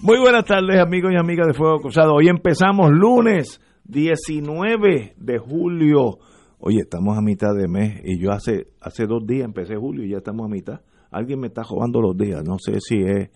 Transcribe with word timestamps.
Muy 0.00 0.18
buenas 0.18 0.44
tardes, 0.44 0.78
amigos 0.80 1.12
y 1.12 1.16
amigas 1.16 1.46
de 1.46 1.54
Fuego 1.54 1.80
Cruzado. 1.80 2.14
Hoy 2.14 2.28
empezamos 2.28 2.90
lunes 2.90 3.60
19 3.84 5.14
de 5.16 5.38
julio. 5.38 6.18
Oye, 6.58 6.80
estamos 6.80 7.16
a 7.16 7.20
mitad 7.20 7.54
de 7.54 7.68
mes 7.68 8.00
y 8.04 8.18
yo 8.18 8.32
hace 8.32 8.68
hace 8.80 9.06
dos 9.06 9.26
días 9.26 9.44
empecé 9.44 9.76
julio 9.76 10.04
y 10.04 10.10
ya 10.10 10.18
estamos 10.18 10.46
a 10.46 10.48
mitad. 10.48 10.80
Alguien 11.10 11.40
me 11.40 11.46
está 11.46 11.62
robando 11.62 12.00
los 12.00 12.16
días. 12.16 12.42
No 12.44 12.56
sé 12.58 12.80
si 12.80 12.96
es. 12.96 13.30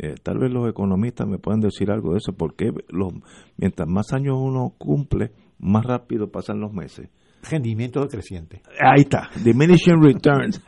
Eh, 0.00 0.14
tal 0.22 0.38
vez 0.38 0.50
los 0.52 0.68
economistas 0.68 1.26
me 1.26 1.38
puedan 1.38 1.60
decir 1.60 1.90
algo 1.90 2.12
de 2.12 2.18
eso, 2.18 2.32
porque 2.32 2.70
los, 2.88 3.12
mientras 3.56 3.88
más 3.88 4.12
años 4.12 4.36
uno 4.40 4.74
cumple, 4.78 5.32
más 5.58 5.84
rápido 5.84 6.30
pasan 6.30 6.60
los 6.60 6.72
meses. 6.72 7.10
Rendimiento 7.42 8.00
decreciente. 8.00 8.62
Ahí 8.80 9.02
está, 9.02 9.30
diminishing 9.44 10.02
returns. 10.02 10.60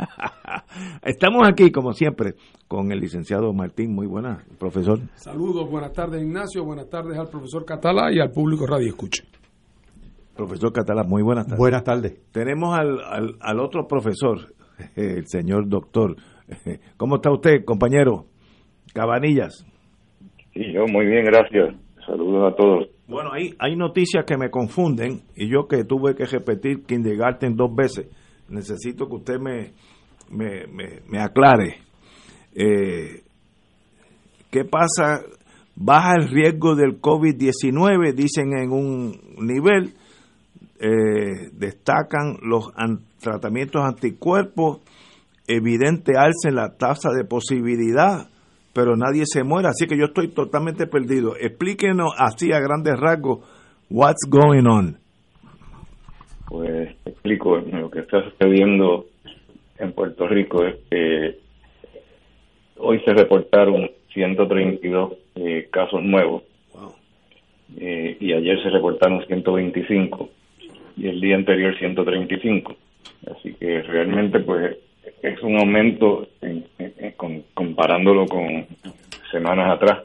Estamos 1.03 1.49
aquí, 1.49 1.71
como 1.71 1.93
siempre, 1.93 2.35
con 2.69 2.93
el 2.93 3.01
licenciado 3.01 3.53
Martín. 3.53 3.95
Muy 3.95 4.07
buenas, 4.07 4.45
profesor. 4.59 5.01
Saludos, 5.15 5.69
buenas 5.69 5.93
tardes 5.93 6.23
Ignacio, 6.23 6.65
buenas 6.65 6.89
tardes 6.89 7.19
al 7.19 7.29
profesor 7.29 7.65
Catalá 7.65 8.13
y 8.13 8.21
al 8.21 8.31
público 8.31 8.67
Radio 8.67 8.89
Escuche. 8.89 9.25
Profesor 10.37 10.73
Catalá, 10.73 11.03
muy 11.03 11.23
buenas 11.23 11.47
tardes. 11.47 11.59
Buenas 11.59 11.85
tardes. 11.85 12.19
Tenemos 12.33 12.79
al, 12.79 13.01
al, 13.01 13.37
al 13.41 13.61
otro 13.61 13.87
profesor, 13.87 14.55
el 14.97 15.27
señor 15.27 15.69
doctor. 15.69 16.17
¿Cómo 16.97 17.17
está 17.17 17.31
usted, 17.33 17.65
compañero? 17.65 18.27
Cabanillas. 18.95 19.67
Sí, 20.55 20.73
yo 20.73 20.87
muy 20.87 21.07
bien, 21.07 21.25
gracias. 21.25 21.75
Saludos 22.07 22.53
a 22.53 22.57
todos. 22.57 22.89
Bueno, 23.11 23.33
hay, 23.33 23.57
hay 23.59 23.75
noticias 23.75 24.25
que 24.25 24.37
me 24.37 24.51
confunden 24.51 25.23
y 25.35 25.51
yo 25.51 25.67
que 25.67 25.83
tuve 25.83 26.15
que 26.15 26.27
repetir 26.27 26.85
kindergarten 26.85 27.57
dos 27.57 27.75
veces, 27.75 28.07
necesito 28.49 29.09
que 29.09 29.17
usted 29.17 29.41
me, 29.41 29.73
me, 30.31 30.69
me, 30.69 31.01
me 31.09 31.21
aclare. 31.21 31.79
Eh, 32.55 33.25
¿Qué 34.49 34.65
pasa? 34.65 35.23
Baja 35.75 36.15
el 36.21 36.29
riesgo 36.29 36.77
del 36.77 37.01
COVID-19, 37.01 38.15
dicen 38.15 38.57
en 38.57 38.71
un 38.71 39.21
nivel, 39.39 39.95
eh, 40.79 41.51
destacan 41.53 42.39
los 42.43 42.71
an 42.77 43.01
tratamientos 43.21 43.83
anticuerpos, 43.83 44.83
evidente 45.49 46.13
alza 46.17 46.49
en 46.49 46.55
la 46.55 46.77
tasa 46.77 47.11
de 47.11 47.25
posibilidad, 47.25 48.30
pero 48.73 48.97
nadie 48.97 49.25
se 49.25 49.43
muere, 49.43 49.69
así 49.69 49.87
que 49.87 49.99
yo 49.99 50.07
estoy 50.07 50.29
totalmente 50.29 50.87
perdido. 50.87 51.35
Explíquenos 51.37 52.13
así 52.19 52.53
a 52.53 52.61
grandes 52.61 52.99
rasgos, 52.99 53.41
what's 53.91 54.29
going 54.29 54.67
on. 54.67 54.99
Pues 56.49 56.97
explico, 57.05 57.59
lo 57.59 57.91
que 57.91 58.01
está 58.01 58.23
sucediendo 58.31 59.07
en 59.79 59.93
Puerto 59.93 60.27
Rico 60.27 60.65
es 60.65 60.77
que 60.91 61.39
hoy 62.79 63.01
se 63.05 63.13
reportaron 63.13 63.91
132 64.13 65.13
eh, 65.37 65.69
casos 65.71 66.03
nuevos 66.03 66.43
wow. 66.75 66.93
eh, 67.79 68.17
y 68.19 68.33
ayer 68.33 68.61
se 68.63 68.71
reportaron 68.71 69.25
125 69.27 70.29
y 70.97 71.09
el 71.09 71.21
día 71.21 71.37
anterior 71.37 71.77
135. 71.79 72.77
Así 73.31 73.55
que 73.55 73.83
realmente 73.83 74.41
pues 74.41 74.77
es 75.23 75.43
un 75.43 75.57
aumento 75.59 76.27
en, 76.41 76.65
comparándolo 77.55 78.27
con 78.27 78.67
semanas 79.31 79.71
atrás, 79.73 80.01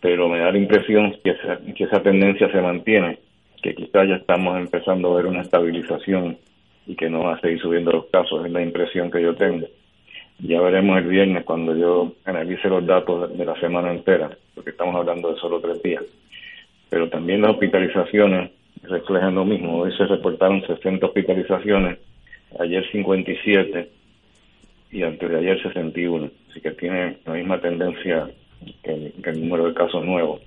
pero 0.00 0.28
me 0.28 0.38
da 0.38 0.50
la 0.50 0.58
impresión 0.58 1.14
que 1.22 1.30
esa, 1.30 1.58
que 1.74 1.84
esa 1.84 2.02
tendencia 2.02 2.50
se 2.50 2.60
mantiene, 2.60 3.18
que 3.62 3.74
quizás 3.74 4.08
ya 4.08 4.16
estamos 4.16 4.58
empezando 4.58 5.12
a 5.12 5.16
ver 5.16 5.26
una 5.26 5.42
estabilización 5.42 6.38
y 6.86 6.94
que 6.94 7.10
no 7.10 7.24
va 7.24 7.34
a 7.34 7.40
seguir 7.40 7.60
subiendo 7.60 7.92
los 7.92 8.06
casos, 8.06 8.46
es 8.46 8.52
la 8.52 8.62
impresión 8.62 9.10
que 9.10 9.22
yo 9.22 9.34
tengo. 9.34 9.66
Ya 10.38 10.60
veremos 10.60 10.98
el 10.98 11.06
viernes 11.06 11.44
cuando 11.44 11.74
yo 11.74 12.12
analice 12.24 12.68
los 12.68 12.84
datos 12.86 13.36
de 13.36 13.44
la 13.44 13.58
semana 13.58 13.90
entera, 13.90 14.30
porque 14.54 14.70
estamos 14.70 14.94
hablando 14.94 15.32
de 15.32 15.40
solo 15.40 15.60
tres 15.60 15.82
días. 15.82 16.04
Pero 16.90 17.08
también 17.08 17.40
las 17.40 17.52
hospitalizaciones 17.52 18.50
reflejan 18.82 19.34
lo 19.34 19.44
mismo. 19.44 19.78
Hoy 19.78 19.96
se 19.96 20.04
reportaron 20.04 20.62
60 20.66 21.06
hospitalizaciones, 21.06 21.98
ayer 22.60 22.86
57 22.92 23.95
y 24.90 25.02
antes 25.02 25.28
de 25.28 25.38
ayer 25.38 25.62
61. 25.62 26.30
Así 26.50 26.60
que 26.60 26.70
tiene 26.72 27.18
la 27.24 27.34
misma 27.34 27.60
tendencia 27.60 28.28
que 28.82 29.12
el, 29.24 29.40
número 29.40 29.66
de 29.68 29.74
casos 29.74 30.04
nuevos. 30.04 30.40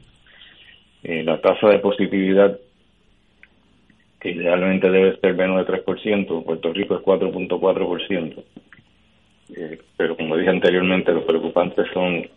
Eh, 1.03 1.23
la 1.23 1.39
tasa 1.39 1.69
de 1.69 1.79
positividad 1.79 2.59
que 4.19 4.31
idealmente 4.31 4.89
debe 4.89 5.17
ser 5.17 5.33
menos 5.35 5.65
de 5.65 5.73
3%, 5.73 6.43
Puerto 6.43 6.73
Rico 6.73 6.95
es 6.95 7.01
4.4%. 7.01 8.43
Eh, 9.55 9.79
pero 9.97 10.15
como 10.17 10.35
dije 10.35 10.49
anteriormente, 10.49 11.13
los 11.13 11.23
preocupantes 11.23 11.87
son 11.93 12.27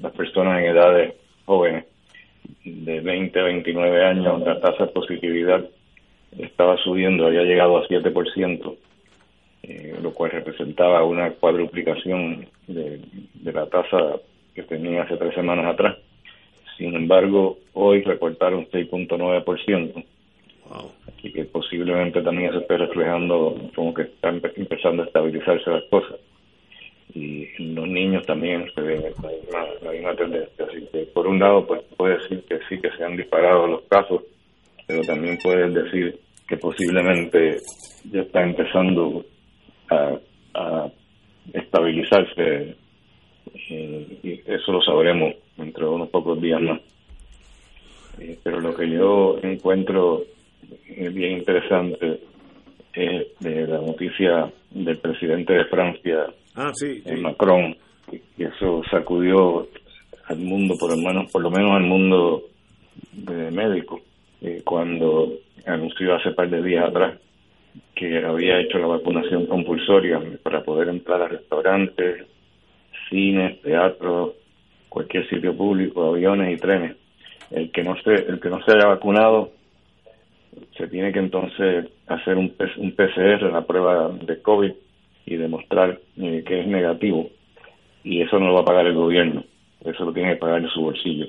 las 0.00 0.12
personas 0.12 0.60
en 0.60 0.66
edades 0.66 1.14
jóvenes, 1.44 1.84
de 2.64 3.00
20 3.00 3.38
a 3.38 3.42
29 3.44 4.04
años, 4.04 4.40
la 4.40 4.60
tasa 4.60 4.86
de 4.86 4.92
positividad 4.92 5.64
estaba 6.38 6.76
subiendo, 6.78 7.26
había 7.26 7.42
llegado 7.42 7.78
a 7.78 7.86
7%, 7.86 8.76
eh, 9.62 9.96
lo 10.02 10.12
cual 10.12 10.30
representaba 10.32 11.04
una 11.04 11.30
cuadruplicación 11.32 12.46
de, 12.66 13.00
de 13.34 13.52
la 13.52 13.66
tasa 13.66 14.16
que 14.54 14.62
tenía 14.62 15.02
hace 15.02 15.16
tres 15.16 15.34
semanas 15.34 15.66
atrás. 15.66 15.96
Sin 16.76 16.94
embargo, 16.94 17.58
hoy 17.74 18.02
reportaron 18.02 18.66
6.9%. 18.66 20.04
Wow. 20.68 20.90
Así 21.06 21.32
que 21.32 21.44
posiblemente 21.44 22.22
también 22.22 22.50
se 22.52 22.58
esté 22.58 22.76
reflejando 22.76 23.56
como 23.74 23.94
que 23.94 24.02
están 24.02 24.40
empezando 24.56 25.02
a 25.02 25.06
estabilizarse 25.06 25.70
las 25.70 25.84
cosas. 25.84 26.18
Y 27.14 27.46
en 27.58 27.74
los 27.74 27.86
niños 27.86 28.24
también 28.26 28.66
se 28.74 28.80
ve 28.80 28.96
la 28.96 29.28
misma, 29.28 29.64
la 29.82 29.92
misma 29.92 30.16
tendencia. 30.16 30.66
Así 30.66 30.86
que 30.90 31.04
por 31.14 31.26
un 31.26 31.38
lado, 31.38 31.66
pues 31.66 31.82
puede 31.96 32.18
decir 32.18 32.42
que 32.48 32.58
sí 32.68 32.80
que 32.80 32.90
se 32.96 33.04
han 33.04 33.16
disparado 33.16 33.66
los 33.66 33.82
casos, 33.82 34.22
pero 34.86 35.02
también 35.02 35.38
puedes 35.42 35.72
decir 35.74 36.18
que 36.48 36.56
posiblemente 36.56 37.58
ya 38.10 38.22
está 38.22 38.42
empezando 38.42 39.24
a, 39.92 40.18
a 40.54 40.90
estabilizarse 41.52 42.76
eh, 43.70 44.18
y 44.22 44.40
eso 44.46 44.72
lo 44.72 44.82
sabremos 44.82 45.34
dentro 45.56 45.88
de 45.88 45.94
unos 45.94 46.08
pocos 46.10 46.40
días 46.40 46.60
más. 46.60 46.80
Eh, 48.18 48.38
pero 48.42 48.60
lo 48.60 48.74
que 48.74 48.88
yo 48.88 49.38
encuentro 49.42 50.22
bien 50.88 51.38
interesante 51.38 52.20
es 52.92 53.26
de 53.40 53.66
la 53.66 53.78
noticia 53.78 54.52
del 54.70 54.98
presidente 54.98 55.54
de 55.54 55.64
Francia, 55.66 56.26
ah, 56.54 56.70
sí, 56.74 57.00
sí. 57.00 57.20
Macron, 57.20 57.76
y 58.10 58.44
eso 58.44 58.82
sacudió 58.90 59.66
al 60.26 60.38
mundo, 60.38 60.74
por 60.78 60.90
lo 60.90 60.96
menos, 60.96 61.30
por 61.32 61.42
lo 61.42 61.50
menos 61.50 61.72
al 61.72 61.84
mundo 61.84 62.42
de 63.12 63.50
médico, 63.50 64.00
eh, 64.40 64.62
cuando 64.64 65.32
anunció 65.66 66.14
hace 66.14 66.32
par 66.32 66.50
de 66.50 66.62
días 66.62 66.88
atrás 66.88 67.18
que 67.94 68.24
había 68.24 68.60
hecho 68.60 68.78
la 68.78 68.86
vacunación 68.86 69.46
compulsoria 69.46 70.20
para 70.42 70.62
poder 70.62 70.88
entrar 70.88 71.22
a 71.22 71.28
restaurantes, 71.28 72.26
cines, 73.08 73.60
teatros, 73.62 74.32
cualquier 74.88 75.28
sitio 75.28 75.56
público, 75.56 76.10
aviones 76.10 76.56
y 76.56 76.60
trenes. 76.60 76.96
El 77.50 77.70
que 77.70 77.82
no 77.82 77.96
se, 78.02 78.14
el 78.14 78.40
que 78.40 78.48
no 78.48 78.62
se 78.64 78.72
haya 78.72 78.86
vacunado 78.86 79.50
se 80.76 80.86
tiene 80.88 81.12
que 81.12 81.18
entonces 81.18 81.86
hacer 82.06 82.36
un, 82.36 82.54
un 82.78 82.92
PCR, 82.92 83.50
la 83.52 83.66
prueba 83.66 84.08
de 84.08 84.40
COVID, 84.40 84.72
y 85.26 85.36
demostrar 85.36 85.98
eh, 86.18 86.42
que 86.46 86.60
es 86.60 86.66
negativo. 86.66 87.30
Y 88.04 88.20
eso 88.20 88.38
no 88.38 88.48
lo 88.48 88.54
va 88.54 88.60
a 88.60 88.64
pagar 88.64 88.86
el 88.86 88.94
gobierno, 88.94 89.44
eso 89.84 90.04
lo 90.04 90.12
tiene 90.12 90.30
que 90.30 90.40
pagar 90.40 90.62
de 90.62 90.68
su 90.68 90.80
bolsillo. 90.80 91.26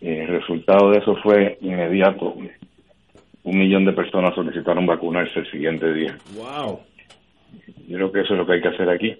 El 0.00 0.28
resultado 0.28 0.90
de 0.90 0.98
eso 0.98 1.16
fue 1.16 1.56
inmediato. 1.62 2.36
Un 3.46 3.58
millón 3.58 3.84
de 3.84 3.92
personas 3.92 4.34
solicitaron 4.34 4.86
vacunarse 4.86 5.38
el 5.38 5.48
siguiente 5.52 5.94
día. 5.94 6.16
Wow. 6.34 6.80
Yo 7.86 7.96
creo 7.96 8.10
que 8.10 8.20
eso 8.22 8.32
es 8.32 8.38
lo 8.40 8.44
que 8.44 8.54
hay 8.54 8.60
que 8.60 8.68
hacer 8.68 8.90
aquí. 8.90 9.14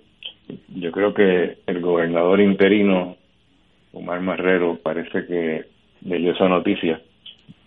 yo 0.75 0.91
creo 0.91 1.15
que 1.15 1.59
el 1.65 1.81
gobernador 1.81 2.41
interino, 2.41 3.17
Omar 3.93 4.21
Marrero, 4.23 4.81
parece 4.83 5.27
que 5.27 5.67
leyó 6.05 6.33
esa 6.33 6.49
noticia, 6.49 7.01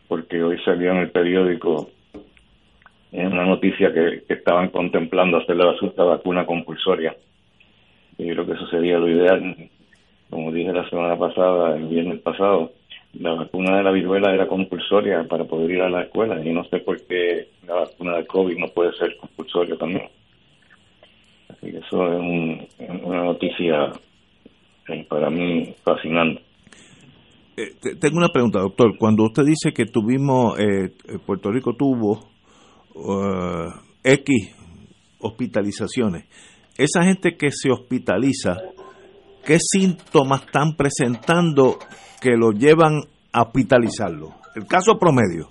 porque 0.09 0.43
hoy 0.43 0.59
salió 0.65 0.91
en 0.91 0.97
el 0.97 1.11
periódico 1.11 1.91
en 3.13 3.27
una 3.27 3.45
noticia 3.45 3.93
que, 3.93 4.25
estaban 4.27 4.67
contemplando 4.67 5.37
hacer 5.37 5.55
la, 5.55 5.73
vacuna 6.03 6.45
compulsoria. 6.45 7.15
Y 8.17 8.29
creo 8.31 8.45
que 8.45 8.51
eso 8.51 8.67
sería 8.67 8.97
lo 8.97 9.07
ideal. 9.07 9.55
Como 10.29 10.51
dije 10.51 10.73
la 10.73 10.89
semana 10.89 11.17
pasada, 11.17 11.77
el 11.77 11.85
viernes 11.85 12.19
pasado, 12.19 12.73
la 13.13 13.33
vacuna 13.33 13.77
de 13.77 13.83
la 13.83 13.91
viruela 13.91 14.33
era 14.33 14.47
compulsoria 14.47 15.23
para 15.27 15.45
poder 15.45 15.71
ir 15.71 15.81
a 15.81 15.89
la 15.89 16.03
escuela 16.03 16.43
y 16.45 16.53
no 16.53 16.63
sé 16.65 16.79
por 16.79 17.01
qué 17.05 17.49
la 17.65 17.75
vacuna 17.75 18.17
de 18.17 18.27
COVID 18.27 18.57
no 18.57 18.67
puede 18.67 18.93
ser 18.93 19.17
compulsoria 19.17 19.75
también. 19.77 20.07
Así 21.49 21.71
que 21.71 21.77
eso 21.77 22.13
es 22.13 23.03
una 23.03 23.23
noticia 23.23 23.91
eh, 24.87 25.05
para 25.09 25.29
mí 25.29 25.73
fascinante. 25.83 26.41
Eh, 27.57 27.95
tengo 27.99 28.17
una 28.17 28.29
pregunta, 28.29 28.59
doctor. 28.59 28.95
Cuando 28.97 29.23
usted 29.23 29.43
dice 29.43 29.73
que 29.73 29.85
tuvimos, 29.85 30.57
eh, 30.59 30.91
Puerto 31.25 31.51
Rico 31.51 31.73
tuvo 31.73 32.29
X 34.03 34.55
hospitalizaciones, 35.19 36.25
esa 36.77 37.03
gente 37.03 37.35
que 37.35 37.51
se 37.51 37.71
hospitaliza, 37.71 38.57
¿qué 39.45 39.57
síntomas 39.59 40.43
están 40.43 40.75
presentando 40.75 41.77
que 42.21 42.31
lo 42.31 42.51
llevan 42.51 43.01
a 43.33 43.43
hospitalizarlo? 43.43 44.33
El 44.55 44.65
caso 44.67 44.97
promedio. 44.97 45.49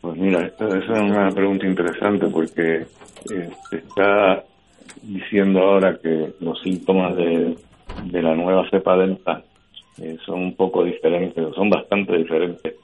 Pues 0.00 0.16
mira, 0.18 0.46
esa 0.46 0.66
es 0.66 1.00
una 1.00 1.30
pregunta 1.30 1.66
interesante 1.66 2.26
porque 2.26 2.86
se 3.24 3.76
está 3.76 4.44
diciendo 5.02 5.60
ahora 5.60 5.98
que 6.02 6.34
los 6.40 6.60
síntomas 6.62 7.16
de, 7.16 7.56
la 8.12 8.34
nueva 8.34 8.68
cepa 8.70 8.96
delta 8.96 9.42
eh, 10.02 10.16
son 10.24 10.40
un 10.40 10.54
poco 10.56 10.84
diferentes, 10.84 11.54
son 11.54 11.70
bastante 11.70 12.16
diferentes 12.16 12.74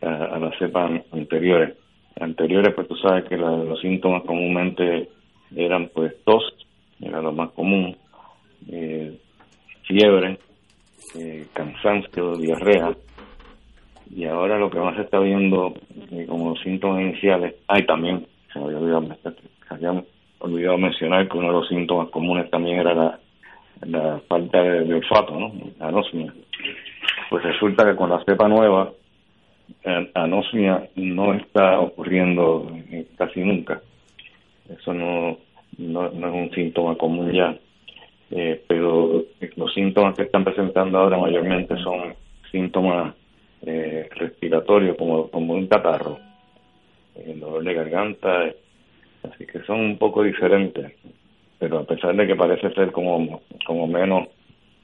a, 0.00 0.38
las 0.38 0.58
cepas 0.58 1.02
anteriores. 1.12 1.76
Anteriores, 2.20 2.74
pues 2.74 2.88
tú 2.88 2.96
sabes 2.96 3.24
que 3.24 3.36
los 3.36 3.80
síntomas 3.80 4.22
comúnmente 4.24 5.08
eran 5.56 5.88
pues 5.88 6.14
tos, 6.24 6.42
era 7.00 7.20
lo 7.20 7.32
más 7.32 7.50
común, 7.50 7.96
eh, 8.70 9.18
fiebre, 9.86 10.38
eh, 11.18 11.46
cansancio, 11.52 12.36
diarrea, 12.36 12.94
y 14.14 14.26
ahora 14.26 14.58
lo 14.58 14.70
que 14.70 14.78
más 14.78 14.94
se 14.96 15.02
está 15.02 15.18
viendo 15.20 15.74
como 16.28 16.54
síntomas 16.56 17.00
iniciales, 17.00 17.54
hay 17.66 17.86
también, 17.86 18.26
se 18.52 18.58
había 18.58 18.78
olvidado, 20.38 20.78
mencionar 20.78 21.28
que 21.28 21.38
uno 21.38 21.46
de 21.48 21.52
los 21.54 21.68
síntomas 21.68 22.10
comunes 22.10 22.50
también 22.50 22.80
era 22.80 23.18
la, 23.86 24.20
falta 24.28 24.62
de, 24.62 24.94
olfato, 24.94 25.38
¿no? 25.38 25.52
Anosmia. 25.80 26.32
Pues 27.30 27.42
resulta 27.42 27.84
que 27.86 27.96
con 27.96 28.10
la 28.10 28.22
cepa 28.24 28.48
nueva, 28.48 28.90
eh, 29.84 30.10
anosmia 30.14 30.88
no 30.96 31.32
está 31.32 31.80
ocurriendo 31.80 32.70
casi 33.16 33.40
nunca. 33.40 33.80
Eso 34.68 34.92
no, 34.92 35.38
no, 35.78 36.06
es 36.06 36.14
un 36.34 36.50
síntoma 36.54 36.96
común 36.96 37.32
ya. 37.32 37.56
Eh, 38.34 38.64
pero 38.66 39.24
los 39.56 39.74
síntomas 39.74 40.16
que 40.16 40.22
están 40.22 40.42
presentando 40.42 40.98
ahora 40.98 41.18
mayormente 41.18 41.76
son 41.82 42.14
síntomas 42.50 43.14
eh, 43.64 44.08
respiratorios, 44.16 44.96
como, 44.96 45.28
como 45.28 45.54
un 45.54 45.66
catarro, 45.66 46.18
el 47.14 47.38
dolor 47.38 47.62
de 47.62 47.74
garganta, 47.74 48.52
Así 49.22 49.46
que 49.46 49.60
son 49.60 49.80
un 49.80 49.98
poco 49.98 50.22
diferentes, 50.22 50.92
pero 51.58 51.78
a 51.78 51.84
pesar 51.84 52.14
de 52.16 52.26
que 52.26 52.34
parece 52.34 52.70
ser 52.72 52.90
como, 52.90 53.42
como 53.64 53.86
menos, 53.86 54.28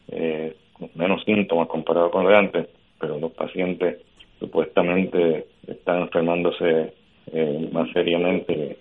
eh, 0.09 0.55
menos 0.95 1.25
síntomas 1.25 1.69
comparado 1.69 2.11
con 2.11 2.25
lo 2.25 2.31
de 2.31 2.37
antes, 2.37 2.69
pero 3.01 3.19
los 3.19 3.33
pacientes 3.33 3.99
supuestamente 4.39 5.47
están 5.67 6.03
enfermándose 6.03 6.93
eh, 7.33 7.69
más 7.73 7.91
seriamente 7.93 8.79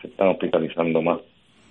se 0.00 0.06
están 0.06 0.28
hospitalizando 0.28 1.02
más 1.02 1.18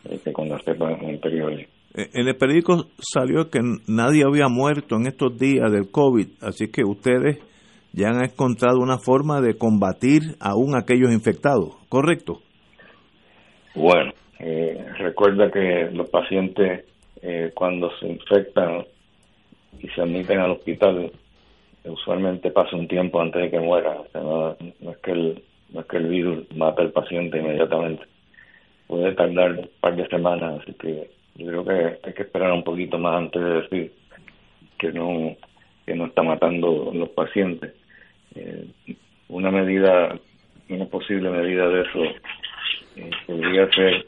eh, 0.09 0.19
que 0.23 0.33
con 0.33 0.49
las 0.49 0.63
cepas 0.63 1.01
anteriores. 1.01 1.67
En 1.95 2.27
el 2.27 2.35
periódico 2.35 2.85
salió 2.99 3.49
que 3.49 3.59
nadie 3.87 4.23
había 4.23 4.47
muerto 4.47 4.95
en 4.95 5.07
estos 5.07 5.37
días 5.37 5.71
del 5.71 5.89
COVID, 5.89 6.27
así 6.41 6.71
que 6.71 6.83
ustedes 6.83 7.39
ya 7.93 8.09
han 8.09 8.23
encontrado 8.23 8.79
una 8.79 8.99
forma 8.99 9.41
de 9.41 9.57
combatir 9.57 10.35
aún 10.39 10.75
aquellos 10.77 11.11
infectados, 11.11 11.75
¿correcto? 11.89 12.41
Bueno, 13.73 14.11
eh, 14.39 14.85
recuerda 14.99 15.49
que 15.51 15.89
los 15.91 16.09
pacientes 16.09 16.85
eh, 17.21 17.51
cuando 17.53 17.89
se 17.97 18.07
infectan 18.07 18.85
y 19.79 19.87
se 19.89 20.01
admiten 20.01 20.39
al 20.39 20.51
hospital, 20.51 21.11
usualmente 21.85 22.51
pasa 22.51 22.75
un 22.75 22.87
tiempo 22.87 23.19
antes 23.19 23.41
de 23.41 23.49
que 23.49 23.59
muera. 23.59 23.97
no, 24.13 24.51
es 24.51 24.97
que 25.03 25.11
el, 25.11 25.43
no 25.73 25.81
es 25.81 25.87
que 25.87 25.97
el 25.97 26.07
virus 26.07 26.55
mata 26.55 26.81
al 26.81 26.91
paciente 26.91 27.39
inmediatamente. 27.39 28.03
Puede 28.87 29.13
tardar 29.13 29.51
un 29.51 29.69
par 29.79 29.95
de 29.95 30.07
semanas, 30.07 30.61
así 30.61 30.73
que 30.73 31.09
yo 31.35 31.47
creo 31.47 31.65
que 31.65 32.07
hay 32.07 32.13
que 32.13 32.23
esperar 32.23 32.51
un 32.51 32.63
poquito 32.63 32.97
más 32.97 33.17
antes 33.17 33.41
de 33.41 33.61
decir 33.61 33.93
que 34.77 34.91
no 34.91 35.35
que 35.85 35.95
no 35.95 36.05
está 36.05 36.21
matando 36.21 36.91
los 36.93 37.09
pacientes. 37.09 37.73
Eh, 38.35 38.67
una 39.27 39.49
medida, 39.49 40.15
una 40.69 40.85
posible 40.85 41.29
medida 41.31 41.67
de 41.67 41.81
eso 41.81 41.99
podría 43.25 43.67
ser 43.71 44.05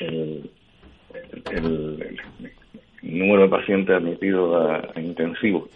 el, 0.00 0.50
número 3.02 3.42
de 3.42 3.48
pacientes 3.48 3.96
admitidos 3.96 4.92
a, 4.94 5.00
intensivo 5.00 5.68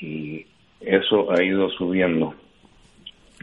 y 0.00 0.46
eso 0.80 1.30
ha 1.32 1.42
ido 1.42 1.70
subiendo. 1.70 2.34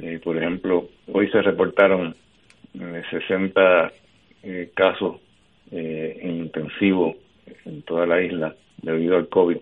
Eh, 0.02 0.20
por 0.24 0.38
ejemplo, 0.38 0.88
hoy 1.12 1.30
se 1.32 1.42
reportaron 1.42 2.16
60 2.74 3.88
eh, 3.88 3.92
eh, 4.44 4.72
casos 4.74 5.18
en 5.72 6.38
intensivo 6.38 7.16
en 7.66 7.82
toda 7.84 8.06
la 8.06 8.22
isla 8.22 8.56
debido 8.82 9.18
al 9.18 9.28
COVID. 9.30 9.58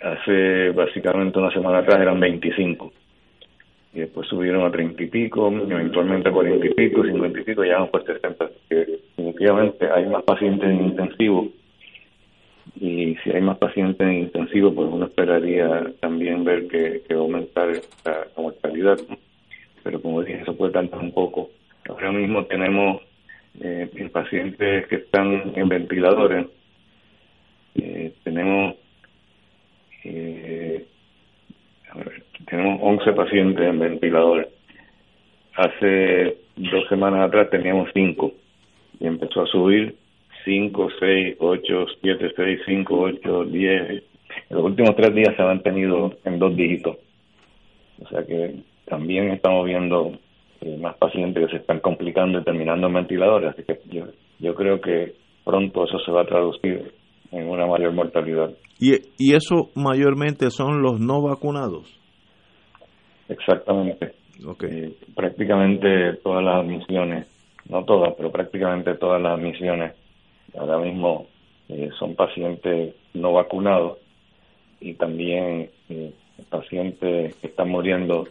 Hace 0.00 0.70
básicamente 0.70 1.38
una 1.38 1.52
semana 1.52 1.78
atrás 1.78 2.00
eran 2.00 2.20
25 2.20 2.92
y 3.94 4.00
después 4.00 4.28
subieron 4.28 4.64
a 4.64 4.70
treinta 4.70 5.02
y 5.02 5.06
pico, 5.06 5.48
eventualmente 5.50 6.28
a 6.28 6.32
cuarenta 6.32 6.66
y 6.66 6.74
pico, 6.74 7.02
cincuenta 7.04 7.40
y 7.40 7.44
pico, 7.44 7.64
ya 7.64 7.74
vamos 7.74 7.90
por 7.90 8.04
sesenta. 8.04 8.50
definitivamente 8.68 9.88
hay 9.90 10.06
más 10.06 10.22
pacientes 10.22 10.68
en 10.68 10.84
intensivo 10.84 11.48
y 12.80 13.16
si 13.24 13.30
hay 13.30 13.40
más 13.40 13.58
pacientes 13.58 14.06
en 14.06 14.14
intensivo, 14.14 14.72
pues 14.72 14.88
uno 14.90 15.06
esperaría 15.06 15.92
también 16.00 16.44
ver 16.44 16.68
que, 16.68 17.02
va 17.12 17.20
aumentar 17.20 17.72
la, 18.04 18.26
mortalidad. 18.36 18.98
Pero 19.82 20.00
como 20.00 20.22
dije, 20.22 20.42
eso 20.42 20.56
puede 20.56 20.72
tardar 20.72 21.00
un 21.00 21.12
poco. 21.12 21.50
Ahora 21.88 22.12
mismo 22.12 22.44
tenemos 22.44 23.02
eh, 23.60 24.10
pacientes 24.12 24.86
que 24.86 24.96
están 24.96 25.52
en 25.54 25.68
ventiladores. 25.68 26.46
Eh, 27.74 28.12
tenemos 28.24 28.76
eh, 30.04 30.86
tenemos 32.48 32.78
11 32.82 33.12
pacientes 33.12 33.66
en 33.66 33.78
ventiladores. 33.78 34.48
Hace 35.54 36.36
dos 36.56 36.88
semanas 36.88 37.26
atrás 37.26 37.50
teníamos 37.50 37.88
5 37.92 38.32
y 39.00 39.06
empezó 39.06 39.42
a 39.42 39.46
subir 39.46 39.96
5, 40.44 40.88
6, 40.98 41.36
8, 41.38 41.86
7, 42.00 42.32
6, 42.36 42.60
5, 42.64 43.00
8, 43.00 43.44
10. 43.44 43.90
En 43.90 44.02
los 44.50 44.64
últimos 44.64 44.94
tres 44.96 45.14
días 45.14 45.34
se 45.36 45.42
han 45.42 45.48
mantenido 45.48 46.16
en 46.24 46.38
dos 46.38 46.56
dígitos. 46.56 46.96
O 48.00 48.08
sea 48.08 48.24
que 48.24 48.56
también 48.86 49.30
estamos 49.30 49.66
viendo 49.66 50.18
eh, 50.60 50.76
más 50.78 50.96
pacientes 50.96 51.46
que 51.46 51.50
se 51.52 51.60
están 51.60 51.80
complicando 51.80 52.38
y 52.38 52.44
terminando 52.44 52.86
en 52.86 52.94
ventiladores. 52.94 53.50
Así 53.50 53.62
que 53.62 53.78
yo, 53.90 54.06
yo 54.38 54.54
creo 54.54 54.80
que 54.80 55.14
pronto 55.44 55.84
eso 55.84 55.98
se 56.00 56.12
va 56.12 56.22
a 56.22 56.26
traducir 56.26 56.92
en 57.32 57.48
una 57.48 57.66
mayor 57.66 57.92
mortalidad. 57.92 58.50
¿Y, 58.80 58.94
y 59.18 59.34
eso 59.34 59.70
mayormente 59.74 60.50
son 60.50 60.82
los 60.82 61.00
no 61.00 61.22
vacunados? 61.22 61.98
Exactamente. 63.28 64.12
Okay. 64.46 64.70
Eh, 64.70 64.96
prácticamente 65.14 66.14
todas 66.22 66.44
las 66.44 66.64
admisiones, 66.64 67.26
no 67.68 67.84
todas, 67.84 68.14
pero 68.16 68.30
prácticamente 68.30 68.94
todas 68.94 69.20
las 69.20 69.38
admisiones 69.38 69.94
ahora 70.56 70.78
mismo 70.78 71.26
eh, 71.68 71.90
son 71.98 72.14
pacientes 72.14 72.94
no 73.14 73.32
vacunados 73.32 73.98
y 74.80 74.94
también 74.94 75.70
eh, 75.88 76.12
pacientes 76.48 77.34
que 77.36 77.46
están 77.48 77.68
muriendo, 77.68 78.28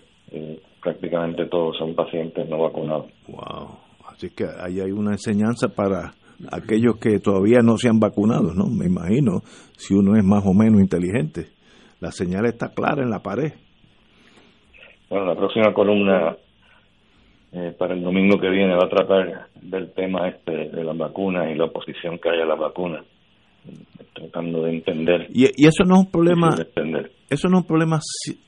prácticamente 0.88 1.46
todos 1.48 1.78
son 1.78 1.94
pacientes 1.96 2.48
no 2.48 2.60
vacunados. 2.60 3.08
Wow, 3.28 3.78
así 4.08 4.30
que 4.30 4.46
ahí 4.46 4.80
hay 4.80 4.92
una 4.92 5.12
enseñanza 5.12 5.68
para 5.68 6.14
aquellos 6.50 6.96
que 6.98 7.20
todavía 7.20 7.60
no 7.62 7.78
se 7.78 7.90
han 7.90 8.00
vacunado, 8.00 8.54
¿no? 8.54 8.68
Me 8.68 8.86
imagino, 8.86 9.42
si 9.76 9.94
uno 9.94 10.16
es 10.16 10.24
más 10.24 10.46
o 10.46 10.54
menos 10.54 10.80
inteligente. 10.80 11.48
La 12.00 12.12
señal 12.12 12.46
está 12.46 12.70
clara 12.70 13.04
en 13.04 13.10
la 13.10 13.20
pared. 13.20 13.52
Bueno, 15.10 15.26
la 15.26 15.36
próxima 15.36 15.74
columna 15.74 16.38
eh, 17.52 17.76
para 17.78 17.94
el 17.94 18.02
domingo 18.02 18.40
que 18.40 18.50
viene 18.50 18.74
va 18.74 18.86
a 18.86 18.90
tratar 18.90 19.50
del 19.62 19.92
tema 19.92 20.30
este 20.30 20.70
de 20.70 20.84
las 20.86 20.98
vacunas 20.98 21.52
y 21.52 21.56
la 21.56 21.66
oposición 21.66 22.18
que 22.20 22.30
hay 22.30 22.40
a 22.40 22.46
las 22.46 22.60
vacunas, 22.60 23.04
tratando 24.14 24.64
de 24.64 24.72
entender. 24.72 25.28
Y, 25.34 25.46
y 25.46 25.68
eso 25.68 25.84
no 25.86 25.96
es 25.96 26.06
un 26.06 26.12
problema, 26.12 26.56
eso 27.30 27.50
no 27.50 27.58
es 27.58 27.62
un 27.64 27.68
problema 27.68 28.00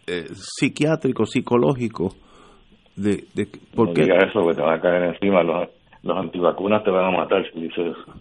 eh, 0.07 0.27
psiquiátrico, 0.31 1.25
psicológico, 1.25 2.15
de, 2.95 3.23
de 3.33 3.45
No 3.45 3.59
porque 3.75 4.03
digas 4.03 4.25
eso, 4.29 4.45
que 4.47 4.55
te 4.55 4.61
van 4.61 4.77
a 4.77 4.81
caer 4.81 5.03
encima. 5.13 5.43
Los, 5.43 5.69
los 6.03 6.17
antivacunas 6.17 6.83
te 6.83 6.91
van 6.91 7.05
a 7.13 7.17
matar 7.17 7.43
si 7.53 7.61
dices 7.61 7.77
eso. 7.87 8.13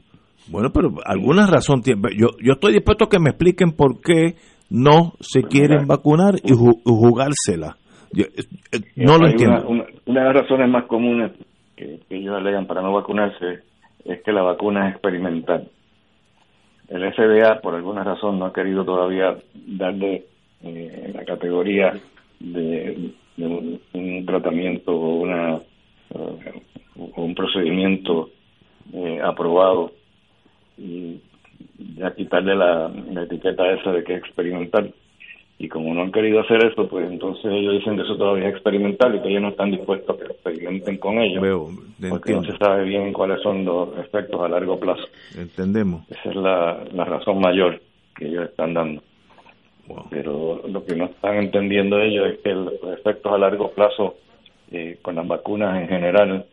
Bueno, 0.51 0.71
pero 0.73 0.91
alguna 1.05 1.47
razón 1.47 1.83
tiene. 1.83 2.01
Yo, 2.17 2.29
yo 2.43 2.53
estoy 2.55 2.73
dispuesto 2.73 3.05
a 3.05 3.09
que 3.09 3.19
me 3.19 3.31
expliquen 3.31 3.73
por 3.73 4.01
qué 4.01 4.35
no 4.71 5.13
se 5.21 5.43
quieren 5.43 5.87
vacunar 5.87 6.37
y 6.43 6.53
ju- 6.53 6.81
jugársela. 6.85 7.77
Yo, 8.13 8.25
eh, 8.25 8.45
eh, 8.73 8.81
no 8.97 9.19
lo 9.19 9.29
entiendo. 9.29 9.57
Una, 9.69 9.69
una- 9.69 9.85
una 10.07 10.21
de 10.21 10.27
las 10.33 10.43
razones 10.43 10.71
más 10.71 10.85
comunes 10.87 11.33
que, 11.77 12.01
que 12.09 12.17
ellos 12.17 12.35
alegan 12.35 12.67
para 12.67 12.81
no 12.83 12.93
vacunarse 12.93 13.61
es 14.05 14.23
que 14.23 14.33
la 14.33 14.43
vacuna 14.43 14.89
es 14.89 14.95
experimental. 14.95 15.69
El 16.89 17.03
FDA, 17.13 17.61
por 17.61 17.75
alguna 17.75 18.03
razón, 18.03 18.39
no 18.39 18.47
ha 18.47 18.53
querido 18.55 18.85
todavía 18.85 19.37
darle 19.55 20.25
eh, 20.63 21.13
la 21.15 21.25
categoría 21.27 21.93
de, 22.41 23.11
de 23.39 23.47
un, 23.47 23.81
un 23.95 24.27
tratamiento 24.27 24.93
o 24.93 25.21
una 25.21 25.61
o 26.11 27.23
un 27.23 27.35
procedimiento 27.35 28.31
eh, 28.93 29.21
aprobado 29.23 29.93
y 30.77 31.21
ya 31.97 32.15
quitarle 32.15 32.57
la, 32.57 32.89
la 33.13 33.23
etiqueta 33.23 33.71
esa 33.73 33.93
de 33.93 34.05
que 34.05 34.15
es 34.15 34.21
experimental. 34.21 34.93
Y 35.61 35.69
como 35.69 35.93
no 35.93 36.03
han 36.03 36.13
querido 36.13 36.41
hacer 36.41 36.65
eso, 36.65 36.89
pues 36.89 37.11
entonces 37.11 37.47
ellos 37.47 37.75
dicen 37.75 37.97
que 37.97 38.03
eso 38.03 38.17
todavía 38.17 38.49
es 38.49 38.55
experimental 38.55 39.17
y 39.17 39.21
que 39.21 39.29
ellos 39.29 39.43
no 39.43 39.49
están 39.49 39.73
dispuestos 39.73 40.15
a 40.15 40.19
que 40.19 40.33
experimenten 40.33 40.99
con 40.99 41.19
ello. 41.19 41.41
Veo, 41.41 41.69
porque 42.11 42.33
no 42.33 42.45
se 42.45 42.57
sabe 42.59 42.85
bien 42.85 43.13
cuáles 43.13 43.43
son 43.43 43.65
los 43.65 43.99
efectos 43.99 44.41
a 44.41 44.49
largo 44.49 44.79
plazo. 44.79 45.03
entendemos. 45.37 46.09
Esa 46.11 46.31
es 46.31 46.37
la, 46.37 46.85
la 46.93 47.05
razón 47.05 47.41
mayor 47.41 47.81
que 48.17 48.29
ellos 48.29 48.45
están 48.49 48.75
dando. 48.75 49.03
Pero 50.11 50.63
lo 50.69 50.85
que 50.85 50.95
no 50.95 51.07
están 51.07 51.37
entendiendo 51.37 52.01
ellos 52.01 52.29
es 52.29 52.39
que 52.41 52.53
los 52.53 52.75
efectos 52.99 53.33
a 53.33 53.39
largo 53.39 53.71
plazo 53.71 54.17
eh, 54.71 54.99
con 55.01 55.15
las 55.17 55.27
vacunas 55.27 55.81
en 55.81 55.89
general 55.89 56.45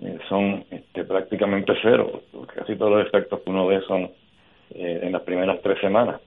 eh, 0.00 0.18
son 0.28 0.64
este, 0.70 1.04
prácticamente 1.04 1.74
cero. 1.80 2.22
Casi 2.54 2.76
todos 2.76 2.98
los 2.98 3.06
efectos 3.06 3.40
que 3.40 3.50
uno 3.50 3.66
ve 3.66 3.80
son 3.86 4.10
eh, 4.74 5.00
en 5.02 5.12
las 5.12 5.22
primeras 5.22 5.60
tres 5.62 5.78
semanas. 5.80 6.20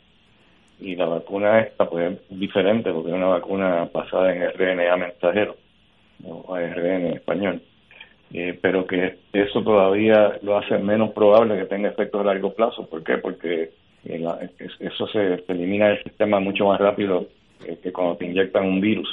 Y 0.80 0.96
la 0.96 1.06
vacuna 1.06 1.60
esta 1.60 1.90
pues 1.90 2.14
es 2.14 2.40
diferente 2.40 2.92
porque 2.92 3.10
es 3.10 3.16
una 3.16 3.28
vacuna 3.28 3.90
basada 3.94 4.34
en 4.34 4.50
RNA 4.52 4.98
mensajero 4.98 5.56
o 6.26 6.54
ARN 6.54 7.08
en 7.08 7.14
español. 7.14 7.62
Pero 8.62 8.88
que 8.88 9.20
eso 9.32 9.62
todavía 9.62 10.40
lo 10.42 10.58
hace 10.58 10.80
menos 10.80 11.12
probable 11.12 11.56
que 11.56 11.66
tenga 11.66 11.90
efectos 11.90 12.22
a 12.22 12.24
largo 12.24 12.52
plazo. 12.54 12.90
¿Por 12.90 13.04
qué? 13.04 13.20
Porque 13.20 13.70
la- 14.06 14.40
es- 14.60 14.72
eso 14.80 15.08
se, 15.08 15.38
se 15.46 15.52
elimina 15.52 15.88
del 15.90 16.04
sistema 16.04 16.40
mucho 16.40 16.66
más 16.66 16.80
rápido 16.80 17.28
eh, 17.66 17.80
que 17.82 17.92
cuando 17.94 18.18
te 18.18 18.26
inyectan 18.26 18.66
un 18.66 18.82
virus. 18.82 19.08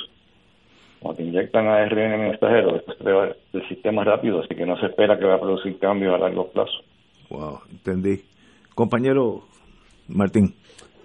Cuando 1.01 1.19
te 1.19 1.25
inyectan 1.29 1.67
ARN 1.67 2.21
mensajero, 2.21 2.77
esto 2.77 2.95
se 3.03 3.11
va 3.11 3.29
del 3.53 3.69
sistema 3.69 4.05
rápido, 4.05 4.41
así 4.43 4.55
que 4.55 4.67
no 4.67 4.77
se 4.79 4.87
espera 4.87 5.19
que 5.19 5.25
va 5.25 5.37
a 5.37 5.41
producir 5.41 5.79
cambios 5.79 6.15
a 6.15 6.19
largo 6.19 6.49
plazo. 6.51 6.73
Wow, 7.31 7.61
entendí. 7.71 8.21
Compañero 8.75 9.43
Martín. 10.09 10.55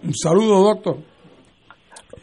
Un 0.04 0.14
saludo, 0.14 0.62
doctor. 0.64 0.98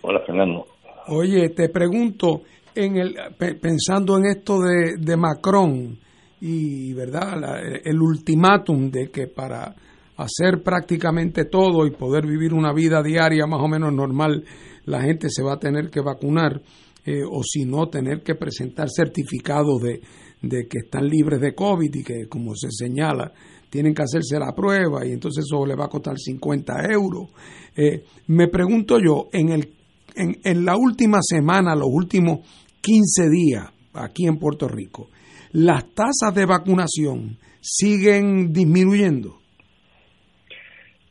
Hola, 0.03 0.21
Fernando. 0.27 0.67
Oye, 1.09 1.49
te 1.51 1.69
pregunto, 1.69 2.43
en 2.75 2.97
el, 2.97 3.15
pe- 3.39 3.55
pensando 3.55 4.17
en 4.19 4.27
esto 4.27 4.59
de, 4.61 4.97
de 4.99 5.17
Macron 5.17 5.97
y 6.41 6.93
verdad 6.95 7.39
La- 7.41 7.61
el 7.61 8.01
ultimátum 8.01 8.91
de 8.91 9.11
que 9.11 9.27
para 9.29 9.75
hacer 10.17 10.63
prácticamente 10.63 11.45
todo 11.45 11.87
y 11.87 11.91
poder 11.91 12.27
vivir 12.27 12.53
una 12.55 12.73
vida 12.73 13.03
diaria 13.03 13.47
más 13.47 13.61
o 13.61 13.69
menos 13.69 13.93
normal, 13.93 14.45
la 14.85 15.03
gente 15.03 15.29
se 15.31 15.43
va 15.43 15.55
a 15.55 15.59
tener 15.59 15.91
que 15.91 16.01
vacunar 16.01 16.61
eh, 17.05 17.23
o 17.29 17.43
si 17.43 17.65
no 17.65 17.89
tener 17.89 18.23
que 18.23 18.35
presentar 18.35 18.89
certificados 18.95 19.81
de, 19.83 20.01
de 20.43 20.67
que 20.69 20.79
están 20.85 21.09
libres 21.09 21.41
de 21.41 21.55
COVID 21.55 21.95
y 21.95 22.03
que 22.03 22.29
como 22.29 22.55
se 22.55 22.69
señala 22.71 23.33
tienen 23.71 23.95
que 23.95 24.03
hacerse 24.03 24.39
la 24.39 24.53
prueba 24.55 25.07
y 25.07 25.13
entonces 25.13 25.47
eso 25.49 25.65
le 25.65 25.75
va 25.75 25.87
a 25.87 25.89
costar 25.89 26.19
50 26.19 26.93
euros. 26.93 27.31
Eh, 27.75 28.05
me 28.27 28.49
pregunto 28.49 28.99
yo, 28.99 29.29
en 29.33 29.49
el 29.49 29.73
en, 30.15 30.39
en 30.45 30.65
la 30.65 30.77
última 30.77 31.19
semana, 31.23 31.75
los 31.75 31.89
últimos 31.91 32.41
15 32.81 33.31
días 33.31 33.71
aquí 33.95 34.27
en 34.27 34.39
Puerto 34.39 34.69
Rico, 34.69 35.09
las 35.53 35.85
tasas 35.95 36.35
de 36.35 36.47
vacunación 36.47 37.39
siguen 37.61 38.53
disminuyendo. 38.53 39.42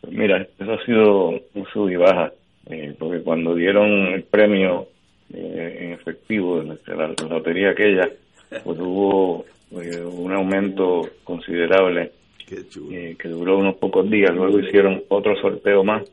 Mira, 0.10 0.48
eso 0.60 0.74
ha 0.74 0.86
sido 0.86 1.30
un 1.30 1.66
sub 1.72 1.90
y 1.90 1.96
baja, 1.96 2.32
eh, 2.70 2.94
porque 2.98 3.22
cuando 3.22 3.56
dieron 3.56 4.08
el 4.14 4.24
premio 4.24 4.88
eh, 5.34 5.78
en 5.82 5.94
efectivo 5.94 6.62
de 6.62 6.78
la, 6.88 7.08
la 7.08 7.28
lotería 7.30 7.70
aquella, 7.70 8.10
pues 8.64 8.80
hubo 8.80 9.46
eh, 9.72 10.02
un 10.02 10.34
aumento 10.34 11.08
considerable 11.24 12.12
que 12.48 13.28
duró 13.30 13.60
unos 13.60 13.76
pocos 13.76 14.10
días. 14.10 14.36
Luego 14.36 14.60
hicieron 14.60 15.04
otro 15.08 15.36
sorteo 15.40 15.84
más, 15.84 16.04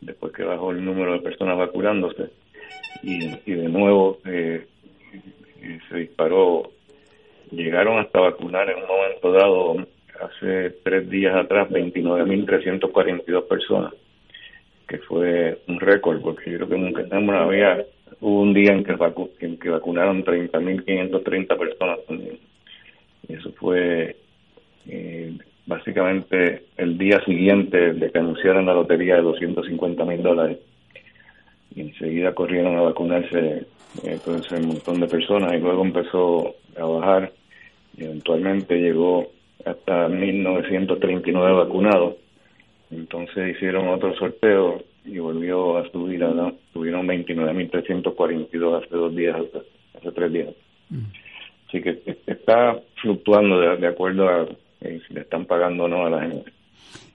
después 0.00 0.32
que 0.32 0.44
bajó 0.44 0.70
el 0.70 0.84
número 0.84 1.14
de 1.14 1.20
personas 1.20 1.58
vacunándose, 1.58 2.30
y, 3.02 3.24
y 3.44 3.52
de 3.54 3.68
nuevo 3.68 4.18
se 4.22 5.96
disparó. 5.96 6.70
Llegaron 7.50 7.98
hasta 7.98 8.20
vacunar 8.20 8.68
en 8.70 8.78
un 8.78 8.88
momento 8.88 9.32
dado, 9.32 9.86
hace 10.20 10.70
tres 10.82 11.08
días 11.08 11.34
atrás, 11.36 11.68
29.342 11.70 13.42
personas, 13.48 13.92
que 14.88 14.98
fue 14.98 15.58
un 15.68 15.80
récord, 15.80 16.20
porque 16.20 16.50
yo 16.50 16.58
creo 16.58 16.68
que 16.68 16.78
nunca 16.78 17.02
en 17.02 17.28
una 17.28 17.42
había, 17.42 17.84
hubo 18.20 18.40
un 18.42 18.54
día 18.54 18.72
en 18.72 18.84
que, 18.84 18.94
vacu- 18.94 19.30
en 19.40 19.58
que 19.58 19.70
vacunaron 19.70 20.24
30.530 20.24 21.56
personas 21.56 21.98
también. 22.06 22.38
Y 23.28 23.34
eso 23.34 23.52
fue 23.52 24.16
eh, 24.86 25.36
básicamente 25.66 26.62
el 26.76 26.96
día 26.96 27.20
siguiente 27.24 27.94
de 27.94 28.10
que 28.10 28.18
anunciaran 28.18 28.66
la 28.66 28.74
lotería 28.74 29.16
de 29.16 29.22
250 29.22 30.04
mil 30.04 30.22
dólares. 30.22 30.58
Y 31.74 31.80
enseguida 31.82 32.34
corrieron 32.34 32.76
a 32.76 32.82
vacunarse 32.82 33.66
eh, 34.02 34.20
todo 34.24 34.38
ese 34.38 34.58
montón 34.58 35.00
de 35.00 35.08
personas 35.08 35.54
y 35.54 35.58
luego 35.58 35.82
empezó 35.84 36.54
a 36.78 36.84
bajar 36.84 37.32
y 37.96 38.04
eventualmente 38.04 38.76
llegó 38.78 39.26
hasta 39.66 40.08
1939 40.08 41.52
vacunados. 41.64 42.16
Entonces 42.90 43.56
hicieron 43.56 43.88
otro 43.88 44.14
sorteo 44.16 44.82
y 45.04 45.18
volvió 45.18 45.76
a 45.78 45.90
subir, 45.90 46.22
a, 46.24 46.30
¿no? 46.32 46.52
tuvieron 46.72 47.06
29.342 47.06 48.84
hace 48.84 48.96
dos 48.96 49.14
días, 49.14 49.36
hace, 49.36 49.66
hace 49.98 50.12
tres 50.12 50.32
días. 50.32 50.54
Así 51.68 51.82
que 51.82 52.00
está 52.26 52.80
fluctuando 53.02 53.58
de, 53.60 53.76
de 53.78 53.88
acuerdo 53.88 54.28
a 54.28 54.42
eh, 54.80 55.00
si 55.06 55.14
le 55.14 55.22
están 55.22 55.46
pagando 55.46 55.84
o 55.84 55.88
no 55.88 56.06
a 56.06 56.10
la 56.10 56.22
gente. 56.22 56.52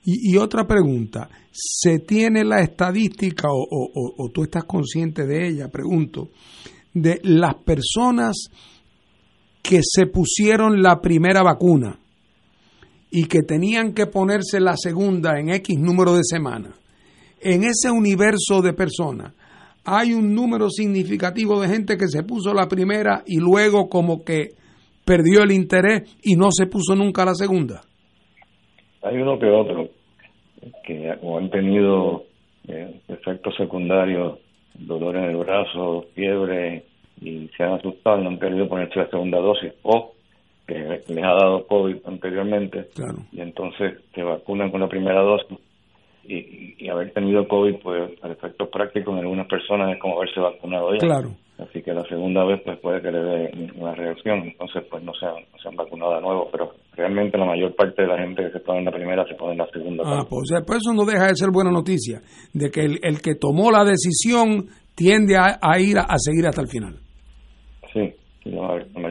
Y, 0.03 0.33
y 0.33 0.37
otra 0.37 0.65
pregunta, 0.67 1.29
¿se 1.51 1.99
tiene 1.99 2.43
la 2.43 2.59
estadística 2.61 3.47
o, 3.49 3.61
o- 3.61 3.91
o- 3.93 4.25
o 4.25 4.29
tú 4.29 4.43
estás 4.43 4.63
consciente 4.65 5.25
de 5.25 5.47
ella, 5.47 5.69
pregunto, 5.71 6.29
de 6.93 7.19
las 7.23 7.55
personas 7.55 8.49
que 9.61 9.79
se 9.83 10.07
pusieron 10.07 10.81
la 10.81 10.99
primera 11.01 11.43
vacuna 11.43 11.97
y 13.11 13.25
que 13.25 13.43
tenían 13.43 13.93
que 13.93 14.07
ponerse 14.07 14.59
la 14.59 14.75
segunda 14.77 15.37
en 15.39 15.49
X 15.49 15.77
número 15.77 16.13
de 16.13 16.23
semanas? 16.23 16.79
En 17.41 17.63
ese 17.63 17.91
universo 17.91 18.61
de 18.61 18.73
personas, 18.73 19.33
hay 19.83 20.13
un 20.13 20.33
número 20.33 20.69
significativo 20.69 21.59
de 21.59 21.67
gente 21.67 21.97
que 21.97 22.07
se 22.07 22.23
puso 22.23 22.53
la 22.53 22.67
primera 22.67 23.23
y 23.25 23.39
luego 23.39 23.89
como 23.89 24.23
que 24.23 24.49
perdió 25.05 25.43
el 25.43 25.51
interés 25.51 26.17
y 26.23 26.35
no 26.35 26.49
se 26.51 26.67
puso 26.67 26.95
nunca 26.95 27.25
la 27.25 27.33
segunda. 27.33 27.81
Hay 29.03 29.17
uno 29.17 29.39
que 29.39 29.47
otro 29.47 29.89
que 30.85 31.11
o 31.21 31.37
han 31.37 31.49
tenido 31.49 32.23
eh, 32.67 33.01
efectos 33.07 33.55
secundarios, 33.57 34.39
dolor 34.75 35.17
en 35.17 35.23
el 35.25 35.37
brazo, 35.37 36.05
fiebre 36.13 36.85
y 37.19 37.49
se 37.57 37.63
han 37.63 37.73
asustado 37.73 38.19
y 38.19 38.23
no 38.23 38.29
han 38.29 38.39
querido 38.39 38.67
ponerse 38.67 38.99
la 38.99 39.09
segunda 39.09 39.39
dosis 39.39 39.73
o 39.83 40.13
que 40.73 41.13
les 41.13 41.23
ha 41.23 41.33
dado 41.33 41.67
COVID 41.67 41.97
anteriormente 42.05 42.87
Claro. 42.95 43.19
y 43.31 43.41
entonces 43.41 43.99
se 44.13 44.23
vacunan 44.23 44.71
con 44.71 44.81
la 44.81 44.87
primera 44.87 45.21
dosis 45.21 45.57
y, 46.23 46.87
haber 46.89 47.11
tenido 47.13 47.47
COVID 47.47 47.75
pues 47.81 48.11
al 48.21 48.31
efecto 48.31 48.69
práctico 48.69 49.11
en 49.11 49.19
algunas 49.19 49.47
personas 49.47 49.93
es 49.93 49.99
como 49.99 50.17
haberse 50.17 50.39
vacunado 50.39 50.93
ya. 50.93 50.99
Claro. 50.99 51.29
Así 51.57 51.81
que 51.81 51.93
la 51.93 52.03
segunda 52.05 52.43
vez 52.43 52.61
pues 52.65 52.79
puede 52.79 53.01
que 53.01 53.11
le 53.11 53.19
dé 53.19 53.71
una 53.75 53.93
reacción, 53.93 54.39
entonces 54.39 54.83
pues 54.89 55.03
no 55.03 55.13
se 55.13 55.25
han, 55.25 55.35
no 55.35 55.57
se 55.61 55.67
han 55.67 55.75
vacunado 55.75 56.15
de 56.15 56.21
nuevo, 56.21 56.49
pero 56.51 56.71
realmente 56.93 57.37
la 57.37 57.45
mayor 57.45 57.75
parte 57.75 58.01
de 58.01 58.07
la 58.07 58.17
gente 58.17 58.43
que 58.43 58.51
se 58.51 58.59
pone 58.59 58.79
en 58.79 58.85
la 58.85 58.91
primera 58.91 59.25
se 59.27 59.35
pone 59.35 59.53
en 59.53 59.57
la 59.59 59.67
segunda. 59.67 60.03
Ah, 60.05 60.25
pues, 60.27 60.49
pues 60.65 60.79
eso 60.79 60.93
no 60.93 61.05
deja 61.05 61.27
de 61.27 61.35
ser 61.35 61.49
buena 61.51 61.71
noticia, 61.71 62.21
de 62.53 62.69
que 62.71 62.81
el, 62.81 62.99
el 63.03 63.21
que 63.21 63.35
tomó 63.35 63.71
la 63.71 63.83
decisión 63.83 64.69
tiende 64.95 65.37
a, 65.37 65.59
a 65.61 65.79
ir 65.79 65.97
a, 65.99 66.03
a 66.03 66.17
seguir 66.17 66.47
hasta 66.47 66.61
el 66.61 66.67
final. 66.67 66.95
Sí, 67.93 68.11
la. 68.45 68.77
La 68.95 69.09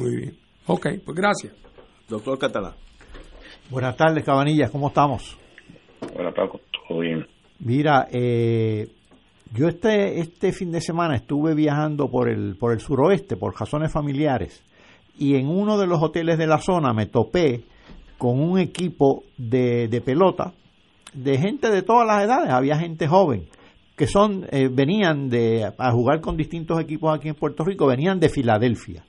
Muy 0.00 0.16
bien. 0.16 0.36
Ok, 0.66 0.86
pues 1.04 1.14
gracias. 1.14 1.52
Doctor 2.08 2.38
Catalán. 2.38 2.72
Buenas 3.68 3.96
tardes, 3.96 4.24
Cabanillas, 4.24 4.70
¿cómo 4.70 4.88
estamos? 4.88 5.36
Buenas 6.14 6.34
tardes, 6.34 6.62
todo 6.88 7.00
bien. 7.00 7.26
Mira, 7.58 8.08
eh, 8.10 8.88
yo 9.52 9.68
este, 9.68 10.18
este 10.20 10.52
fin 10.52 10.72
de 10.72 10.80
semana 10.80 11.16
estuve 11.16 11.54
viajando 11.54 12.10
por 12.10 12.30
el, 12.30 12.56
por 12.56 12.72
el 12.72 12.80
suroeste 12.80 13.36
por 13.36 13.54
razones 13.60 13.92
familiares 13.92 14.64
y 15.18 15.36
en 15.36 15.48
uno 15.48 15.76
de 15.76 15.86
los 15.86 16.02
hoteles 16.02 16.38
de 16.38 16.46
la 16.46 16.58
zona 16.58 16.94
me 16.94 17.04
topé 17.04 17.64
con 18.16 18.40
un 18.40 18.58
equipo 18.58 19.24
de, 19.36 19.86
de 19.88 20.00
pelota 20.00 20.54
de 21.12 21.36
gente 21.36 21.70
de 21.70 21.82
todas 21.82 22.06
las 22.06 22.24
edades, 22.24 22.50
había 22.50 22.78
gente 22.78 23.06
joven 23.06 23.48
que 23.96 24.06
son 24.06 24.46
eh, 24.50 24.70
venían 24.72 25.28
de 25.28 25.70
a 25.76 25.92
jugar 25.92 26.22
con 26.22 26.38
distintos 26.38 26.80
equipos 26.80 27.14
aquí 27.14 27.28
en 27.28 27.34
Puerto 27.34 27.64
Rico, 27.64 27.86
venían 27.86 28.18
de 28.18 28.30
Filadelfia. 28.30 29.04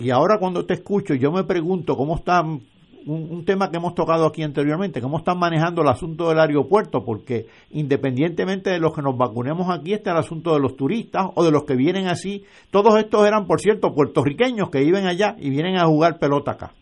Y 0.00 0.10
ahora 0.10 0.38
cuando 0.38 0.64
te 0.64 0.74
escucho, 0.74 1.14
yo 1.14 1.30
me 1.30 1.44
pregunto 1.44 1.94
cómo 1.94 2.16
están 2.16 2.60
un, 3.06 3.44
tema 3.44 3.70
que 3.70 3.76
hemos 3.76 3.94
tocado 3.94 4.26
aquí 4.26 4.42
anteriormente, 4.42 5.00
cómo 5.00 5.18
están 5.18 5.38
manejando 5.38 5.82
el 5.82 5.88
asunto 5.88 6.28
del 6.28 6.38
aeropuerto, 6.38 7.04
porque 7.04 7.46
independientemente 7.70 8.70
de 8.70 8.78
los 8.78 8.94
que 8.94 9.02
nos 9.02 9.16
vacunemos 9.16 9.68
aquí, 9.70 9.92
está 9.92 10.12
el 10.12 10.18
asunto 10.18 10.54
de 10.54 10.60
los 10.60 10.76
turistas 10.76 11.26
o 11.34 11.44
de 11.44 11.50
los 11.50 11.64
que 11.64 11.76
vienen 11.76 12.08
así. 12.08 12.44
Todos 12.70 12.98
estos 12.98 13.26
eran, 13.26 13.46
por 13.46 13.60
cierto, 13.60 13.94
puertorriqueños 13.94 14.70
que 14.70 14.80
viven 14.80 15.06
allá 15.06 15.36
y 15.38 15.50
vienen 15.50 15.76
a 15.76 15.86
jugar 15.86 16.18
pelota 16.18 16.52
acá. 16.52 16.72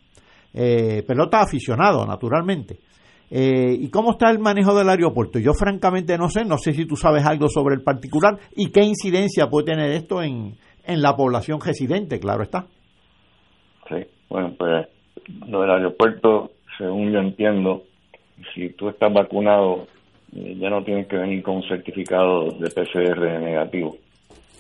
Eh, 0.55 1.03
pelota 1.07 1.41
aficionado, 1.41 2.07
naturalmente. 2.07 2.79
Eh, 3.31 3.77
¿Y 3.79 3.89
cómo 3.91 4.13
está 4.13 4.31
el 4.31 4.39
manejo 4.39 4.75
del 4.75 4.89
aeropuerto? 4.89 5.39
Yo 5.39 5.53
francamente 5.53 6.17
no 6.17 6.31
sé, 6.31 6.45
no 6.45 6.57
sé 6.57 6.73
si 6.73 6.87
tú 6.87 6.97
sabes 6.97 7.27
algo 7.27 7.49
sobre 7.49 7.75
el 7.75 7.83
particular 7.83 8.39
y 8.57 8.71
qué 8.71 8.83
incidencia 8.83 9.49
puede 9.49 9.67
tener 9.67 9.91
esto 9.91 10.23
en, 10.23 10.57
en 10.85 11.03
la 11.03 11.15
población 11.15 11.61
residente, 11.61 12.19
claro 12.19 12.43
está. 12.43 12.67
Sí, 13.89 14.07
bueno, 14.29 14.55
pues 14.59 14.87
lo 15.49 15.63
del 15.63 15.71
aeropuerto, 15.71 16.53
según 16.77 17.13
yo 17.13 17.21
entiendo, 17.21 17.85
si 18.55 18.71
tú 18.71 18.89
estás 18.89 19.13
vacunado, 19.13 19.87
eh, 20.35 20.57
ya 20.59 20.71
no 20.71 20.85
tienes 20.85 21.07
que 21.07 21.17
venir 21.17 21.43
con 21.43 21.57
un 21.57 21.69
certificado 21.69 22.53
de 22.53 22.71
PCR 22.71 23.41
negativo. 23.41 23.97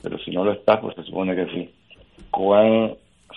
Pero 0.02 0.18
si 0.18 0.30
no 0.30 0.44
lo 0.44 0.52
estás, 0.52 0.80
pues 0.80 0.94
se 0.96 1.02
supone 1.04 1.34
que 1.34 1.46
sí. 1.52 1.70
¿Cuán 2.30 2.94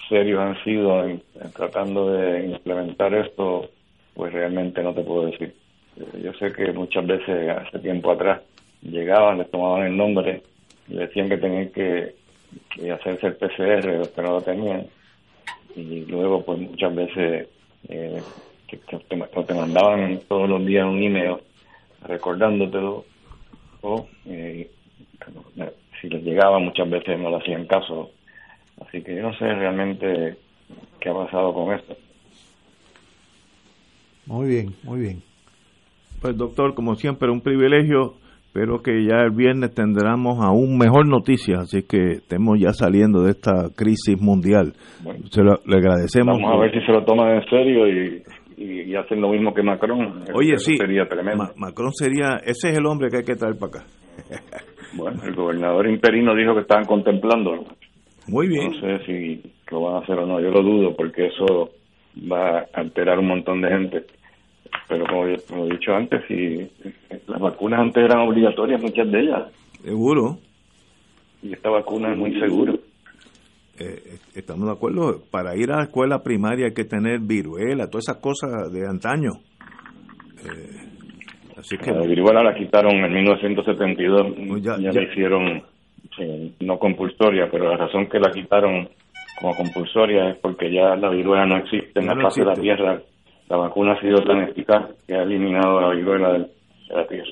serios 0.08 0.40
han 0.40 0.64
sido 0.64 1.04
en, 1.06 1.22
tratando 1.56 2.12
de 2.12 2.46
implementar 2.46 3.14
esto? 3.14 3.70
Pues 4.14 4.34
realmente 4.34 4.84
no 4.84 4.94
te 4.94 5.04
puedo 5.04 5.26
decir. 5.26 5.54
Eh, 5.98 6.22
yo 6.24 6.34
sé 6.34 6.54
que 6.54 6.72
muchas 6.72 7.06
veces, 7.06 7.50
hace 7.50 7.80
tiempo 7.80 8.12
atrás, 8.12 8.42
llegaban, 8.82 9.40
les 9.40 9.52
tomaban 9.52 9.88
el 9.88 9.98
nombre, 9.98 10.42
y 10.88 10.96
decían 10.96 11.30
que 11.30 11.38
tenían 11.38 11.70
que, 11.70 12.16
que 12.70 12.92
hacerse 12.92 13.28
el 13.28 13.36
PCR, 13.36 13.98
los 13.98 14.10
que 14.10 14.22
no 14.22 14.32
lo 14.32 14.42
tenían 14.42 14.88
y 15.76 16.06
luego 16.06 16.44
pues 16.44 16.60
muchas 16.60 16.94
veces 16.96 17.48
eh, 17.90 18.22
que, 18.68 18.78
te, 18.78 19.54
mandaban 19.54 20.20
todos 20.28 20.50
los 20.50 20.66
días 20.66 20.86
un 20.86 21.02
email 21.02 21.38
recordándotelo 22.04 23.06
o 23.82 24.08
eh, 24.26 24.70
si 26.00 26.10
les 26.10 26.24
llegaba 26.24 26.60
muchas 26.60 26.90
veces 26.90 27.20
no 27.20 27.30
le 27.30 27.38
hacían 27.38 27.66
caso. 27.66 28.12
Así 28.86 29.02
que 29.02 29.16
yo 29.16 29.22
no 29.24 29.34
sé 29.38 29.46
realmente 29.46 30.38
qué 31.00 31.10
ha 31.10 31.14
pasado 31.14 31.54
con 31.54 31.74
esto. 31.74 31.96
Muy 34.26 34.48
bien 34.48 34.76
muy 34.84 35.00
bien. 35.02 35.22
Pues 36.22 36.38
doctor 36.38 36.74
como 36.74 36.96
siempre 36.96 37.30
un 37.30 37.42
privilegio 37.42 38.16
Espero 38.54 38.84
que 38.84 39.06
ya 39.06 39.22
el 39.24 39.32
viernes 39.32 39.74
tendremos 39.74 40.44
aún 40.44 40.78
mejor 40.78 41.08
noticias, 41.08 41.58
así 41.58 41.84
que 41.88 42.20
estemos 42.20 42.60
ya 42.60 42.74
saliendo 42.74 43.24
de 43.24 43.32
esta 43.32 43.70
crisis 43.74 44.22
mundial. 44.22 44.74
se 45.30 45.42
lo, 45.42 45.60
le 45.66 45.78
agradecemos. 45.78 46.36
Vamos 46.36 46.58
a 46.58 46.60
ver 46.60 46.72
si 46.74 46.86
se 46.86 46.92
lo 46.92 47.06
toman 47.06 47.38
en 47.38 47.46
serio 47.50 47.88
y, 47.88 48.22
y, 48.58 48.94
hacen 48.94 49.22
lo 49.22 49.30
mismo 49.30 49.54
que 49.54 49.64
Macron. 49.64 50.26
Oye, 50.34 50.58
sí, 50.58 50.76
sería 50.76 51.06
tremendo. 51.06 51.46
Macron 51.56 51.94
sería, 51.94 52.42
ese 52.44 52.72
es 52.72 52.78
el 52.78 52.86
hombre 52.88 53.08
que 53.10 53.20
hay 53.20 53.24
que 53.24 53.38
traer 53.38 53.56
para 53.58 53.84
acá. 53.84 53.86
bueno, 54.98 55.24
el 55.24 55.34
gobernador 55.34 55.88
interino 55.88 56.36
dijo 56.36 56.54
que 56.54 56.64
estaban 56.64 56.84
contemplando. 56.84 57.52
Muy 58.28 58.50
bien. 58.50 58.70
No 58.70 58.82
sé 58.82 59.06
si 59.06 59.42
lo 59.72 59.84
van 59.84 59.96
a 59.96 60.00
hacer 60.00 60.20
o 60.20 60.26
no, 60.26 60.42
yo 60.42 60.50
lo 60.50 60.62
dudo 60.62 60.94
porque 60.98 61.28
eso 61.28 61.70
va 62.30 62.60
a 62.60 62.68
alterar 62.74 63.18
un 63.18 63.30
montón 63.30 63.62
de 63.62 63.70
gente 63.70 64.06
pero 64.88 65.06
como, 65.06 65.26
he 65.28 65.70
dicho 65.70 65.94
antes, 65.94 66.22
si 66.28 66.70
las 67.28 67.40
vacunas 67.40 67.80
antes 67.80 68.04
eran 68.04 68.28
obligatorias, 68.28 68.82
muchas 68.82 69.10
de 69.12 69.20
ellas. 69.20 69.44
Seguro. 69.84 70.38
Y 71.42 71.54
esta 71.54 71.70
vacuna 71.70 72.12
es 72.12 72.18
muy 72.18 72.40
segura. 72.40 72.74
Eh, 73.80 74.18
estamos 74.36 74.68
de 74.68 74.74
acuerdo, 74.74 75.22
para 75.32 75.56
ir 75.56 75.72
a 75.72 75.78
la 75.78 75.84
escuela 75.84 76.22
primaria 76.22 76.68
hay 76.68 76.74
que 76.74 76.84
tener 76.84 77.20
viruela, 77.20 77.90
todas 77.90 78.10
esas 78.10 78.22
cosas 78.22 78.72
de 78.72 78.88
antaño. 78.88 79.32
Eh, 80.46 81.58
así 81.58 81.78
que 81.78 81.92
la 81.92 82.06
viruela 82.06 82.44
la 82.44 82.54
quitaron 82.54 82.94
en 82.94 83.14
1972, 83.14 84.34
pues 84.50 84.64
ya, 84.64 84.78
la 84.78 85.04
hicieron 85.04 85.64
no 86.60 86.78
compulsoria, 86.78 87.48
pero 87.50 87.70
la 87.70 87.78
razón 87.78 88.08
que 88.08 88.20
la 88.20 88.32
quitaron 88.32 88.90
como 89.40 89.56
compulsoria 89.56 90.30
es 90.30 90.38
porque 90.38 90.72
ya 90.72 90.96
la 90.96 91.10
viruela 91.10 91.46
no 91.46 91.58
existe 91.58 92.00
en 92.00 92.08
la 92.08 92.22
faz 92.22 92.36
de 92.36 92.46
la 92.46 92.54
Tierra 92.54 93.02
la 93.52 93.58
vacuna 93.58 93.92
ha 93.92 94.00
sido 94.00 94.24
tan 94.24 94.44
eficaz 94.44 94.96
que 95.06 95.14
ha 95.14 95.24
eliminado 95.24 95.82
la 95.82 95.94
viruela 95.94 96.32
de 96.32 96.50
la 96.90 97.06
tierra. 97.06 97.32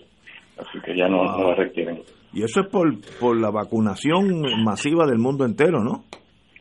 Así 0.57 0.77
que 0.83 0.93
ya 0.93 1.07
no, 1.07 1.23
la 1.23 1.55
requieren. 1.55 2.01
Y 2.33 2.43
eso 2.43 2.59
es 2.59 2.67
por, 2.67 2.89
por 3.21 3.39
la 3.39 3.49
vacunación 3.49 4.41
masiva 4.61 5.05
del 5.07 5.17
mundo 5.17 5.45
entero, 5.45 5.81
¿no? 5.81 6.03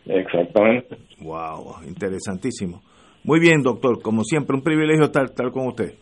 Exactamente. 0.07 0.97
Wow, 1.21 1.83
interesantísimo. 1.89 2.83
Muy 3.25 3.41
bien, 3.41 3.63
doctor. 3.63 4.01
Como 4.01 4.23
siempre, 4.23 4.55
un 4.57 4.63
privilegio 4.63 5.07
estar, 5.07 5.25
estar 5.25 5.51
con 5.51 5.67
usted. 5.67 5.93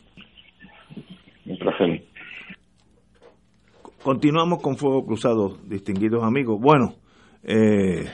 Un 1.47 1.57
placer. 1.57 2.03
Continuamos 4.03 4.61
con 4.62 4.77
Fuego 4.77 5.07
Cruzado, 5.07 5.57
distinguidos 5.66 6.23
amigos. 6.23 6.61
Bueno, 6.61 6.92
eh, 7.42 8.05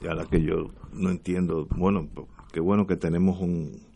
ya 0.00 0.12
la 0.12 0.24
que 0.24 0.42
yo 0.42 0.72
no 0.92 1.10
entiendo, 1.10 1.68
bueno, 1.76 2.08
qué 2.52 2.60
bueno 2.60 2.84
que 2.84 2.96
tenemos 2.96 3.38
un 3.40 3.91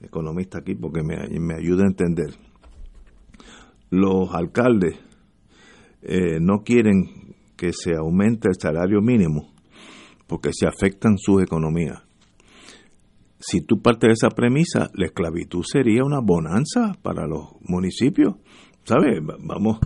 economista 0.00 0.58
aquí 0.58 0.74
porque 0.74 1.02
me, 1.02 1.16
me 1.40 1.54
ayuda 1.54 1.84
a 1.84 1.88
entender. 1.88 2.34
Los 3.90 4.34
alcaldes 4.34 4.96
eh, 6.02 6.38
no 6.40 6.62
quieren 6.62 7.34
que 7.56 7.72
se 7.72 7.94
aumente 7.94 8.48
el 8.48 8.54
salario 8.60 9.00
mínimo 9.00 9.52
porque 10.26 10.50
se 10.52 10.66
afectan 10.66 11.16
sus 11.18 11.42
economías. 11.42 12.02
Si 13.40 13.60
tú 13.62 13.80
partes 13.80 14.08
de 14.08 14.12
esa 14.12 14.28
premisa, 14.30 14.90
la 14.94 15.06
esclavitud 15.06 15.62
sería 15.64 16.04
una 16.04 16.20
bonanza 16.20 16.94
para 17.02 17.26
los 17.26 17.56
municipios. 17.62 18.34
¿Sabes? 18.84 19.20
Vamos, 19.40 19.78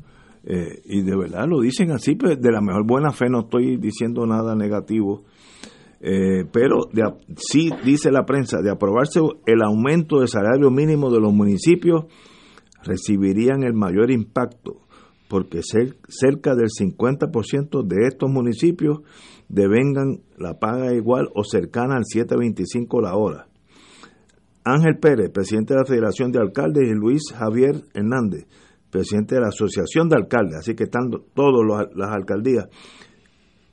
eh, 0.45 0.81
y 0.85 1.03
de 1.03 1.17
verdad 1.17 1.47
lo 1.49 1.61
dicen 1.61 1.91
así, 1.91 2.15
pues 2.15 2.41
de 2.41 2.51
la 2.51 2.61
mejor 2.61 2.87
buena 2.87 3.13
fe 3.13 3.29
no 3.29 3.41
estoy 3.41 3.77
diciendo 3.77 4.27
nada 4.27 4.55
negativo 4.55 5.25
eh, 6.05 6.45
pero 6.51 6.81
de, 6.93 7.03
sí 7.37 7.71
dice 7.85 8.11
la 8.11 8.25
prensa, 8.25 8.61
de 8.61 8.71
aprobarse 8.71 9.21
el 9.47 9.63
aumento 9.63 10.21
de 10.21 10.27
salario 10.27 10.69
mínimo 10.69 11.11
de 11.13 11.21
los 11.21 11.33
municipios, 11.33 12.07
recibirían 12.83 13.63
el 13.63 13.75
mayor 13.75 14.11
impacto, 14.11 14.81
porque 15.29 15.61
cerca 15.63 16.57
del 16.57 16.69
50% 16.69 17.87
de 17.87 18.07
estos 18.09 18.29
municipios 18.29 19.03
devengan 19.49 20.23
la 20.37 20.59
paga 20.59 20.93
igual 20.93 21.29
o 21.37 21.45
cercana 21.45 21.95
al 21.97 22.03
7.25 22.03 23.01
la 23.01 23.15
hora. 23.15 23.47
Ángel 24.65 24.99
Pérez, 24.99 25.31
presidente 25.31 25.75
de 25.75 25.81
la 25.81 25.87
Federación 25.87 26.33
de 26.33 26.41
Alcaldes, 26.41 26.89
y 26.89 26.95
Luis 26.95 27.33
Javier 27.33 27.83
Hernández, 27.95 28.47
presidente 28.91 29.37
de 29.37 29.41
la 29.41 29.49
Asociación 29.49 30.09
de 30.09 30.17
Alcaldes, 30.17 30.57
así 30.59 30.75
que 30.75 30.85
están 30.85 31.11
todas 31.35 31.89
las 31.95 32.11
alcaldías, 32.11 32.67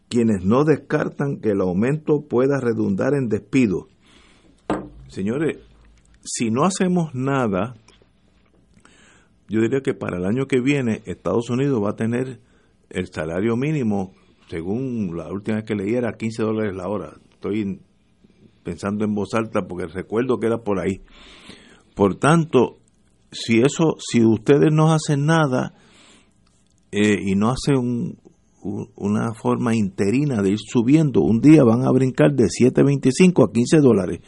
quienes 0.10 0.44
no 0.44 0.64
descartan 0.64 1.38
que 1.40 1.52
el 1.52 1.62
aumento 1.62 2.22
pueda 2.28 2.60
redundar 2.60 3.14
en 3.14 3.30
despido. 3.30 3.88
Señores, 5.08 5.58
si 6.24 6.52
no 6.52 6.64
hacemos 6.64 7.14
nada, 7.14 7.76
yo 9.48 9.62
diría 9.62 9.82
que 9.82 9.94
para 9.94 10.18
el 10.18 10.26
año 10.26 10.48
que 10.48 10.62
viene 10.62 11.02
Estados 11.06 11.50
Unidos 11.50 11.82
va 11.84 11.92
a 11.92 11.96
tener 11.96 12.40
el 12.90 13.08
salario 13.08 13.56
mínimo, 13.56 14.14
según 14.50 15.16
la 15.16 15.32
última 15.32 15.58
vez 15.58 15.66
que 15.66 15.76
leí, 15.76 15.94
era 15.94 16.18
15 16.18 16.44
dólares 16.44 16.76
la 16.76 16.88
hora. 16.88 17.14
Estoy 17.32 17.80
pensando 18.64 19.06
en 19.06 19.14
voz 19.14 19.34
alta 19.34 19.68
porque 19.68 19.88
recuerdo 19.88 20.40
que 20.40 20.48
era 20.48 20.60
por 20.60 20.80
ahí. 20.80 21.02
Por 21.96 22.16
tanto, 22.16 22.78
si 23.32 23.62
eso, 23.62 23.96
si 24.00 24.24
ustedes 24.24 24.72
no 24.72 24.92
hacen 24.92 25.26
nada 25.26 25.74
eh, 26.92 27.18
y 27.22 27.36
no 27.36 27.50
hacen 27.52 27.78
un, 27.78 28.19
una 28.62 29.34
forma 29.34 29.76
interina 29.76 30.42
de 30.42 30.52
ir 30.52 30.60
subiendo. 30.60 31.22
Un 31.22 31.40
día 31.40 31.64
van 31.64 31.86
a 31.86 31.92
brincar 31.92 32.34
de 32.34 32.46
7.25 32.46 33.48
a 33.48 33.52
15 33.52 33.78
dólares, 33.80 34.20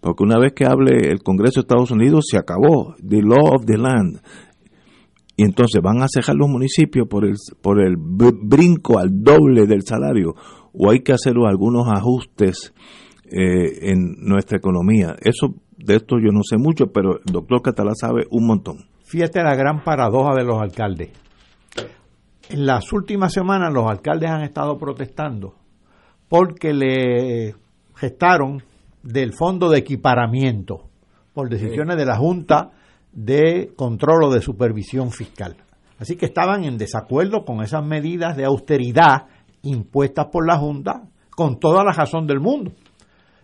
porque 0.00 0.22
una 0.22 0.38
vez 0.38 0.52
que 0.54 0.64
hable 0.64 1.10
el 1.10 1.22
Congreso 1.22 1.60
de 1.60 1.62
Estados 1.62 1.90
Unidos 1.90 2.26
se 2.30 2.38
acabó, 2.38 2.94
the 3.06 3.22
law 3.22 3.54
of 3.54 3.64
the 3.66 3.76
land. 3.76 4.20
Y 5.36 5.44
entonces 5.44 5.80
van 5.82 6.02
a 6.02 6.06
cejar 6.12 6.36
los 6.36 6.48
municipios 6.48 7.08
por 7.08 7.24
el, 7.24 7.34
por 7.62 7.80
el 7.80 7.96
brinco 7.96 8.98
al 8.98 9.08
doble 9.22 9.66
del 9.66 9.82
salario. 9.82 10.34
o 10.72 10.90
hay 10.90 11.00
que 11.00 11.12
hacer 11.12 11.34
algunos 11.46 11.88
ajustes 11.88 12.72
eh, 13.24 13.90
en 13.90 14.16
nuestra 14.20 14.58
economía. 14.58 15.16
Eso 15.20 15.54
de 15.76 15.96
esto 15.96 16.16
yo 16.18 16.30
no 16.32 16.42
sé 16.42 16.56
mucho, 16.58 16.88
pero 16.92 17.18
el 17.24 17.32
doctor 17.32 17.62
Catalá 17.62 17.92
sabe 17.94 18.26
un 18.30 18.46
montón. 18.46 18.76
Fíjate 19.04 19.42
la 19.42 19.56
gran 19.56 19.82
paradoja 19.82 20.34
de 20.36 20.44
los 20.44 20.60
alcaldes. 20.60 21.10
En 22.50 22.66
las 22.66 22.92
últimas 22.92 23.32
semanas 23.32 23.72
los 23.72 23.88
alcaldes 23.88 24.28
han 24.28 24.42
estado 24.42 24.76
protestando 24.76 25.54
porque 26.28 26.72
le 26.74 27.54
gestaron 27.94 28.60
del 29.04 29.32
fondo 29.34 29.70
de 29.70 29.78
equiparamiento 29.78 30.88
por 31.32 31.48
decisiones 31.48 31.96
de 31.96 32.06
la 32.06 32.16
Junta 32.16 32.72
de 33.12 33.70
Control 33.76 34.24
o 34.24 34.30
de 34.32 34.40
Supervisión 34.40 35.12
Fiscal. 35.12 35.58
Así 36.00 36.16
que 36.16 36.26
estaban 36.26 36.64
en 36.64 36.76
desacuerdo 36.76 37.44
con 37.44 37.62
esas 37.62 37.84
medidas 37.86 38.36
de 38.36 38.46
austeridad 38.46 39.26
impuestas 39.62 40.26
por 40.32 40.44
la 40.44 40.58
Junta 40.58 41.04
con 41.30 41.60
toda 41.60 41.84
la 41.84 41.92
razón 41.92 42.26
del 42.26 42.40
mundo. 42.40 42.72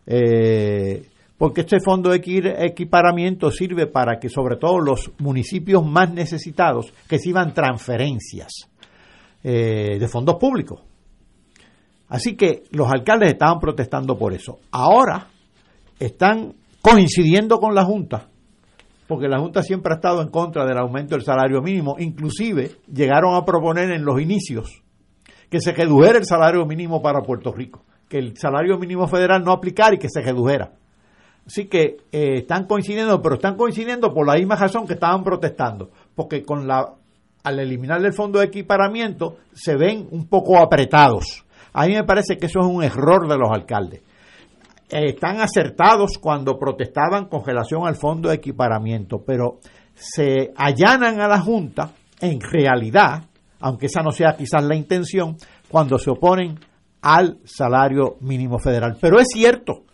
Eh, 0.05 1.07
porque 1.39 1.61
este 1.61 1.79
fondo 1.79 2.11
de 2.11 2.17
equiparamiento 2.17 3.53
sirve 3.53 3.87
para 3.87 4.19
que 4.19 4.29
sobre 4.29 4.57
todo 4.57 4.81
los 4.81 5.13
municipios 5.19 5.87
más 5.87 6.13
necesitados 6.13 6.93
reciban 7.09 7.55
transferencias 7.55 8.69
eh, 9.43 9.99
de 9.99 10.09
fondos 10.09 10.37
públicos. 10.37 10.81
Así 12.09 12.37
que 12.37 12.65
los 12.71 12.89
alcaldes 12.91 13.33
estaban 13.33 13.59
protestando 13.59 14.17
por 14.17 14.33
eso. 14.33 14.59
Ahora 14.71 15.29
están 15.99 16.55
coincidiendo 16.81 17.59
con 17.59 17.75
la 17.75 17.85
Junta, 17.85 18.29
porque 19.09 19.29
la 19.29 19.39
Junta 19.39 19.63
siempre 19.63 19.93
ha 19.93 19.97
estado 19.97 20.23
en 20.23 20.29
contra 20.29 20.65
del 20.65 20.79
aumento 20.79 21.15
del 21.15 21.25
salario 21.25 21.61
mínimo. 21.63 21.97
Inclusive 21.99 22.77
llegaron 22.93 23.35
a 23.35 23.45
proponer 23.45 23.91
en 23.91 24.05
los 24.05 24.21
inicios 24.21 24.83
que 25.51 25.61
se 25.61 25.73
redujera 25.73 26.19
el 26.19 26.25
salario 26.25 26.65
mínimo 26.67 27.03
para 27.03 27.23
Puerto 27.23 27.53
Rico, 27.53 27.85
que 28.09 28.19
el 28.19 28.37
salario 28.37 28.79
mínimo 28.79 29.07
federal 29.09 29.43
no 29.45 29.53
aplicara 29.53 29.95
y 29.95 29.99
que 29.99 30.09
se 30.09 30.21
redujera. 30.21 30.73
Así 31.47 31.67
que 31.67 31.99
eh, 32.11 32.39
están 32.39 32.67
coincidiendo, 32.67 33.23
pero 33.23 33.37
están 33.37 33.57
coincidiendo 33.57 34.13
por 34.13 34.27
la 34.27 34.35
misma 34.35 34.57
razón 34.57 34.87
que 34.87 34.95
estaban 34.95 35.23
protestando, 35.23 35.91
porque 36.15 36.43
con 36.43 36.67
la 36.67 36.95
al 37.47 37.61
eliminar 37.61 38.05
el 38.05 38.13
fondo 38.13 38.41
de 38.41 38.47
equiparamiento 38.47 39.37
se 39.53 39.77
ven 39.77 40.09
un 40.11 40.27
poco 40.27 40.59
apretados. 40.59 41.45
A 41.73 41.87
mí 41.87 41.95
me 41.95 42.03
parece 42.03 42.39
que 42.39 42.47
eso 42.47 42.59
es 42.59 42.67
un 42.67 42.83
error 42.83 43.29
de 43.29 43.39
los 43.39 43.49
alcaldes. 43.53 44.03
Eh, 44.91 45.11
están 45.11 45.41
acertados 45.41 46.19
cuando 46.19 46.59
protestaban 46.59 47.27
con 47.27 47.47
relación 47.47 47.87
al 47.87 47.95
fondo 47.95 48.31
de 48.31 48.35
equiparamiento, 48.35 49.23
pero 49.25 49.61
se 49.95 50.53
allanan 50.57 51.21
a 51.21 51.29
la 51.29 51.41
Junta 51.41 51.93
en 52.21 52.41
realidad, 52.41 53.27
aunque 53.61 53.87
esa 53.87 54.03
no 54.03 54.11
sea 54.11 54.37
quizás 54.37 54.65
la 54.65 54.75
intención, 54.75 55.37
cuando 55.69 56.01
se 56.01 56.11
oponen 56.11 56.59
al 57.01 57.39
salario 57.45 58.17
mínimo 58.23 58.59
federal. 58.59 58.97
Pero 59.01 59.21
es 59.21 59.29
cierto 59.33 59.85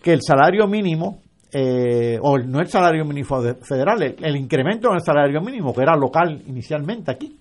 que 0.00 0.12
el 0.12 0.20
salario 0.22 0.68
mínimo, 0.68 1.20
eh, 1.52 2.18
o 2.20 2.38
no 2.38 2.60
el 2.60 2.68
salario 2.68 3.04
mínimo 3.04 3.42
federal, 3.62 4.02
el, 4.02 4.36
incremento 4.36 4.88
en 4.88 4.94
el 4.94 5.02
salario 5.02 5.40
mínimo, 5.42 5.74
que 5.74 5.82
era 5.82 5.94
local 5.94 6.42
inicialmente 6.46 7.10
aquí. 7.10 7.38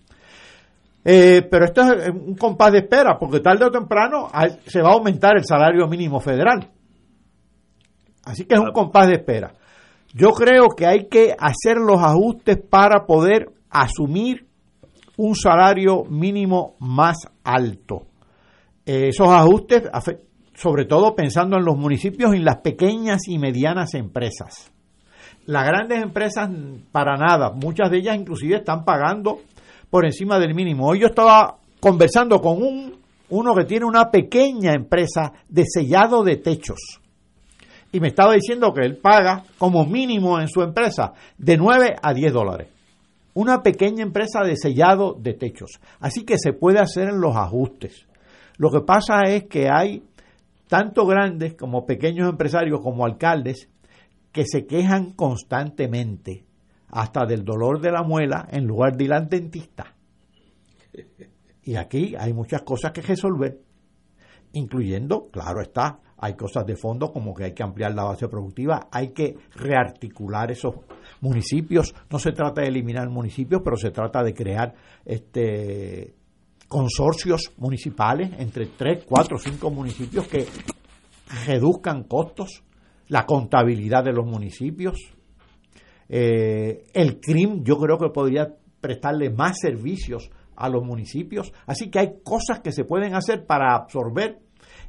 Eh, 1.04 1.47
pero 1.50 1.65
esto 1.65 1.82
es 1.93 2.10
un 2.10 2.36
compás 2.36 2.74
de 2.74 2.80
espera, 2.80 3.17
porque 3.17 3.39
tarde 3.39 3.65
o 3.65 3.71
temprano 3.71 4.30
se 4.65 4.82
va 4.82 4.89
a 4.89 4.93
aumentar 4.93 5.38
el 5.38 5.45
salario 5.45 5.88
mínimo 5.88 6.19
federal. 6.19 6.69
Así 8.26 8.45
que 8.45 8.56
es 8.56 8.60
un 8.60 8.71
compás 8.71 9.08
de 9.08 9.15
espera. 9.15 9.54
Yo 10.13 10.32
creo 10.32 10.67
que 10.76 10.86
hay 10.86 11.08
que 11.08 11.36
hacer 11.39 11.78
los 11.78 12.02
ajustes 12.04 12.58
para 12.58 13.06
poder 13.06 13.50
asumir 13.69 14.45
un 15.17 15.36
salario 15.36 16.04
mínimo 16.04 16.76
más 16.80 17.17
alto. 17.43 18.08
Eh, 18.86 19.10
esos 19.10 19.30
ajustes 19.30 19.84
sobre 20.62 20.86
todo 20.86 21.15
pensando 21.15 21.58
en 21.58 21.65
los 21.65 21.76
municipios 21.76 22.34
y 22.34 22.38
en 22.38 22.45
las 22.45 22.58
pequeñas 22.58 23.21
y 23.28 23.39
medianas 23.39 23.95
empresas. 23.95 24.71
Las 25.47 25.65
grandes 25.65 26.04
empresas 26.04 26.52
para 26.91 27.17
nada, 27.17 27.52
muchas 27.52 27.89
de 27.89 27.97
ellas 27.97 28.15
inclusive 28.15 28.58
están 28.58 28.86
pagando 28.86 29.39
por 29.89 30.06
encima 30.06 30.38
del 30.38 30.54
mínimo. 30.54 30.88
Hoy 30.88 31.00
yo 31.00 31.08
estaba 31.08 31.58
conversando 31.80 32.39
con 32.39 32.62
un, 32.62 32.95
uno 33.30 33.56
que 33.56 33.65
tiene 33.65 33.86
una 33.86 34.12
pequeña 34.12 34.74
empresa 34.74 35.34
de 35.50 35.63
sellado 35.65 36.24
de 36.24 36.38
techos 36.38 37.02
y 37.91 38.00
me 38.00 38.10
estaba 38.10 38.36
diciendo 38.36 38.71
que 38.71 38.86
él 38.86 38.97
paga 38.97 39.43
como 39.58 39.84
mínimo 39.88 40.39
en 40.39 40.47
su 40.47 40.62
empresa 40.62 41.13
de 41.39 41.58
9 41.58 41.95
a 42.04 42.13
10 42.13 42.34
dólares. 42.34 42.67
Una 43.34 43.63
pequeña 43.63 44.04
empresa 44.04 44.43
de 44.43 44.56
sellado 44.56 45.15
de 45.19 45.34
techos. 45.34 45.80
Así 46.00 46.24
que 46.24 46.38
se 46.38 46.54
puede 46.54 46.80
hacer 46.80 47.10
en 47.10 47.19
los 47.19 47.36
ajustes. 47.36 48.06
Lo 48.58 48.69
que 48.69 48.82
pasa 48.82 49.21
es 49.26 49.45
que 49.45 49.69
hay 49.74 50.04
tanto 50.71 51.05
grandes 51.05 51.55
como 51.55 51.86
pequeños 51.86 52.29
empresarios 52.29 52.79
como 52.79 53.03
alcaldes 53.03 53.69
que 54.31 54.45
se 54.45 54.65
quejan 54.65 55.12
constantemente 55.12 56.45
hasta 56.88 57.25
del 57.25 57.43
dolor 57.43 57.81
de 57.81 57.91
la 57.91 58.03
muela 58.03 58.47
en 58.49 58.67
lugar 58.67 58.95
de 58.95 59.03
ir 59.03 59.12
al 59.12 59.27
dentista. 59.27 59.93
Y 61.63 61.75
aquí 61.75 62.15
hay 62.17 62.31
muchas 62.31 62.62
cosas 62.62 62.93
que 62.93 63.01
resolver, 63.01 63.60
incluyendo, 64.53 65.27
claro 65.29 65.62
está, 65.62 65.99
hay 66.15 66.36
cosas 66.36 66.65
de 66.65 66.77
fondo 66.77 67.12
como 67.12 67.34
que 67.34 67.43
hay 67.43 67.53
que 67.53 67.63
ampliar 67.63 67.93
la 67.93 68.05
base 68.05 68.29
productiva, 68.29 68.88
hay 68.93 69.10
que 69.10 69.36
rearticular 69.53 70.51
esos 70.51 70.75
municipios. 71.19 71.93
No 72.10 72.17
se 72.17 72.31
trata 72.31 72.62
de 72.62 72.69
eliminar 72.69 73.10
municipios, 73.10 73.62
pero 73.62 73.75
se 73.75 73.91
trata 73.91 74.23
de 74.23 74.34
crear 74.34 74.73
este 75.03 76.15
consorcios 76.71 77.51
municipales 77.57 78.31
entre 78.39 78.67
3, 78.67 79.03
4, 79.05 79.38
5 79.38 79.71
municipios 79.71 80.25
que 80.25 80.47
reduzcan 81.45 82.05
costos, 82.05 82.63
la 83.10 83.25
contabilidad 83.25 84.05
de 84.05 84.13
los 84.13 84.25
municipios. 84.25 84.95
Eh, 86.07 86.86
el 86.93 87.19
CRIM 87.19 87.65
yo 87.65 87.75
creo 87.75 87.97
que 87.97 88.07
podría 88.07 88.55
prestarle 88.79 89.29
más 89.29 89.60
servicios 89.60 90.31
a 90.55 90.69
los 90.69 90.81
municipios. 90.81 91.51
Así 91.65 91.89
que 91.89 91.99
hay 91.99 92.13
cosas 92.23 92.62
que 92.62 92.71
se 92.71 92.86
pueden 92.86 93.15
hacer 93.15 93.45
para 93.45 93.75
absorber 93.75 94.39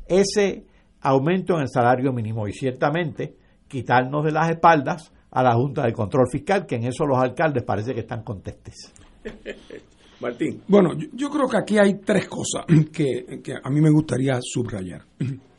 ese 0.06 0.64
aumento 1.00 1.56
en 1.56 1.62
el 1.62 1.68
salario 1.68 2.12
mínimo 2.12 2.46
y 2.46 2.52
ciertamente 2.52 3.34
quitarnos 3.66 4.24
de 4.24 4.30
las 4.30 4.50
espaldas 4.50 5.12
a 5.32 5.42
la 5.42 5.54
Junta 5.54 5.84
de 5.84 5.92
Control 5.92 6.28
Fiscal, 6.30 6.64
que 6.64 6.76
en 6.76 6.84
eso 6.84 7.06
los 7.06 7.18
alcaldes 7.18 7.64
parece 7.64 7.92
que 7.92 8.00
están 8.00 8.22
contestes. 8.22 8.92
Martín. 10.22 10.62
Bueno, 10.68 10.90
yo, 11.12 11.28
creo 11.28 11.48
que 11.48 11.56
aquí 11.58 11.78
hay 11.78 12.00
tres 12.00 12.28
cosas 12.28 12.64
que, 12.92 13.42
a 13.62 13.70
mí 13.70 13.80
me 13.80 13.90
gustaría 13.90 14.38
subrayar. 14.40 15.04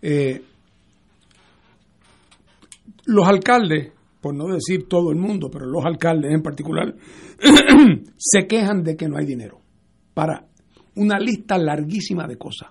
Eh, 0.00 0.40
los 3.06 3.26
alcaldes, 3.26 3.92
por 4.20 4.32
no 4.32 4.46
decir 4.46 4.86
todo 4.88 5.10
el 5.10 5.16
mundo, 5.16 5.50
pero 5.50 5.66
los 5.66 5.84
alcaldes 5.84 6.32
en 6.32 6.40
particular, 6.40 6.94
se 8.16 8.46
quejan 8.46 8.84
de 8.84 8.96
que 8.96 9.08
no 9.08 9.18
hay 9.18 9.26
dinero 9.26 9.60
para 10.14 10.46
una 10.94 11.18
lista 11.18 11.58
larguísima 11.58 12.28
de 12.28 12.38
cosas. 12.38 12.68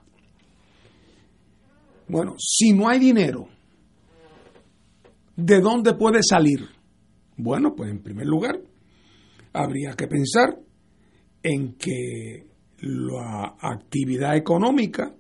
Bueno, 2.07 2.36
si 2.38 2.71
no 2.71 2.88
hay 2.88 2.99
dinero, 2.99 3.49
¿de 5.36 5.60
dónde 5.60 5.95
puede 5.95 6.19
salir? 6.23 6.65
Bueno, 7.36 7.75
pues 7.75 7.91
en 7.91 8.01
primer 8.01 8.25
lugar, 8.25 8.57
habría 9.51 9.91
que 9.97 10.07
pensar 10.07 10.57
en 11.49 11.75
que 11.77 12.45
la 12.81 13.55
actividad 13.57 14.36
económica 14.36 15.15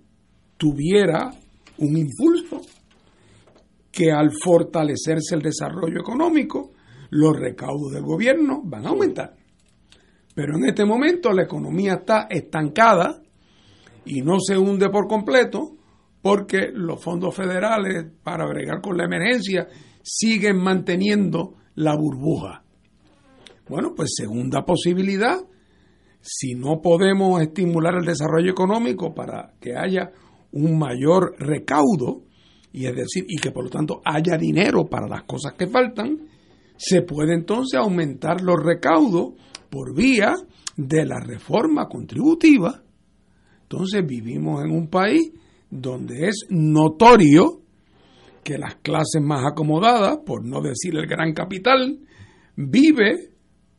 tuviera 0.57 1.31
un 1.77 1.97
impulso 1.97 2.61
que 3.89 4.11
al 4.11 4.31
fortalecerse 4.43 5.35
el 5.35 5.41
desarrollo 5.41 6.01
económico, 6.01 6.73
los 7.11 7.33
recaudos 7.33 7.93
del 7.93 8.03
gobierno 8.03 8.61
van 8.61 8.85
a 8.85 8.89
aumentar. 8.89 9.35
Pero 10.35 10.57
en 10.57 10.65
este 10.65 10.83
momento 10.83 11.31
la 11.31 11.43
economía 11.43 11.93
está 11.93 12.27
estancada 12.29 13.21
y 14.05 14.21
no 14.21 14.41
se 14.41 14.57
hunde 14.57 14.89
por 14.89 15.07
completo 15.07 15.77
porque 16.21 16.71
los 16.73 17.01
fondos 17.01 17.33
federales 17.33 18.05
para 18.21 18.45
bregar 18.45 18.81
con 18.81 18.97
la 18.97 19.05
emergencia 19.05 19.67
siguen 20.03 20.57
manteniendo 20.57 21.53
la 21.75 21.95
burbuja. 21.95 22.63
Bueno, 23.69 23.93
pues 23.95 24.09
segunda 24.15 24.65
posibilidad, 24.65 25.39
si 26.29 26.55
no 26.55 26.81
podemos 26.81 27.41
estimular 27.41 27.95
el 27.95 28.05
desarrollo 28.05 28.51
económico 28.51 29.15
para 29.15 29.53
que 29.61 29.77
haya 29.77 30.11
un 30.51 30.77
mayor 30.77 31.35
recaudo, 31.39 32.23
y 32.73 32.85
es 32.85 32.95
decir, 32.95 33.23
y 33.29 33.37
que 33.37 33.51
por 33.51 33.63
lo 33.63 33.69
tanto 33.69 34.01
haya 34.03 34.37
dinero 34.37 34.87
para 34.87 35.07
las 35.07 35.23
cosas 35.23 35.53
que 35.53 35.67
faltan, 35.67 36.27
se 36.75 37.01
puede 37.01 37.33
entonces 37.33 37.79
aumentar 37.79 38.41
los 38.41 38.57
recaudos 38.61 39.35
por 39.69 39.95
vía 39.95 40.33
de 40.75 41.05
la 41.05 41.21
reforma 41.21 41.87
contributiva. 41.87 42.83
Entonces 43.61 44.05
vivimos 44.05 44.65
en 44.65 44.71
un 44.71 44.89
país 44.89 45.31
donde 45.69 46.27
es 46.27 46.45
notorio 46.49 47.61
que 48.43 48.57
las 48.57 48.75
clases 48.75 49.21
más 49.21 49.45
acomodadas, 49.49 50.17
por 50.25 50.45
no 50.45 50.61
decir 50.61 50.93
el 50.97 51.07
gran 51.07 51.33
capital, 51.33 51.99
vive 52.57 53.31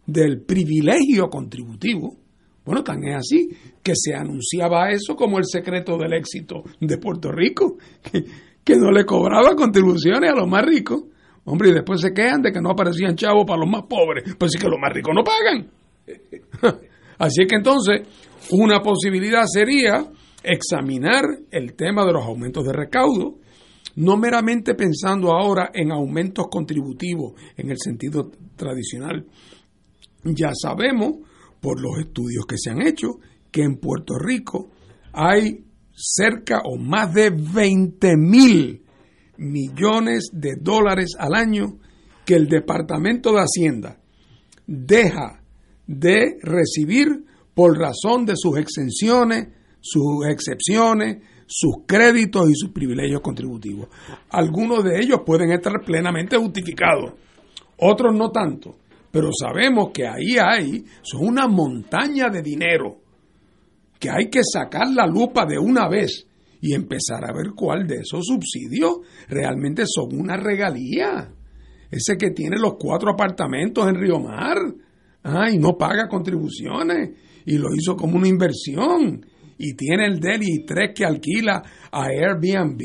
del 0.07 0.41
privilegio 0.41 1.29
contributivo 1.29 2.17
Bueno, 2.69 2.85
tan 2.85 3.03
es 3.03 3.17
así 3.17 3.49
que 3.83 3.95
se 3.97 4.15
anunciaba 4.15 4.91
eso 4.91 5.17
como 5.17 5.39
el 5.39 5.47
secreto 5.47 5.97
del 5.97 6.13
éxito 6.13 6.65
de 6.79 6.99
Puerto 6.99 7.33
Rico, 7.33 7.79
que, 8.63 8.77
no 8.77 8.91
le 8.91 9.07
cobraba 9.07 9.57
contribuciones 9.57 10.31
a 10.31 10.35
los 10.35 10.47
más 10.47 10.67
ricos. 10.67 11.05
Hombre, 11.47 11.71
y 11.71 11.73
después 11.73 12.03
se 12.03 12.13
quejan 12.13 12.43
de 12.43 12.53
que 12.53 12.61
no 12.61 12.69
aparecían 12.69 13.17
chavos 13.17 13.47
para 13.47 13.61
los 13.61 13.71
más 13.71 13.85
pobres. 13.89 14.35
Pues 14.39 14.53
sí 14.53 14.59
que 14.59 14.69
los 14.69 14.79
más 14.79 14.93
ricos 14.93 15.15
no 15.15 15.25
pagan. 15.25 15.71
Así 17.19 17.47
que 17.47 17.57
entonces, 17.57 18.07
una 18.51 18.83
posibilidad 18.83 19.45
sería 19.47 20.07
examinar 20.43 21.25
el 21.51 21.73
tema 21.73 22.05
de 22.05 22.13
los 22.13 22.27
aumentos 22.27 22.67
de 22.67 22.75
recaudo, 22.75 23.37
no 23.97 24.19
meramente 24.19 24.75
pensando 24.75 25.33
ahora 25.33 25.71
en 25.73 25.91
aumentos 25.91 26.49
contributivos 26.51 27.33
en 27.57 27.71
el 27.71 27.79
sentido 27.79 28.31
tradicional. 28.57 29.25
Ya 30.23 30.51
sabemos, 30.53 31.21
por 31.61 31.81
los 31.81 31.99
estudios 31.99 32.45
que 32.47 32.57
se 32.59 32.71
han 32.71 32.83
hecho, 32.83 33.19
que 33.51 33.63
en 33.63 33.77
Puerto 33.77 34.19
Rico 34.19 34.71
hay 35.13 35.65
cerca 35.93 36.61
o 36.65 36.77
más 36.77 37.13
de 37.13 37.31
20 37.31 38.17
mil 38.17 38.83
millones 39.37 40.31
de 40.33 40.57
dólares 40.61 41.17
al 41.19 41.35
año 41.35 41.79
que 42.25 42.35
el 42.35 42.49
Departamento 42.49 43.33
de 43.33 43.41
Hacienda 43.41 43.99
deja 44.67 45.43
de 45.87 46.39
recibir 46.43 47.25
por 47.55 47.79
razón 47.79 48.27
de 48.27 48.35
sus 48.37 48.59
exenciones, 48.59 49.49
sus 49.81 50.27
excepciones, 50.29 51.19
sus 51.47 51.87
créditos 51.87 52.51
y 52.51 52.55
sus 52.55 52.71
privilegios 52.71 53.23
contributivos. 53.23 53.89
Algunos 54.29 54.85
de 54.85 55.01
ellos 55.01 55.21
pueden 55.25 55.51
estar 55.53 55.73
plenamente 55.85 56.37
justificados, 56.37 57.15
otros 57.79 58.15
no 58.15 58.31
tanto, 58.31 58.77
pero 59.19 59.31
sabemos 59.33 59.91
que 59.93 60.07
ahí 60.07 60.37
hay, 60.41 60.85
son 61.03 61.27
una 61.27 61.49
montaña 61.49 62.31
de 62.31 62.41
dinero 62.41 62.99
que 63.99 64.09
hay 64.09 64.31
que 64.31 64.43
sacar 64.45 64.87
la 64.95 65.09
lupa 65.09 65.45
de 65.45 65.59
una 65.59 65.89
vez 65.89 66.25
y 66.61 66.73
empezar 66.73 67.25
a 67.25 67.33
ver 67.33 67.49
cuál 67.57 67.85
de 67.89 67.97
esos 67.97 68.27
subsidios 68.27 68.99
realmente 69.29 69.83
son 69.89 70.17
una 70.21 70.37
regalía. 70.37 71.33
Ese 71.91 72.17
que 72.17 72.31
tiene 72.31 72.59
los 72.61 72.75
cuatro 72.79 73.11
apartamentos 73.11 73.89
en 73.89 73.97
Río 73.97 74.21
Mar. 74.21 74.57
Ah, 75.25 75.51
y 75.51 75.59
no 75.59 75.77
paga 75.77 76.07
contribuciones 76.07 77.11
y 77.45 77.59
lo 77.59 77.75
hizo 77.75 77.97
como 77.97 78.19
una 78.19 78.29
inversión. 78.29 79.27
Y 79.59 79.75
tiene 79.75 80.07
el 80.07 80.21
Delhi 80.21 80.65
3 80.65 80.93
que 80.95 81.05
alquila 81.05 81.61
a 81.91 82.05
Airbnb 82.05 82.79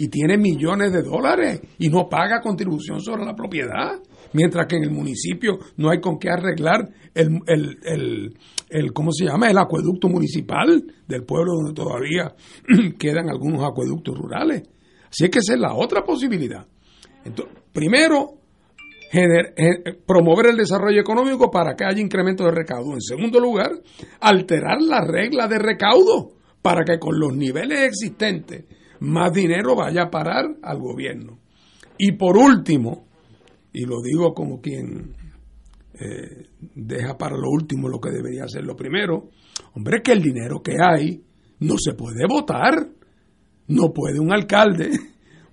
y 0.00 0.08
tiene 0.08 0.38
millones 0.38 0.92
de 0.94 1.02
dólares 1.02 1.60
y 1.78 1.90
no 1.90 2.08
paga 2.08 2.40
contribución 2.40 3.02
sobre 3.02 3.22
la 3.22 3.34
propiedad, 3.36 4.00
mientras 4.32 4.66
que 4.66 4.76
en 4.76 4.84
el 4.84 4.90
municipio 4.90 5.58
no 5.76 5.90
hay 5.90 6.00
con 6.00 6.18
qué 6.18 6.30
arreglar 6.30 6.88
el, 7.14 7.38
el, 7.46 8.34
el, 8.70 8.92
¿cómo 8.94 9.12
se 9.12 9.26
llama? 9.26 9.50
el 9.50 9.58
acueducto 9.58 10.08
municipal 10.08 10.82
del 11.06 11.24
pueblo 11.24 11.52
donde 11.52 11.74
todavía 11.74 12.34
quedan 12.98 13.28
algunos 13.28 13.62
acueductos 13.62 14.16
rurales. 14.16 14.62
Así 15.10 15.24
es 15.24 15.30
que 15.30 15.40
esa 15.40 15.52
es 15.52 15.60
la 15.60 15.74
otra 15.74 16.02
posibilidad. 16.02 16.66
Entonces, 17.22 17.54
primero, 17.70 18.38
promover 20.06 20.46
el 20.46 20.56
desarrollo 20.56 20.98
económico 20.98 21.50
para 21.50 21.74
que 21.74 21.84
haya 21.84 22.00
incremento 22.00 22.44
de 22.44 22.52
recaudo. 22.52 22.94
En 22.94 23.02
segundo 23.02 23.38
lugar, 23.38 23.72
alterar 24.18 24.80
la 24.80 25.02
regla 25.02 25.46
de 25.46 25.58
recaudo 25.58 26.30
para 26.62 26.84
que 26.84 26.98
con 26.98 27.20
los 27.20 27.36
niveles 27.36 27.80
existentes 27.80 28.64
más 29.00 29.32
dinero 29.32 29.74
vaya 29.74 30.04
a 30.04 30.10
parar 30.10 30.44
al 30.62 30.78
gobierno. 30.78 31.38
Y 31.98 32.12
por 32.12 32.36
último, 32.36 33.06
y 33.72 33.84
lo 33.84 34.00
digo 34.02 34.32
como 34.32 34.60
quien 34.60 35.14
eh, 35.94 36.48
deja 36.74 37.18
para 37.18 37.36
lo 37.36 37.50
último 37.50 37.88
lo 37.88 38.00
que 38.00 38.10
debería 38.10 38.48
ser 38.48 38.64
lo 38.64 38.76
primero, 38.76 39.30
hombre, 39.74 40.00
que 40.02 40.12
el 40.12 40.22
dinero 40.22 40.62
que 40.62 40.76
hay 40.82 41.22
no 41.60 41.74
se 41.78 41.94
puede 41.94 42.26
votar. 42.28 42.88
No 43.68 43.92
puede 43.92 44.18
un 44.18 44.32
alcalde 44.32 44.90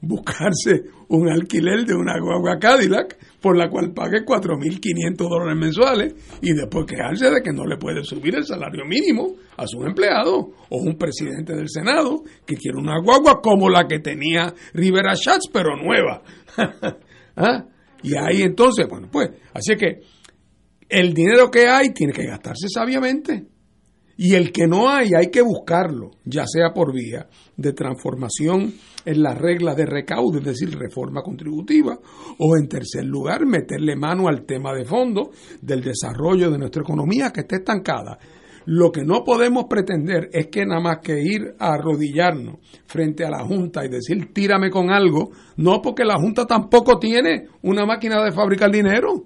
buscarse 0.01 0.83
un 1.10 1.29
alquiler 1.29 1.86
de 1.86 1.95
una 1.95 2.19
guagua 2.19 2.60
Cadillac 2.60 3.17
por 3.41 3.57
la 3.57 3.69
cual 3.69 3.93
pague 3.93 4.25
4.500 4.25 5.15
dólares 5.15 5.57
mensuales 5.57 6.15
y 6.41 6.53
después 6.53 6.86
quejarse 6.86 7.29
de 7.29 7.41
que 7.41 7.51
no 7.51 7.65
le 7.65 7.77
puede 7.77 8.03
subir 8.03 8.36
el 8.36 8.45
salario 8.45 8.86
mínimo 8.86 9.36
a 9.55 9.65
su 9.65 9.83
empleado 9.83 10.51
o 10.69 10.77
un 10.77 10.97
presidente 10.97 11.55
del 11.55 11.69
Senado 11.69 12.23
que 12.45 12.55
quiere 12.55 12.77
una 12.77 12.99
guagua 13.01 13.41
como 13.41 13.69
la 13.69 13.88
que 13.88 13.99
tenía 13.99 14.53
Rivera 14.73 15.15
Schatz 15.15 15.49
pero 15.51 15.75
nueva. 15.75 16.21
¿Ah? 17.36 17.65
Y 18.03 18.15
ahí 18.15 18.41
entonces, 18.41 18.88
bueno, 18.88 19.10
pues, 19.12 19.29
así 19.53 19.75
que 19.75 20.01
el 20.89 21.13
dinero 21.13 21.49
que 21.49 21.67
hay 21.67 21.93
tiene 21.93 22.13
que 22.13 22.25
gastarse 22.25 22.67
sabiamente. 22.69 23.45
Y 24.19 24.34
el 24.34 24.51
que 24.51 24.65
no 24.65 24.89
hay, 24.89 25.12
hay 25.15 25.30
que 25.30 25.43
buscarlo, 25.43 26.10
ya 26.25 26.45
sea 26.47 26.73
por 26.73 26.91
vía 26.91 27.27
de 27.56 27.71
transformación 27.73 28.73
en 29.06 29.21
las 29.21 29.38
reglas 29.38 29.77
de 29.77 29.86
recaudo, 29.86 30.39
es 30.39 30.43
decir, 30.43 30.75
reforma 30.75 31.21
contributiva, 31.21 31.99
o 32.39 32.58
en 32.58 32.67
tercer 32.67 33.06
lugar, 33.06 33.45
meterle 33.45 33.95
mano 33.95 34.27
al 34.27 34.43
tema 34.43 34.73
de 34.73 34.86
fondo 34.86 35.30
del 35.62 35.84
desarrollo 35.84 36.49
de 36.49 36.58
nuestra 36.58 36.82
economía 36.82 37.32
que 37.32 37.41
está 37.41 37.58
estancada. 37.58 38.17
Lo 38.65 38.91
que 38.91 39.03
no 39.03 39.23
podemos 39.23 39.65
pretender 39.69 40.30
es 40.34 40.47
que 40.47 40.65
nada 40.65 40.82
más 40.82 40.97
que 41.03 41.21
ir 41.21 41.53
a 41.60 41.75
arrodillarnos 41.75 42.58
frente 42.88 43.23
a 43.23 43.30
la 43.30 43.45
Junta 43.45 43.86
y 43.86 43.89
decir 43.89 44.34
tírame 44.34 44.71
con 44.71 44.89
algo, 44.89 45.30
no 45.58 45.80
porque 45.80 46.03
la 46.03 46.17
Junta 46.19 46.45
tampoco 46.45 46.97
tiene 46.97 47.49
una 47.62 47.86
máquina 47.86 48.23
de 48.23 48.32
fabricar 48.32 48.71
dinero. 48.71 49.25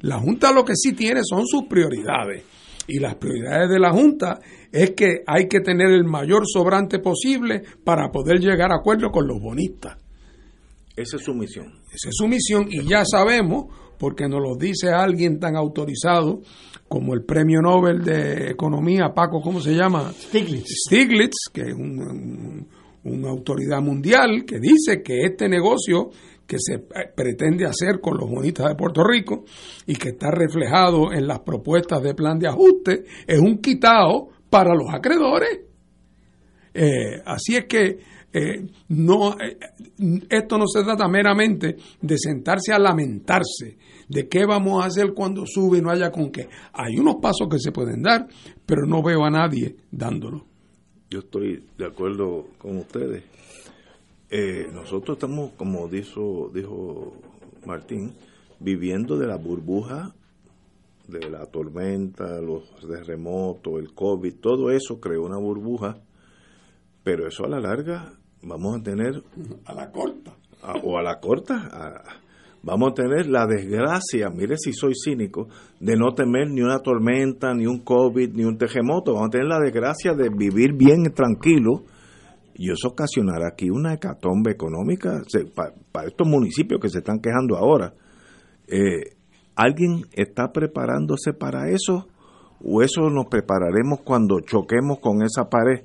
La 0.00 0.18
Junta 0.18 0.52
lo 0.52 0.64
que 0.64 0.74
sí 0.74 0.92
tiene 0.92 1.20
son 1.22 1.46
sus 1.46 1.64
prioridades 1.66 2.42
y 2.86 2.98
las 2.98 3.14
prioridades 3.16 3.70
de 3.70 3.78
la 3.78 3.92
Junta 3.92 4.40
es 4.70 4.90
que 4.90 5.22
hay 5.26 5.48
que 5.48 5.60
tener 5.60 5.88
el 5.88 6.04
mayor 6.04 6.44
sobrante 6.46 6.98
posible 6.98 7.62
para 7.84 8.10
poder 8.10 8.40
llegar 8.40 8.72
a 8.72 8.76
acuerdo 8.76 9.10
con 9.10 9.26
los 9.26 9.40
bonistas. 9.40 9.96
Esa 10.96 11.16
es 11.16 11.22
su 11.22 11.34
misión. 11.34 11.66
Esa 11.92 12.08
es 12.08 12.14
su 12.16 12.28
misión 12.28 12.66
y 12.70 12.86
ya 12.86 13.04
sabemos, 13.04 13.66
porque 13.98 14.28
nos 14.28 14.40
lo 14.40 14.56
dice 14.56 14.90
alguien 14.90 15.40
tan 15.40 15.56
autorizado 15.56 16.42
como 16.88 17.14
el 17.14 17.24
premio 17.24 17.60
Nobel 17.60 18.04
de 18.04 18.50
Economía, 18.50 19.12
Paco, 19.14 19.40
¿cómo 19.40 19.60
se 19.60 19.74
llama? 19.74 20.12
Stiglitz. 20.12 20.86
Stiglitz, 20.86 21.50
que 21.52 21.62
es 21.62 21.74
una 21.74 23.30
autoridad 23.30 23.80
mundial, 23.80 24.44
que 24.46 24.60
dice 24.60 25.02
que 25.02 25.22
este 25.22 25.48
negocio 25.48 26.10
que 26.46 26.56
se 26.58 26.78
pretende 26.78 27.64
hacer 27.64 28.00
con 28.00 28.16
los 28.18 28.28
bonistas 28.28 28.68
de 28.68 28.74
Puerto 28.74 29.02
Rico 29.04 29.44
y 29.86 29.96
que 29.96 30.10
está 30.10 30.30
reflejado 30.30 31.12
en 31.12 31.26
las 31.26 31.40
propuestas 31.40 32.02
de 32.02 32.14
plan 32.14 32.38
de 32.38 32.48
ajuste 32.48 33.04
es 33.26 33.38
un 33.38 33.58
quitado 33.58 34.28
para 34.50 34.74
los 34.74 34.92
acreedores. 34.92 35.60
Eh, 36.72 37.22
así 37.24 37.56
es 37.56 37.64
que 37.66 37.98
eh, 38.32 38.66
no, 38.88 39.32
eh, 39.40 39.56
esto 40.28 40.58
no 40.58 40.66
se 40.66 40.82
trata 40.82 41.06
meramente 41.06 41.76
de 42.00 42.18
sentarse 42.18 42.72
a 42.72 42.78
lamentarse 42.78 43.78
de 44.08 44.28
qué 44.28 44.44
vamos 44.44 44.82
a 44.82 44.88
hacer 44.88 45.14
cuando 45.14 45.44
sube 45.46 45.78
y 45.78 45.80
no 45.80 45.90
haya 45.90 46.10
con 46.10 46.30
qué. 46.30 46.48
Hay 46.72 46.98
unos 46.98 47.16
pasos 47.22 47.48
que 47.48 47.58
se 47.58 47.70
pueden 47.70 48.02
dar, 48.02 48.26
pero 48.66 48.86
no 48.86 49.02
veo 49.02 49.24
a 49.24 49.30
nadie 49.30 49.76
dándolo. 49.90 50.46
Yo 51.10 51.20
estoy 51.20 51.64
de 51.78 51.86
acuerdo 51.86 52.48
con 52.58 52.78
ustedes. 52.78 53.22
Eh, 54.36 54.68
nosotros 54.74 55.16
estamos, 55.16 55.52
como 55.52 55.86
dijo, 55.86 56.50
dijo 56.52 57.12
Martín, 57.66 58.14
viviendo 58.58 59.16
de 59.16 59.28
la 59.28 59.36
burbuja 59.36 60.12
de 61.06 61.30
la 61.30 61.46
tormenta, 61.46 62.40
los 62.40 62.64
terremotos, 62.80 63.74
el 63.78 63.94
COVID, 63.94 64.34
todo 64.40 64.72
eso 64.72 64.98
creó 64.98 65.22
una 65.22 65.38
burbuja, 65.38 65.98
pero 67.04 67.28
eso 67.28 67.44
a 67.44 67.48
la 67.48 67.60
larga 67.60 68.14
vamos 68.42 68.80
a 68.80 68.82
tener... 68.82 69.22
A 69.66 69.72
la 69.72 69.92
corta. 69.92 70.32
o 70.82 70.98
a 70.98 71.02
la 71.04 71.20
corta, 71.20 72.02
vamos 72.60 72.90
a 72.90 72.94
tener 72.94 73.28
la 73.28 73.46
desgracia, 73.46 74.30
mire 74.30 74.56
si 74.58 74.72
soy 74.72 74.94
cínico, 74.96 75.46
de 75.78 75.94
no 75.94 76.12
temer 76.12 76.50
ni 76.50 76.60
una 76.60 76.80
tormenta, 76.80 77.54
ni 77.54 77.68
un 77.68 77.84
COVID, 77.84 78.34
ni 78.34 78.42
un 78.42 78.58
terremoto, 78.58 79.12
vamos 79.12 79.28
a 79.28 79.30
tener 79.30 79.46
la 79.46 79.60
desgracia 79.60 80.12
de 80.12 80.28
vivir 80.28 80.72
bien 80.72 81.04
tranquilo 81.14 81.84
y 82.54 82.70
eso 82.70 82.88
ocasionará 82.88 83.48
aquí 83.48 83.70
una 83.70 83.94
hecatombe 83.94 84.52
económica 84.52 85.22
para, 85.92 86.06
estos 86.06 86.26
municipios 86.26 86.80
que 86.80 86.88
se 86.88 86.98
están 86.98 87.20
quejando 87.20 87.56
ahora. 87.56 87.94
Eh, 88.68 89.16
¿Alguien 89.56 90.06
está 90.12 90.52
preparándose 90.52 91.32
para 91.32 91.70
eso? 91.70 92.08
¿O 92.60 92.82
eso 92.82 93.10
nos 93.10 93.26
prepararemos 93.26 94.00
cuando 94.04 94.40
choquemos 94.40 94.98
con 95.00 95.22
esa 95.22 95.48
pared? 95.48 95.84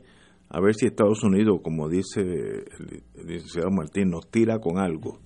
A 0.51 0.60
ver 0.60 0.73
si 0.73 0.88
Estados 0.88 1.23
Unidos, 1.23 1.60
como 1.62 1.88
dice 1.88 2.21
el, 2.21 3.03
licenciado 3.27 3.69
Martín, 3.69 4.10
nos 4.10 4.29
tira 4.32 4.58
con 4.60 4.79
algo. 4.79 5.19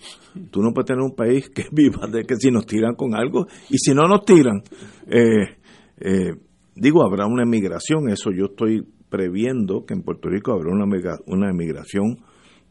Tú 0.51 0.62
no 0.62 0.73
puedes 0.73 0.88
tener 0.88 1.01
un 1.01 1.15
país 1.15 1.49
que 1.49 1.65
viva 1.71 2.08
de 2.08 2.23
que 2.23 2.36
si 2.36 2.51
nos 2.51 2.65
tiran 2.65 2.95
con 2.95 3.15
algo 3.15 3.47
y 3.69 3.77
si 3.77 3.93
no 3.93 4.08
nos 4.08 4.25
tiran. 4.25 4.62
Eh, 5.08 5.58
eh, 5.99 6.34
digo, 6.75 7.06
habrá 7.06 7.25
una 7.25 7.43
emigración, 7.43 8.10
eso 8.10 8.32
yo 8.32 8.45
estoy 8.45 8.86
previendo 9.13 9.86
que 9.86 9.93
en 9.93 10.02
Puerto 10.02 10.28
Rico 10.28 10.54
habrá 10.54 10.71
una, 10.71 10.86
una 11.28 11.52
emigración 11.52 12.17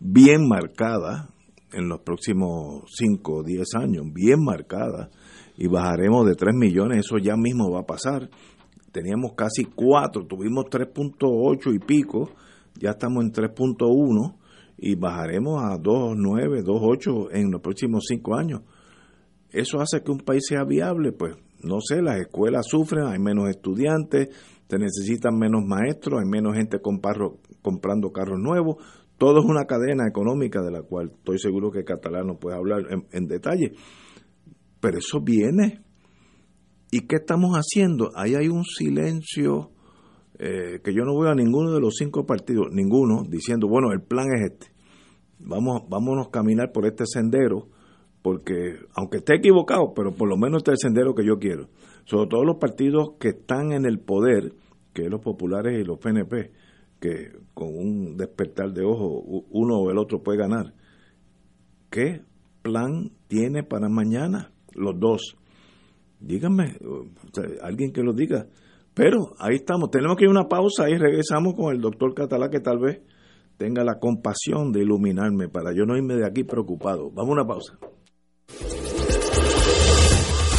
bien 0.00 0.48
marcada 0.48 1.28
en 1.72 1.88
los 1.88 2.00
próximos 2.00 2.82
5 2.96 3.32
o 3.32 3.42
10 3.44 3.74
años, 3.76 4.06
bien 4.12 4.42
marcada, 4.42 5.08
y 5.56 5.68
bajaremos 5.68 6.26
de 6.26 6.34
3 6.34 6.56
millones, 6.56 7.06
eso 7.06 7.18
ya 7.18 7.36
mismo 7.36 7.70
va 7.70 7.82
a 7.82 7.86
pasar. 7.86 8.28
teníamos 8.90 9.34
casi 9.36 9.66
4, 9.66 10.26
tuvimos 10.26 10.64
3.8 10.64 11.76
y 11.76 11.78
pico, 11.78 12.30
ya 12.74 12.90
estamos 12.90 13.22
en 13.22 13.30
3.1 13.30 14.34
y 14.78 14.96
bajaremos 14.96 15.62
a 15.62 15.78
2.9, 15.78 16.64
2.8 16.64 17.28
en 17.34 17.52
los 17.52 17.60
próximos 17.60 18.02
5 18.08 18.34
años. 18.34 18.62
¿Eso 19.52 19.80
hace 19.80 20.02
que 20.02 20.10
un 20.10 20.18
país 20.18 20.42
sea 20.48 20.64
viable? 20.64 21.12
Pues 21.12 21.36
no 21.62 21.80
sé, 21.80 22.02
las 22.02 22.18
escuelas 22.18 22.66
sufren, 22.66 23.04
hay 23.04 23.20
menos 23.20 23.48
estudiantes, 23.48 24.30
se 24.72 24.78
necesitan 24.78 25.38
menos 25.38 25.62
maestros, 25.66 26.20
hay 26.22 26.26
menos 26.26 26.56
gente 26.56 26.80
comprando 26.80 28.10
carros 28.10 28.38
nuevos. 28.40 28.76
Todo 29.18 29.40
es 29.40 29.44
una 29.44 29.66
cadena 29.66 30.08
económica 30.08 30.62
de 30.62 30.70
la 30.70 30.80
cual 30.82 31.12
estoy 31.14 31.38
seguro 31.38 31.70
que 31.70 31.84
Catalán 31.84 32.28
no 32.28 32.38
puede 32.38 32.56
hablar 32.56 32.80
en, 33.10 33.26
detalle. 33.26 33.72
Pero 34.80 34.96
eso 34.96 35.20
viene. 35.20 35.82
¿Y 36.90 37.00
qué 37.06 37.16
estamos 37.16 37.54
haciendo? 37.54 38.12
Ahí 38.14 38.34
hay 38.34 38.48
un 38.48 38.64
silencio 38.64 39.72
eh, 40.38 40.80
que 40.82 40.94
yo 40.94 41.04
no 41.04 41.20
veo 41.20 41.30
a 41.30 41.34
ninguno 41.34 41.72
de 41.72 41.80
los 41.80 41.96
cinco 41.98 42.24
partidos, 42.24 42.68
ninguno, 42.72 43.24
diciendo, 43.28 43.68
bueno, 43.68 43.92
el 43.92 44.00
plan 44.00 44.28
es 44.34 44.52
este. 44.52 44.72
Vamos, 45.38 45.82
vámonos 45.90 46.28
a 46.28 46.30
caminar 46.30 46.72
por 46.72 46.86
este 46.86 47.04
sendero, 47.04 47.68
porque 48.22 48.78
aunque 48.94 49.18
esté 49.18 49.36
equivocado, 49.36 49.92
pero 49.94 50.14
por 50.14 50.30
lo 50.30 50.38
menos 50.38 50.60
este 50.60 50.72
es 50.72 50.78
el 50.82 50.88
sendero 50.88 51.14
que 51.14 51.26
yo 51.26 51.38
quiero. 51.38 51.68
Sobre 52.04 52.28
todo 52.28 52.42
los 52.42 52.56
partidos 52.56 53.16
que 53.20 53.28
están 53.28 53.72
en 53.72 53.84
el 53.84 54.00
poder, 54.00 54.54
que 54.92 55.08
los 55.08 55.20
populares 55.20 55.80
y 55.80 55.84
los 55.84 55.98
PNP, 55.98 56.52
que 57.00 57.32
con 57.54 57.68
un 57.68 58.16
despertar 58.16 58.72
de 58.72 58.84
ojo 58.84 59.22
uno 59.50 59.78
o 59.78 59.90
el 59.90 59.98
otro 59.98 60.22
puede 60.22 60.38
ganar. 60.38 60.72
¿Qué 61.90 62.22
plan 62.62 63.10
tiene 63.28 63.62
para 63.62 63.88
mañana? 63.88 64.52
Los 64.72 64.98
dos. 64.98 65.36
Díganme, 66.20 66.76
alguien 67.60 67.92
que 67.92 68.02
lo 68.02 68.12
diga. 68.12 68.46
Pero 68.94 69.34
ahí 69.38 69.56
estamos, 69.56 69.90
tenemos 69.90 70.16
que 70.16 70.24
ir 70.24 70.28
a 70.28 70.32
una 70.32 70.48
pausa 70.48 70.88
y 70.88 70.96
regresamos 70.96 71.54
con 71.54 71.74
el 71.74 71.80
doctor 71.80 72.14
Catalá 72.14 72.50
que 72.50 72.60
tal 72.60 72.78
vez 72.78 73.00
tenga 73.56 73.84
la 73.84 73.98
compasión 73.98 74.72
de 74.72 74.82
iluminarme 74.82 75.48
para 75.48 75.72
yo 75.74 75.84
no 75.84 75.96
irme 75.96 76.14
de 76.14 76.26
aquí 76.26 76.44
preocupado. 76.44 77.10
Vamos 77.10 77.30
a 77.30 77.32
una 77.32 77.46
pausa. 77.46 77.78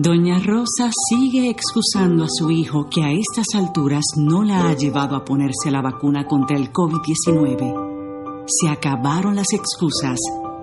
Doña 0.00 0.38
Rosa 0.38 0.92
sigue 1.08 1.50
excusando 1.50 2.22
a 2.22 2.28
su 2.28 2.52
hijo 2.52 2.88
que 2.88 3.02
a 3.02 3.10
estas 3.10 3.46
alturas 3.56 4.04
no 4.16 4.44
la 4.44 4.68
ha 4.68 4.74
llevado 4.74 5.16
a 5.16 5.24
ponerse 5.24 5.72
la 5.72 5.82
vacuna 5.82 6.24
contra 6.24 6.56
el 6.56 6.72
COVID-19. 6.72 8.44
Se 8.46 8.68
acabaron 8.68 9.34
las 9.34 9.52
excusas. 9.52 10.20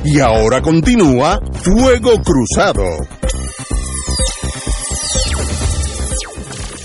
Y 0.05 0.20
ahora 0.20 0.61
continúa 0.61 1.41
Fuego 1.53 2.12
Cruzado. 2.22 2.85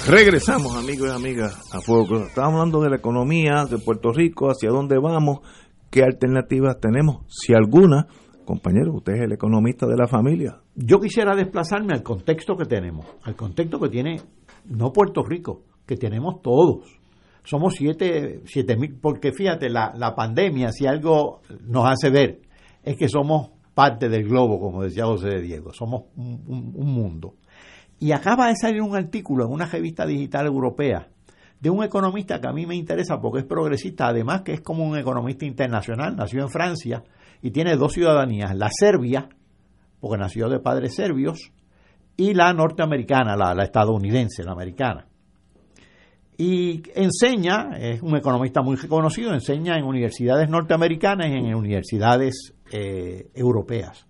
Regresamos, 0.08 0.76
amigos 0.76 1.10
y 1.10 1.12
amigas, 1.12 1.54
a 1.74 1.82
Fuego 1.82 2.08
Cruzado. 2.08 2.28
Estamos 2.30 2.54
hablando 2.54 2.82
de 2.82 2.90
la 2.92 2.96
economía 2.96 3.66
de 3.70 3.78
Puerto 3.78 4.14
Rico, 4.14 4.50
hacia 4.50 4.70
dónde 4.70 4.98
vamos, 5.00 5.42
qué 5.90 6.04
alternativas 6.04 6.80
tenemos, 6.80 7.26
si 7.28 7.54
alguna. 7.54 8.08
Compañero, 8.46 8.94
usted 8.94 9.14
es 9.16 9.22
el 9.24 9.34
economista 9.34 9.86
de 9.86 9.98
la 9.98 10.08
familia. 10.08 10.61
Yo 10.76 11.00
quisiera 11.00 11.36
desplazarme 11.36 11.94
al 11.94 12.04
contexto 12.04 12.56
que 12.56 12.66
tenemos, 12.66 13.06
al 13.24 13.36
contexto 13.36 13.80
que 13.80 13.90
tiene 13.90 14.22
no 14.66 14.92
Puerto 14.94 15.24
Rico, 15.24 15.64
que 15.86 15.98
tenemos 15.98 16.42
todos. 16.42 17.00
Somos 17.44 17.74
siete, 17.76 18.42
siete 18.46 18.78
mil, 18.78 18.98
porque 19.02 19.34
fíjate, 19.34 19.70
la, 19.70 19.94
la 19.96 20.16
pandemia, 20.16 20.72
si 20.72 20.86
algo 20.86 21.42
nos 21.66 21.90
hace 21.90 22.10
ver, 22.10 22.42
es 22.84 22.96
que 22.96 23.10
somos 23.10 23.50
parte 23.74 24.10
del 24.10 24.28
globo, 24.28 24.60
como 24.60 24.84
decía 24.84 25.06
José 25.06 25.30
de 25.30 25.42
Diego, 25.42 25.74
somos 25.74 26.04
un, 26.16 26.44
un, 26.48 26.72
un 26.76 26.94
mundo. 26.94 27.36
Y 28.00 28.12
acaba 28.14 28.48
de 28.48 28.56
salir 28.56 28.82
un 28.82 28.96
artículo 28.96 29.46
en 29.46 29.52
una 29.52 29.66
revista 29.66 30.06
digital 30.06 30.48
europea 30.48 31.08
de 31.60 31.70
un 31.70 31.84
economista 31.84 32.42
que 32.42 32.48
a 32.48 32.54
mí 32.54 32.66
me 32.66 32.76
interesa 32.76 33.22
porque 33.22 33.40
es 33.40 33.46
progresista, 33.46 34.08
además 34.08 34.42
que 34.42 34.54
es 34.54 34.62
como 34.62 34.84
un 34.84 34.98
economista 34.98 35.46
internacional, 35.46 36.16
nació 36.16 36.42
en 36.42 36.50
Francia 36.50 37.04
y 37.42 37.52
tiene 37.52 37.76
dos 37.76 37.94
ciudadanías, 37.94 38.56
la 38.56 38.70
serbia, 38.72 39.30
porque 40.02 40.18
nació 40.18 40.50
de 40.50 40.60
padres 40.60 40.96
serbios, 40.96 41.54
y 42.18 42.34
la 42.34 42.54
norteamericana, 42.54 43.36
la, 43.36 43.64
estadounidense, 43.64 44.44
la 44.44 44.52
americana. 44.52 45.08
Y 46.38 46.84
enseña, 46.96 47.78
es 47.80 48.02
un 48.02 48.18
economista 48.18 48.62
muy 48.62 48.76
reconocido, 48.76 49.34
enseña 49.34 49.78
en 49.78 49.86
universidades 49.86 50.50
norteamericanas 50.50 51.28
y 51.30 51.34
en 51.34 51.56
universidades 51.56 52.54
eh, 52.72 53.30
europeas. 53.34 54.08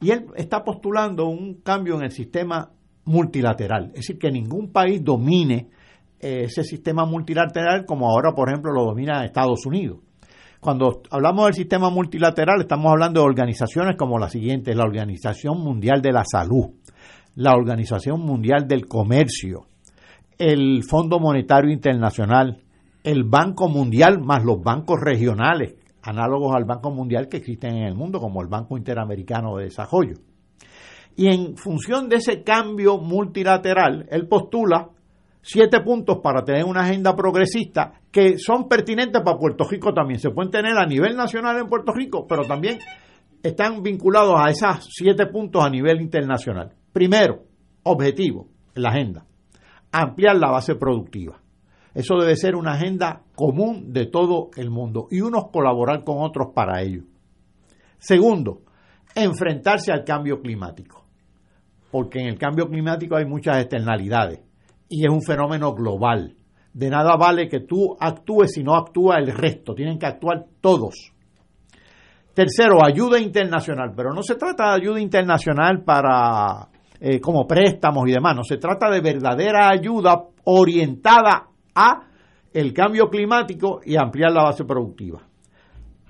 Y 0.00 0.10
él 0.10 0.26
está 0.36 0.62
postulando 0.62 1.26
un 1.26 1.60
cambio 1.62 1.96
en 1.96 2.04
el 2.04 2.10
sistema 2.10 2.70
multilateral, 3.04 3.86
es 3.88 3.94
decir, 3.94 4.18
que 4.18 4.30
ningún 4.30 4.72
país 4.72 5.02
domine 5.02 5.70
eh, 6.18 6.44
ese 6.44 6.64
sistema 6.64 7.04
multilateral 7.04 7.84
como 7.84 8.08
ahora, 8.08 8.32
por 8.34 8.48
ejemplo, 8.48 8.72
lo 8.72 8.84
domina 8.84 9.24
Estados 9.24 9.64
Unidos. 9.66 10.00
Cuando 10.66 11.02
hablamos 11.12 11.44
del 11.44 11.54
sistema 11.54 11.90
multilateral, 11.90 12.62
estamos 12.62 12.90
hablando 12.90 13.20
de 13.20 13.26
organizaciones 13.26 13.94
como 13.94 14.18
la 14.18 14.28
siguiente, 14.28 14.74
la 14.74 14.82
Organización 14.82 15.60
Mundial 15.60 16.02
de 16.02 16.10
la 16.10 16.24
Salud, 16.24 16.70
la 17.36 17.54
Organización 17.54 18.22
Mundial 18.22 18.66
del 18.66 18.88
Comercio, 18.88 19.68
el 20.36 20.82
Fondo 20.82 21.20
Monetario 21.20 21.70
Internacional, 21.70 22.64
el 23.04 23.22
Banco 23.22 23.68
Mundial 23.68 24.20
más 24.20 24.42
los 24.44 24.60
bancos 24.60 24.98
regionales, 25.00 25.76
análogos 26.02 26.52
al 26.56 26.64
Banco 26.64 26.90
Mundial 26.90 27.28
que 27.28 27.36
existen 27.36 27.76
en 27.76 27.84
el 27.84 27.94
mundo, 27.94 28.18
como 28.18 28.42
el 28.42 28.48
Banco 28.48 28.76
Interamericano 28.76 29.58
de 29.58 29.66
Desarrollo. 29.66 30.16
Y 31.14 31.28
en 31.28 31.56
función 31.56 32.08
de 32.08 32.16
ese 32.16 32.42
cambio 32.42 32.98
multilateral, 32.98 34.08
él 34.10 34.26
postula 34.26 34.90
siete 35.48 35.80
puntos 35.80 36.18
para 36.20 36.44
tener 36.44 36.64
una 36.64 36.80
agenda 36.80 37.14
progresista 37.14 38.00
que 38.10 38.36
son 38.36 38.68
pertinentes 38.68 39.22
para 39.22 39.38
Puerto 39.38 39.64
Rico 39.64 39.94
también. 39.94 40.18
Se 40.18 40.30
pueden 40.30 40.50
tener 40.50 40.76
a 40.76 40.84
nivel 40.84 41.16
nacional 41.16 41.56
en 41.58 41.68
Puerto 41.68 41.92
Rico, 41.92 42.26
pero 42.26 42.42
también 42.42 42.78
están 43.44 43.80
vinculados 43.80 44.34
a 44.36 44.50
esos 44.50 44.88
siete 44.90 45.26
puntos 45.26 45.64
a 45.64 45.70
nivel 45.70 46.00
internacional. 46.00 46.74
Primero, 46.92 47.44
objetivo, 47.84 48.48
la 48.74 48.88
agenda, 48.88 49.24
ampliar 49.92 50.36
la 50.36 50.50
base 50.50 50.74
productiva. 50.74 51.40
Eso 51.94 52.16
debe 52.18 52.34
ser 52.34 52.56
una 52.56 52.72
agenda 52.72 53.22
común 53.36 53.92
de 53.92 54.06
todo 54.06 54.50
el 54.56 54.70
mundo 54.70 55.06
y 55.12 55.20
unos 55.20 55.50
colaborar 55.52 56.02
con 56.02 56.16
otros 56.18 56.48
para 56.56 56.82
ello. 56.82 57.04
Segundo, 57.98 58.62
enfrentarse 59.14 59.92
al 59.92 60.02
cambio 60.02 60.40
climático, 60.40 61.06
porque 61.92 62.18
en 62.18 62.26
el 62.26 62.36
cambio 62.36 62.68
climático 62.68 63.14
hay 63.14 63.26
muchas 63.26 63.58
externalidades 63.58 64.45
y 64.88 65.04
es 65.04 65.10
un 65.10 65.22
fenómeno 65.22 65.74
global. 65.74 66.34
De 66.72 66.90
nada 66.90 67.16
vale 67.16 67.48
que 67.48 67.60
tú 67.60 67.96
actúes 67.98 68.52
si 68.52 68.62
no 68.62 68.74
actúa 68.74 69.16
el 69.18 69.28
resto, 69.28 69.74
tienen 69.74 69.98
que 69.98 70.06
actuar 70.06 70.44
todos. 70.60 71.12
Tercero, 72.34 72.84
ayuda 72.84 73.18
internacional, 73.18 73.92
pero 73.96 74.12
no 74.12 74.22
se 74.22 74.34
trata 74.34 74.70
de 74.70 74.82
ayuda 74.82 75.00
internacional 75.00 75.82
para 75.82 76.68
eh, 77.00 77.20
como 77.20 77.46
préstamos 77.46 78.08
y 78.08 78.12
demás, 78.12 78.36
no 78.36 78.42
se 78.42 78.58
trata 78.58 78.90
de 78.90 79.00
verdadera 79.00 79.70
ayuda 79.70 80.22
orientada 80.44 81.48
a 81.74 82.06
el 82.52 82.72
cambio 82.72 83.08
climático 83.08 83.80
y 83.84 83.96
ampliar 83.96 84.32
la 84.32 84.44
base 84.44 84.64
productiva. 84.64 85.20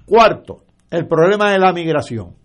Cuarto, 0.04 0.62
el 0.90 1.06
problema 1.08 1.50
de 1.50 1.58
la 1.58 1.72
migración. 1.72 2.36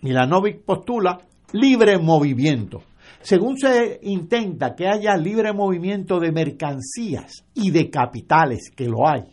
Milanovic 0.00 0.64
postula 0.64 1.18
libre 1.52 1.98
movimiento. 1.98 2.82
Según 3.20 3.58
se 3.58 3.98
intenta 4.02 4.74
que 4.74 4.86
haya 4.86 5.16
libre 5.16 5.52
movimiento 5.52 6.20
de 6.20 6.32
mercancías 6.32 7.44
y 7.54 7.70
de 7.70 7.90
capitales, 7.90 8.70
que 8.74 8.86
lo 8.88 9.08
hay, 9.08 9.24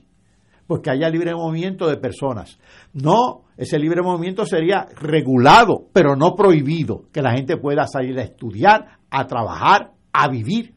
pues 0.68 0.82
que 0.82 0.90
haya 0.90 1.10
libre 1.10 1.34
movimiento 1.36 1.88
de 1.88 1.98
personas. 1.98 2.58
No, 2.94 3.44
ese 3.58 3.78
libre 3.78 4.02
movimiento 4.02 4.46
sería 4.46 4.88
regulado, 4.96 5.88
pero 5.94 6.16
no 6.16 6.36
prohibido, 6.36 7.04
que 7.12 7.22
la 7.22 7.34
gente 7.34 7.58
pueda 7.58 7.86
salir 7.88 8.18
a 8.20 8.24
estudiar, 8.24 9.00
a 9.10 9.28
trabajar, 9.28 9.92
a 10.12 10.28
vivir 10.28 10.74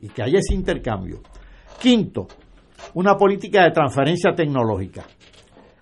y 0.00 0.08
que 0.08 0.22
haya 0.22 0.38
ese 0.38 0.54
intercambio. 0.54 1.20
Quinto, 1.80 2.28
una 2.94 3.16
política 3.16 3.64
de 3.64 3.72
transferencia 3.72 4.32
tecnológica. 4.34 5.04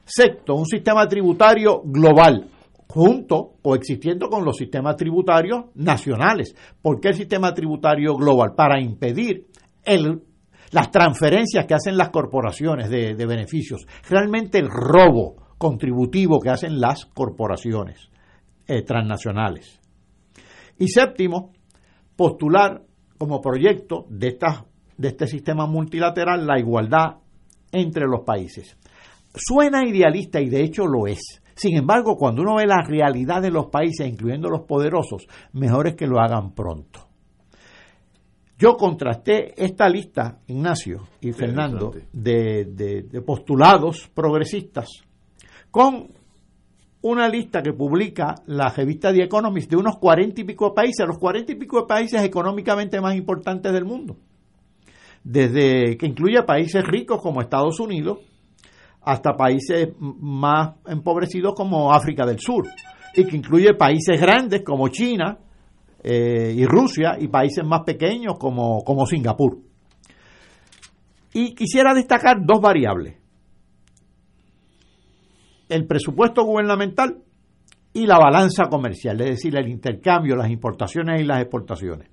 Sexto, 0.04 0.54
un 0.54 0.66
sistema 0.66 1.06
tributario 1.06 1.82
global, 1.84 2.48
junto 2.88 3.54
o 3.62 3.74
existiendo 3.74 4.28
con 4.28 4.44
los 4.44 4.56
sistemas 4.56 4.96
tributarios 4.96 5.66
nacionales. 5.74 6.54
¿Por 6.80 7.00
qué 7.00 7.08
el 7.08 7.14
sistema 7.14 7.52
tributario 7.52 8.14
global? 8.14 8.54
Para 8.54 8.80
impedir 8.80 9.46
las 10.70 10.90
transferencias 10.90 11.66
que 11.66 11.74
hacen 11.74 11.96
las 11.96 12.10
corporaciones 12.10 12.90
de, 12.90 13.14
de 13.14 13.26
beneficios, 13.26 13.86
realmente 14.08 14.58
el 14.58 14.68
robo 14.68 15.36
contributivo 15.58 16.40
que 16.40 16.50
hacen 16.50 16.80
las 16.80 17.06
corporaciones 17.06 18.10
eh, 18.66 18.82
transnacionales. 18.82 19.80
Y 20.78 20.88
séptimo, 20.88 21.52
postular 22.16 22.82
como 23.18 23.40
proyecto 23.40 24.06
de, 24.10 24.28
esta, 24.28 24.66
de 24.96 25.08
este 25.08 25.26
sistema 25.26 25.66
multilateral 25.66 26.46
la 26.46 26.58
igualdad 26.58 27.18
entre 27.72 28.06
los 28.06 28.24
países. 28.24 28.76
Suena 29.34 29.86
idealista 29.86 30.40
y 30.40 30.48
de 30.48 30.62
hecho 30.62 30.86
lo 30.86 31.06
es. 31.06 31.42
Sin 31.56 31.74
embargo, 31.76 32.16
cuando 32.16 32.42
uno 32.42 32.56
ve 32.56 32.66
la 32.66 32.82
realidad 32.86 33.40
de 33.40 33.50
los 33.50 33.66
países, 33.66 34.06
incluyendo 34.06 34.50
los 34.50 34.66
poderosos, 34.66 35.26
mejor 35.54 35.88
es 35.88 35.94
que 35.94 36.06
lo 36.06 36.20
hagan 36.20 36.54
pronto. 36.54 37.00
Yo 38.58 38.76
contrasté 38.76 39.52
esta 39.56 39.88
lista, 39.88 40.38
Ignacio 40.46 41.08
y 41.20 41.32
Fernando, 41.32 41.94
de, 42.12 42.66
de, 42.66 43.02
de, 43.02 43.20
postulados 43.22 44.08
progresistas 44.14 44.88
con 45.70 46.08
una 47.02 47.28
lista 47.28 47.62
que 47.62 47.72
publica 47.72 48.34
la 48.46 48.68
revista 48.68 49.12
The 49.12 49.24
Economist 49.24 49.70
de 49.70 49.76
unos 49.76 49.98
cuarenta 49.98 50.40
y 50.40 50.44
pico 50.44 50.68
de 50.68 50.74
países, 50.74 51.06
los 51.06 51.18
cuarenta 51.18 51.52
y 51.52 51.56
pico 51.56 51.80
de 51.80 51.86
países 51.86 52.22
económicamente 52.22 53.00
más 53.00 53.14
importantes 53.14 53.72
del 53.72 53.84
mundo. 53.84 54.16
Desde 55.22 55.96
que 55.96 56.06
incluye 56.06 56.42
países 56.42 56.84
ricos 56.84 57.20
como 57.20 57.40
Estados 57.40 57.80
Unidos, 57.80 58.20
hasta 59.06 59.36
países 59.36 59.90
más 60.00 60.74
empobrecidos 60.84 61.54
como 61.54 61.92
África 61.92 62.26
del 62.26 62.40
Sur, 62.40 62.66
y 63.14 63.24
que 63.24 63.36
incluye 63.36 63.72
países 63.74 64.20
grandes 64.20 64.62
como 64.64 64.88
China 64.88 65.38
eh, 66.02 66.52
y 66.56 66.66
Rusia, 66.66 67.16
y 67.18 67.28
países 67.28 67.64
más 67.64 67.82
pequeños 67.84 68.36
como, 68.36 68.82
como 68.82 69.06
Singapur. 69.06 69.58
Y 71.32 71.54
quisiera 71.54 71.94
destacar 71.94 72.38
dos 72.44 72.60
variables. 72.60 73.16
El 75.68 75.86
presupuesto 75.86 76.42
gubernamental 76.44 77.22
y 77.92 78.06
la 78.06 78.18
balanza 78.18 78.64
comercial, 78.68 79.20
es 79.20 79.30
decir, 79.30 79.56
el 79.56 79.68
intercambio, 79.68 80.34
las 80.34 80.50
importaciones 80.50 81.20
y 81.20 81.24
las 81.24 81.42
exportaciones. 81.42 82.10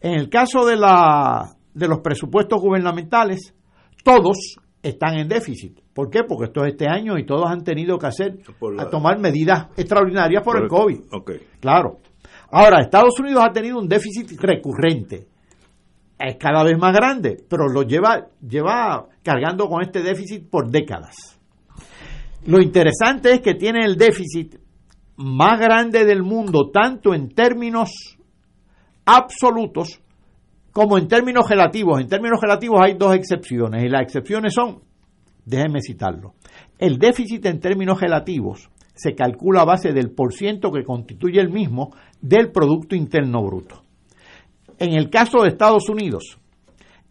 En 0.00 0.14
el 0.14 0.28
caso 0.28 0.64
de, 0.64 0.76
la, 0.76 1.56
de 1.74 1.88
los 1.88 1.98
presupuestos 1.98 2.60
gubernamentales, 2.60 3.54
todos 4.04 4.56
están 4.82 5.14
en 5.14 5.28
déficit. 5.28 5.78
¿Por 5.94 6.10
qué? 6.10 6.24
Porque 6.24 6.46
esto 6.46 6.64
es 6.64 6.72
este 6.72 6.88
año 6.88 7.16
y 7.18 7.24
todos 7.24 7.46
han 7.48 7.62
tenido 7.62 7.98
que 7.98 8.06
hacer, 8.06 8.38
a 8.78 8.90
tomar 8.90 9.18
medidas 9.18 9.68
extraordinarias 9.76 10.42
por, 10.42 10.60
el, 10.60 10.68
COVID. 10.68 11.00
Claro. 11.60 12.00
Ahora, 12.50 12.82
Estados 12.82 13.18
Unidos 13.20 13.44
ha 13.46 13.52
tenido 13.52 13.78
un 13.78 13.88
déficit 13.88 14.38
recurrente. 14.40 15.28
Es 16.18 16.36
cada 16.36 16.62
vez 16.64 16.78
más 16.78 16.94
grande, 16.94 17.36
pero 17.48 17.68
lo 17.68 17.82
lleva, 17.82 18.26
lleva 18.46 19.06
cargando 19.22 19.68
con 19.68 19.82
este 19.82 20.02
déficit 20.02 20.48
por 20.48 20.70
décadas. 20.70 21.38
Lo 22.46 22.60
interesante 22.60 23.32
es 23.32 23.40
que 23.40 23.54
tiene 23.54 23.84
el 23.84 23.96
déficit 23.96 24.56
más 25.16 25.58
grande 25.60 26.04
del 26.04 26.22
mundo, 26.22 26.70
tanto 26.72 27.14
en 27.14 27.28
términos 27.28 28.18
absolutos 29.04 30.01
como 30.72 30.98
en 30.98 31.06
términos 31.06 31.48
relativos. 31.48 32.00
En 32.00 32.08
términos 32.08 32.40
relativos 32.40 32.80
hay 32.82 32.94
dos 32.94 33.14
excepciones 33.14 33.84
y 33.84 33.88
las 33.88 34.02
excepciones 34.02 34.52
son, 34.54 34.80
déjenme 35.44 35.80
citarlo, 35.80 36.34
el 36.78 36.98
déficit 36.98 37.46
en 37.46 37.60
términos 37.60 38.00
relativos 38.00 38.68
se 38.94 39.14
calcula 39.14 39.60
a 39.62 39.66
base 39.66 39.92
del 39.92 40.10
porciento 40.10 40.72
que 40.72 40.82
constituye 40.84 41.40
el 41.40 41.50
mismo 41.50 41.94
del 42.20 42.50
Producto 42.50 42.96
Interno 42.96 43.42
Bruto. 43.42 43.84
En 44.78 44.94
el 44.94 45.10
caso 45.10 45.42
de 45.42 45.48
Estados 45.48 45.88
Unidos, 45.88 46.38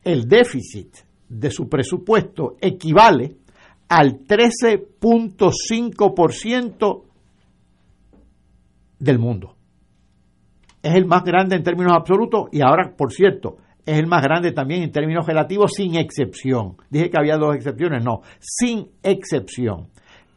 el 0.03 0.27
déficit 0.27 0.97
de 1.29 1.51
su 1.51 1.69
presupuesto 1.69 2.57
equivale 2.59 3.35
al 3.87 4.25
13.5% 4.25 7.03
del 8.99 9.19
mundo 9.19 9.55
es 10.81 10.95
el 10.95 11.05
más 11.05 11.23
grande 11.23 11.55
en 11.55 11.63
términos 11.63 11.93
absolutos 11.93 12.49
y 12.51 12.61
ahora, 12.61 12.93
por 12.95 13.11
cierto, 13.11 13.57
es 13.85 13.97
el 13.97 14.07
más 14.07 14.21
grande 14.21 14.51
también 14.51 14.83
en 14.83 14.91
términos 14.91 15.25
relativos 15.25 15.71
sin 15.75 15.95
excepción. 15.95 16.77
Dije 16.89 17.09
que 17.09 17.17
había 17.17 17.37
dos 17.37 17.55
excepciones, 17.55 18.03
no, 18.03 18.21
sin 18.39 18.89
excepción. 19.03 19.89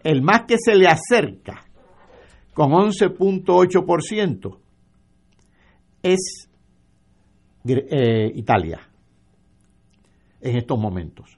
El 0.03 0.23
más 0.23 0.43
que 0.47 0.57
se 0.59 0.75
le 0.75 0.87
acerca 0.87 1.65
con 2.53 2.71
11.8% 2.71 4.59
es 6.03 6.49
eh, 7.67 8.31
Italia 8.35 8.81
en 10.41 10.57
estos 10.57 10.79
momentos. 10.79 11.31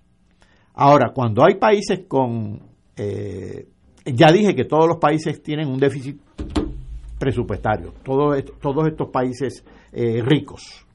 Ahora, 0.74 1.12
cuando 1.14 1.44
hay 1.44 1.54
países 1.54 2.00
con... 2.08 2.60
Eh, 2.96 3.68
ya 4.04 4.30
dije 4.30 4.54
que 4.54 4.64
todos 4.64 4.86
los 4.86 4.98
países 4.98 5.42
tienen 5.42 5.68
un 5.68 5.78
déficit 5.78 6.20
presupuestario, 7.18 7.92
todos, 8.04 8.42
todos 8.60 8.86
estos 8.86 9.08
países 9.10 9.64
eh, 9.92 10.22
ricos 10.22 10.86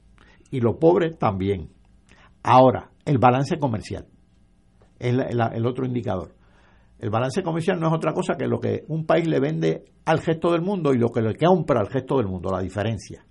y 0.50 0.60
los 0.60 0.76
pobres 0.76 1.18
también. 1.18 1.70
Ahora, 2.42 2.90
el 3.04 3.18
balance 3.18 3.58
comercial 3.58 4.06
es 4.98 5.14
el 5.14 5.66
otro 5.66 5.84
indicador. 5.84 6.34
El 6.98 7.10
balance 7.10 7.42
comercial 7.42 7.80
no 7.80 7.88
es 7.88 7.92
otra 7.92 8.12
cosa 8.12 8.36
que 8.38 8.46
lo 8.46 8.60
que 8.60 8.84
un 8.86 9.04
país 9.04 9.26
le 9.26 9.40
vende 9.40 9.84
al 10.04 10.18
resto 10.18 10.52
del 10.52 10.62
mundo 10.62 10.94
y 10.94 10.98
lo 10.98 11.10
que 11.10 11.20
le 11.20 11.34
compra 11.34 11.80
al 11.80 11.88
resto 11.88 12.16
del 12.16 12.28
mundo, 12.28 12.50
la 12.52 12.60
diferencia. 12.60 13.24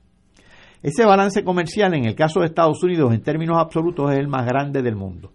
Ese 0.83 1.05
balance 1.05 1.43
comercial 1.43 1.93
en 1.93 2.05
el 2.05 2.15
caso 2.15 2.41
de 2.41 2.47
Estados 2.47 2.83
Unidos 2.83 3.13
en 3.13 3.21
términos 3.21 3.57
absolutos 3.57 4.11
es 4.11 4.19
el 4.19 4.27
más 4.27 4.45
grande 4.45 4.81
del 4.81 4.97
mundo. 4.97 5.31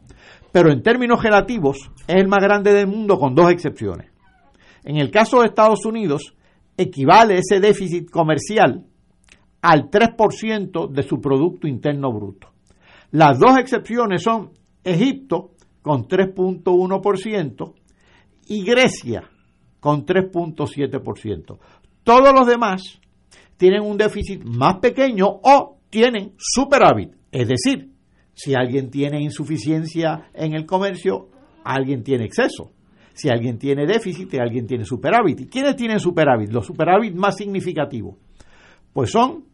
Pero 0.52 0.70
en 0.70 0.82
términos 0.82 1.22
relativos 1.22 1.90
es 2.06 2.16
el 2.16 2.28
más 2.28 2.40
grande 2.40 2.74
del 2.74 2.88
mundo 2.88 3.18
con 3.18 3.34
dos 3.34 3.50
excepciones. 3.50 4.10
En 4.84 4.96
el 4.96 5.10
caso 5.10 5.40
de 5.40 5.46
Estados 5.46 5.86
Unidos 5.86 6.34
equivale 6.76 7.38
ese 7.38 7.60
déficit 7.60 8.10
comercial 8.10 8.84
al 9.62 9.90
3% 9.90 10.88
de 10.90 11.02
su 11.02 11.20
Producto 11.20 11.66
Interno 11.66 12.12
Bruto. 12.12 12.52
Las 13.12 13.38
dos 13.38 13.58
excepciones 13.58 14.22
son 14.22 14.50
Egipto 14.84 15.52
con 15.82 16.06
3.1% 16.06 17.74
y 18.48 18.64
Grecia 18.64 19.30
con 19.80 20.04
3.7%. 20.04 21.58
Todos 22.04 22.32
los 22.32 22.46
demás 22.46 23.00
tienen 23.56 23.82
un 23.82 23.96
déficit 23.96 24.42
más 24.44 24.76
pequeño 24.76 25.26
o 25.26 25.78
tienen 25.90 26.34
superávit. 26.38 27.12
Es 27.32 27.48
decir, 27.48 27.90
si 28.34 28.54
alguien 28.54 28.90
tiene 28.90 29.20
insuficiencia 29.20 30.28
en 30.34 30.54
el 30.54 30.66
comercio, 30.66 31.28
alguien 31.64 32.02
tiene 32.02 32.24
exceso. 32.24 32.72
Si 33.16 33.30
alguien 33.30 33.58
tiene 33.58 33.86
déficit, 33.86 34.34
alguien 34.34 34.66
tiene 34.66 34.84
superávit. 34.84 35.40
¿Y 35.40 35.46
quiénes 35.46 35.74
tienen 35.74 35.98
superávit? 35.98 36.50
Los 36.52 36.66
superávit 36.66 37.14
más 37.14 37.34
significativos. 37.34 38.16
Pues 38.92 39.10
son 39.10 39.44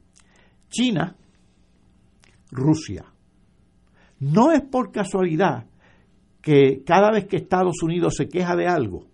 China, 0.68 1.14
Rusia. 2.50 3.04
No 4.18 4.50
es 4.50 4.62
por 4.62 4.90
casualidad 4.90 5.66
que 6.40 6.82
cada 6.84 7.12
vez 7.12 7.26
que 7.26 7.36
Estados 7.36 7.80
Unidos 7.84 8.16
se 8.16 8.28
queja 8.28 8.56
de 8.56 8.66
algo, 8.66 9.06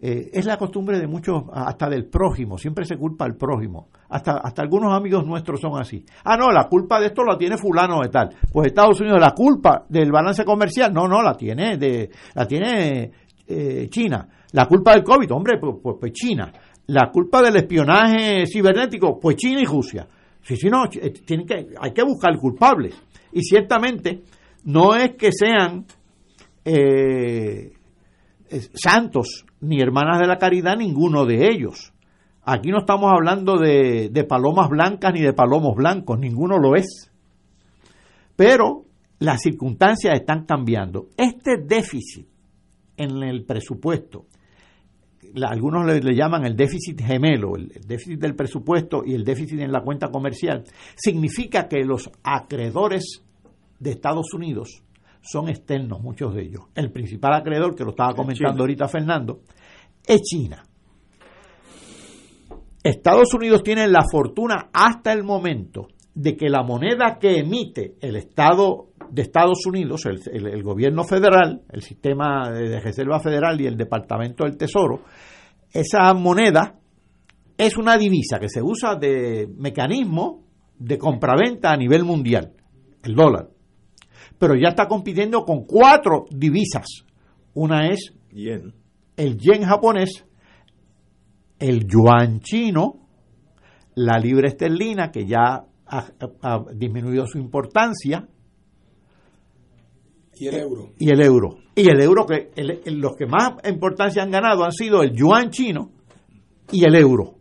eh, 0.00 0.30
es 0.32 0.44
la 0.44 0.56
costumbre 0.56 0.98
de 0.98 1.06
muchos, 1.06 1.44
hasta 1.52 1.88
del 1.88 2.06
prójimo, 2.06 2.58
siempre 2.58 2.84
se 2.84 2.96
culpa 2.96 3.24
al 3.24 3.36
prójimo. 3.36 3.88
Hasta, 4.08 4.38
hasta 4.38 4.62
algunos 4.62 4.92
amigos 4.92 5.24
nuestros 5.24 5.60
son 5.60 5.80
así. 5.80 6.04
Ah, 6.24 6.36
no, 6.36 6.50
la 6.50 6.68
culpa 6.68 6.98
de 6.98 7.06
esto 7.06 7.22
la 7.22 7.38
tiene 7.38 7.56
fulano 7.56 8.00
de 8.02 8.08
tal. 8.08 8.30
Pues 8.52 8.68
Estados 8.68 9.00
Unidos, 9.00 9.20
la 9.20 9.32
culpa 9.32 9.84
del 9.88 10.10
balance 10.10 10.44
comercial, 10.44 10.92
no, 10.92 11.06
no, 11.06 11.22
la 11.22 11.34
tiene, 11.34 11.76
de, 11.76 12.10
la 12.34 12.46
tiene 12.46 13.12
eh, 13.48 13.88
China. 13.88 14.28
La 14.52 14.66
culpa 14.66 14.92
del 14.92 15.02
COVID, 15.02 15.32
hombre, 15.32 15.58
pues, 15.58 15.76
pues, 15.82 15.96
pues, 15.98 16.12
China. 16.12 16.52
La 16.86 17.10
culpa 17.10 17.42
del 17.42 17.56
espionaje 17.56 18.44
cibernético, 18.46 19.18
pues 19.18 19.36
China 19.36 19.60
y 19.60 19.64
Rusia. 19.64 20.06
Si, 20.42 20.56
si 20.56 20.68
no, 20.68 20.84
eh, 20.86 21.12
hay 21.80 21.92
que 21.92 22.02
buscar 22.02 22.36
culpables. 22.38 22.94
Y 23.32 23.42
ciertamente 23.42 24.22
no 24.64 24.94
es 24.94 25.16
que 25.16 25.32
sean 25.32 25.86
eh, 26.64 27.72
santos 28.74 29.44
ni 29.60 29.80
hermanas 29.80 30.18
de 30.18 30.26
la 30.26 30.36
caridad 30.38 30.76
ninguno 30.76 31.24
de 31.24 31.48
ellos. 31.48 31.92
Aquí 32.44 32.70
no 32.70 32.78
estamos 32.78 33.10
hablando 33.12 33.58
de, 33.58 34.08
de 34.10 34.24
palomas 34.24 34.68
blancas 34.70 35.12
ni 35.12 35.20
de 35.20 35.34
palomos 35.34 35.74
blancos, 35.74 36.18
ninguno 36.18 36.58
lo 36.58 36.76
es. 36.76 37.10
Pero 38.36 38.84
las 39.18 39.42
circunstancias 39.42 40.14
están 40.14 40.44
cambiando. 40.44 41.08
Este 41.16 41.58
déficit 41.62 42.26
en 42.98 43.22
el 43.22 43.44
presupuesto. 43.44 44.26
algunos 45.42 45.86
le, 45.86 46.14
llaman 46.14 46.44
el 46.44 46.56
déficit 46.56 47.00
gemelo, 47.00 47.56
el, 47.56 47.68
déficit 47.86 48.20
del 48.20 48.34
presupuesto 48.34 49.02
y 49.04 49.14
el 49.14 49.24
déficit 49.24 49.60
en 49.60 49.72
la 49.72 49.82
cuenta 49.82 50.08
comercial. 50.08 50.64
Significa 50.96 51.68
que 51.68 51.84
los 51.84 52.10
acreedores 52.22 53.24
de 53.78 53.90
Estados 53.90 54.34
Unidos 54.34 54.82
son 55.22 55.48
externos, 55.48 56.00
muchos 56.00 56.34
de 56.34 56.42
ellos. 56.42 56.64
El 56.74 56.90
principal 56.90 57.34
acreedor, 57.34 57.74
que 57.74 57.84
lo 57.84 57.90
estaba 57.90 58.14
comentando 58.14 58.62
ahorita 58.62 58.88
Fernando, 58.88 59.40
es 60.06 60.20
China. 60.22 60.62
Estados 62.82 63.34
Unidos 63.34 63.62
tiene 63.62 63.86
la 63.88 64.04
fortuna 64.10 64.70
hasta 64.72 65.12
el 65.12 65.24
momento 65.24 65.88
de 66.14 66.36
que 66.36 66.48
la 66.48 66.62
moneda 66.62 67.18
que 67.20 67.38
emite 67.38 67.96
el 68.00 68.16
Estado 68.16 68.87
de 69.10 69.22
Estados 69.22 69.66
Unidos, 69.66 70.06
el, 70.06 70.62
gobierno 70.62 71.04
federal, 71.04 71.62
el 71.70 71.82
sistema 71.82 72.50
de 72.50 72.80
reserva 72.80 73.20
federal 73.20 73.60
y 73.60 73.66
el 73.66 73.76
Departamento 73.76 74.44
del 74.44 74.56
Tesoro, 74.56 75.02
esa 75.72 76.12
moneda 76.14 76.78
es 77.56 77.76
una 77.76 77.98
divisa 77.98 78.38
que 78.38 78.48
se 78.48 78.62
usa 78.62 78.94
de 78.96 79.48
mecanismo 79.56 80.44
de 80.78 80.96
compraventa 80.96 81.70
a 81.70 81.76
nivel 81.76 82.04
mundial, 82.04 82.52
el 83.02 83.14
dólar. 83.14 83.48
Pero 84.38 84.54
ya 84.54 84.68
está 84.68 84.86
compitiendo 84.86 85.44
con 85.44 85.64
cuatro 85.64 86.26
divisas. 86.30 86.86
Una 87.54 87.88
es 87.88 88.12
el 89.16 89.36
yen 89.36 89.64
japonés, 89.64 90.24
el 91.58 91.86
yuan 91.86 92.40
chino, 92.40 93.08
la 93.96 94.18
libra 94.18 94.46
esterlina, 94.46 95.10
que 95.10 95.26
ya 95.26 95.64
ha 95.90 96.64
disminuido 96.74 97.26
su 97.26 97.38
importancia, 97.38 98.28
y 100.40 100.46
el 100.48 100.54
euro. 100.54 100.90
Y 100.98 101.10
el 101.10 101.20
euro. 101.20 101.58
Y 101.74 101.88
el 101.88 102.00
euro, 102.00 102.26
que 102.26 102.50
los 102.86 103.16
que 103.16 103.26
más 103.26 103.54
importancia 103.68 104.22
han 104.22 104.30
ganado 104.30 104.64
han 104.64 104.72
sido 104.72 105.02
el 105.02 105.12
yuan 105.12 105.50
chino 105.50 105.90
y 106.70 106.84
el 106.84 106.94
euro. 106.94 107.34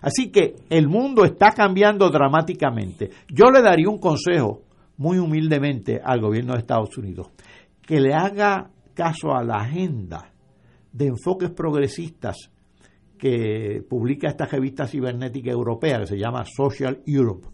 Así 0.00 0.30
que 0.30 0.56
el 0.70 0.88
mundo 0.88 1.24
está 1.24 1.52
cambiando 1.52 2.08
dramáticamente. 2.08 3.10
Yo 3.28 3.50
le 3.50 3.62
daría 3.62 3.88
un 3.88 3.98
consejo 3.98 4.62
muy 4.96 5.18
humildemente 5.18 6.00
al 6.02 6.20
gobierno 6.20 6.54
de 6.54 6.60
Estados 6.60 6.96
Unidos, 6.96 7.28
que 7.82 8.00
le 8.00 8.14
haga 8.14 8.70
caso 8.94 9.32
a 9.34 9.42
la 9.42 9.56
agenda 9.56 10.32
de 10.92 11.06
enfoques 11.06 11.50
progresistas 11.50 12.50
que 13.18 13.82
publica 13.88 14.28
esta 14.28 14.46
revista 14.46 14.86
cibernética 14.86 15.50
europea 15.50 16.00
que 16.00 16.06
se 16.06 16.18
llama 16.18 16.44
Social 16.44 17.02
Europe 17.06 17.48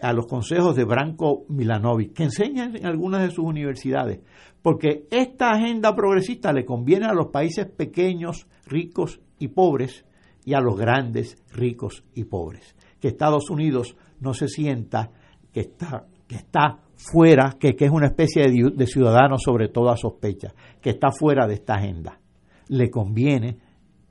a 0.00 0.12
los 0.12 0.26
consejos 0.26 0.76
de 0.76 0.84
Branko 0.84 1.44
Milanovic, 1.48 2.14
que 2.14 2.24
enseñan 2.24 2.76
en 2.76 2.86
algunas 2.86 3.22
de 3.22 3.30
sus 3.30 3.44
universidades, 3.44 4.20
porque 4.62 5.06
esta 5.10 5.50
agenda 5.50 5.94
progresista 5.94 6.52
le 6.52 6.64
conviene 6.64 7.06
a 7.06 7.14
los 7.14 7.28
países 7.28 7.66
pequeños, 7.66 8.46
ricos 8.66 9.20
y 9.38 9.48
pobres, 9.48 10.04
y 10.44 10.54
a 10.54 10.60
los 10.60 10.76
grandes, 10.76 11.36
ricos 11.52 12.04
y 12.14 12.24
pobres. 12.24 12.74
Que 13.00 13.08
Estados 13.08 13.50
Unidos 13.50 13.96
no 14.20 14.34
se 14.34 14.48
sienta 14.48 15.10
que 15.52 15.60
está, 15.60 16.06
que 16.26 16.36
está 16.36 16.80
fuera, 16.96 17.56
que, 17.58 17.74
que 17.74 17.86
es 17.86 17.90
una 17.90 18.06
especie 18.06 18.42
de, 18.42 18.70
de 18.74 18.86
ciudadano 18.86 19.38
sobre 19.38 19.68
toda 19.68 19.96
sospecha, 19.96 20.54
que 20.80 20.90
está 20.90 21.10
fuera 21.10 21.46
de 21.46 21.54
esta 21.54 21.74
agenda. 21.74 22.20
Le 22.68 22.90
conviene 22.90 23.58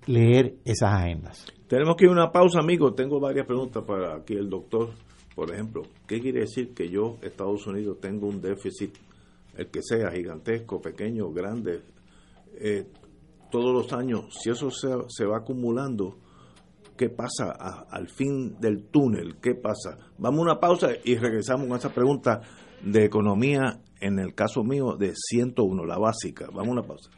leer 0.07 0.55
esas 0.65 0.93
agendas. 0.93 1.45
Tenemos 1.67 1.95
que 1.95 2.05
ir 2.05 2.09
a 2.09 2.13
una 2.13 2.31
pausa, 2.31 2.59
amigos. 2.59 2.95
Tengo 2.95 3.19
varias 3.19 3.45
preguntas 3.45 3.83
para 3.85 4.15
aquí 4.15 4.33
el 4.33 4.49
doctor. 4.49 4.89
Por 5.39 5.53
ejemplo, 5.53 5.83
¿qué 6.05 6.19
quiere 6.19 6.41
decir 6.41 6.73
que 6.73 6.89
yo, 6.89 7.15
Estados 7.21 7.65
Unidos, 7.65 7.99
tengo 8.01 8.27
un 8.27 8.41
déficit, 8.41 8.93
el 9.55 9.67
que 9.67 9.81
sea, 9.81 10.11
gigantesco, 10.11 10.81
pequeño, 10.81 11.31
grande, 11.31 11.79
eh, 12.55 12.85
todos 13.49 13.73
los 13.73 13.93
años? 13.93 14.37
Si 14.37 14.49
eso 14.49 14.69
se, 14.69 14.89
se 15.07 15.25
va 15.25 15.37
acumulando, 15.37 16.17
¿qué 16.97 17.07
pasa 17.07 17.51
al 17.89 18.09
fin 18.09 18.59
del 18.59 18.87
túnel? 18.87 19.37
¿Qué 19.37 19.55
pasa? 19.55 19.97
Vamos 20.17 20.39
a 20.39 20.43
una 20.43 20.59
pausa 20.59 20.89
y 21.05 21.15
regresamos 21.15 21.69
con 21.69 21.77
esa 21.77 21.93
pregunta 21.93 22.41
de 22.83 23.05
economía, 23.05 23.79
en 24.01 24.19
el 24.19 24.35
caso 24.35 24.65
mío, 24.65 24.97
de 24.99 25.13
101, 25.15 25.85
la 25.85 25.97
básica. 25.97 26.47
Vamos 26.47 26.67
a 26.67 26.71
una 26.71 26.83
pausa. 26.83 27.09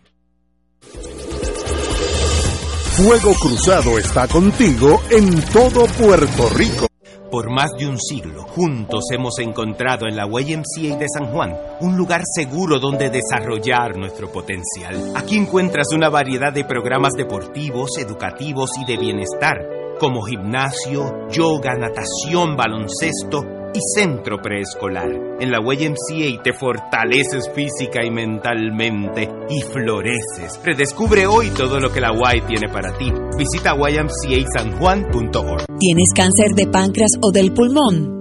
Fuego 2.91 3.33
Cruzado 3.33 3.97
está 3.97 4.27
contigo 4.27 5.01
en 5.09 5.41
todo 5.51 5.87
Puerto 5.87 6.49
Rico. 6.49 6.90
Por 7.31 7.49
más 7.49 7.71
de 7.79 7.87
un 7.87 7.97
siglo, 7.97 8.43
juntos 8.43 9.05
hemos 9.13 9.39
encontrado 9.39 10.05
en 10.05 10.17
la 10.17 10.25
YMCA 10.25 10.97
de 10.97 11.07
San 11.07 11.31
Juan 11.31 11.55
un 11.79 11.95
lugar 11.95 12.23
seguro 12.25 12.77
donde 12.77 13.09
desarrollar 13.09 13.97
nuestro 13.97 14.29
potencial. 14.29 15.13
Aquí 15.15 15.37
encuentras 15.37 15.93
una 15.95 16.09
variedad 16.09 16.51
de 16.51 16.65
programas 16.65 17.13
deportivos, 17.13 17.91
educativos 17.97 18.71
y 18.81 18.85
de 18.85 18.97
bienestar, 18.97 19.57
como 19.97 20.23
gimnasio, 20.23 21.29
yoga, 21.29 21.73
natación, 21.75 22.57
baloncesto 22.57 23.60
y 23.73 23.79
centro 23.95 24.37
preescolar. 24.41 25.09
En 25.39 25.51
la 25.51 25.59
YMCA 25.59 26.43
te 26.43 26.53
fortaleces 26.53 27.49
física 27.53 28.03
y 28.05 28.11
mentalmente 28.11 29.29
y 29.49 29.61
floreces. 29.61 30.59
Redescubre 30.63 31.27
hoy 31.27 31.49
todo 31.49 31.79
lo 31.79 31.91
que 31.91 32.01
la 32.01 32.11
Y 32.11 32.41
tiene 32.41 32.67
para 32.71 32.97
ti. 32.97 33.11
Visita 33.37 33.73
ymcasanjuan.org. 33.73 35.65
¿Tienes 35.79 36.13
cáncer 36.15 36.51
de 36.55 36.67
páncreas 36.67 37.11
o 37.21 37.31
del 37.31 37.53
pulmón? 37.53 38.20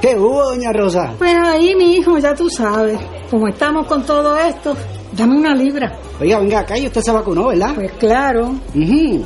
¿Qué 0.00 0.16
hubo, 0.16 0.44
doña 0.44 0.72
Rosa? 0.72 1.14
Pues 1.18 1.34
ahí, 1.34 1.74
mi 1.74 1.96
hijo, 1.96 2.18
ya 2.18 2.34
tú 2.34 2.48
sabes. 2.48 2.98
Como 3.30 3.48
estamos 3.48 3.86
con 3.86 4.04
todo 4.04 4.36
esto, 4.38 4.76
dame 5.12 5.36
una 5.36 5.54
libra. 5.54 5.98
Oiga, 6.20 6.38
venga 6.38 6.60
acá 6.60 6.78
y 6.78 6.86
usted 6.86 7.00
se 7.00 7.10
vacunó, 7.10 7.48
¿verdad? 7.48 7.74
Pues 7.74 7.92
claro. 7.92 8.54
Ujú. 8.74 9.24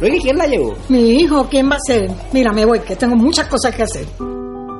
Oiga, 0.00 0.16
¿y 0.16 0.20
¿quién 0.20 0.38
la 0.38 0.46
llevó? 0.46 0.74
Mi 0.88 1.10
hijo, 1.10 1.46
¿quién 1.50 1.70
va 1.70 1.76
a 1.76 1.80
ser? 1.86 2.10
Mira, 2.32 2.52
me 2.52 2.64
voy, 2.64 2.80
que 2.80 2.96
tengo 2.96 3.16
muchas 3.16 3.48
cosas 3.48 3.74
que 3.74 3.82
hacer. 3.82 4.06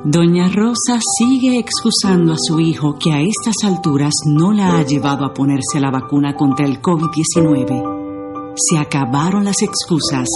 Doña 0.03 0.49
Rosa 0.49 0.97
sigue 1.17 1.59
excusando 1.59 2.33
a 2.33 2.37
su 2.39 2.59
hijo 2.59 2.97
que 2.97 3.11
a 3.11 3.21
estas 3.21 3.55
alturas 3.63 4.13
no 4.25 4.51
la 4.51 4.77
ha 4.79 4.83
llevado 4.83 5.25
a 5.25 5.33
ponerse 5.33 5.79
la 5.79 5.91
vacuna 5.91 6.33
contra 6.33 6.65
el 6.65 6.81
COVID-19. 6.81 8.53
Se 8.55 8.77
acabaron 8.79 9.43
las 9.43 9.61
excusas. 9.61 10.27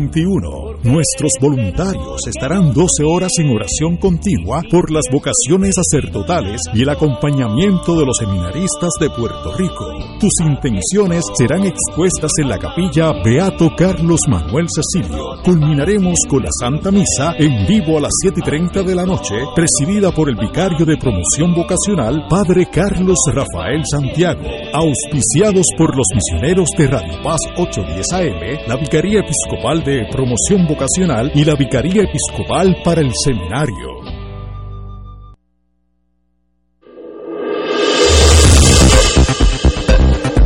2021. 0.09 0.79
Nuestros 0.83 1.31
voluntarios 1.39 2.27
estarán 2.27 2.73
12 2.73 3.03
horas 3.03 3.31
en 3.39 3.49
oración 3.49 3.97
continua 3.97 4.61
por 4.71 4.91
las 4.91 5.03
vocaciones 5.11 5.75
sacerdotales 5.75 6.61
y 6.73 6.81
el 6.81 6.89
acompañamiento 6.89 7.95
de 7.95 8.05
los 8.05 8.17
seminaristas 8.17 8.89
de 8.99 9.09
Puerto 9.09 9.55
Rico. 9.55 9.85
Tus 10.19 10.33
intenciones 10.41 11.23
serán 11.37 11.65
expuestas 11.65 12.31
en 12.39 12.49
la 12.49 12.57
capilla 12.57 13.11
Beato 13.23 13.69
Carlos 13.77 14.21
Manuel 14.27 14.67
Cecilio. 14.69 15.41
Culminaremos 15.43 16.19
con 16.27 16.43
la 16.43 16.49
Santa 16.59 16.91
Misa 16.91 17.35
en 17.37 17.67
vivo 17.67 17.97
a 17.97 18.01
las 18.01 18.13
7 18.21 18.39
y 18.39 18.43
30 18.43 18.83
de 18.83 18.95
la 18.95 19.05
noche, 19.05 19.35
presidida 19.55 20.11
por 20.11 20.29
el 20.29 20.35
vicario 20.35 20.85
de 20.85 20.97
promoción 20.97 21.53
vocacional, 21.53 22.25
Padre 22.29 22.67
Carlos 22.71 23.19
Rafael 23.33 23.83
Santiago. 23.85 24.43
Auspiciados 24.73 25.67
por 25.77 25.95
los 25.95 26.07
misioneros 26.13 26.69
de 26.77 26.87
Radio 26.87 27.21
Paz 27.23 27.39
810 27.57 28.13
AM, 28.13 28.67
la 28.67 28.75
Vicaría 28.77 29.19
Episcopal 29.19 29.83
de 29.83 29.90
Promoción 30.09 30.65
Vocacional 30.67 31.31
y 31.35 31.43
la 31.43 31.55
Vicaría 31.55 32.03
Episcopal 32.03 32.77
para 32.83 33.01
el 33.01 33.11
Seminario. 33.13 33.99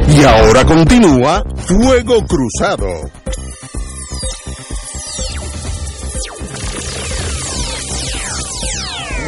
Y 0.09 0.23
ahora 0.23 0.65
continúa 0.65 1.43
Fuego 1.67 2.25
Cruzado. 2.25 2.87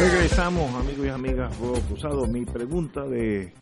Regresamos, 0.00 0.74
amigos 0.74 1.06
y 1.06 1.08
amigas, 1.10 1.54
Fuego 1.54 1.80
Cruzado. 1.88 2.26
Mi 2.26 2.44
pregunta 2.44 3.04
de 3.04 3.52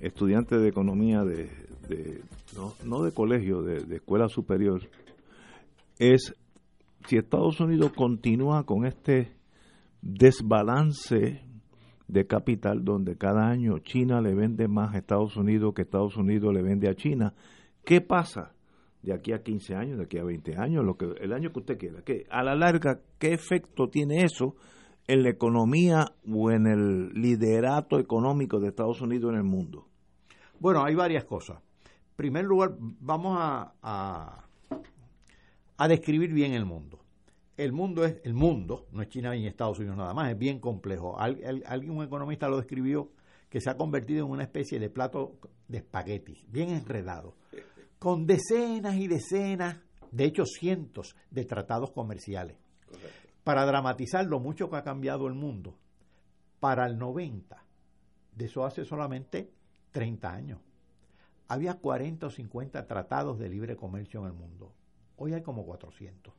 estudiante 0.00 0.58
de 0.58 0.68
economía, 0.68 1.22
de, 1.22 1.48
de 1.88 2.20
no, 2.56 2.74
no 2.84 3.04
de 3.04 3.12
colegio, 3.12 3.62
de, 3.62 3.84
de 3.84 3.96
escuela 3.96 4.28
superior, 4.28 4.80
es 5.98 6.34
si 7.06 7.16
Estados 7.16 7.60
Unidos 7.60 7.92
continúa 7.92 8.64
con 8.64 8.86
este 8.86 9.32
desbalance 10.02 11.42
de 12.08 12.26
capital 12.26 12.84
donde 12.84 13.16
cada 13.16 13.48
año 13.48 13.78
China 13.78 14.20
le 14.20 14.34
vende 14.34 14.68
más 14.68 14.94
a 14.94 14.98
Estados 14.98 15.36
Unidos 15.36 15.74
que 15.74 15.82
Estados 15.82 16.16
Unidos 16.16 16.52
le 16.52 16.62
vende 16.62 16.88
a 16.88 16.94
China, 16.94 17.34
¿qué 17.84 18.00
pasa 18.00 18.52
de 19.02 19.12
aquí 19.12 19.32
a 19.32 19.42
15 19.42 19.74
años, 19.74 19.98
de 19.98 20.04
aquí 20.04 20.18
a 20.18 20.24
20 20.24 20.56
años, 20.56 20.84
lo 20.84 20.96
que 20.96 21.06
el 21.20 21.32
año 21.32 21.52
que 21.52 21.60
usted 21.60 21.78
quiera? 21.78 22.02
A 22.30 22.42
la 22.42 22.54
larga, 22.54 23.00
¿qué 23.18 23.32
efecto 23.32 23.88
tiene 23.88 24.24
eso 24.24 24.56
en 25.06 25.22
la 25.22 25.30
economía 25.30 26.06
o 26.26 26.50
en 26.50 26.66
el 26.66 27.08
liderato 27.12 27.98
económico 27.98 28.60
de 28.60 28.68
Estados 28.68 29.00
Unidos 29.02 29.32
en 29.32 29.38
el 29.38 29.44
mundo? 29.44 29.86
Bueno, 30.58 30.84
hay 30.84 30.94
varias 30.94 31.24
cosas. 31.24 31.58
En 31.58 32.16
primer 32.16 32.44
lugar, 32.44 32.76
vamos 32.78 33.36
a, 33.38 34.43
a 35.76 35.88
describir 35.88 36.32
bien 36.32 36.52
el 36.52 36.64
mundo 36.64 37.04
el 37.56 37.72
mundo 37.72 38.04
es 38.04 38.20
el 38.24 38.34
mundo, 38.34 38.86
no 38.92 39.02
es 39.02 39.08
China 39.08 39.32
ni 39.32 39.46
Estados 39.46 39.78
Unidos 39.78 39.96
nada 39.96 40.12
más, 40.12 40.30
es 40.30 40.38
bien 40.38 40.58
complejo. 40.58 41.18
alguien, 41.18 41.90
un 41.90 42.04
economista 42.04 42.48
lo 42.48 42.56
describió 42.56 43.12
que 43.48 43.60
se 43.60 43.70
ha 43.70 43.76
convertido 43.76 44.24
en 44.24 44.32
una 44.32 44.42
especie 44.42 44.80
de 44.80 44.90
plato 44.90 45.38
de 45.68 45.78
espaguetis, 45.78 46.44
bien 46.50 46.70
enredado, 46.70 47.36
con 47.98 48.26
decenas 48.26 48.96
y 48.96 49.06
decenas, 49.06 49.78
de 50.10 50.24
hecho 50.24 50.44
cientos 50.44 51.14
de 51.30 51.44
tratados 51.44 51.92
comerciales. 51.92 52.56
Para 53.44 53.64
dramatizar 53.64 54.26
lo 54.26 54.40
mucho 54.40 54.68
que 54.68 54.76
ha 54.76 54.82
cambiado 54.82 55.28
el 55.28 55.34
mundo, 55.34 55.76
para 56.58 56.86
el 56.86 56.98
90, 56.98 57.62
de 58.34 58.44
eso 58.46 58.64
hace 58.64 58.84
solamente 58.84 59.52
30 59.92 60.32
años, 60.32 60.60
había 61.46 61.74
40 61.74 62.26
o 62.26 62.30
50 62.30 62.86
tratados 62.86 63.38
de 63.38 63.48
libre 63.48 63.76
comercio 63.76 64.20
en 64.20 64.26
el 64.26 64.32
mundo. 64.32 64.73
Hoy 65.16 65.34
hay 65.34 65.42
como 65.42 65.64
400 65.64 66.34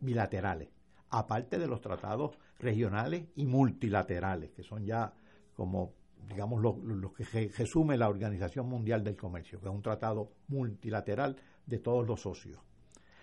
bilaterales, 0.00 0.68
aparte 1.10 1.58
de 1.58 1.68
los 1.68 1.80
tratados 1.80 2.36
regionales 2.58 3.28
y 3.36 3.46
multilaterales, 3.46 4.50
que 4.50 4.62
son 4.62 4.84
ya 4.84 5.12
como, 5.54 5.92
digamos, 6.28 6.60
los 6.60 6.76
lo 6.78 7.12
que 7.12 7.24
resume 7.24 7.96
la 7.96 8.08
Organización 8.08 8.68
Mundial 8.68 9.04
del 9.04 9.16
Comercio, 9.16 9.60
que 9.60 9.68
es 9.68 9.74
un 9.74 9.82
tratado 9.82 10.32
multilateral 10.48 11.36
de 11.66 11.78
todos 11.78 12.06
los 12.06 12.20
socios. 12.20 12.58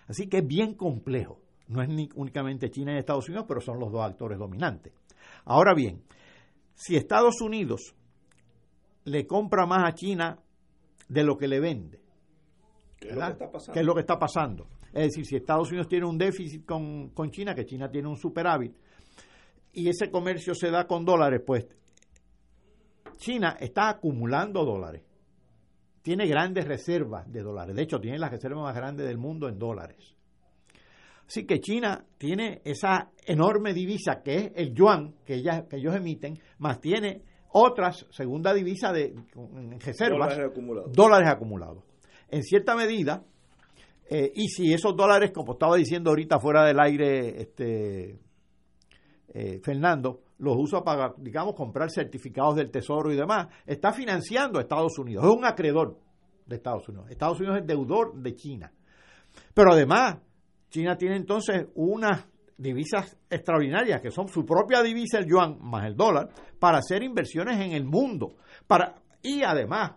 Así 0.08 0.28
que 0.28 0.38
es 0.38 0.46
bien 0.46 0.74
complejo. 0.74 1.40
No 1.68 1.82
es 1.82 1.88
ni 1.88 2.08
únicamente 2.16 2.70
China 2.70 2.94
y 2.94 2.98
Estados 2.98 3.28
Unidos, 3.28 3.44
pero 3.46 3.60
son 3.60 3.78
los 3.78 3.92
dos 3.92 4.02
actores 4.02 4.38
dominantes. 4.38 4.92
Ahora 5.44 5.72
bien, 5.74 6.02
si 6.74 6.96
Estados 6.96 7.40
Unidos 7.40 7.94
le 9.04 9.26
compra 9.26 9.66
más 9.66 9.88
a 9.88 9.94
China 9.94 10.38
de 11.08 11.22
lo 11.22 11.36
que 11.36 11.46
le 11.46 11.60
vende, 11.60 12.00
¿qué 13.00 13.80
es 13.80 13.84
lo 13.84 13.94
que 13.94 14.00
está 14.00 14.18
pasando? 14.18 14.68
Es 14.92 15.08
decir, 15.08 15.24
si 15.24 15.36
Estados 15.36 15.68
Unidos 15.68 15.88
tiene 15.88 16.06
un 16.06 16.18
déficit 16.18 16.64
con, 16.64 17.30
China, 17.30 17.54
que 17.54 17.64
China 17.64 17.90
tiene 17.90 18.08
un 18.08 18.16
superávit, 18.16 18.74
y 19.72 19.88
ese 19.88 20.10
comercio 20.10 20.54
se 20.54 20.70
da 20.70 20.86
con 20.86 21.04
dólares, 21.04 21.42
pues 21.46 21.66
China 23.16 23.56
está 23.60 23.88
acumulando 23.88 24.64
dólares. 24.64 25.02
Tiene 26.02 26.26
grandes 26.26 26.66
reservas 26.66 27.30
de 27.30 27.42
dólares. 27.42 27.76
De 27.76 27.82
hecho, 27.82 28.00
tiene 28.00 28.18
las 28.18 28.30
reservas 28.30 28.62
más 28.62 28.74
grandes 28.74 29.06
del 29.06 29.18
mundo 29.18 29.48
en 29.48 29.58
dólares. 29.58 30.16
Así 31.26 31.46
que 31.46 31.60
China 31.60 32.04
tiene 32.18 32.60
esa 32.64 33.12
enorme 33.24 33.72
divisa 33.72 34.22
que 34.22 34.34
es 34.36 34.52
el 34.56 34.74
yuan 34.74 35.14
que, 35.24 35.40
que 35.68 35.76
ellos 35.76 35.94
emiten, 35.94 36.36
más 36.58 36.80
tiene 36.80 37.22
otras, 37.52 38.06
segunda 38.10 38.52
divisa 38.52 38.92
de 38.92 39.14
reservas, 39.78 40.30
dólares 40.30 40.50
acumulados. 40.50 40.92
dólares 40.92 41.28
acumulados. 41.28 41.84
En 42.30 42.42
cierta 42.42 42.74
medida, 42.74 43.24
eh, 44.08 44.32
y 44.34 44.48
si 44.48 44.72
esos 44.72 44.96
dólares, 44.96 45.30
como 45.32 45.52
estaba 45.52 45.76
diciendo 45.76 46.10
ahorita 46.10 46.38
fuera 46.40 46.64
del 46.64 46.80
aire, 46.80 47.40
este 47.40 48.18
eh, 49.32 49.60
Fernando, 49.62 50.22
los 50.38 50.56
usa 50.56 50.82
para, 50.82 51.14
digamos, 51.18 51.54
comprar 51.54 51.90
certificados 51.90 52.56
del 52.56 52.70
Tesoro 52.70 53.12
y 53.12 53.16
demás, 53.16 53.48
está 53.66 53.92
financiando 53.92 54.58
a 54.58 54.62
Estados 54.62 54.98
Unidos. 54.98 55.24
Es 55.24 55.30
un 55.30 55.44
acreedor 55.44 55.98
de 56.46 56.56
Estados 56.56 56.88
Unidos. 56.88 57.10
Estados 57.10 57.38
Unidos 57.38 57.58
es 57.60 57.66
deudor 57.66 58.14
de 58.14 58.34
China. 58.34 58.72
Pero 59.54 59.72
además, 59.72 60.18
China 60.70 60.96
tiene 60.96 61.16
entonces 61.16 61.66
unas 61.74 62.26
divisas 62.56 63.16
extraordinarias, 63.30 64.00
que 64.00 64.10
son 64.10 64.28
su 64.28 64.44
propia 64.44 64.82
divisa, 64.82 65.18
el 65.18 65.26
yuan, 65.26 65.58
más 65.60 65.86
el 65.86 65.96
dólar, 65.96 66.28
para 66.58 66.78
hacer 66.78 67.02
inversiones 67.02 67.60
en 67.60 67.72
el 67.72 67.84
mundo. 67.84 68.34
Para, 68.66 68.96
y 69.22 69.42
además, 69.42 69.92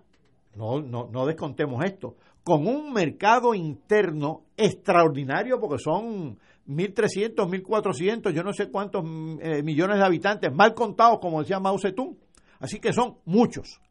no, 0.55 0.81
no, 0.81 1.09
no 1.11 1.25
descontemos 1.25 1.83
esto, 1.83 2.15
con 2.43 2.67
un 2.67 2.93
mercado 2.93 3.53
interno 3.55 4.43
extraordinario, 4.57 5.59
porque 5.59 5.81
son 5.81 6.37
1.300, 6.67 7.35
1.400, 7.35 8.31
yo 8.31 8.43
no 8.43 8.53
sé 8.53 8.69
cuántos 8.69 9.03
eh, 9.41 9.63
millones 9.63 9.97
de 9.97 10.05
habitantes, 10.05 10.53
mal 10.53 10.73
contados, 10.73 11.19
como 11.19 11.41
decía 11.41 11.59
Mao 11.59 11.77
Zedong. 11.77 12.17
Así 12.59 12.79
que 12.79 12.93
son 12.93 13.17
muchos. 13.25 13.81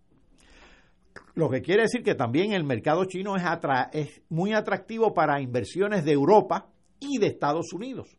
Lo 1.35 1.49
que 1.49 1.63
quiere 1.63 1.83
decir 1.83 2.03
que 2.03 2.15
también 2.15 2.53
el 2.53 2.65
mercado 2.65 3.05
chino 3.07 3.37
es 3.93 4.23
muy 4.29 4.53
atractivo 4.53 5.15
para 5.15 5.41
inversiones 5.41 6.05
de 6.05 6.13
Europa 6.13 6.71
y 7.01 7.19
de 7.19 7.27
Estados 7.27 7.73
Unidos. 7.73 8.17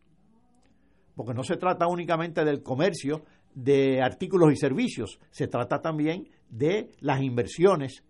Porque 1.15 1.33
no 1.33 1.43
se 1.43 1.57
trata 1.57 1.87
únicamente 1.87 2.43
del 2.43 2.63
comercio 2.63 3.23
de 3.53 4.01
artículos 4.01 4.51
y 4.51 4.55
servicios, 4.55 5.19
se 5.29 5.47
trata 5.47 5.79
también 5.79 6.27
de 6.49 6.91
las 6.99 7.21
inversiones 7.21 8.03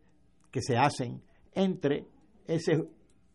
que 0.54 0.62
se 0.62 0.78
hacen 0.78 1.24
entre 1.56 2.06
ese 2.46 2.88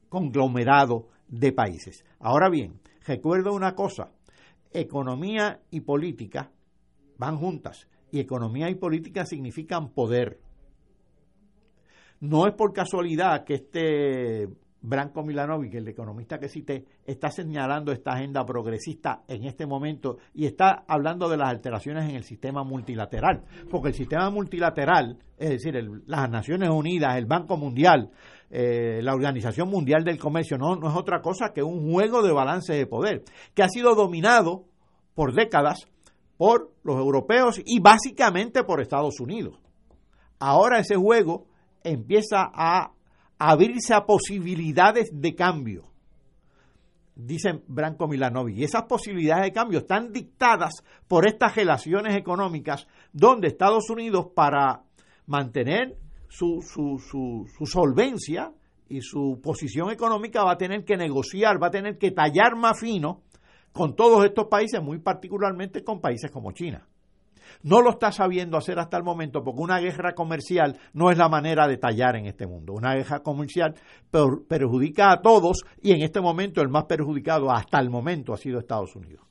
conglomerado 0.08 1.08
de 1.26 1.52
países. 1.52 2.04
Ahora 2.20 2.48
bien, 2.48 2.80
recuerdo 3.04 3.52
una 3.52 3.74
cosa, 3.74 4.12
economía 4.72 5.60
y 5.70 5.80
política 5.80 6.52
van 7.18 7.36
juntas 7.36 7.88
y 8.12 8.20
economía 8.20 8.70
y 8.70 8.76
política 8.76 9.26
significan 9.26 9.90
poder. 9.90 10.38
No 12.20 12.46
es 12.46 12.54
por 12.54 12.72
casualidad 12.72 13.44
que 13.44 13.54
este 13.54 14.48
Branko 14.80 15.24
Milanovic, 15.24 15.74
el 15.74 15.88
economista 15.88 16.38
que 16.38 16.48
cité, 16.48 16.84
está 17.04 17.30
señalando 17.30 17.90
esta 17.90 18.12
agenda 18.12 18.44
progresista 18.44 19.22
en 19.26 19.44
este 19.44 19.66
momento 19.66 20.18
y 20.34 20.46
está 20.46 20.84
hablando 20.86 21.28
de 21.28 21.36
las 21.36 21.48
alteraciones 21.48 22.08
en 22.08 22.16
el 22.16 22.22
sistema 22.22 22.62
multilateral, 22.62 23.42
porque 23.70 23.88
el 23.88 23.94
sistema 23.94 24.30
multilateral, 24.30 25.18
es 25.36 25.50
decir, 25.50 25.74
las 26.06 26.30
Naciones 26.30 26.70
Unidas, 26.70 27.16
el 27.16 27.26
Banco 27.26 27.56
Mundial, 27.56 28.10
eh, 28.50 29.00
la 29.02 29.14
Organización 29.14 29.68
Mundial 29.68 30.04
del 30.04 30.18
Comercio, 30.18 30.56
no, 30.56 30.76
no 30.76 30.88
es 30.88 30.96
otra 30.96 31.20
cosa 31.20 31.52
que 31.52 31.62
un 31.62 31.90
juego 31.92 32.22
de 32.22 32.32
balance 32.32 32.72
de 32.72 32.86
poder, 32.86 33.24
que 33.54 33.62
ha 33.62 33.68
sido 33.68 33.94
dominado 33.94 34.64
por 35.14 35.34
décadas 35.34 35.88
por 36.36 36.72
los 36.84 36.96
europeos 36.96 37.60
y 37.64 37.80
básicamente 37.80 38.62
por 38.62 38.80
Estados 38.80 39.18
Unidos. 39.18 39.58
Ahora 40.38 40.78
ese 40.78 40.94
juego 40.94 41.46
empieza 41.82 42.48
a 42.54 42.92
abrirse 43.38 43.94
a 43.94 44.04
posibilidades 44.04 45.10
de 45.12 45.34
cambio, 45.34 45.88
dice 47.14 47.62
Branko 47.66 48.08
Milanovic. 48.08 48.58
Y 48.58 48.64
esas 48.64 48.84
posibilidades 48.84 49.44
de 49.44 49.52
cambio 49.52 49.78
están 49.80 50.12
dictadas 50.12 50.84
por 51.06 51.26
estas 51.26 51.54
relaciones 51.56 52.16
económicas 52.16 52.86
donde 53.12 53.48
Estados 53.48 53.90
Unidos 53.90 54.28
para 54.34 54.82
mantener 55.26 55.96
su, 56.28 56.60
su, 56.62 56.98
su 56.98 57.66
solvencia 57.66 58.52
y 58.88 59.02
su 59.02 59.40
posición 59.42 59.90
económica 59.90 60.42
va 60.44 60.52
a 60.52 60.58
tener 60.58 60.84
que 60.84 60.96
negociar, 60.96 61.62
va 61.62 61.68
a 61.68 61.72
tener 61.72 61.98
que 61.98 62.10
tallar 62.10 62.56
más 62.56 62.80
fino 62.80 63.22
con 63.72 63.94
todos 63.94 64.24
estos 64.24 64.46
países, 64.46 64.82
muy 64.82 64.98
particularmente 64.98 65.84
con 65.84 66.00
países 66.00 66.30
como 66.30 66.52
China. 66.52 66.86
No 67.62 67.80
lo 67.82 67.90
está 67.90 68.12
sabiendo 68.12 68.56
hacer 68.56 68.78
hasta 68.78 68.96
el 68.96 69.04
momento 69.04 69.42
porque 69.42 69.60
una 69.60 69.78
guerra 69.78 70.14
comercial 70.14 70.78
no 70.92 71.10
es 71.10 71.18
la 71.18 71.28
manera 71.28 71.66
de 71.66 71.76
tallar 71.76 72.16
en 72.16 72.26
este 72.26 72.46
mundo. 72.46 72.72
Una 72.72 72.94
guerra 72.94 73.20
comercial 73.20 73.74
perjudica 74.48 75.12
a 75.12 75.20
todos 75.20 75.64
y 75.82 75.92
en 75.92 76.02
este 76.02 76.20
momento 76.20 76.60
el 76.60 76.68
más 76.68 76.84
perjudicado 76.84 77.50
hasta 77.50 77.78
el 77.80 77.90
momento 77.90 78.32
ha 78.32 78.36
sido 78.36 78.58
Estados 78.58 78.94
Unidos. 78.96 79.28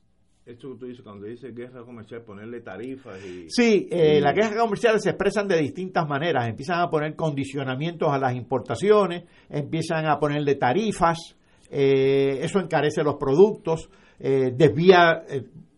Esto 0.48 0.72
que 0.72 0.80
tú 0.80 0.86
dices, 0.86 1.04
cuando 1.04 1.26
dices 1.26 1.54
guerra 1.54 1.84
comercial, 1.84 2.22
ponerle 2.22 2.62
tarifas 2.62 3.20
y... 3.26 3.50
Sí, 3.50 3.90
eh, 3.92 4.22
las 4.22 4.34
guerras 4.34 4.56
comerciales 4.56 5.04
se 5.04 5.10
expresan 5.10 5.46
de 5.46 5.58
distintas 5.58 6.08
maneras. 6.08 6.48
Empiezan 6.48 6.80
a 6.80 6.90
poner 6.90 7.18
condicionamientos 7.18 8.08
a 8.10 8.18
las 8.18 8.34
importaciones, 8.34 9.26
empiezan 9.50 10.06
a 10.06 10.18
ponerle 10.18 10.56
tarifas, 10.56 11.36
eh, 11.70 12.40
eso 12.42 12.62
encarece 12.62 13.04
los 13.04 13.16
productos, 13.16 13.90
eh, 14.20 14.54
desvía, 14.56 15.22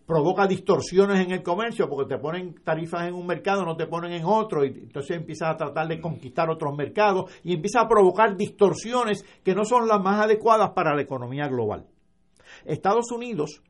provoca 0.10 0.47
distorsiones 0.47 1.24
en 1.24 1.30
el 1.30 1.43
comercio 1.43 1.88
porque 1.88 2.16
te 2.16 2.20
ponen 2.20 2.55
tarifas 2.64 3.07
en 3.07 3.14
un 3.14 3.28
mercado, 3.28 3.64
no 3.64 3.78
te 3.78 3.86
ponen 3.86 4.12
en 4.14 4.26
otro, 4.26 4.66
y 4.66 4.70
entonces 4.70 5.16
empiezas 5.16 5.51
a 5.51 5.55
tratar 5.55 5.88
de 5.88 6.01
conquistar 6.01 6.49
otros 6.49 6.76
mercados 6.76 7.32
y 7.43 7.53
empieza 7.53 7.82
a 7.82 7.88
provocar 7.88 8.36
distorsiones 8.36 9.24
que 9.43 9.53
no 9.53 9.66
son 9.66 9.88
las 9.88 10.01
más 10.01 10.26
adecuadas 10.26 10.72
para 10.72 10.95
la 10.95 11.03
economía 11.03 11.47
global. 11.47 11.86
Estados 12.66 13.12
Unidos 13.12 13.62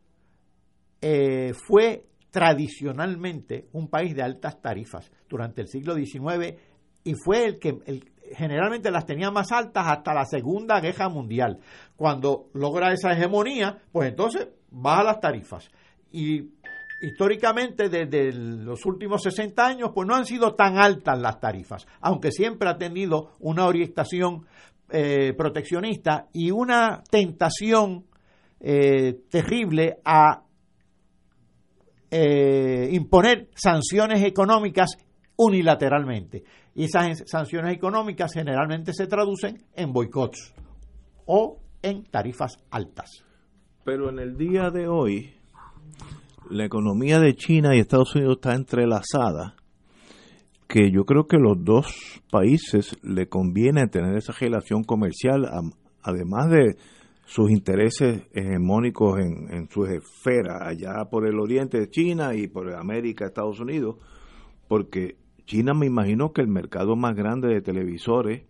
eh, 1.02 1.52
fue 1.68 2.06
tradicionalmente 2.32 3.68
un 3.74 3.90
país 3.90 4.16
de 4.16 4.24
altas 4.24 4.62
tarifas 4.62 5.12
durante 5.28 5.60
el 5.60 5.68
siglo 5.68 5.94
XIX 5.94 6.56
y 7.04 7.16
fue 7.16 7.48
el 7.48 7.60
que 7.60 7.80
generalmente 8.32 8.92
las 8.92 9.06
tenía 9.06 9.30
más 9.30 9.52
altas 9.52 9.88
hasta 9.88 10.14
la 10.14 10.24
Segunda 10.24 10.80
Guerra 10.80 11.10
Mundial. 11.10 11.60
Cuando 11.98 12.46
logra 12.54 12.94
esa 12.94 13.12
hegemonía, 13.12 13.82
pues 13.92 14.08
entonces 14.08 14.48
baja 14.72 15.04
las 15.04 15.20
tarifas. 15.20 15.70
Y 16.12 16.52
históricamente 17.02 17.90
desde 17.90 18.34
los 18.34 18.86
últimos 18.86 19.24
60 19.24 19.66
años 19.66 19.92
pues 19.94 20.08
no 20.08 20.16
han 20.16 20.26
sido 20.26 20.56
tan 20.56 20.78
altas 20.78 21.20
las 21.20 21.40
tarifas, 21.40 21.88
aunque 22.02 22.32
siempre 22.32 22.70
ha 22.70 22.78
tenido 22.78 23.32
una 23.40 23.66
orientación 23.68 24.46
eh, 24.92 25.34
proteccionista 25.38 26.28
y 26.34 26.52
una 26.52 27.04
tentación 27.10 28.06
eh, 28.60 29.22
terrible 29.30 30.00
a 30.04 30.44
eh, 32.12 32.90
imponer 32.92 33.50
sanciones 33.54 34.24
económicas 34.24 34.98
unilateralmente. 35.38 36.44
Y 36.76 36.86
esas 36.86 37.24
sanciones 37.28 37.76
económicas 37.76 38.34
generalmente 38.34 38.94
se 38.94 39.08
traducen 39.08 39.64
en 39.76 39.94
boicots 39.94 40.54
o 41.26 41.60
en 41.82 42.04
tarifas 42.06 42.58
altas. 42.72 43.24
Pero 43.86 44.10
en 44.10 44.20
el 44.20 44.38
día 44.38 44.70
de 44.72 44.88
hoy, 44.88 45.39
la 46.50 46.66
economía 46.66 47.20
de 47.20 47.36
China 47.36 47.76
y 47.76 47.80
Estados 47.80 48.16
Unidos 48.16 48.38
está 48.38 48.56
entrelazada, 48.56 49.56
que 50.68 50.92
yo 50.92 51.06
creo 51.06 51.28
que 51.28 51.38
los 51.38 51.64
dos 51.64 52.22
países 52.32 52.98
le 53.04 53.28
conviene 53.28 53.88
tener 53.88 54.16
esa 54.16 54.34
relación 54.34 54.84
comercial, 54.84 55.48
además 56.02 56.50
de 56.50 56.76
sus 57.26 57.52
intereses 57.52 58.24
hegemónicos 58.34 59.20
en, 59.20 59.54
en 59.54 59.70
su 59.70 59.86
esfera, 59.86 60.68
allá 60.68 61.06
por 61.10 61.28
el 61.28 61.40
oriente 61.40 61.80
de 61.80 61.90
China 61.90 62.36
y 62.36 62.48
por 62.48 62.74
América, 62.74 63.26
Estados 63.26 63.60
Unidos, 63.60 63.98
porque 64.68 65.18
China 65.46 65.74
me 65.74 65.86
imagino 65.86 66.32
que 66.32 66.42
el 66.42 66.48
mercado 66.48 66.96
más 66.96 67.16
grande 67.16 67.48
de 67.48 67.62
televisores 67.62 68.44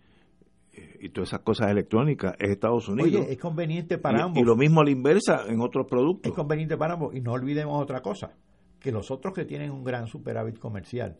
y 0.99 1.09
todas 1.09 1.29
esas 1.29 1.41
cosas 1.41 1.69
electrónicas 1.69 2.35
es 2.39 2.51
Estados 2.51 2.87
Unidos. 2.89 3.21
Oye, 3.23 3.33
es 3.33 3.37
conveniente 3.39 3.97
para 3.97 4.23
ambos. 4.23 4.41
Y 4.41 4.45
lo 4.45 4.55
mismo 4.55 4.81
a 4.81 4.83
la 4.83 4.91
inversa 4.91 5.43
en 5.47 5.61
otros 5.61 5.87
productos. 5.87 6.29
Es 6.29 6.35
conveniente 6.35 6.77
para 6.77 6.93
ambos. 6.93 7.15
Y 7.15 7.21
no 7.21 7.33
olvidemos 7.33 7.81
otra 7.81 8.01
cosa, 8.01 8.33
que 8.79 8.91
los 8.91 9.11
otros 9.11 9.33
que 9.33 9.45
tienen 9.45 9.71
un 9.71 9.83
gran 9.83 10.07
superávit 10.07 10.59
comercial 10.59 11.17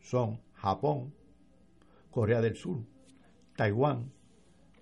son 0.00 0.40
Japón, 0.54 1.12
Corea 2.10 2.40
del 2.40 2.56
Sur, 2.56 2.84
Taiwán, 3.56 4.12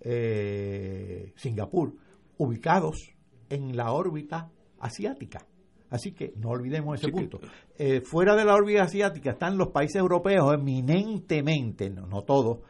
eh, 0.00 1.32
Singapur 1.36 1.94
ubicados 2.38 3.14
en 3.48 3.76
la 3.76 3.92
órbita 3.92 4.50
asiática. 4.78 5.46
Así 5.90 6.12
que 6.12 6.32
no 6.36 6.50
olvidemos 6.50 6.98
ese 6.98 7.10
punto. 7.10 7.40
Eh, 7.76 8.00
fuera 8.00 8.36
de 8.36 8.44
la 8.44 8.54
órbita 8.54 8.82
asiática 8.82 9.32
están 9.32 9.58
los 9.58 9.68
países 9.68 9.96
europeos, 9.96 10.54
eminentemente, 10.54 11.90
no, 11.90 12.06
no 12.06 12.22
todos, 12.22 12.60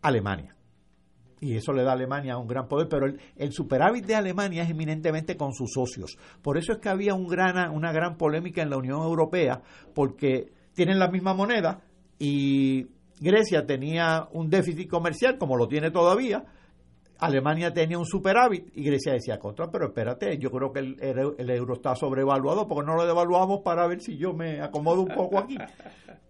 Alemania. 0.00 0.56
Y 1.42 1.56
eso 1.56 1.72
le 1.72 1.82
da 1.82 1.90
a 1.90 1.94
Alemania 1.94 2.38
un 2.38 2.46
gran 2.46 2.68
poder, 2.68 2.86
pero 2.88 3.04
el, 3.04 3.52
superávit 3.52 4.06
de 4.06 4.14
Alemania 4.14 4.62
es 4.62 4.70
eminentemente 4.70 5.36
con 5.36 5.52
sus 5.52 5.72
socios. 5.72 6.16
Por 6.40 6.56
eso 6.56 6.72
es 6.72 6.78
que 6.78 6.88
había 6.88 7.14
un 7.14 7.26
gran, 7.26 7.68
una 7.72 7.90
gran 7.90 8.16
polémica 8.16 8.62
en 8.62 8.70
la 8.70 8.76
Unión 8.76 9.02
Europea, 9.02 9.60
porque 9.92 10.52
tienen 10.72 11.00
la 11.00 11.10
misma 11.10 11.34
moneda 11.34 11.80
y 12.16 12.86
Grecia 13.18 13.66
tenía 13.66 14.28
un 14.30 14.50
déficit 14.50 14.88
comercial, 14.88 15.36
como 15.36 15.56
lo 15.56 15.66
tiene 15.66 15.90
todavía, 15.90 16.44
Alemania 17.18 17.72
tenía 17.72 17.98
un 17.98 18.06
superávit 18.06 18.68
y 18.76 18.84
Grecia 18.84 19.14
decía 19.14 19.40
contra, 19.40 19.68
pero 19.68 19.86
espérate, 19.86 20.38
yo 20.38 20.48
creo 20.48 20.72
que 20.72 20.78
el, 20.78 21.50
euro 21.50 21.74
está 21.74 21.96
sobrevaluado 21.96 22.68
porque 22.68 22.86
no 22.86 22.94
lo 22.94 23.04
devaluamos 23.04 23.62
para 23.64 23.88
ver 23.88 24.00
si 24.00 24.16
yo 24.16 24.32
me 24.32 24.60
acomodo 24.60 25.02
un 25.02 25.12
poco 25.12 25.40
aquí. 25.40 25.58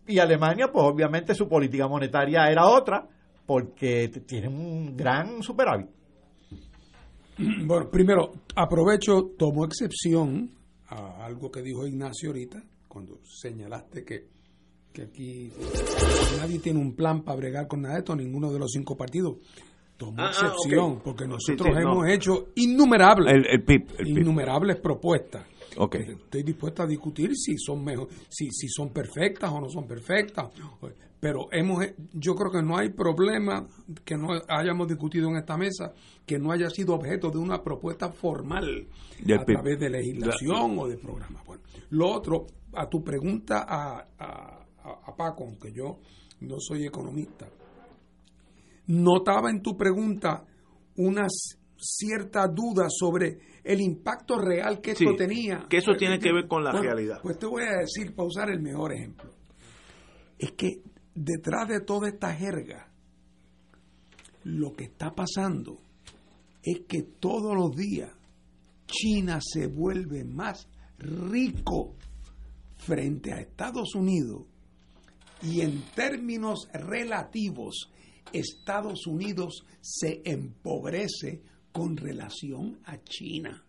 Y 0.05 0.19
Alemania, 0.19 0.67
pues 0.73 0.85
obviamente 0.85 1.33
su 1.33 1.49
política 1.49 1.87
monetaria 1.87 2.51
era 2.51 2.67
otra 2.67 3.07
porque 3.47 4.09
tiene 4.26 4.49
un 4.49 4.97
gran 4.97 5.43
superávit. 5.43 5.88
Bueno, 7.64 7.90
primero, 7.90 8.32
aprovecho, 8.55 9.32
tomo 9.38 9.64
excepción 9.64 10.51
a 10.88 11.24
algo 11.24 11.51
que 11.51 11.62
dijo 11.62 11.86
Ignacio 11.86 12.28
ahorita, 12.28 12.62
cuando 12.86 13.18
señalaste 13.24 14.05
que, 14.05 14.28
que 14.93 15.03
aquí 15.03 15.51
nadie 16.38 16.59
tiene 16.59 16.78
un 16.78 16.95
plan 16.95 17.22
para 17.22 17.38
bregar 17.38 17.66
con 17.66 17.80
nada 17.80 17.95
de 17.95 18.01
esto, 18.01 18.14
ninguno 18.14 18.53
de 18.53 18.59
los 18.59 18.70
cinco 18.70 18.97
partidos 18.97 19.38
tomó 19.97 20.22
ah, 20.22 20.26
ah, 20.26 20.30
excepción, 20.30 21.01
porque 21.03 21.26
nosotros 21.26 21.76
hemos 21.76 22.09
hecho 22.09 22.49
innumerables, 22.57 23.47
innumerables 24.05 24.76
propuestas. 24.76 25.47
Estoy 25.99 26.43
dispuesta 26.43 26.82
a 26.82 26.86
discutir 26.86 27.34
si 27.34 27.57
son 27.57 27.82
mejor, 27.82 28.09
si, 28.28 28.51
si 28.51 28.68
son 28.68 28.90
perfectas 28.90 29.51
o 29.51 29.61
no 29.61 29.70
son 29.70 29.86
perfectas. 29.86 30.51
Pero 31.23 31.47
hemos, 31.53 31.85
yo 32.14 32.35
creo 32.35 32.51
que 32.51 32.62
no 32.62 32.77
hay 32.77 32.89
problema 32.89 33.64
que 34.05 34.16
no 34.16 34.31
hayamos 34.49 34.89
discutido 34.89 35.29
en 35.29 35.37
esta 35.37 35.57
mesa 35.57 35.93
que 36.27 36.37
no 36.37 36.51
haya 36.51 36.68
sido 36.68 36.97
objeto 36.97 37.31
de 37.31 37.39
una 37.39 37.62
propuesta 37.62 38.11
formal 38.11 38.89
a 39.33 39.45
través 39.45 39.79
de 39.79 39.89
legislación 39.89 40.81
o 40.81 40.89
de 40.89 40.97
programa. 40.99 41.41
Bueno, 41.47 41.62
lo 41.91 42.11
otro, 42.11 42.47
a 42.73 42.89
tu 42.89 43.05
pregunta 43.05 43.64
a, 43.68 44.05
a, 44.18 44.66
a 44.83 45.16
Paco, 45.16 45.45
aunque 45.45 45.73
yo 45.73 46.01
no 46.41 46.57
soy 46.59 46.87
economista, 46.87 47.49
notaba 48.89 49.49
en 49.49 49.62
tu 49.62 49.77
pregunta 49.77 50.45
unas 50.97 51.57
cierta 51.77 52.49
duda 52.49 52.87
sobre 52.89 53.39
el 53.62 53.81
impacto 53.81 54.41
real 54.41 54.81
que 54.81 54.91
esto 54.91 55.14
tenía. 55.16 55.66
Que 55.70 55.77
eso 55.77 55.93
tiene 55.97 56.18
que 56.18 56.33
ver 56.33 56.49
con 56.49 56.64
la 56.64 56.73
realidad. 56.73 57.20
Pues 57.23 57.39
te 57.39 57.47
voy 57.47 57.62
a 57.62 57.79
decir, 57.79 58.12
para 58.12 58.27
usar 58.27 58.51
el 58.51 58.61
mejor 58.61 58.93
ejemplo, 58.93 59.31
es 60.37 60.51
que 60.51 60.83
detrás 61.15 61.69
de 61.69 61.81
toda 61.81 62.09
esta 62.09 62.35
jerga, 62.35 62.91
lo 64.45 64.73
que 64.73 64.85
está 64.85 65.15
pasando 65.15 65.81
es 66.63 66.81
que 66.89 67.03
todos 67.03 67.57
los 67.57 67.77
días 67.77 68.11
China 68.87 69.41
se 69.41 69.67
vuelve 69.67 70.25
más 70.25 70.69
rico 70.99 71.95
frente 72.77 73.33
a 73.33 73.41
Estados 73.41 73.95
Unidos 73.95 74.43
y 75.43 75.61
en 75.61 75.83
términos 75.95 76.69
relativos 76.73 77.91
Estados 78.33 79.07
Unidos 79.07 79.65
se 79.81 80.23
empobrece 80.25 81.43
con 81.73 81.97
relación 81.97 82.79
a 82.85 83.03
China. 83.03 83.65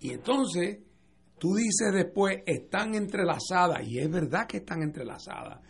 Y 0.00 0.10
entonces, 0.10 0.78
tú 1.38 1.54
dices 1.54 1.92
después, 1.92 2.38
están 2.46 2.94
entrelazadas, 2.94 3.86
y 3.86 3.98
es 3.98 4.10
verdad 4.10 4.46
que 4.46 4.58
están 4.58 4.82
entrelazadas, 4.82 5.60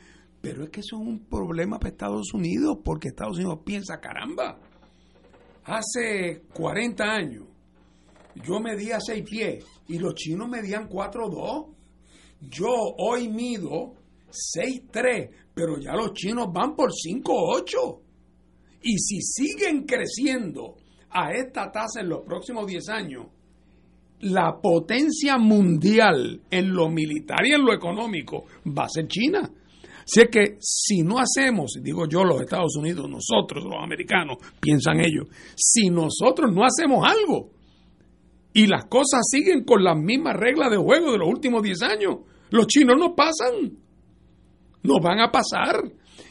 pero 0.43 0.65
es 0.65 0.71
que 0.71 0.81
eso 0.81 0.97
es 0.97 1.07
un 1.07 1.25
problema 1.27 1.79
para 1.79 1.91
Estados 1.91 2.35
Unidos, 2.35 2.79
porque 2.85 3.09
Estados 3.09 3.39
Unidos 3.39 3.61
piensa, 3.65 4.01
caramba, 4.01 4.59
hace 5.65 6.43
40 6.53 7.05
años 7.05 7.45
yo 8.35 8.61
medía 8.61 8.99
6 9.01 9.25
pies 9.29 9.65
y 9.89 9.99
los 9.99 10.15
chinos 10.15 10.49
medían 10.49 10.89
4'2. 10.89 11.67
Yo 12.41 12.71
hoy 12.99 13.29
mido 13.29 13.95
6'3, 14.31 15.31
pero 15.55 15.79
ya 15.79 15.93
los 15.93 16.13
chinos 16.15 16.49
van 16.53 16.75
por 16.75 16.91
5'8. 16.91 18.01
Y 18.83 18.99
si 18.99 19.21
siguen 19.21 19.85
creciendo 19.85 20.77
a 21.11 21.33
esta 21.33 21.71
tasa 21.71 22.01
en 22.01 22.09
los 22.09 22.25
próximos 22.25 22.67
10 22.67 22.89
años, 22.89 23.27
la 24.21 24.61
potencia 24.61 25.37
mundial 25.37 26.41
en 26.51 26.73
lo 26.73 26.89
militar 26.89 27.45
y 27.45 27.53
en 27.53 27.65
lo 27.65 27.73
económico 27.73 28.45
va 28.67 28.85
a 28.85 28.89
ser 28.89 29.07
China. 29.09 29.51
Así 30.05 30.27
que 30.31 30.57
si 30.61 31.03
no 31.03 31.19
hacemos, 31.19 31.79
digo 31.81 32.07
yo 32.09 32.25
los 32.25 32.41
Estados 32.41 32.77
Unidos, 32.77 33.09
nosotros 33.09 33.65
los 33.65 33.83
americanos, 33.83 34.39
piensan 34.61 35.01
ellos, 35.01 35.27
si 35.57 35.91
nosotros 35.91 36.53
no 36.53 36.65
hacemos 36.65 37.07
algo 37.07 37.51
y 38.53 38.67
las 38.67 38.85
cosas 38.87 39.23
siguen 39.31 39.65
con 39.65 39.83
las 39.83 39.97
mismas 39.97 40.37
reglas 40.37 40.71
de 40.71 40.77
juego 40.77 41.13
de 41.13 41.19
los 41.19 41.29
últimos 41.29 41.63
10 41.63 41.83
años, 41.83 42.17
los 42.51 42.67
chinos 42.67 42.97
no 42.99 43.15
pasan 43.15 43.83
nos 44.83 45.01
van 45.01 45.21
a 45.21 45.31
pasar. 45.31 45.83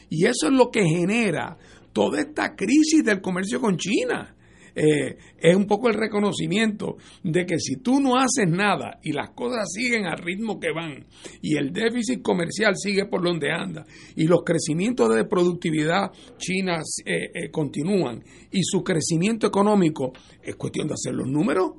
Y 0.08 0.26
eso 0.26 0.46
es 0.46 0.52
lo 0.52 0.70
que 0.70 0.84
genera 0.84 1.56
toda 1.92 2.20
esta 2.20 2.54
crisis 2.54 3.04
del 3.04 3.20
comercio 3.20 3.60
con 3.60 3.76
China. 3.76 4.34
Eh, 4.74 5.16
es 5.38 5.56
un 5.56 5.66
poco 5.66 5.88
el 5.88 5.94
reconocimiento 5.94 6.96
de 7.22 7.44
que 7.44 7.58
si 7.58 7.76
tú 7.76 8.00
no 8.00 8.16
haces 8.16 8.48
nada 8.48 8.98
y 9.02 9.12
las 9.12 9.30
cosas 9.30 9.70
siguen 9.70 10.06
al 10.06 10.18
ritmo 10.18 10.58
que 10.58 10.72
van 10.72 11.06
y 11.42 11.56
el 11.56 11.72
déficit 11.72 12.22
comercial 12.22 12.74
sigue 12.76 13.06
por 13.06 13.22
donde 13.22 13.50
anda 13.50 13.84
y 14.16 14.26
los 14.26 14.42
crecimientos 14.44 15.14
de 15.14 15.24
productividad 15.24 16.12
china 16.38 16.80
eh, 17.04 17.30
eh, 17.34 17.50
continúan 17.50 18.22
y 18.50 18.62
su 18.62 18.82
crecimiento 18.82 19.46
económico 19.46 20.12
es 20.42 20.56
cuestión 20.56 20.88
de 20.88 20.94
hacer 20.94 21.14
los 21.14 21.28
números 21.28 21.72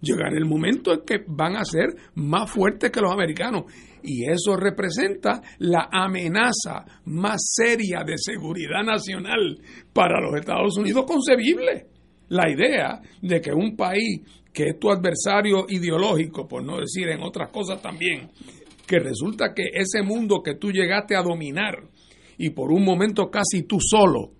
llegar 0.00 0.32
el 0.34 0.44
momento 0.44 0.92
en 0.92 1.00
que 1.00 1.24
van 1.26 1.56
a 1.56 1.64
ser 1.64 1.94
más 2.14 2.50
fuertes 2.50 2.90
que 2.90 3.00
los 3.00 3.12
americanos. 3.12 3.64
Y 4.02 4.30
eso 4.30 4.56
representa 4.56 5.42
la 5.58 5.88
amenaza 5.90 6.84
más 7.06 7.40
seria 7.54 8.04
de 8.04 8.14
seguridad 8.16 8.84
nacional 8.84 9.60
para 9.92 10.20
los 10.20 10.38
Estados 10.38 10.76
Unidos 10.78 11.04
concebible. 11.04 11.97
La 12.28 12.50
idea 12.50 13.00
de 13.22 13.40
que 13.40 13.52
un 13.52 13.76
país 13.76 14.20
que 14.52 14.70
es 14.70 14.78
tu 14.78 14.90
adversario 14.90 15.66
ideológico, 15.68 16.48
por 16.48 16.64
no 16.64 16.78
decir 16.78 17.08
en 17.08 17.22
otras 17.22 17.50
cosas 17.50 17.80
también, 17.80 18.30
que 18.86 18.98
resulta 18.98 19.54
que 19.54 19.70
ese 19.72 20.02
mundo 20.02 20.42
que 20.42 20.54
tú 20.54 20.70
llegaste 20.70 21.14
a 21.14 21.22
dominar 21.22 21.82
y 22.38 22.50
por 22.50 22.72
un 22.72 22.84
momento 22.84 23.30
casi 23.30 23.62
tú 23.62 23.78
solo, 23.80 24.32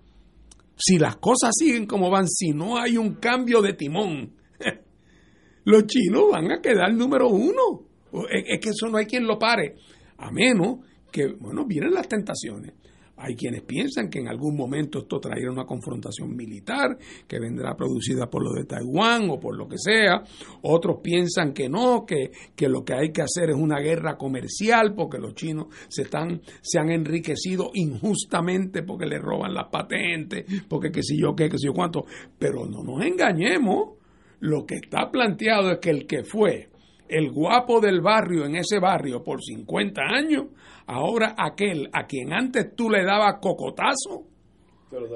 si 0.76 0.98
las 0.98 1.16
cosas 1.16 1.50
siguen 1.56 1.86
como 1.86 2.10
van, 2.10 2.26
si 2.28 2.50
no 2.50 2.78
hay 2.78 2.96
un 2.96 3.14
cambio 3.16 3.60
de 3.60 3.74
timón, 3.74 4.34
los 5.64 5.86
chinos 5.86 6.30
van 6.32 6.50
a 6.52 6.60
quedar 6.60 6.92
número 6.94 7.28
uno. 7.28 7.86
Es 8.30 8.58
que 8.60 8.70
eso 8.70 8.88
no 8.88 8.96
hay 8.96 9.06
quien 9.06 9.26
lo 9.26 9.38
pare, 9.38 9.76
a 10.16 10.30
menos 10.30 10.78
que, 11.12 11.26
bueno, 11.26 11.66
vienen 11.66 11.92
las 11.92 12.08
tentaciones. 12.08 12.72
Hay 13.18 13.34
quienes 13.34 13.62
piensan 13.62 14.08
que 14.08 14.20
en 14.20 14.28
algún 14.28 14.56
momento 14.56 15.00
esto 15.00 15.18
traerá 15.18 15.50
una 15.50 15.64
confrontación 15.64 16.34
militar 16.36 16.96
que 17.26 17.38
vendrá 17.38 17.74
producida 17.76 18.30
por 18.30 18.42
lo 18.42 18.52
de 18.52 18.64
Taiwán 18.64 19.28
o 19.30 19.40
por 19.40 19.56
lo 19.56 19.68
que 19.68 19.76
sea. 19.78 20.22
Otros 20.62 21.00
piensan 21.02 21.52
que 21.52 21.68
no, 21.68 22.04
que, 22.06 22.30
que 22.54 22.68
lo 22.68 22.84
que 22.84 22.94
hay 22.94 23.12
que 23.12 23.22
hacer 23.22 23.50
es 23.50 23.56
una 23.56 23.80
guerra 23.80 24.16
comercial 24.16 24.94
porque 24.94 25.18
los 25.18 25.34
chinos 25.34 25.66
se, 25.88 26.02
están, 26.02 26.40
se 26.60 26.78
han 26.78 26.90
enriquecido 26.90 27.70
injustamente 27.74 28.82
porque 28.82 29.06
le 29.06 29.18
roban 29.18 29.54
las 29.54 29.68
patentes, 29.68 30.44
porque 30.68 30.90
qué 30.90 31.02
sé 31.02 31.16
yo 31.16 31.34
qué, 31.34 31.48
qué 31.48 31.58
sé 31.58 31.66
yo 31.66 31.74
cuánto. 31.74 32.04
Pero 32.38 32.66
no 32.66 32.82
nos 32.82 33.04
engañemos. 33.04 33.98
Lo 34.40 34.64
que 34.64 34.76
está 34.76 35.10
planteado 35.10 35.72
es 35.72 35.78
que 35.80 35.90
el 35.90 36.06
que 36.06 36.22
fue 36.22 36.68
el 37.08 37.30
guapo 37.30 37.80
del 37.80 38.00
barrio 38.00 38.44
en 38.44 38.56
ese 38.56 38.78
barrio 38.78 39.22
por 39.22 39.42
50 39.42 40.00
años, 40.02 40.46
ahora 40.86 41.34
aquel 41.36 41.88
a 41.92 42.06
quien 42.06 42.32
antes 42.32 42.74
tú 42.74 42.90
le 42.90 43.04
dabas 43.04 43.36
cocotazo, 43.40 44.26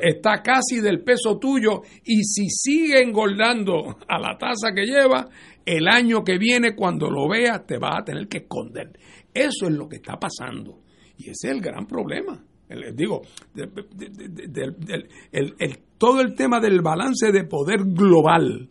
está 0.01 0.43
casi 0.43 0.80
del 0.80 1.03
peso 1.03 1.38
tuyo 1.38 1.82
y 2.05 2.22
si 2.24 2.49
sigue 2.49 3.03
engordando 3.03 3.97
a 4.07 4.18
la 4.18 4.36
tasa 4.36 4.72
que 4.74 4.84
lleva, 4.84 5.28
el 5.64 5.88
año 5.88 6.24
que 6.24 6.38
viene 6.38 6.74
cuando 6.74 7.09
lo 7.09 7.28
veas 7.28 7.66
te 7.66 7.78
vas 7.78 8.01
a 8.01 8.05
tener 8.05 8.28
que 8.28 8.38
esconder. 8.38 8.90
Eso 9.32 9.66
es 9.66 9.72
lo 9.72 9.88
que 9.88 9.97
está 9.97 10.18
pasando 10.18 10.80
y 11.16 11.30
ese 11.30 11.49
es 11.49 11.55
el 11.55 11.61
gran 11.61 11.86
problema. 11.86 12.43
Les 12.68 12.97
digo, 12.97 13.20
todo 15.99 16.20
el 16.22 16.34
tema 16.34 16.59
del 16.59 16.80
balance 16.80 17.30
de 17.30 17.45
poder 17.45 17.80
global 17.84 18.68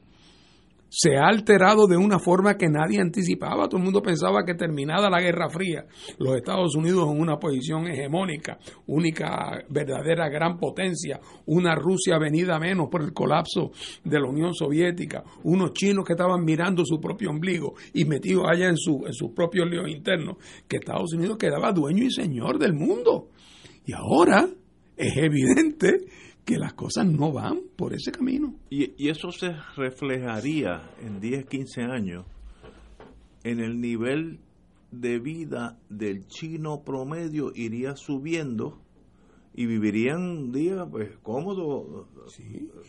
se 0.94 1.16
ha 1.16 1.26
alterado 1.26 1.88
de 1.88 1.96
una 1.96 2.20
forma 2.20 2.58
que 2.58 2.68
nadie 2.68 3.00
anticipaba. 3.00 3.70
Todo 3.70 3.78
el 3.78 3.86
mundo 3.86 4.02
pensaba 4.02 4.44
que 4.46 4.56
terminada 4.56 5.10
la 5.10 5.22
Guerra 5.22 5.50
Fría, 5.50 5.86
los 6.20 6.36
Estados 6.36 6.76
Unidos 6.76 7.10
en 7.10 7.22
una 7.22 7.40
posición 7.40 7.88
hegemónica, 7.88 8.60
única 8.88 9.64
verdadera 9.70 10.28
gran 10.28 10.58
potencia, 10.60 11.22
una 11.46 11.76
Rusia 11.76 12.18
venida 12.18 12.60
menos 12.60 12.90
por 12.92 13.04
el 13.04 13.14
colapso 13.14 13.72
de 14.04 14.20
la 14.20 14.28
Unión 14.28 14.54
Soviética, 14.54 15.24
unos 15.44 15.72
chinos 15.72 16.04
que 16.06 16.12
estaban 16.12 16.44
mirando 16.44 16.84
su 16.84 17.00
propio 17.00 17.30
ombligo 17.30 17.74
y 17.94 18.04
metidos 18.04 18.44
allá 18.52 18.68
en, 18.68 18.78
su, 18.78 19.06
en 19.06 19.14
sus 19.14 19.32
propios 19.32 19.70
líos 19.70 19.88
internos, 19.88 20.36
que 20.68 20.76
Estados 20.76 21.14
Unidos 21.14 21.38
quedaba 21.38 21.72
dueño 21.72 22.04
y 22.04 22.12
señor 22.12 22.60
del 22.60 22.74
mundo. 22.74 23.30
Y 23.86 23.94
ahora 23.94 24.46
es 24.98 25.16
evidente 25.16 26.02
que 26.46 26.58
las 26.58 26.74
cosas 26.74 27.06
no 27.06 27.32
van 27.32 27.62
por 27.76 27.94
ese 27.94 28.12
camino. 28.12 28.56
Y, 28.70 29.08
eso 29.10 29.32
se 29.32 29.54
reflejaría 29.76 30.82
en 31.02 31.20
10, 31.20 31.46
15 31.46 31.82
años 31.84 32.26
en 33.44 33.60
el 33.60 33.80
nivel 33.80 34.40
de 34.92 35.20
vida 35.20 35.78
del 35.90 36.28
chino 36.28 36.84
promedio 36.84 37.52
iría 37.56 37.96
subiendo 37.96 38.82
y 39.54 39.66
vivirían 39.66 40.22
un 40.22 40.52
día 40.52 40.86
pues 40.90 41.10
cómodo 41.22 42.08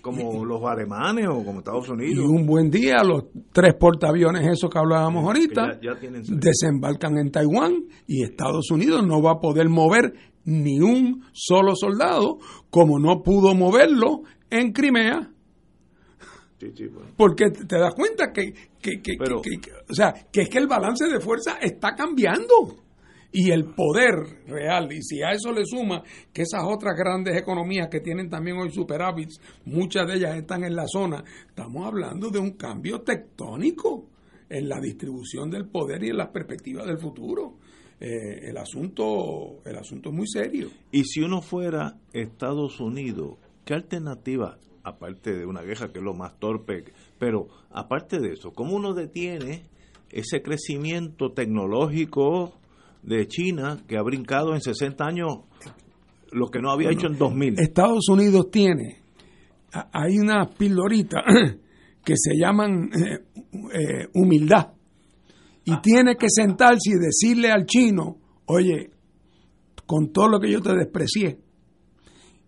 como 0.01 0.45
los 0.45 0.63
alemanes 0.65 1.27
o 1.29 1.45
como 1.45 1.59
Estados 1.59 1.89
Unidos. 1.89 2.17
y 2.17 2.19
un 2.21 2.47
buen 2.47 2.71
día 2.71 3.03
los 3.05 3.25
tres 3.53 3.75
portaaviones 3.75 4.47
esos 4.47 4.71
que 4.71 4.79
hablábamos 4.79 5.25
ahorita 5.25 5.81
desembarcan 6.29 7.19
en 7.19 7.33
Taiwán 7.33 7.85
y 8.07 8.23
Estados 8.23 8.71
Unidos 8.71 9.05
no 9.05 9.21
va 9.21 9.33
a 9.33 9.41
poder 9.41 9.69
mover 9.69 10.15
ni 10.45 10.81
un 10.81 11.25
solo 11.33 11.75
soldado, 11.75 12.39
como 12.71 12.99
no 12.99 13.23
pudo 13.23 13.55
moverlo 13.55 14.23
en 14.51 14.73
Crimea. 14.73 15.31
Porque 17.17 17.51
te 17.51 17.79
das 17.79 17.95
cuenta 17.95 18.33
que, 18.33 18.55
o 19.89 19.95
sea, 19.95 20.13
que 20.31 20.43
es 20.43 20.49
que 20.49 20.59
el 20.59 20.69
balance 20.69 21.09
de 21.09 21.21
fuerza 21.21 21.59
está 21.61 21.95
cambiando. 21.95 22.77
Y 23.35 23.51
el 23.51 23.65
poder 23.65 24.45
real, 24.47 24.93
y 24.93 25.01
si 25.03 25.23
a 25.23 25.31
eso 25.31 25.53
le 25.53 25.65
suma 25.65 26.03
que 26.35 26.43
esas 26.43 26.65
otras 26.65 26.95
grandes 26.95 27.35
economías 27.35 27.89
que 27.91 28.01
tienen 28.01 28.29
también 28.29 28.59
hoy 28.59 28.71
superávits, 28.71 29.41
muchas 29.65 30.07
de 30.07 30.17
ellas 30.17 30.37
están 30.37 30.65
en 30.65 30.77
la 30.77 30.85
zona, 30.87 31.25
estamos 31.49 31.87
hablando 31.87 32.29
de 32.29 32.39
un 32.39 32.59
cambio 32.59 33.01
tectónico 33.01 34.07
en 34.51 34.69
la 34.69 34.79
distribución 34.81 35.49
del 35.49 35.67
poder 35.67 36.05
y 36.05 36.11
en 36.11 36.19
las 36.19 36.29
perspectivas 36.29 36.87
del 36.87 36.99
futuro. 36.99 37.55
Eh, 38.01 38.49
el 38.49 38.57
asunto 38.57 39.63
el 39.65 39.77
asunto 39.77 40.11
es 40.11 40.15
muy 40.15 40.27
serio. 40.27 40.69
Y 40.91 41.05
si 41.05 41.21
uno 41.21 41.41
fuera 41.41 41.97
Estados 42.13 42.81
Unidos, 42.81 43.39
¿qué 43.65 43.75
alternativa, 43.75 44.59
aparte 44.83 45.33
de 45.33 45.47
una 45.47 45.63
guerra 45.63 45.93
que 45.93 45.99
es 45.99 46.05
lo 46.05 46.15
más 46.15 46.39
torpe, 46.39 46.85
pero 47.19 47.47
aparte 47.71 48.19
de 48.19 48.33
eso, 48.33 48.53
cómo 48.53 48.75
uno 48.75 48.93
detiene 48.93 49.63
ese 50.11 50.43
crecimiento 50.43 51.33
tecnológico 51.33 52.53
de 53.03 53.27
China 53.29 53.79
que 53.87 53.97
ha 53.97 54.03
brincado 54.03 54.55
en 54.55 54.61
60 54.61 55.05
años 55.05 55.29
lo 56.33 56.49
que 56.49 56.61
no 56.61 56.71
había 56.71 56.91
hecho 56.91 57.07
en 57.07 57.19
2000? 57.19 57.61
Estados 57.61 58.09
Unidos 58.09 58.51
tiene, 58.51 59.03
hay 59.93 60.19
una 60.19 60.47
pildorita 60.47 61.23
que 62.05 62.15
se 62.17 62.37
llaman 62.37 62.91
eh, 62.93 63.19
eh, 63.73 64.09
humildad 64.15 64.73
y 65.65 65.81
tiene 65.81 66.17
que 66.17 66.27
sentarse 66.29 66.91
y 66.91 66.99
decirle 66.99 67.51
al 67.51 67.67
chino, 67.67 68.19
oye, 68.47 68.91
con 69.87 70.13
todo 70.13 70.29
lo 70.29 70.41
que 70.41 70.51
yo 70.51 70.61
te 70.61 70.75
desprecié 70.75 71.39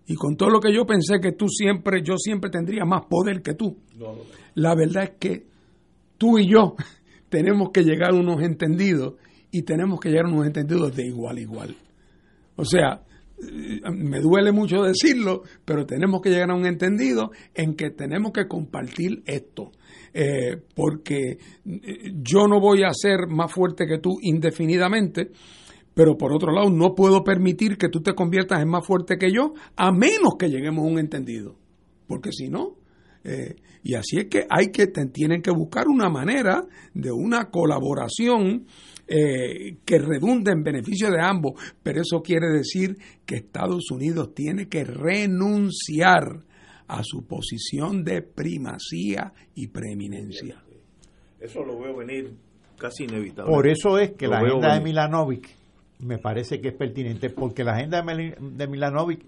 y 0.07 0.15
con 0.15 0.37
todo 0.37 0.51
lo 0.51 0.61
que 0.61 0.75
yo 0.75 0.87
pensé 0.87 1.21
que 1.21 1.33
tú 1.33 1.49
siempre, 1.49 2.03
yo 2.03 2.17
siempre 2.19 2.51
tendría 2.51 2.85
más 2.85 3.07
poder 3.07 3.43
que 3.43 3.55
tú, 3.55 3.79
la 4.55 4.75
verdad 4.75 5.05
es 5.05 5.13
que 5.19 5.47
tú 6.19 6.39
y 6.39 6.49
yo 6.49 6.75
tenemos 7.29 7.71
que 7.71 7.83
llegar 7.83 8.11
a 8.11 8.17
unos 8.17 8.43
entendidos 8.43 9.15
y 9.51 9.63
tenemos 9.63 10.01
que 10.01 10.09
llegar 10.09 10.27
a 10.27 10.29
unos 10.29 10.47
entendidos 10.47 10.95
de 10.97 11.07
igual 11.07 11.37
a 11.37 11.41
igual. 11.41 11.77
O 12.57 12.65
sea, 12.65 13.03
eh, 13.39 13.81
me 13.91 14.21
duele 14.21 14.53
mucho 14.53 14.83
decirlo, 14.83 15.43
pero 15.65 15.87
tenemos 15.87 16.21
que 16.21 16.31
llegar 16.31 16.51
a 16.51 16.55
un 16.55 16.67
entendido 16.67 17.31
en 17.55 17.75
que 17.75 17.91
tenemos 17.91 18.33
que 18.33 18.47
compartir 18.47 19.23
esto. 19.27 19.73
Eh, 20.17 20.63
porque 20.77 21.39
eh, 21.65 22.13
yo 22.23 22.47
no 22.47 22.61
voy 22.61 22.85
a 22.85 22.93
ser 22.93 23.27
más 23.29 23.51
fuerte 23.51 23.85
que 23.85 23.99
tú 23.99 24.19
indefinidamente, 24.23 25.33
pero 25.93 26.17
por 26.17 26.33
otro 26.33 26.53
lado 26.53 26.71
no 26.71 26.95
puedo 26.95 27.25
permitir 27.25 27.77
que 27.77 27.89
tú 27.89 28.01
te 28.01 28.15
conviertas 28.15 28.63
en 28.63 28.69
más 28.69 28.87
fuerte 28.87 29.19
que 29.19 29.33
yo, 29.33 29.55
a 29.75 29.91
menos 29.91 30.37
que 30.39 30.49
lleguemos 30.51 30.85
a 30.85 30.89
un 30.89 31.01
entendido, 31.01 31.57
porque 32.07 32.31
si 32.31 32.49
no, 32.49 32.77
eh, 33.25 33.57
y 33.83 33.95
así 33.95 34.19
es 34.19 34.27
que 34.27 34.47
hay 34.49 34.69
que 34.69 34.87
tienen 34.87 35.43
que 35.43 35.51
buscar 35.51 35.89
una 35.89 36.09
manera 36.09 36.65
de 36.95 37.11
una 37.11 37.51
colaboración 37.51 38.67
que 39.07 39.99
redunde 39.99 40.51
en 40.53 40.63
beneficio 40.63 41.11
de 41.11 41.21
ambos, 41.21 41.61
pero 41.83 42.01
eso 42.01 42.23
quiere 42.23 42.47
decir 42.49 42.97
que 43.27 43.35
Estados 43.35 43.91
Unidos 43.91 44.33
tiene 44.35 44.67
que 44.67 44.83
renunciar 44.83 46.43
a 46.89 47.03
su 47.03 47.27
posición 47.27 48.05
de 48.05 48.23
primacía 48.23 49.33
y 49.55 49.69
preeminencia. 49.69 50.63
Eso 51.41 51.63
lo 51.65 51.79
veo 51.79 51.97
venir 51.97 52.35
casi 52.79 53.05
inevitable. 53.05 53.53
Por 53.53 53.67
eso 53.67 53.99
es 53.99 54.13
que 54.13 54.29
la 54.29 54.39
agenda 54.39 54.75
de 54.75 54.81
Milanovic 54.81 55.49
me 56.01 56.19
parece 56.19 56.61
que 56.61 56.69
es 56.69 56.75
pertinente, 56.75 57.31
porque 57.31 57.65
la 57.65 57.73
agenda 57.73 58.03
de 58.03 58.67
Milanovic 58.67 59.25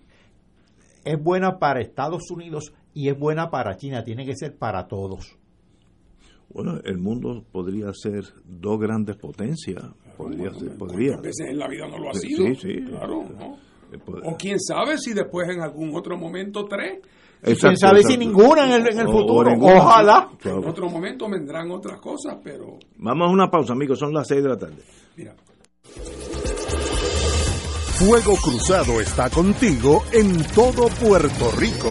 es 1.04 1.22
buena 1.22 1.58
para 1.58 1.80
Estados 1.80 2.30
Unidos 2.30 2.72
y 2.92 3.08
es 3.08 3.18
buena 3.18 3.50
para 3.50 3.76
China, 3.76 4.02
tiene 4.02 4.26
que 4.26 4.34
ser 4.34 4.56
para 4.56 4.86
todos. 4.88 5.36
Bueno, 6.48 6.80
el 6.84 6.98
mundo 6.98 7.44
podría 7.52 7.92
ser 7.92 8.24
dos 8.44 8.78
grandes 8.78 9.16
potencias, 9.16 9.82
podría 10.16 10.52
ser, 10.54 10.76
podría. 10.76 11.16
veces 11.18 11.48
en 11.50 11.58
la 11.58 11.68
vida 11.68 11.86
no 11.88 11.98
lo 11.98 12.10
ha 12.10 12.14
sido. 12.14 12.46
Sí, 12.46 12.54
sí. 12.54 12.82
Claro, 12.82 13.24
eh, 13.92 13.98
O 14.24 14.36
quién 14.36 14.58
sabe 14.60 14.98
si 14.98 15.12
después 15.12 15.48
en 15.48 15.60
algún 15.60 15.94
otro 15.94 16.16
momento 16.16 16.64
tres 16.64 17.00
quién 17.54 17.76
sabe 17.76 18.02
si 18.02 18.16
ninguna 18.16 18.64
en 18.76 18.86
el, 18.86 19.06
futuro. 19.06 19.52
Ojalá. 19.60 20.28
En 20.42 20.68
otro 20.68 20.88
momento 20.88 21.28
vendrán 21.28 21.70
otras 21.70 22.00
cosas, 22.00 22.36
pero. 22.42 22.78
Vamos 22.96 23.28
a 23.28 23.32
una 23.32 23.50
pausa, 23.50 23.72
amigos. 23.72 23.98
Son 23.98 24.12
las 24.12 24.26
6 24.26 24.42
de 24.42 24.48
la 24.48 24.56
tarde. 24.56 24.82
Mira. 25.16 25.34
Fuego 27.98 28.36
Cruzado 28.36 29.00
está 29.00 29.30
contigo 29.30 30.04
en 30.12 30.44
todo 30.54 30.88
Puerto 30.88 31.50
Rico. 31.58 31.90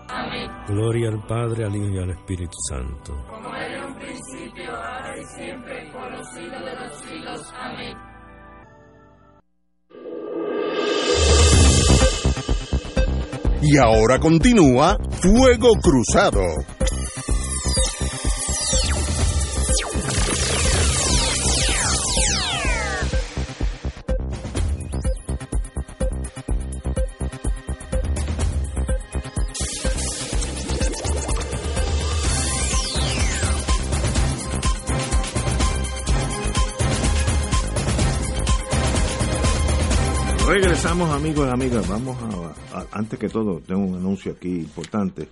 Amén. 0.11 0.51
Gloria 0.67 1.09
al 1.09 1.25
Padre, 1.25 1.65
al 1.65 1.75
Hijo 1.75 1.89
y 1.89 1.99
al 1.99 2.09
Espíritu 2.09 2.57
Santo. 2.69 3.13
Como 3.29 3.55
era 3.55 3.77
en 3.77 3.83
un 3.85 3.95
principio, 3.95 4.75
ahora 4.75 5.17
y 5.17 5.23
siempre, 5.25 5.89
por 5.91 6.11
los 6.11 6.27
siglos 6.33 6.65
de 6.65 6.75
los 6.75 6.99
siglos. 6.99 7.53
Amén. 7.57 7.97
Y 13.63 13.77
ahora 13.77 14.19
continúa 14.19 14.97
Fuego 15.21 15.69
Cruzado. 15.81 16.41
Regresamos 40.51 41.09
amigos 41.11 41.47
y 41.47 41.49
amigas, 41.49 41.87
vamos 41.87 42.17
a, 42.73 42.85
antes 42.91 43.17
que 43.17 43.29
todo, 43.29 43.61
tengo 43.61 43.85
un 43.85 43.95
anuncio 43.95 44.33
aquí 44.33 44.49
importante. 44.49 45.29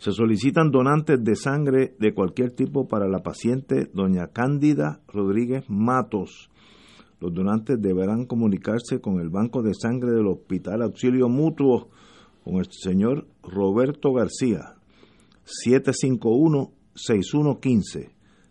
Se 0.00 0.10
solicitan 0.10 0.72
donantes 0.72 1.22
de 1.22 1.36
sangre 1.36 1.94
de 2.00 2.12
cualquier 2.12 2.50
tipo 2.50 2.88
para 2.88 3.06
la 3.06 3.22
paciente 3.22 3.88
doña 3.94 4.32
Cándida 4.32 5.00
Rodríguez 5.06 5.62
Matos. 5.68 6.50
Los 7.20 7.32
donantes 7.32 7.80
deberán 7.80 8.26
comunicarse 8.26 9.00
con 9.00 9.20
el 9.20 9.28
Banco 9.28 9.62
de 9.62 9.74
Sangre 9.74 10.10
del 10.10 10.26
Hospital 10.26 10.82
Auxilio 10.82 11.28
Mutuo 11.28 11.88
con 12.42 12.56
el 12.56 12.66
señor 12.72 13.28
Roberto 13.44 14.12
García, 14.12 14.74
751-6115. 15.64 18.10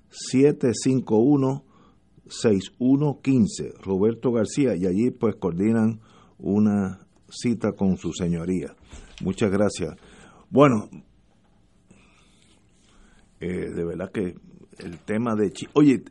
751 0.10 1.67
6115 2.30 3.74
Roberto 3.84 4.32
García 4.32 4.76
y 4.76 4.86
allí 4.86 5.12
pues 5.12 5.36
coordinan 5.36 6.00
una 6.38 7.08
cita 7.30 7.72
con 7.74 7.98
su 7.98 8.14
señoría. 8.14 8.76
Muchas 9.22 9.52
gracias. 9.52 9.96
Bueno, 10.50 10.90
eh, 13.40 13.72
de 13.72 13.86
verdad 13.86 14.12
que 14.12 14.36
el 14.80 15.00
tema 15.00 15.36
de 15.36 15.52
China, 15.52 15.72
oye, 15.74 16.04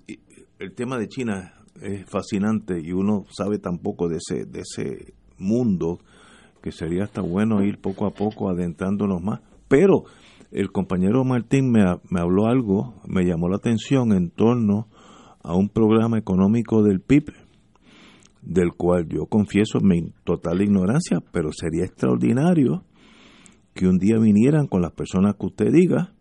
el 0.58 0.74
tema 0.74 0.98
de 0.98 1.08
China 1.08 1.54
es 1.80 2.08
fascinante 2.08 2.80
y 2.80 2.92
uno 2.92 3.24
sabe 3.30 3.58
tan 3.58 3.78
poco 3.78 4.08
de 4.08 4.16
ese, 4.16 4.44
de 4.44 4.60
ese 4.60 5.14
mundo 5.38 5.98
que 6.62 6.72
sería 6.72 7.04
hasta 7.04 7.20
bueno 7.20 7.62
ir 7.62 7.78
poco 7.78 8.06
a 8.06 8.10
poco 8.10 8.48
adentrándonos 8.48 9.22
más. 9.22 9.40
Pero 9.68 10.04
el 10.50 10.72
compañero 10.72 11.24
Martín 11.24 11.70
me, 11.70 11.84
me 12.10 12.20
habló 12.20 12.46
algo, 12.46 12.94
me 13.06 13.24
llamó 13.24 13.48
la 13.48 13.56
atención 13.56 14.12
en 14.12 14.30
torno 14.30 14.88
a 15.46 15.54
un 15.54 15.68
programa 15.68 16.18
económico 16.18 16.82
del 16.82 17.00
PIB, 17.00 17.32
del 18.42 18.72
cual 18.76 19.06
yo 19.08 19.26
confieso 19.26 19.78
mi 19.80 20.10
total 20.24 20.60
ignorancia, 20.60 21.20
pero 21.32 21.50
sería 21.52 21.84
extraordinario 21.84 22.82
que 23.72 23.86
un 23.86 23.98
día 23.98 24.18
vinieran 24.18 24.66
con 24.66 24.82
las 24.82 24.92
personas 24.92 25.36
que 25.38 25.46
usted 25.46 25.70
diga 25.72 26.12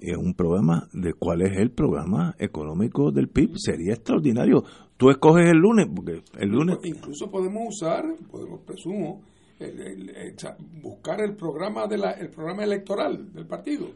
en 0.00 0.16
un 0.18 0.32
programa 0.32 0.88
de 0.94 1.12
cuál 1.12 1.42
es 1.42 1.58
el 1.58 1.70
programa 1.72 2.34
económico 2.38 3.10
del 3.10 3.28
PIB. 3.28 3.50
Sería 3.56 3.94
extraordinario. 3.94 4.62
Tú 4.96 5.10
escoges 5.10 5.50
el 5.50 5.58
lunes, 5.58 5.86
porque 5.94 6.22
el 6.38 6.48
lunes... 6.48 6.78
Incluso 6.84 7.30
podemos 7.30 7.64
usar, 7.68 8.04
podemos 8.30 8.60
presumo, 8.62 9.20
el- 9.58 10.10
buscar 10.80 11.20
el 11.20 11.34
programa 11.36 11.86
de 11.86 11.98
la, 11.98 12.12
el 12.12 12.30
programa 12.30 12.64
electoral 12.64 13.30
del 13.32 13.46
partido. 13.46 13.88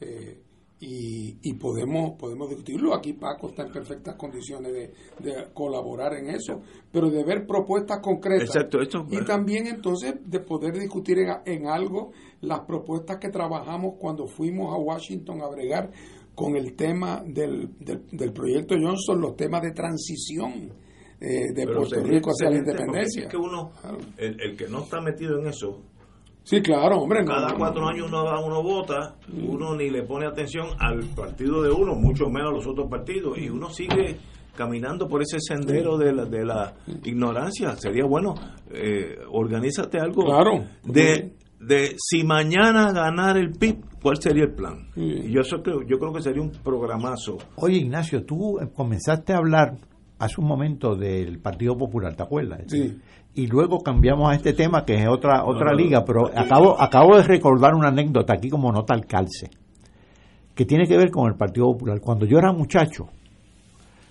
Eh, 0.00 0.40
y, 0.84 1.38
y 1.42 1.54
podemos 1.54 2.18
podemos 2.18 2.48
discutirlo. 2.48 2.92
Aquí 2.92 3.12
Paco 3.12 3.50
está 3.50 3.62
en 3.62 3.72
perfectas 3.72 4.16
condiciones 4.16 4.72
de, 4.72 4.92
de 5.20 5.52
colaborar 5.54 6.14
en 6.14 6.30
eso, 6.30 6.60
pero 6.90 7.08
de 7.08 7.22
ver 7.22 7.46
propuestas 7.46 8.00
concretas. 8.00 8.48
Exacto, 8.48 8.80
esto- 8.80 9.06
y 9.08 9.24
también 9.24 9.68
entonces 9.68 10.14
de 10.24 10.40
poder 10.40 10.74
discutir 10.78 11.18
en, 11.20 11.30
en 11.46 11.68
algo 11.68 12.10
las 12.40 12.60
propuestas 12.66 13.18
que 13.18 13.28
trabajamos 13.28 13.94
cuando 13.98 14.26
fuimos 14.26 14.74
a 14.74 14.78
Washington 14.78 15.40
a 15.42 15.48
bregar 15.48 15.90
con 16.34 16.56
el 16.56 16.74
tema 16.74 17.22
del, 17.24 17.68
del, 17.78 18.02
del 18.10 18.32
proyecto 18.32 18.74
Johnson, 18.74 19.20
los 19.20 19.36
temas 19.36 19.62
de 19.62 19.70
transición 19.72 20.72
eh, 21.20 21.52
de 21.54 21.64
Pero 21.66 21.76
Puerto 21.76 22.02
Rico 22.02 22.30
hacia 22.30 22.50
la 22.50 22.56
independencia. 22.56 23.22
Es 23.22 23.28
que 23.28 23.36
uno, 23.36 23.70
el, 24.16 24.40
el 24.40 24.56
que 24.56 24.66
no 24.66 24.80
está 24.82 25.00
metido 25.00 25.38
en 25.38 25.46
eso, 25.46 25.78
Sí, 26.44 26.60
claro, 26.60 26.98
hombre. 26.98 27.24
cada 27.24 27.50
no, 27.50 27.58
cuatro 27.58 27.82
no. 27.82 27.88
años 27.88 28.08
uno, 28.08 28.24
va- 28.24 28.44
uno 28.44 28.62
vota, 28.62 29.14
uno 29.48 29.74
ni 29.76 29.90
le 29.90 30.02
pone 30.02 30.26
atención 30.26 30.68
al 30.78 31.00
partido 31.14 31.62
de 31.62 31.70
uno, 31.70 31.94
mucho 31.94 32.28
menos 32.28 32.50
a 32.50 32.54
los 32.56 32.66
otros 32.66 32.88
partidos, 32.90 33.38
y 33.38 33.48
uno 33.48 33.70
sigue 33.70 34.16
caminando 34.56 35.08
por 35.08 35.22
ese 35.22 35.38
sendero 35.40 35.96
de 35.96 36.12
la, 36.12 36.24
de 36.24 36.44
la 36.44 36.74
ignorancia. 37.04 37.74
Sería 37.76 38.04
bueno, 38.04 38.34
eh, 38.70 39.16
organízate 39.30 39.98
algo 39.98 40.24
Claro. 40.24 40.64
de, 40.84 41.32
de 41.60 41.94
si 41.96 42.24
mañana 42.24 42.92
ganar 42.92 43.36
el 43.38 43.52
PIB, 43.52 43.76
¿cuál 44.02 44.16
sería 44.20 44.44
el 44.44 44.52
plan? 44.54 44.90
Y 44.96 45.30
yo, 45.30 45.40
eso 45.40 45.62
creo, 45.62 45.82
yo 45.88 45.98
creo 45.98 46.12
que 46.12 46.20
sería 46.22 46.42
un 46.42 46.50
programazo. 46.50 47.38
Oye, 47.56 47.76
Ignacio, 47.78 48.24
tú 48.24 48.58
eh, 48.60 48.68
comenzaste 48.74 49.32
a 49.32 49.38
hablar 49.38 49.76
hace 50.18 50.40
un 50.40 50.46
momento 50.46 50.94
del 50.96 51.38
Partido 51.40 51.76
Popular, 51.76 52.14
¿te 52.14 52.22
acuerdas? 52.22 52.62
Sí. 52.68 52.96
Y 53.34 53.46
luego 53.46 53.78
cambiamos 53.78 54.30
a 54.30 54.34
este 54.34 54.52
tema 54.52 54.84
que 54.84 54.94
es 54.94 55.08
otra 55.08 55.44
otra 55.44 55.72
liga, 55.72 56.04
pero 56.04 56.26
acabo 56.36 56.80
acabo 56.80 57.16
de 57.16 57.22
recordar 57.22 57.74
una 57.74 57.88
anécdota 57.88 58.34
aquí 58.34 58.50
como 58.50 58.70
nota 58.70 58.92
al 58.92 59.06
calce, 59.06 59.50
que 60.54 60.66
tiene 60.66 60.86
que 60.86 60.96
ver 60.96 61.10
con 61.10 61.28
el 61.28 61.36
Partido 61.36 61.66
Popular. 61.72 62.00
Cuando 62.00 62.26
yo 62.26 62.36
era 62.38 62.52
muchacho, 62.52 63.08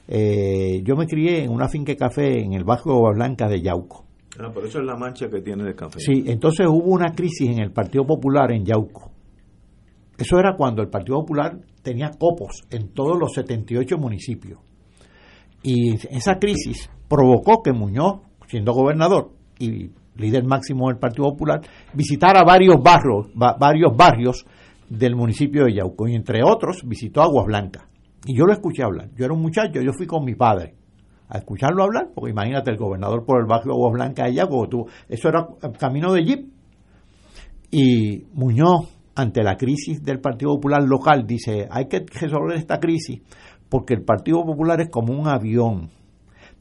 eh, 0.07 0.81
yo 0.83 0.95
me 0.95 1.05
crié 1.05 1.43
en 1.43 1.51
una 1.51 1.67
finca 1.67 1.91
de 1.91 1.97
café 1.97 2.41
en 2.41 2.53
el 2.53 2.63
barrio 2.63 2.95
de 2.95 3.13
Blanca 3.13 3.47
de 3.47 3.61
Yauco. 3.61 4.05
Ah, 4.39 4.49
por 4.51 4.65
eso 4.65 4.79
es 4.79 4.85
la 4.85 4.95
mancha 4.95 5.29
que 5.29 5.41
tiene 5.41 5.63
de 5.63 5.75
café. 5.75 5.99
Sí, 5.99 6.23
entonces 6.25 6.65
hubo 6.67 6.91
una 6.91 7.13
crisis 7.13 7.49
en 7.49 7.59
el 7.59 7.71
Partido 7.71 8.05
Popular 8.05 8.51
en 8.51 8.65
Yauco. 8.65 9.11
Eso 10.17 10.37
era 10.39 10.55
cuando 10.55 10.81
el 10.81 10.89
Partido 10.89 11.19
Popular 11.19 11.59
tenía 11.81 12.11
copos 12.11 12.63
en 12.69 12.93
todos 12.93 13.17
los 13.19 13.33
78 13.33 13.97
municipios. 13.97 14.59
Y 15.63 15.95
esa 16.15 16.39
crisis 16.39 16.89
provocó 17.07 17.61
que 17.61 17.71
Muñoz, 17.71 18.21
siendo 18.51 18.73
gobernador 18.73 19.31
y 19.59 19.91
líder 20.17 20.43
máximo 20.43 20.89
del 20.89 20.97
Partido 20.97 21.29
Popular, 21.29 21.61
visitara 21.93 22.43
varios 22.43 22.75
barrios, 22.83 23.29
varios 23.33 23.95
barrios 23.95 24.45
del 24.89 25.15
municipio 25.15 25.63
de 25.63 25.75
Yauco 25.75 26.09
y 26.09 26.15
entre 26.15 26.43
otros 26.43 26.83
visitó 26.85 27.21
Aguas 27.21 27.45
Blancas. 27.45 27.85
Y 28.25 28.37
yo 28.37 28.45
lo 28.45 28.51
escuché 28.51 28.83
hablar. 28.83 29.09
Yo 29.15 29.23
era 29.23 29.33
un 29.33 29.41
muchacho, 29.41 29.81
yo 29.81 29.93
fui 29.93 30.05
con 30.05 30.25
mi 30.25 30.35
padre 30.35 30.75
a 31.29 31.37
escucharlo 31.37 31.83
hablar, 31.83 32.09
porque 32.13 32.31
imagínate 32.31 32.71
el 32.71 32.77
gobernador 32.77 33.23
por 33.25 33.39
el 33.39 33.47
barrio 33.47 33.71
Aguas 33.71 33.93
Blancas 33.93 34.27
de 34.27 34.33
Yauco, 34.33 34.87
eso 35.07 35.29
era 35.29 35.47
camino 35.79 36.11
de 36.11 36.25
jeep. 36.25 36.45
Y 37.71 38.25
Muñoz, 38.33 38.89
ante 39.15 39.43
la 39.43 39.55
crisis 39.55 40.03
del 40.03 40.19
Partido 40.19 40.55
Popular 40.55 40.83
local, 40.83 41.25
dice, 41.25 41.69
hay 41.71 41.87
que 41.87 42.05
resolver 42.19 42.57
esta 42.57 42.79
crisis 42.79 43.21
porque 43.69 43.93
el 43.93 44.03
Partido 44.03 44.43
Popular 44.43 44.81
es 44.81 44.89
como 44.89 45.13
un 45.17 45.29
avión. 45.29 45.89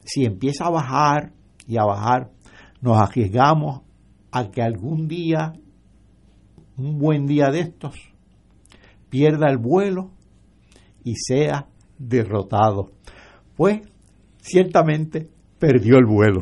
Si 0.05 0.23
empieza 0.23 0.67
a 0.67 0.69
bajar 0.69 1.33
y 1.67 1.77
a 1.77 1.83
bajar, 1.83 2.31
nos 2.81 2.97
arriesgamos 2.97 3.81
a 4.31 4.49
que 4.51 4.61
algún 4.61 5.07
día, 5.07 5.53
un 6.77 6.97
buen 6.97 7.25
día 7.25 7.49
de 7.49 7.61
estos, 7.61 7.95
pierda 9.09 9.49
el 9.49 9.57
vuelo 9.57 10.11
y 11.03 11.15
sea 11.15 11.67
derrotado. 11.97 12.91
Pues 13.55 13.81
ciertamente 14.39 15.29
perdió 15.59 15.97
el 15.97 16.05
vuelo. 16.05 16.41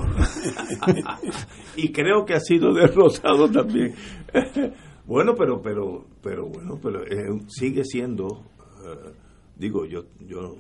y 1.76 1.92
creo 1.92 2.26
que 2.26 2.36
ha 2.36 2.40
sido 2.40 2.74
derrotado 2.74 3.50
también. 3.50 3.96
bueno, 5.06 5.34
pero 5.36 5.62
pero 5.62 6.06
pero 6.22 6.48
bueno, 6.48 6.80
pero 6.82 7.04
eh, 7.04 7.42
sigue 7.48 7.84
siendo 7.84 8.46
eh, 8.86 9.14
digo, 9.60 9.86
yo, 9.86 10.06
yo 10.20 10.56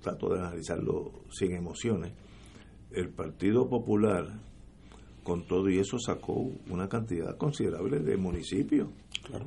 trato 0.00 0.32
de 0.32 0.40
analizarlo 0.40 1.24
sin 1.30 1.52
emociones, 1.52 2.12
el 2.94 3.10
Partido 3.10 3.68
Popular, 3.68 4.26
con 5.22 5.46
todo 5.46 5.68
y 5.70 5.78
eso, 5.78 5.98
sacó 5.98 6.50
una 6.70 6.88
cantidad 6.88 7.36
considerable 7.36 8.00
de 8.00 8.16
municipios. 8.16 8.88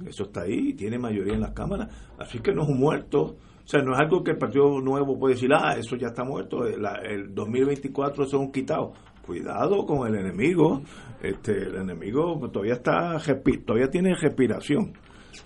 Eso 0.08 0.24
está 0.24 0.42
ahí, 0.42 0.74
tiene 0.74 0.98
mayoría 0.98 1.36
en 1.36 1.42
las 1.42 1.52
cámaras, 1.52 1.90
así 2.18 2.40
que 2.40 2.54
no 2.54 2.64
es 2.64 2.70
un 2.70 2.80
muerto. 2.80 3.22
O 3.64 3.70
sea, 3.70 3.82
no 3.82 3.94
es 3.94 4.00
algo 4.00 4.24
que 4.24 4.32
el 4.32 4.38
Partido 4.38 4.82
Nuevo 4.82 5.20
puede 5.20 5.36
decir, 5.36 5.50
ah, 5.54 5.76
eso 5.78 5.96
ya 5.96 6.08
está 6.08 6.24
muerto, 6.24 6.66
el, 6.66 6.84
el 7.04 7.34
2024 7.36 8.24
eso 8.24 8.38
es 8.38 8.42
un 8.42 8.52
quitado. 8.52 8.94
Cuidado 9.26 9.86
con 9.86 10.08
el 10.08 10.16
enemigo, 10.16 10.82
este, 11.22 11.52
el 11.52 11.76
enemigo 11.76 12.40
todavía 12.50 12.76
está, 12.76 13.18
todavía 13.66 13.90
tiene 13.90 14.16
respiración. 14.16 14.94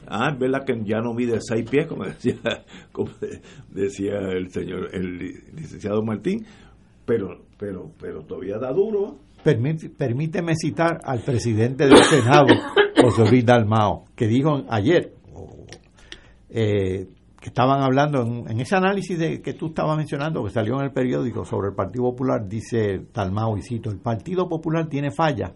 Ah, 0.08 0.30
es 0.32 0.40
verdad 0.40 0.64
que 0.66 0.80
ya 0.84 1.00
no 1.00 1.14
mide 1.14 1.40
seis 1.42 1.70
pies, 1.70 1.88
como 1.88 2.04
decía, 2.06 2.36
como 2.92 3.12
decía 3.70 4.20
el 4.20 4.52
señor, 4.52 4.90
el 4.94 5.18
licenciado 5.56 6.04
Martín, 6.04 6.46
pero, 7.12 7.42
pero, 7.58 7.92
pero 8.00 8.22
todavía 8.24 8.58
da 8.58 8.72
duro. 8.72 9.18
permíteme 9.44 10.56
citar 10.56 11.02
al 11.04 11.20
presidente 11.20 11.86
del 11.86 12.02
Senado, 12.06 12.56
José 13.02 13.30
Luis 13.30 13.46
Dalmao, 13.46 14.06
que 14.16 14.28
dijo 14.28 14.64
ayer, 14.70 15.12
eh, 16.50 17.10
que 17.38 17.50
estaban 17.50 17.82
hablando 17.82 18.22
en, 18.22 18.62
ese 18.62 18.78
análisis 18.78 19.20
de, 19.20 19.42
que 19.42 19.56
tú 19.56 19.68
estabas 19.68 19.98
mencionando, 19.98 20.42
que 20.46 20.52
salió 20.52 20.76
en 20.76 20.86
el 20.86 20.94
periódico 20.94 21.44
sobre 21.44 21.72
el 21.72 21.76
Partido 21.76 22.06
Popular, 22.06 22.48
dice 22.48 23.02
Dalmao, 23.14 23.58
y 23.58 23.62
cito, 23.62 23.92
el 23.92 24.00
Partido 24.00 24.48
Popular 24.48 24.88
tiene 24.88 25.12
fallas, 25.12 25.52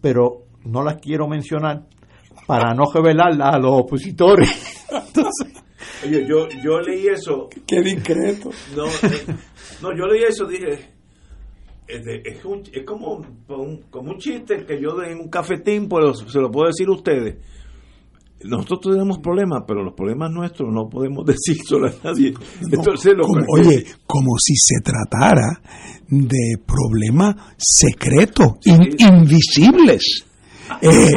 pero 0.00 0.46
no 0.64 0.82
las 0.82 1.02
quiero 1.02 1.28
mencionar 1.28 1.82
para 2.46 2.72
no 2.72 2.84
revelarla 2.90 3.50
a 3.50 3.58
los 3.58 3.72
opositores. 3.78 4.48
Oye, 6.06 6.26
yo, 6.26 6.48
yo 6.62 6.80
leí 6.80 7.08
eso. 7.08 7.48
Qué 7.66 7.80
discreto. 7.80 8.50
No, 8.74 8.86
eh, 8.86 9.26
no 9.82 9.96
yo 9.96 10.06
leí 10.06 10.22
eso, 10.24 10.46
dije. 10.46 10.93
Es, 11.86 12.44
un, 12.44 12.62
es 12.72 12.84
como, 12.84 13.22
un, 13.48 13.82
como 13.90 14.12
un 14.12 14.18
chiste 14.18 14.64
que 14.64 14.80
yo 14.80 15.02
en 15.02 15.20
un 15.20 15.28
cafetín, 15.28 15.88
pues 15.88 16.18
se 16.26 16.40
lo 16.40 16.50
puedo 16.50 16.68
decir 16.68 16.88
a 16.88 16.92
ustedes. 16.92 17.36
Nosotros 18.44 18.94
tenemos 18.94 19.18
problemas, 19.18 19.62
pero 19.66 19.82
los 19.82 19.94
problemas 19.94 20.30
nuestros 20.30 20.72
no 20.72 20.88
podemos 20.88 21.24
decir 21.26 21.56
solo 21.66 21.88
a 21.88 21.92
nadie. 22.02 22.34
Entonces, 22.70 23.14
oye, 23.48 23.84
como 24.06 24.32
si 24.38 24.54
se 24.56 24.80
tratara 24.82 25.60
de 26.08 26.58
problemas 26.64 27.36
secretos, 27.56 28.54
invisibles. 28.64 30.24
Eh, 30.80 31.12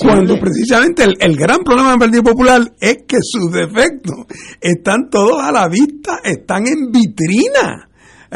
cuando 0.00 0.38
precisamente 0.38 1.04
el, 1.04 1.36
gran 1.36 1.64
problema 1.64 1.90
del 1.90 1.98
Partido 1.98 2.22
Popular 2.22 2.72
es 2.80 2.98
que 3.06 3.16
sus 3.20 3.50
defectos 3.52 4.26
están 4.60 5.10
todos 5.10 5.42
a 5.42 5.50
la 5.50 5.68
vista, 5.68 6.20
están 6.24 6.66
en 6.66 6.90
vitrina. 6.92 7.85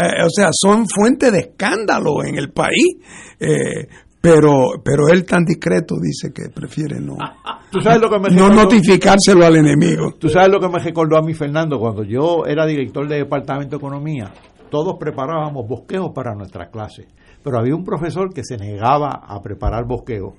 Eh, 0.01 0.24
o 0.24 0.31
sea, 0.31 0.51
son 0.52 0.86
fuente 0.86 1.31
de 1.31 1.39
escándalo 1.40 2.24
en 2.24 2.36
el 2.36 2.51
país. 2.51 2.97
Eh, 3.39 3.86
pero 4.20 4.82
pero 4.85 5.09
él 5.09 5.24
tan 5.24 5.44
discreto 5.44 5.94
dice 6.01 6.31
que 6.31 6.51
prefiere 6.51 7.01
no 7.01 7.16
no 8.36 8.48
notificárselo 8.51 9.47
al 9.47 9.56
enemigo. 9.56 10.12
Tú 10.18 10.28
sabes 10.28 10.51
lo 10.51 10.60
que 10.60 10.68
me 10.68 10.78
recordó 10.78 11.16
a 11.16 11.22
mí 11.22 11.32
Fernando 11.32 11.78
cuando 11.78 12.05
yo 12.05 12.44
era 12.47 12.66
director 12.66 13.09
de 13.09 13.16
departamento 13.16 13.70
de 13.70 13.77
economía. 13.77 14.31
Todos 14.70 14.97
preparábamos 15.01 15.66
bosquejos 15.66 16.10
para 16.14 16.35
nuestras 16.35 16.68
clases 16.68 17.06
pero 17.43 17.59
había 17.59 17.74
un 17.74 17.85
profesor 17.85 18.32
que 18.32 18.44
se 18.44 18.56
negaba 18.56 19.20
a 19.27 19.40
preparar 19.43 19.85
bosquejo. 19.86 20.35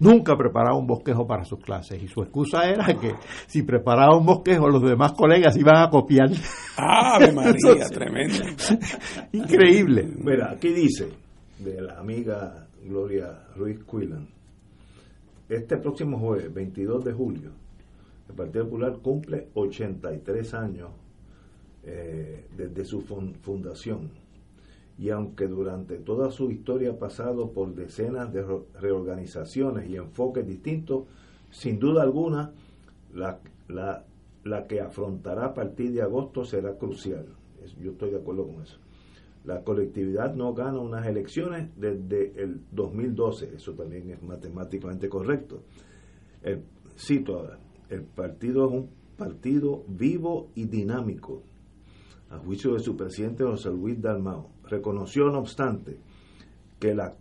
Nunca 0.00 0.36
preparaba 0.36 0.78
un 0.78 0.86
bosquejo 0.86 1.26
para 1.26 1.44
sus 1.44 1.58
clases 1.58 2.00
y 2.00 2.06
su 2.06 2.22
excusa 2.22 2.68
era 2.68 2.86
que 2.94 3.14
si 3.46 3.62
preparaba 3.62 4.16
un 4.16 4.24
bosquejo 4.24 4.68
los 4.68 4.82
demás 4.82 5.12
colegas 5.12 5.56
iban 5.56 5.76
a 5.76 5.90
copiar. 5.90 6.30
¡Ah, 6.76 7.18
María! 7.34 7.86
tremendo. 7.92 8.44
Increíble. 9.32 10.08
Mira, 10.18 10.52
aquí 10.52 10.72
dice 10.72 11.08
de 11.58 11.82
la 11.82 11.98
amiga 11.98 12.68
Gloria 12.84 13.46
Ruiz 13.56 13.80
Quillan. 13.84 14.28
Este 15.48 15.78
próximo 15.78 16.18
jueves, 16.18 16.52
22 16.52 17.04
de 17.04 17.12
julio, 17.12 17.50
el 18.28 18.34
Partido 18.34 18.64
Popular 18.64 18.98
cumple 19.02 19.48
83 19.54 20.54
años 20.54 20.90
eh, 21.82 22.46
desde 22.56 22.84
su 22.84 23.00
fundación 23.00 24.10
y 24.98 25.10
aunque 25.10 25.46
durante 25.46 25.98
toda 25.98 26.30
su 26.32 26.50
historia 26.50 26.90
ha 26.90 26.98
pasado 26.98 27.52
por 27.52 27.74
decenas 27.74 28.32
de 28.32 28.44
reorganizaciones 28.80 29.88
y 29.88 29.96
enfoques 29.96 30.44
distintos, 30.44 31.04
sin 31.50 31.78
duda 31.78 32.02
alguna 32.02 32.52
la, 33.14 33.38
la, 33.68 34.04
la 34.42 34.66
que 34.66 34.80
afrontará 34.80 35.46
a 35.46 35.54
partir 35.54 35.92
de 35.92 36.02
agosto 36.02 36.44
será 36.44 36.76
crucial. 36.76 37.26
Yo 37.80 37.92
estoy 37.92 38.10
de 38.10 38.16
acuerdo 38.16 38.48
con 38.48 38.62
eso. 38.62 38.78
La 39.44 39.62
colectividad 39.62 40.34
no 40.34 40.52
gana 40.52 40.80
unas 40.80 41.06
elecciones 41.06 41.70
desde 41.76 42.42
el 42.42 42.60
2012, 42.72 43.54
eso 43.54 43.74
también 43.74 44.10
es 44.10 44.20
matemáticamente 44.20 45.08
correcto. 45.08 45.62
El, 46.42 46.64
cito 46.98 47.38
ahora, 47.38 47.58
el 47.88 48.02
partido 48.02 48.66
es 48.66 48.72
un 48.72 48.90
partido 49.16 49.84
vivo 49.86 50.48
y 50.56 50.64
dinámico, 50.64 51.42
a 52.30 52.38
juicio 52.38 52.74
de 52.74 52.80
su 52.80 52.96
presidente 52.96 53.44
José 53.44 53.70
Luis 53.70 54.00
Dalmao 54.00 54.57
reconoció, 54.68 55.30
no 55.30 55.38
obstante, 55.38 55.98
que 56.78 56.94
la 56.94 57.14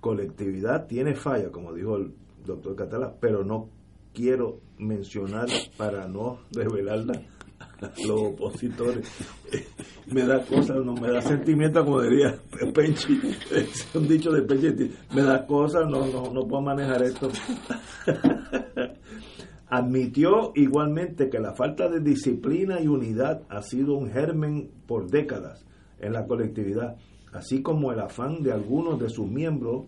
colectividad 0.00 0.86
tiene 0.86 1.14
falla, 1.14 1.50
como 1.50 1.72
dijo 1.72 1.96
el 1.96 2.14
doctor 2.44 2.74
Catalá, 2.76 3.14
pero 3.20 3.44
no 3.44 3.68
quiero 4.14 4.60
mencionar 4.78 5.46
para 5.76 6.08
no 6.08 6.40
revelarla 6.52 7.22
a 7.60 7.92
los 8.06 8.20
opositores. 8.20 9.06
me 10.06 10.24
da 10.24 10.44
cosas, 10.44 10.84
no 10.84 10.94
me 10.94 11.10
da 11.10 11.20
sentimiento, 11.20 11.84
como 11.84 12.00
diría 12.02 12.36
Penchi, 12.74 13.20
es 13.52 13.94
un 13.94 14.08
dicho 14.08 14.30
de 14.30 14.42
Penchi, 14.42 14.90
me 15.14 15.22
da 15.22 15.46
cosas, 15.46 15.88
no, 15.88 16.06
no, 16.06 16.32
no 16.32 16.46
puedo 16.46 16.62
manejar 16.62 17.02
esto. 17.02 17.28
Admitió 19.68 20.52
igualmente 20.56 21.30
que 21.30 21.38
la 21.38 21.52
falta 21.52 21.88
de 21.88 22.00
disciplina 22.00 22.80
y 22.80 22.88
unidad 22.88 23.42
ha 23.48 23.62
sido 23.62 23.94
un 23.94 24.10
germen 24.10 24.68
por 24.86 25.08
décadas 25.08 25.64
en 26.00 26.12
la 26.12 26.26
colectividad, 26.26 26.96
así 27.32 27.62
como 27.62 27.92
el 27.92 28.00
afán 28.00 28.42
de 28.42 28.52
algunos 28.52 28.98
de 28.98 29.08
sus 29.08 29.28
miembros 29.28 29.86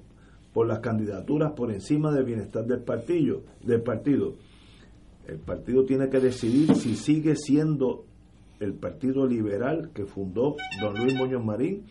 por 0.52 0.66
las 0.66 0.80
candidaturas 0.80 1.52
por 1.52 1.72
encima 1.72 2.12
del 2.12 2.24
bienestar 2.24 2.66
del 2.66 2.80
partido, 2.80 3.42
del 3.62 3.82
partido. 3.82 4.34
El 5.26 5.38
partido 5.38 5.84
tiene 5.84 6.08
que 6.08 6.20
decidir 6.20 6.74
si 6.74 6.94
sigue 6.96 7.36
siendo 7.36 8.04
el 8.60 8.74
Partido 8.74 9.26
Liberal 9.26 9.90
que 9.92 10.04
fundó 10.04 10.56
don 10.80 10.94
Luis 10.96 11.14
Muñoz 11.16 11.44
Marín 11.44 11.84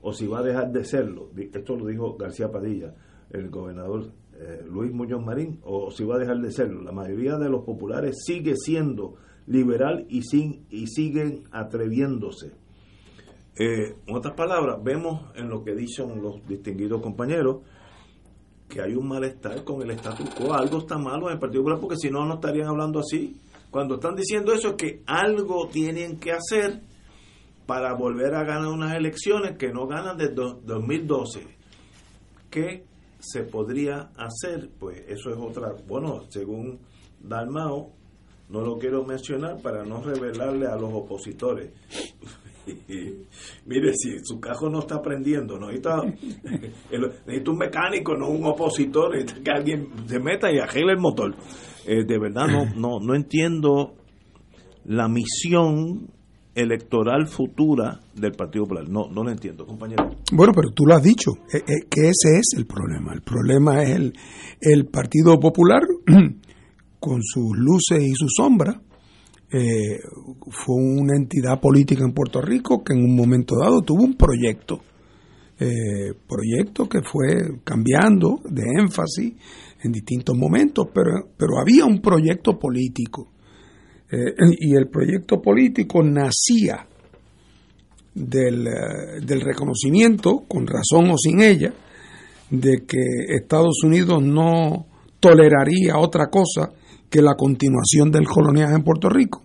o 0.00 0.12
si 0.12 0.26
va 0.26 0.40
a 0.40 0.42
dejar 0.42 0.72
de 0.72 0.84
serlo. 0.84 1.30
Esto 1.36 1.76
lo 1.76 1.86
dijo 1.86 2.16
García 2.16 2.50
Padilla, 2.50 2.94
el 3.30 3.50
gobernador 3.50 4.12
eh, 4.38 4.64
Luis 4.68 4.92
Muñoz 4.92 5.24
Marín, 5.24 5.60
o 5.62 5.90
si 5.90 6.04
va 6.04 6.16
a 6.16 6.18
dejar 6.18 6.40
de 6.40 6.50
serlo. 6.50 6.82
La 6.82 6.92
mayoría 6.92 7.38
de 7.38 7.48
los 7.48 7.64
populares 7.64 8.22
sigue 8.24 8.54
siendo 8.56 9.14
liberal 9.46 10.06
y, 10.08 10.22
sin, 10.22 10.66
y 10.70 10.86
siguen 10.86 11.44
atreviéndose. 11.50 12.52
Eh, 13.56 13.96
en 14.06 14.16
otras 14.16 14.34
palabras, 14.34 14.82
vemos 14.82 15.30
en 15.34 15.48
lo 15.48 15.62
que 15.62 15.74
dicen 15.74 16.22
los 16.22 16.46
distinguidos 16.46 17.02
compañeros 17.02 17.58
que 18.68 18.80
hay 18.80 18.94
un 18.94 19.06
malestar 19.06 19.62
con 19.64 19.82
el 19.82 19.90
status 19.90 20.30
quo. 20.30 20.54
Algo 20.54 20.78
está 20.78 20.96
malo 20.96 21.26
en 21.26 21.34
el 21.34 21.38
Partido 21.38 21.62
Popular 21.62 21.80
porque 21.80 21.96
si 21.96 22.10
no, 22.10 22.24
no 22.24 22.34
estarían 22.34 22.68
hablando 22.68 23.00
así. 23.00 23.36
Cuando 23.70 23.96
están 23.96 24.14
diciendo 24.14 24.52
eso 24.54 24.68
es 24.70 24.74
que 24.74 25.02
algo 25.06 25.68
tienen 25.68 26.18
que 26.18 26.32
hacer 26.32 26.80
para 27.66 27.94
volver 27.94 28.34
a 28.34 28.44
ganar 28.44 28.68
unas 28.68 28.94
elecciones 28.94 29.56
que 29.58 29.72
no 29.72 29.86
ganan 29.86 30.16
desde 30.16 30.34
2012. 30.34 31.40
¿Qué 32.50 32.84
se 33.18 33.44
podría 33.44 34.10
hacer? 34.16 34.70
Pues 34.78 35.04
eso 35.08 35.30
es 35.30 35.36
otra, 35.38 35.74
bueno, 35.86 36.22
según 36.28 36.80
Dalmao, 37.20 37.92
no 38.48 38.60
lo 38.60 38.78
quiero 38.78 39.04
mencionar 39.04 39.60
para 39.62 39.84
no 39.84 40.02
revelarle 40.02 40.66
a 40.66 40.76
los 40.76 40.92
opositores. 40.92 41.72
Mire, 43.66 43.94
si 43.94 44.18
su 44.22 44.40
cajo 44.40 44.68
no 44.68 44.80
está 44.80 45.00
prendiendo, 45.00 45.58
no 45.58 45.66
necesita, 45.66 46.02
necesita 47.26 47.50
un 47.50 47.58
mecánico, 47.58 48.16
no 48.16 48.28
un 48.28 48.44
opositor, 48.44 49.14
necesita 49.14 49.42
que 49.42 49.50
alguien 49.50 49.88
se 50.06 50.18
meta 50.18 50.52
y 50.52 50.58
arregle 50.58 50.92
el 50.92 50.98
motor. 50.98 51.34
Eh, 51.86 52.04
de 52.04 52.18
verdad 52.18 52.46
no, 52.46 52.64
no, 52.76 53.00
no 53.00 53.14
entiendo 53.14 53.94
la 54.84 55.08
misión 55.08 56.08
electoral 56.54 57.26
futura 57.26 58.00
del 58.14 58.32
Partido 58.32 58.64
Popular. 58.64 58.88
No, 58.88 59.08
no 59.10 59.24
lo 59.24 59.30
entiendo, 59.30 59.66
compañero. 59.66 60.10
Bueno, 60.32 60.52
pero 60.54 60.70
tú 60.74 60.84
lo 60.86 60.94
has 60.94 61.02
dicho, 61.02 61.32
eh, 61.52 61.62
eh, 61.66 61.86
que 61.88 62.08
ese 62.08 62.38
es 62.38 62.54
el 62.56 62.66
problema. 62.66 63.14
El 63.14 63.22
problema 63.22 63.82
es 63.82 63.90
el, 63.90 64.12
el 64.60 64.86
Partido 64.86 65.38
Popular, 65.40 65.82
con 67.00 67.22
sus 67.22 67.56
luces 67.56 68.02
y 68.02 68.12
sus 68.14 68.32
sombras, 68.36 68.76
eh, 69.52 70.00
fue 70.50 70.76
una 70.76 71.16
entidad 71.16 71.60
política 71.60 72.04
en 72.04 72.14
Puerto 72.14 72.40
Rico 72.40 72.82
que 72.82 72.94
en 72.94 73.04
un 73.04 73.14
momento 73.14 73.56
dado 73.60 73.82
tuvo 73.82 74.04
un 74.04 74.16
proyecto, 74.16 74.80
proyecto 76.26 76.88
que 76.88 77.02
fue 77.02 77.60
cambiando 77.62 78.40
de 78.50 78.64
énfasis 78.80 79.34
en 79.84 79.92
distintos 79.92 80.36
momentos, 80.36 80.88
pero, 80.92 81.28
pero 81.36 81.60
había 81.60 81.84
un 81.84 82.00
proyecto 82.00 82.58
político 82.58 83.28
eh, 84.12 84.34
y 84.60 84.74
el 84.74 84.88
proyecto 84.88 85.40
político 85.40 86.02
nacía 86.02 86.86
del, 88.14 88.66
eh, 88.66 89.20
del, 89.24 89.40
reconocimiento, 89.40 90.44
con 90.46 90.66
razón 90.66 91.10
o 91.10 91.16
sin 91.16 91.40
ella, 91.40 91.72
de 92.50 92.84
que 92.86 92.98
Estados 93.28 93.82
Unidos 93.82 94.22
no 94.22 94.86
toleraría 95.18 95.96
otra 95.96 96.26
cosa 96.28 96.72
que 97.12 97.20
la 97.20 97.34
continuación 97.34 98.10
del 98.10 98.24
coloniaje 98.24 98.74
en 98.74 98.82
Puerto 98.82 99.10
Rico. 99.10 99.44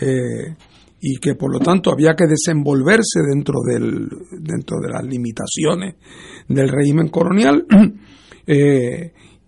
Eh, 0.00 0.56
y 0.98 1.18
que 1.18 1.34
por 1.34 1.52
lo 1.52 1.60
tanto 1.60 1.92
había 1.92 2.14
que 2.14 2.26
desenvolverse 2.26 3.20
dentro, 3.20 3.60
del, 3.68 4.08
dentro 4.40 4.78
de 4.80 4.88
las 4.88 5.04
limitaciones 5.04 5.94
del 6.48 6.68
régimen 6.70 7.08
colonial 7.08 7.66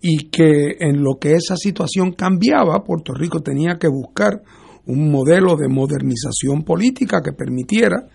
y 0.01 0.29
que 0.29 0.77
en 0.79 1.03
lo 1.03 1.17
que 1.19 1.33
esa 1.33 1.55
situación 1.55 2.13
cambiaba, 2.13 2.83
Puerto 2.83 3.13
Rico 3.13 3.41
tenía 3.41 3.77
que 3.79 3.87
buscar 3.87 4.43
un 4.85 5.11
modelo 5.11 5.55
de 5.55 5.67
modernización 5.67 6.63
política 6.63 7.21
que 7.23 7.33
permitiera 7.33 8.07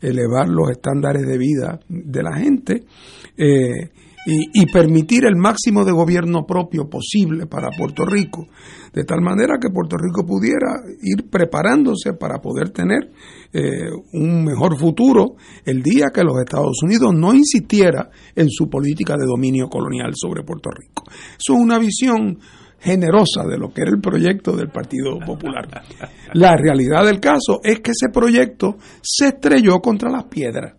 elevar 0.00 0.48
los 0.48 0.70
estándares 0.70 1.26
de 1.26 1.38
vida 1.38 1.80
de 1.88 2.22
la 2.22 2.36
gente 2.36 2.84
eh, 3.36 3.90
y, 4.30 4.66
permitir 4.66 5.24
el 5.24 5.36
máximo 5.36 5.86
de 5.86 5.92
gobierno 5.92 6.44
propio 6.46 6.86
posible 6.88 7.46
para 7.46 7.70
Puerto 7.70 8.04
Rico, 8.04 8.46
de 8.92 9.04
tal 9.04 9.22
manera 9.22 9.54
que 9.58 9.70
Puerto 9.70 9.96
Rico 9.96 10.26
pudiera 10.26 10.82
ir 11.02 11.30
preparándose 11.30 12.12
para 12.12 12.38
poder 12.38 12.68
tener 12.68 13.10
eh, 13.54 13.88
un 14.12 14.44
mejor 14.44 14.78
futuro 14.78 15.36
el 15.64 15.82
día 15.82 16.08
que 16.12 16.22
los 16.22 16.38
Estados 16.40 16.82
Unidos 16.82 17.14
no 17.14 17.32
insistiera 17.32 18.10
en 18.34 18.50
su 18.50 18.68
política 18.68 19.14
de 19.18 19.24
dominio 19.24 19.68
colonial 19.68 20.12
sobre 20.14 20.42
Puerto 20.42 20.68
Rico. 20.70 21.04
Eso 21.08 21.54
es 21.54 21.58
una 21.58 21.78
visión 21.78 22.38
generosa 22.80 23.44
de 23.48 23.56
lo 23.56 23.70
que 23.70 23.80
era 23.80 23.90
el 23.90 24.00
proyecto 24.00 24.54
del 24.54 24.68
Partido 24.68 25.18
Popular. 25.24 25.66
La 26.34 26.54
realidad 26.54 27.06
del 27.06 27.18
caso 27.18 27.60
es 27.62 27.80
que 27.80 27.92
ese 27.92 28.12
proyecto 28.12 28.76
se 29.00 29.28
estrelló 29.28 29.80
contra 29.80 30.10
las 30.10 30.24
piedras 30.24 30.77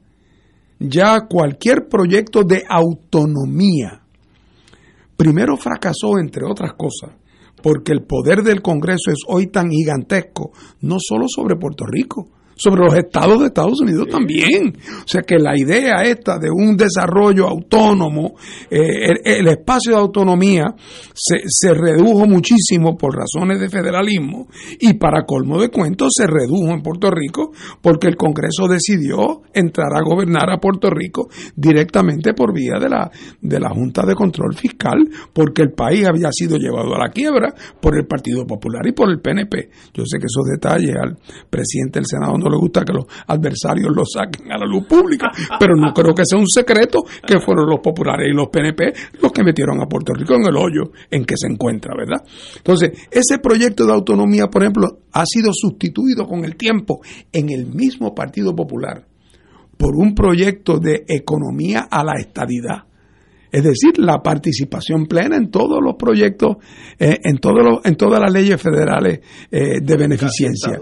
ya 0.80 1.28
cualquier 1.28 1.88
proyecto 1.88 2.44
de 2.44 2.64
autonomía, 2.68 4.02
primero 5.18 5.58
fracasó, 5.58 6.18
entre 6.20 6.46
otras 6.46 6.74
cosas, 6.74 7.12
porque 7.62 7.92
el 7.92 8.04
poder 8.04 8.42
del 8.42 8.62
Congreso 8.62 9.12
es 9.12 9.20
hoy 9.28 9.48
tan 9.48 9.70
gigantesco, 9.70 10.52
no 10.82 10.98
solo 11.00 11.26
sobre 11.28 11.58
Puerto 11.58 11.86
Rico, 11.86 12.30
sobre 12.60 12.84
los 12.84 12.96
estados 12.96 13.40
de 13.40 13.46
Estados 13.48 13.80
Unidos 13.82 14.08
también. 14.10 14.76
O 15.04 15.08
sea 15.08 15.22
que 15.22 15.40
la 15.40 15.58
idea 15.58 16.04
esta 16.04 16.38
de 16.38 16.50
un 16.52 16.76
desarrollo 16.76 17.48
autónomo, 17.48 18.36
eh, 18.70 19.14
el, 19.24 19.48
espacio 19.48 19.94
de 19.94 20.00
autonomía 20.00 20.76
se, 21.14 21.38
se, 21.48 21.74
redujo 21.74 22.28
muchísimo 22.28 22.98
por 22.98 23.16
razones 23.16 23.62
de 23.62 23.70
federalismo 23.70 24.48
y 24.80 24.94
para 24.96 25.24
colmo 25.26 25.60
de 25.62 25.70
cuentos 25.70 26.10
se 26.16 26.28
redujo 26.28 26.72
en 26.72 26.82
Puerto 26.82 27.10
Rico 27.10 27.52
porque 27.82 28.08
el 28.08 28.18
Congreso 28.18 28.68
decidió 28.68 29.42
entrar 29.54 29.96
a 29.96 30.02
gobernar 30.04 30.50
a 30.50 30.58
Puerto 30.58 30.90
Rico 30.90 31.30
directamente 31.56 32.34
por 32.34 32.54
vía 32.54 32.78
de 32.80 32.90
la, 32.90 33.10
de 33.42 33.60
la 33.60 33.70
Junta 33.70 34.06
de 34.06 34.16
Control 34.16 34.54
Fiscal 34.54 34.98
porque 35.32 35.62
el 35.62 35.72
país 35.72 36.06
había 36.06 36.30
sido 36.32 36.58
llevado 36.58 36.94
a 36.94 37.00
la 37.00 37.10
quiebra 37.10 37.54
por 37.82 37.98
el 37.98 38.06
Partido 38.06 38.46
Popular 38.46 38.86
y 38.86 38.92
por 38.92 39.10
el 39.10 39.22
PNP. 39.22 39.70
Yo 39.94 40.04
sé 40.06 40.20
que 40.20 40.26
esos 40.26 40.46
detalles 40.52 40.96
al 40.96 41.18
presidente 41.50 42.00
del 42.00 42.06
Senado 42.06 42.38
no 42.38 42.49
le 42.50 42.58
gusta 42.58 42.84
que 42.84 42.94
los 42.94 43.06
adversarios 43.28 43.96
lo 43.96 44.04
saquen 44.06 44.52
a 44.52 44.58
la 44.58 44.66
luz 44.66 44.86
pública, 44.88 45.32
pero 45.60 45.76
no 45.76 45.94
creo 45.94 46.14
que 46.14 46.26
sea 46.26 46.40
un 46.40 46.48
secreto 46.48 47.04
que 47.26 47.40
fueron 47.40 47.70
los 47.70 47.80
populares 47.80 48.28
y 48.30 48.36
los 48.36 48.50
PNP 48.50 48.94
los 49.22 49.32
que 49.32 49.44
metieron 49.44 49.82
a 49.82 49.88
Puerto 49.88 50.14
Rico 50.14 50.36
en 50.36 50.46
el 50.46 50.56
hoyo 50.56 50.92
en 51.10 51.26
que 51.26 51.36
se 51.38 51.48
encuentra, 51.48 51.94
¿verdad? 51.96 52.24
Entonces, 52.58 53.08
ese 53.12 53.40
proyecto 53.40 53.86
de 53.86 53.94
autonomía, 53.94 54.48
por 54.48 54.64
ejemplo, 54.64 54.88
ha 55.12 55.24
sido 55.26 55.52
sustituido 55.54 56.28
con 56.28 56.46
el 56.46 56.56
tiempo 56.56 57.02
en 57.32 57.50
el 57.50 57.68
mismo 57.68 58.14
Partido 58.14 58.56
Popular 58.56 59.06
por 59.78 59.96
un 59.96 60.14
proyecto 60.14 60.78
de 60.78 61.06
economía 61.08 61.88
a 61.90 62.04
la 62.04 62.14
estadidad. 62.20 62.84
Es 63.52 63.64
decir, 63.64 63.98
la 63.98 64.22
participación 64.22 65.08
plena 65.08 65.38
en 65.38 65.50
todos 65.50 65.80
los 65.82 65.96
proyectos, 65.96 66.58
eh, 67.00 67.18
en, 67.24 67.38
todos 67.38 67.80
en 67.84 67.96
todas 67.96 68.20
las 68.20 68.32
leyes 68.32 68.62
federales 68.62 69.22
eh, 69.50 69.80
de 69.82 69.98
beneficencia 69.98 70.80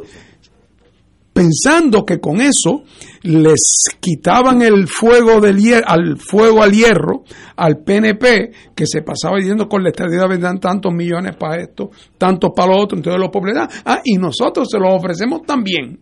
pensando 1.38 2.04
que 2.04 2.20
con 2.20 2.42
eso 2.42 2.84
les 3.22 3.86
quitaban 4.00 4.64
el 4.64 4.88
fuego 4.88 5.40
del 5.40 5.58
al 5.86 6.18
fuego 6.18 6.64
al 6.64 6.72
hierro 6.72 7.26
al 7.56 7.84
PNP 7.84 8.52
que 8.74 8.88
se 8.88 9.04
pasaba 9.04 9.38
diciendo 9.38 9.68
con 9.68 9.84
la 9.84 9.90
estadía 9.90 10.26
vendrán 10.26 10.60
tantos 10.60 10.92
millones 10.92 11.36
para 11.36 11.62
esto, 11.62 11.92
tantos 12.18 12.52
para 12.56 12.74
lo 12.74 12.82
otro, 12.82 12.98
entonces 12.98 13.22
los 13.22 13.30
populares, 13.30 13.84
ah, 13.86 14.02
y 14.04 14.16
nosotros 14.16 14.68
se 14.72 14.80
los 14.80 14.96
ofrecemos 14.96 15.44
también. 15.44 16.00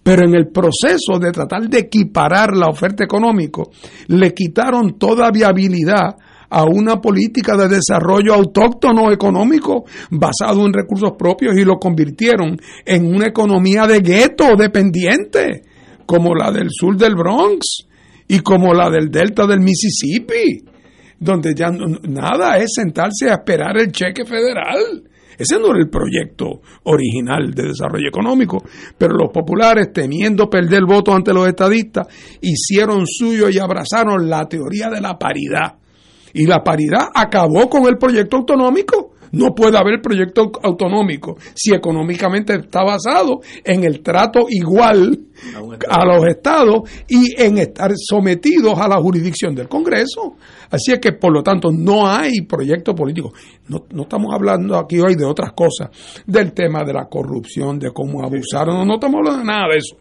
Pero 0.00 0.24
en 0.24 0.36
el 0.36 0.46
proceso 0.46 1.18
de 1.20 1.32
tratar 1.32 1.68
de 1.68 1.80
equiparar 1.80 2.56
la 2.56 2.68
oferta 2.68 3.02
económica, 3.02 3.62
le 4.06 4.32
quitaron 4.32 4.96
toda 4.96 5.32
viabilidad 5.32 6.14
a 6.50 6.64
una 6.64 7.00
política 7.00 7.56
de 7.56 7.68
desarrollo 7.68 8.34
autóctono 8.34 9.12
económico 9.12 9.84
basado 10.10 10.64
en 10.66 10.72
recursos 10.72 11.12
propios 11.18 11.56
y 11.56 11.64
lo 11.64 11.76
convirtieron 11.76 12.58
en 12.84 13.06
una 13.06 13.26
economía 13.26 13.86
de 13.86 14.00
gueto 14.00 14.56
dependiente, 14.56 15.62
como 16.06 16.34
la 16.34 16.50
del 16.50 16.68
sur 16.70 16.96
del 16.96 17.14
Bronx 17.14 17.86
y 18.26 18.40
como 18.40 18.72
la 18.72 18.90
del 18.90 19.10
delta 19.10 19.46
del 19.46 19.60
Mississippi, 19.60 20.64
donde 21.18 21.54
ya 21.54 21.70
nada 21.70 22.56
es 22.58 22.72
sentarse 22.74 23.30
a 23.30 23.34
esperar 23.34 23.76
el 23.78 23.92
cheque 23.92 24.24
federal. 24.24 25.04
Ese 25.38 25.56
no 25.60 25.70
era 25.70 25.78
el 25.78 25.88
proyecto 25.88 26.62
original 26.84 27.52
de 27.54 27.68
desarrollo 27.68 28.08
económico, 28.08 28.64
pero 28.96 29.14
los 29.14 29.30
populares, 29.30 29.92
temiendo 29.92 30.50
perder 30.50 30.82
voto 30.84 31.14
ante 31.14 31.32
los 31.32 31.46
estadistas, 31.46 32.08
hicieron 32.40 33.06
suyo 33.06 33.48
y 33.48 33.58
abrazaron 33.58 34.28
la 34.28 34.48
teoría 34.48 34.88
de 34.90 35.00
la 35.00 35.16
paridad 35.16 35.77
y 36.32 36.46
la 36.46 36.62
paridad 36.62 37.08
acabó 37.14 37.68
con 37.68 37.86
el 37.86 37.96
proyecto 37.98 38.38
autonómico, 38.38 39.12
No 39.30 39.54
puede 39.54 39.76
haber 39.76 40.00
proyecto 40.00 40.50
autonómico 40.62 41.36
si 41.54 41.74
económicamente 41.74 42.54
está 42.54 42.82
basado 42.82 43.40
en 43.62 43.84
el 43.84 44.00
trato 44.00 44.46
igual 44.48 45.18
a 45.88 46.04
los 46.06 46.26
estados 46.26 46.88
y 47.06 47.40
en 47.40 47.58
estar 47.58 47.90
sometidos 47.94 48.78
a 48.78 48.88
la 48.88 48.96
jurisdicción 48.96 49.54
del 49.54 49.68
Congreso. 49.68 50.36
Así 50.70 50.92
es 50.92 50.98
que, 50.98 51.12
por 51.12 51.32
lo 51.32 51.42
tanto, 51.42 51.70
no 51.70 52.06
hay 52.06 52.42
proyecto 52.42 52.94
político. 52.94 53.32
No, 53.68 53.84
no 53.90 54.02
estamos 54.02 54.34
hablando 54.34 54.76
aquí 54.78 54.98
hoy 54.98 55.14
de 55.14 55.24
otras 55.24 55.52
cosas, 55.52 55.90
del 56.26 56.52
tema 56.52 56.84
de 56.84 56.94
la 56.94 57.06
corrupción, 57.06 57.78
de 57.78 57.90
cómo 57.92 58.24
abusaron, 58.24 58.76
no, 58.76 58.84
no 58.84 58.94
estamos 58.94 59.18
hablando 59.18 59.40
de 59.40 59.44
nada 59.44 59.68
de 59.70 59.76
eso 59.76 59.96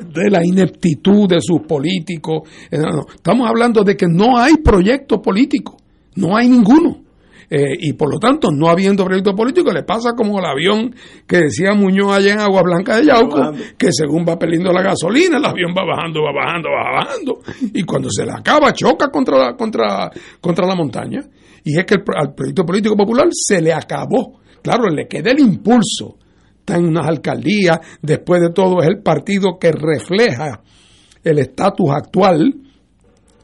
de 0.00 0.30
la 0.30 0.44
ineptitud 0.44 1.28
de 1.28 1.40
sus 1.40 1.62
políticos. 1.62 2.48
Eh. 2.70 2.78
Estamos 3.14 3.48
hablando 3.48 3.82
de 3.82 3.96
que 3.96 4.06
no 4.08 4.38
hay 4.38 4.56
proyecto 4.56 5.20
político, 5.20 5.76
no 6.16 6.36
hay 6.36 6.48
ninguno. 6.48 7.02
Eh, 7.54 7.76
y 7.80 7.92
por 7.92 8.10
lo 8.10 8.18
tanto, 8.18 8.50
no 8.50 8.70
habiendo 8.70 9.04
proyecto 9.04 9.34
político, 9.34 9.70
le 9.72 9.82
pasa 9.82 10.12
como 10.16 10.38
el 10.38 10.46
avión 10.46 10.94
que 11.26 11.36
decía 11.36 11.74
Muñoz 11.74 12.16
allá 12.16 12.32
en 12.32 12.40
Agua 12.40 12.62
Blanca 12.62 12.96
de 12.96 13.04
Yauco, 13.04 13.52
que 13.76 13.92
según 13.92 14.24
va 14.26 14.38
perdiendo 14.38 14.72
la 14.72 14.80
gasolina, 14.80 15.36
el 15.36 15.44
avión 15.44 15.74
va 15.76 15.84
bajando, 15.84 16.22
va 16.22 16.32
bajando, 16.32 16.70
va 16.70 17.04
bajando, 17.04 17.40
y 17.74 17.82
cuando 17.82 18.08
se 18.10 18.24
le 18.24 18.32
acaba, 18.32 18.72
choca 18.72 19.08
contra 19.08 19.36
la, 19.36 19.54
contra, 19.54 20.10
contra 20.40 20.66
la 20.66 20.74
montaña. 20.74 21.20
Y 21.62 21.78
es 21.78 21.84
que 21.84 21.96
el, 21.96 22.04
al 22.16 22.34
proyecto 22.34 22.64
político 22.64 22.96
popular 22.96 23.28
se 23.30 23.60
le 23.60 23.74
acabó. 23.74 24.40
Claro, 24.62 24.88
le 24.88 25.06
queda 25.06 25.32
el 25.32 25.40
impulso. 25.40 26.16
Está 26.62 26.76
en 26.76 26.86
unas 26.86 27.08
alcaldías, 27.08 27.80
después 28.00 28.40
de 28.40 28.50
todo 28.50 28.80
es 28.82 28.88
el 28.88 29.02
partido 29.02 29.58
que 29.58 29.72
refleja 29.72 30.62
el 31.24 31.40
estatus 31.40 31.90
actual 31.90 32.54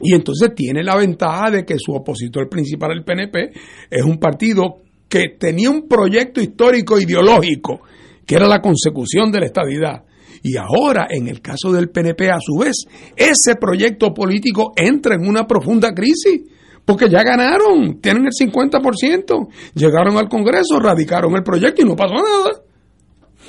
y 0.01 0.15
entonces 0.15 0.55
tiene 0.55 0.85
la 0.85 0.97
ventaja 0.97 1.51
de 1.51 1.65
que 1.65 1.75
su 1.79 1.93
opositor 1.95 2.49
principal, 2.49 2.93
el 2.93 3.03
PNP, 3.03 3.51
es 3.91 4.05
un 4.05 4.19
partido 4.19 4.83
que 5.09 5.31
tenía 5.37 5.69
un 5.69 5.89
proyecto 5.89 6.41
histórico 6.41 6.97
ideológico, 7.01 7.81
que 8.25 8.37
era 8.37 8.47
la 8.47 8.61
consecución 8.61 9.33
de 9.33 9.41
la 9.41 9.47
estadidad. 9.47 10.05
Y 10.45 10.57
ahora, 10.57 11.09
en 11.11 11.27
el 11.27 11.41
caso 11.41 11.73
del 11.73 11.91
PNP, 11.91 12.31
a 12.31 12.39
su 12.41 12.59
vez, 12.59 12.85
ese 13.17 13.57
proyecto 13.57 14.15
político 14.15 14.73
entra 14.77 15.17
en 15.17 15.27
una 15.27 15.45
profunda 15.45 15.93
crisis, 15.93 16.43
porque 16.85 17.11
ya 17.11 17.25
ganaron, 17.25 18.01
tienen 18.01 18.27
el 18.27 18.49
50%, 18.49 19.49
llegaron 19.75 20.17
al 20.17 20.29
Congreso, 20.29 20.79
radicaron 20.79 21.35
el 21.35 21.43
proyecto 21.43 21.83
y 21.83 21.85
no 21.85 21.97
pasó 21.97 22.15
nada. 22.15 22.68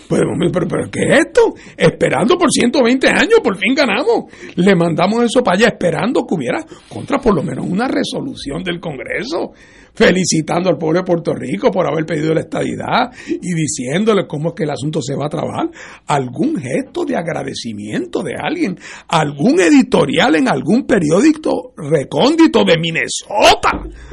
Pues, 0.09 0.21
pero, 0.51 0.67
pero, 0.67 0.89
¿qué 0.89 1.01
es 1.03 1.19
esto? 1.19 1.53
Esperando 1.77 2.35
por 2.35 2.49
120 2.49 3.07
años, 3.09 3.39
por 3.43 3.55
fin 3.57 3.75
ganamos. 3.75 4.23
Le 4.55 4.75
mandamos 4.75 5.23
eso 5.25 5.43
para 5.43 5.55
allá 5.55 5.67
esperando 5.67 6.25
que 6.25 6.33
hubiera 6.33 6.65
contra 6.89 7.19
por 7.19 7.35
lo 7.35 7.43
menos 7.43 7.67
una 7.69 7.87
resolución 7.87 8.63
del 8.63 8.79
Congreso 8.79 9.51
felicitando 9.99 10.69
al 10.69 10.77
pueblo 10.77 10.99
de 10.99 11.05
Puerto 11.05 11.33
Rico 11.33 11.71
por 11.71 11.85
haber 11.85 12.05
pedido 12.05 12.33
la 12.33 12.41
estadidad 12.41 13.11
y 13.27 13.53
diciéndole 13.53 14.25
cómo 14.27 14.49
es 14.49 14.55
que 14.55 14.63
el 14.63 14.69
asunto 14.69 15.01
se 15.01 15.13
va 15.13 15.25
a 15.25 15.29
trabajar. 15.29 15.69
Algún 16.07 16.55
gesto 16.55 17.03
de 17.03 17.17
agradecimiento 17.17 18.23
de 18.23 18.35
alguien, 18.41 18.77
algún 19.09 19.59
editorial 19.59 20.35
en 20.35 20.47
algún 20.47 20.85
periódico 20.85 21.73
recóndito 21.75 22.63
de 22.63 22.77
Minnesota 22.79 23.71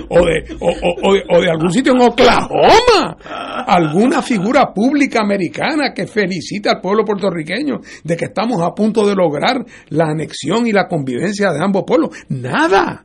o 0.09 0.27
de, 0.27 0.57
o, 0.61 1.41
de, 1.41 1.51
algún 1.51 1.71
sitio 1.71 1.93
en 1.93 2.01
Oklahoma, 2.01 3.17
alguna 3.67 4.23
figura 4.23 4.73
pública 4.75 5.21
americana 5.21 5.95
que 5.95 6.09
felicita 6.09 6.73
al 6.73 6.81
pueblo 6.81 7.05
puertorriqueño 7.05 7.79
de 8.03 8.17
que 8.17 8.25
estamos 8.25 8.61
a 8.61 8.75
punto 8.75 9.07
de 9.07 9.15
lograr 9.15 9.65
la 9.91 10.07
anexión 10.07 10.67
y 10.67 10.73
la 10.73 10.89
convivencia 10.89 11.53
de 11.53 11.63
ambos 11.63 11.85
pueblos. 11.87 12.11
Nada. 12.29 13.05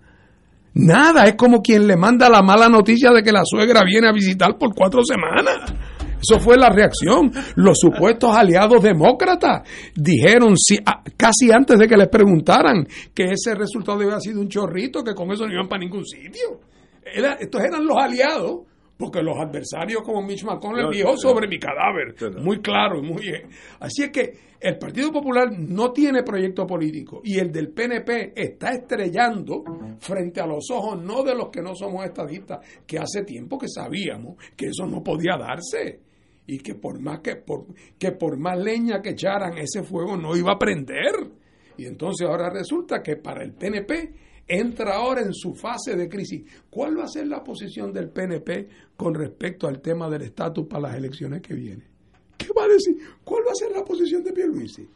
Nada, 0.74 1.26
es 1.26 1.36
como 1.36 1.62
quien 1.62 1.86
le 1.86 1.98
manda 1.98 2.30
la 2.30 2.42
mala 2.42 2.70
noticia 2.70 3.12
de 3.12 3.22
que 3.24 3.32
la 3.32 3.44
suegra 3.44 3.84
viene 3.84 4.08
a 4.08 4.14
visitar 4.14 4.58
por 4.58 4.74
cuatro 4.74 5.02
semanas. 5.04 5.74
Eso 6.22 6.40
fue 6.40 6.56
la 6.56 6.70
reacción. 6.70 7.32
Los 7.56 7.80
supuestos 7.80 8.36
aliados 8.36 8.82
demócratas 8.82 9.68
dijeron 9.96 10.56
si, 10.56 10.78
casi 11.18 11.52
antes 11.52 11.80
de 11.80 11.88
que 11.88 11.98
les 11.98 12.08
preguntaran 12.08 12.88
que 13.14 13.26
ese 13.32 13.56
resultado 13.56 14.02
había 14.02 14.20
sido 14.20 14.40
un 14.40 14.48
chorrito, 14.48 15.04
que 15.04 15.16
con 15.16 15.32
eso 15.32 15.46
no 15.46 15.54
iban 15.54 15.68
para 15.68 15.82
ningún 15.82 16.06
sitio. 16.06 16.62
estos 17.40 17.62
eran 17.62 17.86
los 17.86 17.98
aliados 17.98 18.71
porque 19.02 19.24
los 19.24 19.36
adversarios 19.36 20.04
como 20.04 20.22
Mitch 20.22 20.44
McConnell 20.44 20.92
dijo 20.92 21.18
sobre 21.18 21.48
mi 21.48 21.58
cadáver, 21.58 22.14
muy 22.40 22.62
claro 22.62 23.00
y 23.00 23.02
muy 23.02 23.24
bien. 23.24 23.50
Así 23.80 24.04
es 24.04 24.12
que 24.12 24.34
el 24.60 24.78
Partido 24.78 25.12
Popular 25.12 25.52
no 25.58 25.92
tiene 25.92 26.22
proyecto 26.22 26.68
político 26.68 27.22
y 27.24 27.40
el 27.40 27.52
del 27.52 27.70
PNP 27.70 28.34
está 28.36 28.70
estrellando 28.74 29.64
frente 30.00 30.40
a 30.40 30.46
los 30.46 30.70
ojos 30.70 31.02
no 31.02 31.24
de 31.24 31.34
los 31.34 31.50
que 31.50 31.64
no 31.64 31.74
somos 31.74 32.06
estadistas, 32.06 32.60
que 32.86 33.00
hace 33.00 33.24
tiempo 33.24 33.58
que 33.58 33.68
sabíamos 33.68 34.38
que 34.56 34.68
eso 34.68 34.86
no 34.86 35.04
podía 35.04 35.36
darse 35.36 36.00
y 36.46 36.60
que 36.60 36.76
por 36.76 37.00
más 37.00 37.22
que 37.22 37.38
por, 37.38 37.66
que 37.98 38.12
por 38.12 38.38
más 38.38 38.60
leña 38.60 39.02
que 39.02 39.10
echaran 39.10 39.58
ese 39.58 39.82
fuego 39.82 40.16
no 40.16 40.36
iba 40.36 40.54
a 40.54 40.60
prender. 40.60 41.16
Y 41.76 41.86
entonces 41.88 42.28
ahora 42.28 42.52
resulta 42.52 43.02
que 43.02 43.16
para 43.16 43.44
el 43.44 43.54
PNP 43.54 44.14
entra 44.48 44.96
ahora 44.96 45.22
en 45.22 45.34
su 45.34 45.54
fase 45.54 45.96
de 45.96 46.10
crisis. 46.10 46.44
¿Cuál 46.70 46.98
va 46.98 47.04
a 47.04 47.08
ser 47.08 47.28
la 47.28 47.44
posición 47.44 47.92
del 47.92 48.10
PNP 48.10 48.68
con 48.96 49.14
respecto 49.14 49.68
al 49.68 49.82
tema 49.82 50.10
del 50.10 50.24
estatus 50.24 50.68
para 50.68 50.90
las 50.90 50.98
elecciones 50.98 51.42
que 51.42 51.54
vienen? 51.54 51.88
¿Qué 52.38 52.48
va 52.58 52.66
a 52.66 52.68
decir? 52.68 52.96
¿Cuál 53.24 53.44
va 53.48 53.52
a 53.52 53.56
ser 53.56 53.72
la 53.72 53.84
posición 53.84 54.24
de 54.24 54.34
Pierluisi? 54.34 54.88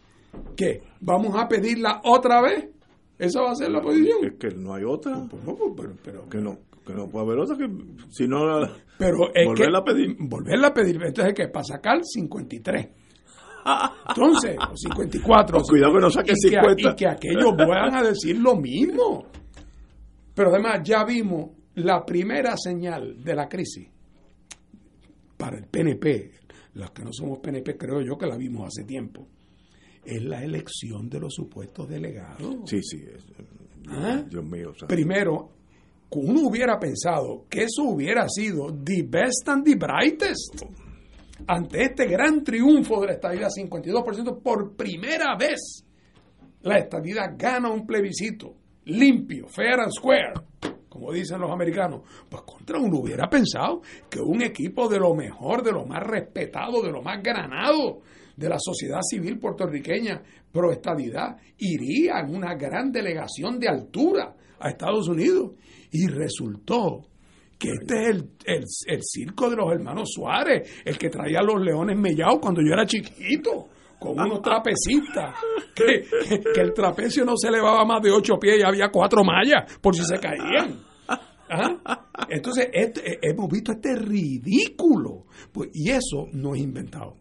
¿Qué? 0.56 0.82
¿Vamos 1.00 1.36
a 1.36 1.48
pedirla 1.48 2.02
otra 2.04 2.42
vez? 2.42 2.70
¿Esa 3.18 3.42
va 3.42 3.52
a 3.52 3.56
ser 3.56 3.72
la 3.72 3.82
posición? 3.82 4.26
Es 4.26 4.34
que 4.38 4.50
no 4.50 4.74
hay 4.74 4.84
otra. 4.84 5.26
Pues 5.30 5.44
no, 5.44 5.56
pero, 5.76 5.94
pero, 6.04 6.30
que 6.30 6.40
no 6.40 6.58
que 6.86 6.94
no 6.94 7.10
puede 7.10 7.26
haber 7.26 7.40
otra 7.40 7.58
que 7.58 7.68
si 8.12 8.28
no 8.28 8.38
pero 8.98 9.34
es 9.34 9.48
volverla 9.48 9.84
que, 9.84 9.92
a 9.92 9.94
pedir 9.94 10.16
volverla 10.20 10.68
a 10.68 10.74
pedir 10.74 11.02
entonces 11.04 11.34
que 11.34 11.48
para 11.48 11.64
sacar 11.64 11.98
53 12.04 12.88
entonces 14.10 14.56
o 14.60 14.76
54 14.76 15.62
cuidado 15.64 15.94
que 15.94 16.00
no 16.00 16.10
saque 16.10 16.34
y 16.34 16.50
50 16.50 16.76
que, 16.76 16.90
y 16.90 16.96
que 16.96 17.08
aquellos 17.08 17.56
vuelvan 17.56 17.96
a 17.96 18.04
decir 18.04 18.38
lo 18.38 18.56
mismo 18.56 19.26
pero 20.36 20.50
además 20.50 20.82
ya 20.84 21.04
vimos 21.04 21.52
la 21.76 22.06
primera 22.06 22.56
señal 22.58 23.24
de 23.24 23.36
la 23.36 23.48
crisis 23.48 23.90
para 25.38 25.58
el 25.58 25.66
PNP, 25.68 26.32
los 26.74 26.92
que 26.92 27.04
no 27.04 27.12
somos 27.12 27.40
PNP 27.40 27.78
creo 27.78 28.02
yo 28.02 28.18
que 28.18 28.26
la 28.26 28.38
vimos 28.38 28.68
hace 28.68 28.86
tiempo, 28.86 29.28
es 30.04 30.24
la 30.24 30.44
elección 30.44 31.10
de 31.10 31.20
los 31.20 31.34
supuestos 31.34 31.90
delegados. 31.90 32.70
Sí, 32.70 32.82
sí. 32.82 33.04
¿Ah? 33.90 34.24
Dios 34.28 34.44
mío. 34.46 34.72
o 34.72 34.76
sea, 34.76 34.88
Primero, 34.88 35.52
uno 36.12 36.48
hubiera 36.48 36.80
pensado 36.80 37.46
que 37.50 37.64
eso 37.64 37.84
hubiera 37.84 38.28
sido 38.30 38.68
the 38.84 39.04
best 39.04 39.48
and 39.48 39.66
the 39.66 39.76
brightest. 39.76 40.64
Ante 41.48 41.84
este 41.84 42.08
gran 42.08 42.44
triunfo 42.44 43.02
de 43.02 43.08
la 43.08 43.14
estadidad, 43.14 43.50
52%, 43.50 44.42
por 44.42 44.76
primera 44.76 45.36
vez, 45.38 45.86
la 46.62 46.78
estadidad 46.78 47.36
gana 47.38 47.70
un 47.70 47.86
plebiscito 47.86 48.56
limpio, 48.86 49.48
fair 49.48 49.80
and 49.80 49.92
square, 49.92 50.34
como 50.90 51.12
dicen 51.12 51.40
los 51.40 51.52
americanos, 51.52 52.02
pues 52.30 52.44
contra 52.44 52.80
uno 52.80 53.00
hubiera 53.00 53.28
pensado 53.30 53.82
que 54.10 54.20
un 54.20 54.42
equipo 54.42 54.88
de 54.88 55.00
lo 55.00 55.14
mejor, 55.14 55.62
de 55.62 55.72
lo 55.72 55.86
más 55.86 56.02
respetado, 56.02 56.82
de 56.82 56.92
lo 56.92 57.02
más 57.02 57.22
granado 57.22 58.02
de 58.36 58.50
la 58.50 58.58
sociedad 58.60 59.00
civil 59.02 59.40
puertorriqueña 59.40 60.22
pro 60.52 60.72
estadidad 60.72 61.38
iría 61.58 62.20
en 62.20 62.36
una 62.36 62.56
gran 62.56 62.92
delegación 62.92 63.60
de 63.60 63.70
altura 63.70 64.36
a 64.60 64.70
Estados 64.70 65.08
Unidos. 65.08 65.52
Y 65.92 66.08
resultó 66.08 67.08
este 67.70 68.02
es 68.02 68.08
el, 68.08 68.30
el, 68.46 68.64
el 68.88 69.00
circo 69.04 69.50
de 69.50 69.56
los 69.56 69.72
hermanos 69.72 70.10
Suárez, 70.14 70.84
el 70.86 70.98
que 70.98 71.10
traía 71.10 71.42
los 71.42 71.62
leones 71.62 71.98
mellados 71.98 72.40
cuando 72.40 72.62
yo 72.62 72.74
era 72.74 72.86
chiquito 72.86 73.70
con 74.00 74.20
unos 74.20 74.42
trapecistas, 74.42 75.36
que, 75.74 76.04
que, 76.54 76.62
el 76.62 76.74
trapecio 76.74 77.26
no 77.26 77.34
se 77.38 77.48
elevaba 77.48 77.86
más 77.86 78.02
de 78.02 78.12
ocho 78.12 78.36
pies 78.38 78.60
y 78.60 78.64
había 78.64 78.90
cuatro 78.90 79.24
mallas 79.24 79.78
por 79.82 79.96
si 79.96 80.04
se 80.04 80.20
caían. 80.20 80.80
Entonces, 82.30 82.70
este, 82.74 83.20
hemos 83.22 83.50
visto 83.50 83.72
este 83.72 83.96
ridículo. 83.96 85.26
Pues, 85.52 85.70
y 85.74 85.92
eso 85.92 86.28
no 86.34 86.56
es 86.56 86.62
inventado. 86.62 87.18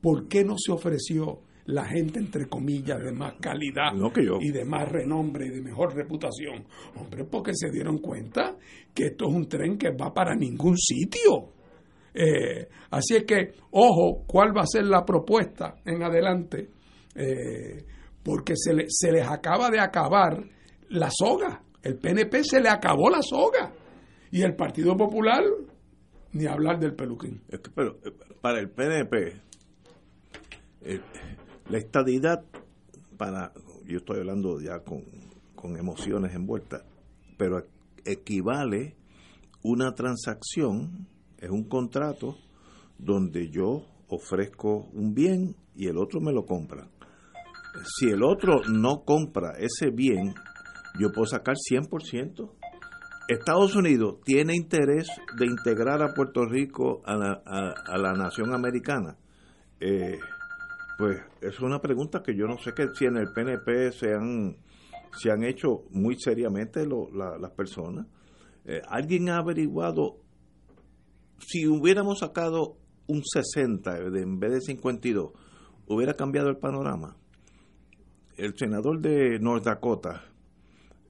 ¿Por 0.00 0.28
qué 0.28 0.44
no 0.44 0.54
se 0.58 0.72
ofreció 0.72 1.40
la 1.66 1.84
gente, 1.84 2.18
entre 2.18 2.46
comillas, 2.46 3.02
de 3.02 3.12
más 3.12 3.34
calidad 3.40 3.92
no, 3.94 4.12
que 4.12 4.24
yo. 4.24 4.38
y 4.40 4.50
de 4.50 4.64
más 4.64 4.88
renombre 4.90 5.46
y 5.46 5.50
de 5.50 5.62
mejor 5.62 5.94
reputación? 5.94 6.66
Hombre, 6.96 7.24
porque 7.24 7.52
se 7.54 7.70
dieron 7.70 7.98
cuenta 7.98 8.56
que 8.92 9.06
esto 9.06 9.28
es 9.28 9.34
un 9.34 9.48
tren 9.48 9.78
que 9.78 9.90
va 9.90 10.12
para 10.12 10.34
ningún 10.34 10.76
sitio. 10.76 11.52
Eh, 12.12 12.68
así 12.90 13.16
es 13.16 13.24
que, 13.24 13.52
ojo, 13.72 14.24
cuál 14.26 14.56
va 14.56 14.62
a 14.62 14.66
ser 14.66 14.84
la 14.84 15.04
propuesta 15.04 15.76
en 15.84 16.02
adelante, 16.02 16.68
eh, 17.14 17.84
porque 18.22 18.54
se, 18.56 18.74
le, 18.74 18.84
se 18.88 19.10
les 19.10 19.26
acaba 19.26 19.70
de 19.70 19.80
acabar 19.80 20.44
la 20.90 21.10
soga. 21.10 21.62
El 21.82 21.96
PNP 21.96 22.44
se 22.44 22.60
le 22.60 22.68
acabó 22.68 23.10
la 23.10 23.20
soga. 23.22 23.72
Y 24.30 24.42
el 24.42 24.54
Partido 24.54 24.96
Popular, 24.96 25.42
ni 26.32 26.46
hablar 26.46 26.78
del 26.78 26.94
peluquín. 26.94 27.42
Es 27.48 27.60
que, 27.60 27.70
pero 27.70 27.98
para 28.40 28.60
el 28.60 28.70
PNP, 28.70 29.40
eh, 30.82 31.00
la 31.68 31.78
estadidad, 31.78 32.44
para, 33.16 33.52
yo 33.86 33.98
estoy 33.98 34.18
hablando 34.18 34.60
ya 34.60 34.80
con, 34.80 35.04
con 35.54 35.76
emociones 35.76 36.34
envueltas, 36.34 36.82
pero 37.36 37.66
equivale 38.04 38.96
una 39.62 39.94
transacción 39.94 41.08
es 41.38 41.50
un 41.50 41.64
contrato 41.64 42.36
donde 42.98 43.50
yo 43.50 43.86
ofrezco 44.08 44.88
un 44.92 45.14
bien 45.14 45.56
y 45.74 45.88
el 45.88 45.98
otro 45.98 46.20
me 46.20 46.32
lo 46.32 46.44
compra. 46.44 46.88
Si 47.98 48.08
el 48.08 48.22
otro 48.22 48.60
no 48.70 49.04
compra 49.04 49.52
ese 49.58 49.90
bien, 49.90 50.34
yo 50.98 51.10
puedo 51.12 51.26
sacar 51.26 51.56
100%. 51.56 52.50
Estados 53.28 53.74
Unidos 53.74 54.20
tiene 54.24 54.54
interés 54.54 55.08
de 55.38 55.46
integrar 55.46 56.02
a 56.02 56.14
Puerto 56.14 56.44
Rico 56.44 57.02
a 57.04 57.16
la, 57.16 57.42
a, 57.44 57.98
la 57.98 58.12
nación 58.12 58.54
americana. 58.54 59.16
Eh, 59.80 60.18
pues 60.98 61.20
es 61.40 61.60
una 61.60 61.80
pregunta 61.80 62.22
que 62.22 62.36
yo 62.36 62.46
no 62.46 62.58
sé 62.58 62.72
que 62.72 62.88
si 62.94 63.04
en 63.06 63.16
el 63.16 63.32
PNP 63.32 63.92
se 63.92 64.14
han, 64.14 64.56
se 65.12 65.30
han 65.30 65.44
hecho 65.44 65.84
muy 65.90 66.16
seriamente 66.18 66.86
las 66.86 67.50
personas. 67.52 68.06
Eh, 68.64 68.80
¿Alguien 68.88 69.28
ha 69.28 69.38
averiguado 69.38 70.20
si 71.38 71.66
hubiéramos 71.66 72.20
sacado 72.20 72.76
un 73.06 73.22
60 73.24 73.98
en 73.98 74.38
vez 74.38 74.52
de 74.52 74.60
52, 74.60 75.32
hubiera 75.88 76.14
cambiado 76.14 76.48
el 76.48 76.56
panorama? 76.56 77.16
El 78.36 78.56
senador 78.56 79.00
de 79.00 79.38
North 79.38 79.64
Dakota, 79.64 80.24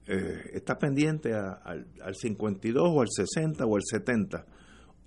eh, 0.07 0.51
está 0.53 0.77
pendiente 0.77 1.33
al, 1.33 1.87
52 2.13 2.83
o 2.85 3.01
al 3.01 3.07
60 3.09 3.65
o 3.65 3.75
al 3.75 3.81
70. 3.83 4.45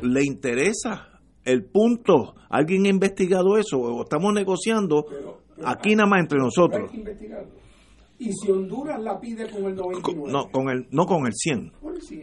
¿Le 0.01 0.25
interesa 0.25 1.18
el 1.45 1.65
punto? 1.65 2.35
¿Alguien 2.49 2.87
ha 2.87 2.89
investigado 2.89 3.57
eso? 3.57 3.79
¿O 3.79 4.03
estamos 4.03 4.33
negociando 4.33 5.07
aquí 5.65 5.95
nada 5.95 6.09
más 6.09 6.21
entre 6.21 6.39
nosotros? 6.39 6.91
Y 8.21 8.33
si 8.33 8.51
Honduras 8.51 9.01
la 9.01 9.21
pide 9.21 9.49
con 9.49 9.65
el 9.65 9.77
99. 9.77 10.33
no, 10.33 10.51
con 10.51 10.69
el, 10.71 10.89
no 10.91 11.07
con 11.07 11.25
el 11.27 11.33
100. 11.33 11.73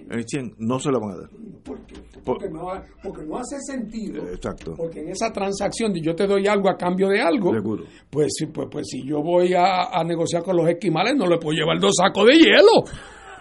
el 0.09 0.25
100. 0.27 0.55
no 0.57 0.77
se 0.77 0.91
lo 0.91 0.99
van 0.99 1.11
a 1.11 1.15
dar. 1.21 1.29
¿Por 1.63 1.85
qué? 1.85 1.95
Porque, 2.25 2.49
no, 2.49 2.67
porque 3.01 3.23
no 3.23 3.37
hace 3.37 3.55
sentido. 3.61 4.27
Exacto. 4.27 4.73
Porque 4.75 4.99
en 4.99 5.09
esa 5.09 5.31
transacción 5.31 5.93
de 5.93 6.01
yo 6.01 6.13
te 6.13 6.27
doy 6.27 6.47
algo 6.47 6.69
a 6.69 6.75
cambio 6.75 7.07
de 7.07 7.21
algo, 7.21 7.53
Seguro. 7.53 7.85
Pues, 8.09 8.33
pues, 8.53 8.67
pues 8.69 8.87
si 8.89 9.07
yo 9.07 9.21
voy 9.21 9.53
a, 9.55 10.03
negociar 10.03 10.43
con 10.43 10.57
los 10.57 10.67
esquimales, 10.67 11.15
no 11.15 11.27
le 11.27 11.37
puedo 11.37 11.57
llevar 11.57 11.79
dos 11.79 11.93
sacos 11.95 12.25
de 12.25 12.39
hielo. 12.39 12.83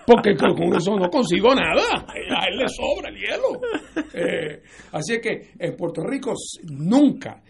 Porque 0.06 0.36
con 0.36 0.74
eso 0.74 0.96
no 0.96 1.08
consigo 1.08 1.54
nada. 1.54 2.06
A 2.06 2.46
él 2.46 2.58
le 2.58 2.68
sobra 2.68 3.08
el 3.08 3.16
hielo. 3.16 3.60
Eh, 4.12 4.62
así 4.92 5.20
que 5.20 5.52
en 5.58 5.76
Puerto 5.76 6.02
Rico 6.02 6.34
nunca, 6.70 7.42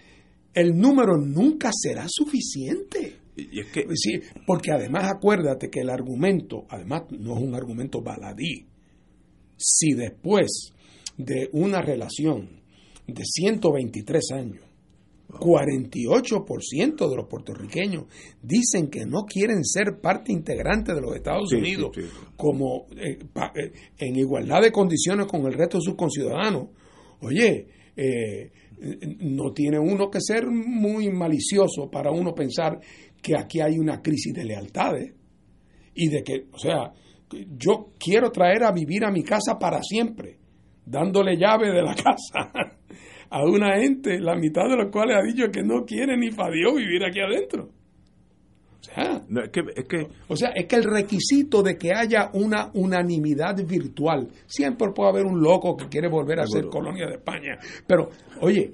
el 0.53 0.73
número 0.75 1.17
nunca 1.17 1.71
será 1.73 2.05
suficiente. 2.09 3.17
Y 3.37 3.61
es 3.61 3.67
que... 3.67 3.87
Sí, 3.95 4.21
porque 4.47 4.73
además 4.73 5.11
acuérdate 5.11 5.69
que 5.69 5.81
el 5.81 5.91
argumento, 5.91 6.65
además 6.71 7.03
no 7.11 7.37
es 7.37 7.43
un 7.43 7.55
argumento 7.55 8.01
baladí. 8.01 8.67
Si 9.57 9.93
después 9.93 10.73
de 11.17 11.49
una 11.53 11.83
relación 11.83 12.49
de 13.07 13.25
123 13.25 14.31
años, 14.33 14.65
48% 15.39 17.09
de 17.09 17.17
los 17.17 17.27
puertorriqueños 17.27 18.05
dicen 18.43 18.89
que 18.89 19.05
no 19.07 19.25
quieren 19.25 19.65
ser 19.65 20.01
parte 20.01 20.33
integrante 20.33 20.95
de 20.95 21.01
los 21.01 21.15
Estados 21.15 21.53
Unidos 21.53 21.97
como 22.37 22.87
eh, 22.97 23.19
eh, 23.55 23.73
en 23.99 24.17
igualdad 24.17 24.63
de 24.63 24.73
condiciones 24.73 25.27
con 25.27 25.45
el 25.47 25.55
resto 25.55 25.79
de 25.79 25.85
sus 25.85 25.95
conciudadanos. 25.95 26.69
Oye, 27.21 27.67
eh, 27.97 28.51
no 29.21 29.53
tiene 29.53 29.79
uno 29.79 30.11
que 30.11 30.21
ser 30.21 30.47
muy 30.47 31.11
malicioso 31.11 31.91
para 31.91 32.11
uno 32.11 32.35
pensar 32.35 32.81
que 33.23 33.37
aquí 33.37 33.61
hay 33.61 33.79
una 33.79 34.03
crisis 34.03 34.35
de 34.35 34.45
lealtades 34.45 35.15
y 35.95 36.09
de 36.09 36.23
que, 36.23 36.47
o 36.53 36.59
sea, 36.59 36.93
yo 37.57 37.93
quiero 37.99 38.31
traer 38.31 38.65
a 38.65 38.73
vivir 38.73 39.05
a 39.05 39.11
mi 39.11 39.23
casa 39.23 39.59
para 39.59 39.83
siempre, 39.83 40.39
dándole 40.85 41.37
llave 41.37 41.71
de 41.71 41.83
la 41.83 41.95
casa 41.95 42.79
a 43.35 43.43
una 43.43 43.77
gente, 43.81 44.21
la 44.21 44.37
mitad 44.37 44.69
de 44.69 44.77
los 44.77 44.93
cuales 44.93 45.17
ha 45.17 45.23
dicho 45.23 45.51
que 45.51 45.65
no 45.65 45.85
quiere 45.85 46.17
ni 46.17 46.31
para 46.31 46.55
Dios 46.55 46.73
vivir 46.77 47.05
aquí 47.05 47.19
adentro. 47.19 47.65
O 47.65 48.85
sea, 48.85 49.25
es 49.43 49.51
que, 49.51 49.61
es 49.75 49.85
que, 49.89 50.07
o 50.29 50.37
sea, 50.37 50.51
es 50.51 50.67
que 50.67 50.77
el 50.77 50.85
requisito 50.85 51.61
de 51.61 51.77
que 51.77 51.93
haya 51.93 52.31
una 52.35 52.71
unanimidad 52.75 53.57
virtual, 53.67 54.29
siempre 54.47 54.93
puede 54.95 55.11
haber 55.11 55.25
un 55.27 55.43
loco 55.43 55.77
que 55.77 55.89
quiere 55.89 56.09
volver 56.09 56.39
a 56.39 56.47
ser 56.47 56.67
colonia 56.67 57.09
de 57.09 57.15
España, 57.15 57.59
pero 57.89 58.09
oye, 58.41 58.73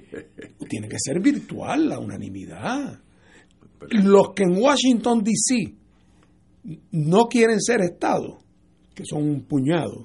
tiene 0.69 0.87
que 0.87 0.97
ser 0.99 1.19
virtual 1.19 1.89
la 1.89 1.97
unanimidad. 1.97 2.99
Los 3.89 4.33
que 4.35 4.43
en 4.43 4.61
Washington, 4.61 5.23
D.C. 5.23 5.73
no 6.91 7.27
quieren 7.27 7.59
ser 7.59 7.81
Estado, 7.81 8.37
que 8.93 9.05
son 9.05 9.23
un 9.23 9.41
puñado, 9.45 10.03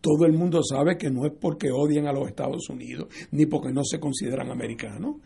todo 0.00 0.26
el 0.26 0.32
mundo 0.32 0.60
sabe 0.62 0.96
que 0.96 1.10
no 1.10 1.26
es 1.26 1.32
porque 1.40 1.70
odian 1.70 2.06
a 2.06 2.12
los 2.12 2.28
Estados 2.28 2.68
Unidos, 2.70 3.08
ni 3.32 3.46
porque 3.46 3.72
no 3.72 3.84
se 3.84 3.98
consideran 3.98 4.50
americanos. 4.50 5.16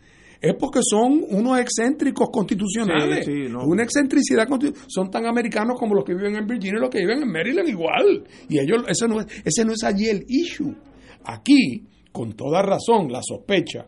Es 0.41 0.55
porque 0.59 0.81
son 0.83 1.23
unos 1.29 1.57
excéntricos 1.57 2.29
constitucionales. 2.29 3.25
Una 3.65 3.83
excentricidad 3.83 4.45
Son 4.87 5.09
tan 5.09 5.25
americanos 5.25 5.79
como 5.79 5.95
los 5.95 6.03
que 6.03 6.13
viven 6.13 6.35
en 6.35 6.45
Virginia 6.45 6.79
y 6.79 6.81
los 6.81 6.89
que 6.89 6.99
viven 6.99 7.23
en 7.23 7.31
Maryland 7.31 7.69
igual. 7.69 8.27
Y 8.49 8.59
ellos, 8.59 8.83
ese 8.89 9.07
no 9.07 9.21
es, 9.21 9.27
ese 9.45 9.63
no 9.63 9.71
es 9.71 9.83
allí 9.85 10.07
el 10.09 10.25
issue. 10.27 10.75
Aquí, 11.23 11.87
con 12.11 12.33
toda 12.33 12.61
razón, 12.61 13.09
la 13.09 13.21
sospecha 13.23 13.87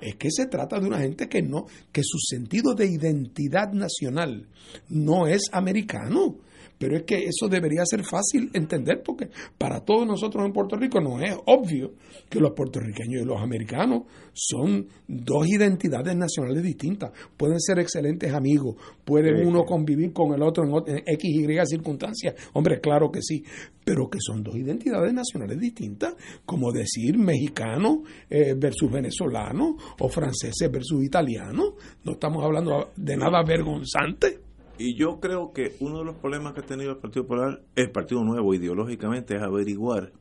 es 0.00 0.14
que 0.14 0.30
se 0.30 0.46
trata 0.46 0.78
de 0.78 0.86
una 0.86 1.00
gente 1.00 1.28
que 1.28 1.42
no, 1.42 1.66
que 1.90 2.02
su 2.04 2.18
sentido 2.18 2.74
de 2.74 2.86
identidad 2.86 3.72
nacional 3.72 4.46
no 4.88 5.26
es 5.26 5.48
americano. 5.52 6.36
Pero 6.78 6.96
es 6.96 7.04
que 7.04 7.24
eso 7.24 7.48
debería 7.48 7.84
ser 7.84 8.04
fácil 8.04 8.50
entender 8.52 9.02
porque 9.02 9.28
para 9.56 9.80
todos 9.80 10.06
nosotros 10.06 10.44
en 10.44 10.52
Puerto 10.52 10.76
Rico 10.76 11.00
no 11.00 11.20
es 11.20 11.34
obvio 11.46 11.94
que 12.28 12.40
los 12.40 12.52
puertorriqueños 12.52 13.22
y 13.22 13.24
los 13.24 13.40
americanos 13.40 14.02
son 14.32 14.86
dos 15.06 15.46
identidades 15.48 16.14
nacionales 16.16 16.62
distintas. 16.62 17.12
Pueden 17.36 17.60
ser 17.60 17.78
excelentes 17.78 18.32
amigos, 18.32 18.76
puede 19.04 19.46
uno 19.46 19.64
convivir 19.64 20.12
con 20.12 20.34
el 20.34 20.42
otro 20.42 20.64
en, 20.86 21.02
X, 21.06 21.24
Y 21.24 21.66
circunstancias. 21.66 22.34
Hombre, 22.52 22.80
claro 22.80 23.10
que 23.10 23.22
sí, 23.22 23.42
pero 23.84 24.08
que 24.10 24.18
son 24.20 24.42
dos 24.42 24.56
identidades 24.56 25.12
nacionales 25.14 25.58
distintas, 25.58 26.14
como 26.44 26.72
decir 26.72 27.16
mexicano 27.18 28.02
eh, 28.28 28.54
versus 28.56 28.90
venezolano 28.90 29.76
o 30.00 30.08
franceses 30.08 30.70
versus 30.70 31.04
italiano. 31.04 31.74
No 32.04 32.12
estamos 32.12 32.44
hablando 32.44 32.90
de 32.96 33.16
nada 33.16 33.42
vergonzante. 33.42 34.45
Y 34.78 34.94
yo 34.94 35.20
creo 35.20 35.52
que 35.52 35.76
uno 35.80 35.98
de 35.98 36.04
los 36.04 36.16
problemas 36.16 36.52
que 36.52 36.60
ha 36.60 36.66
tenido 36.66 36.92
el 36.92 36.98
Partido 36.98 37.24
Popular, 37.24 37.62
el 37.74 37.90
Partido 37.90 38.22
Nuevo 38.22 38.54
ideológicamente, 38.54 39.36
es 39.36 39.42
averiguar 39.42 40.12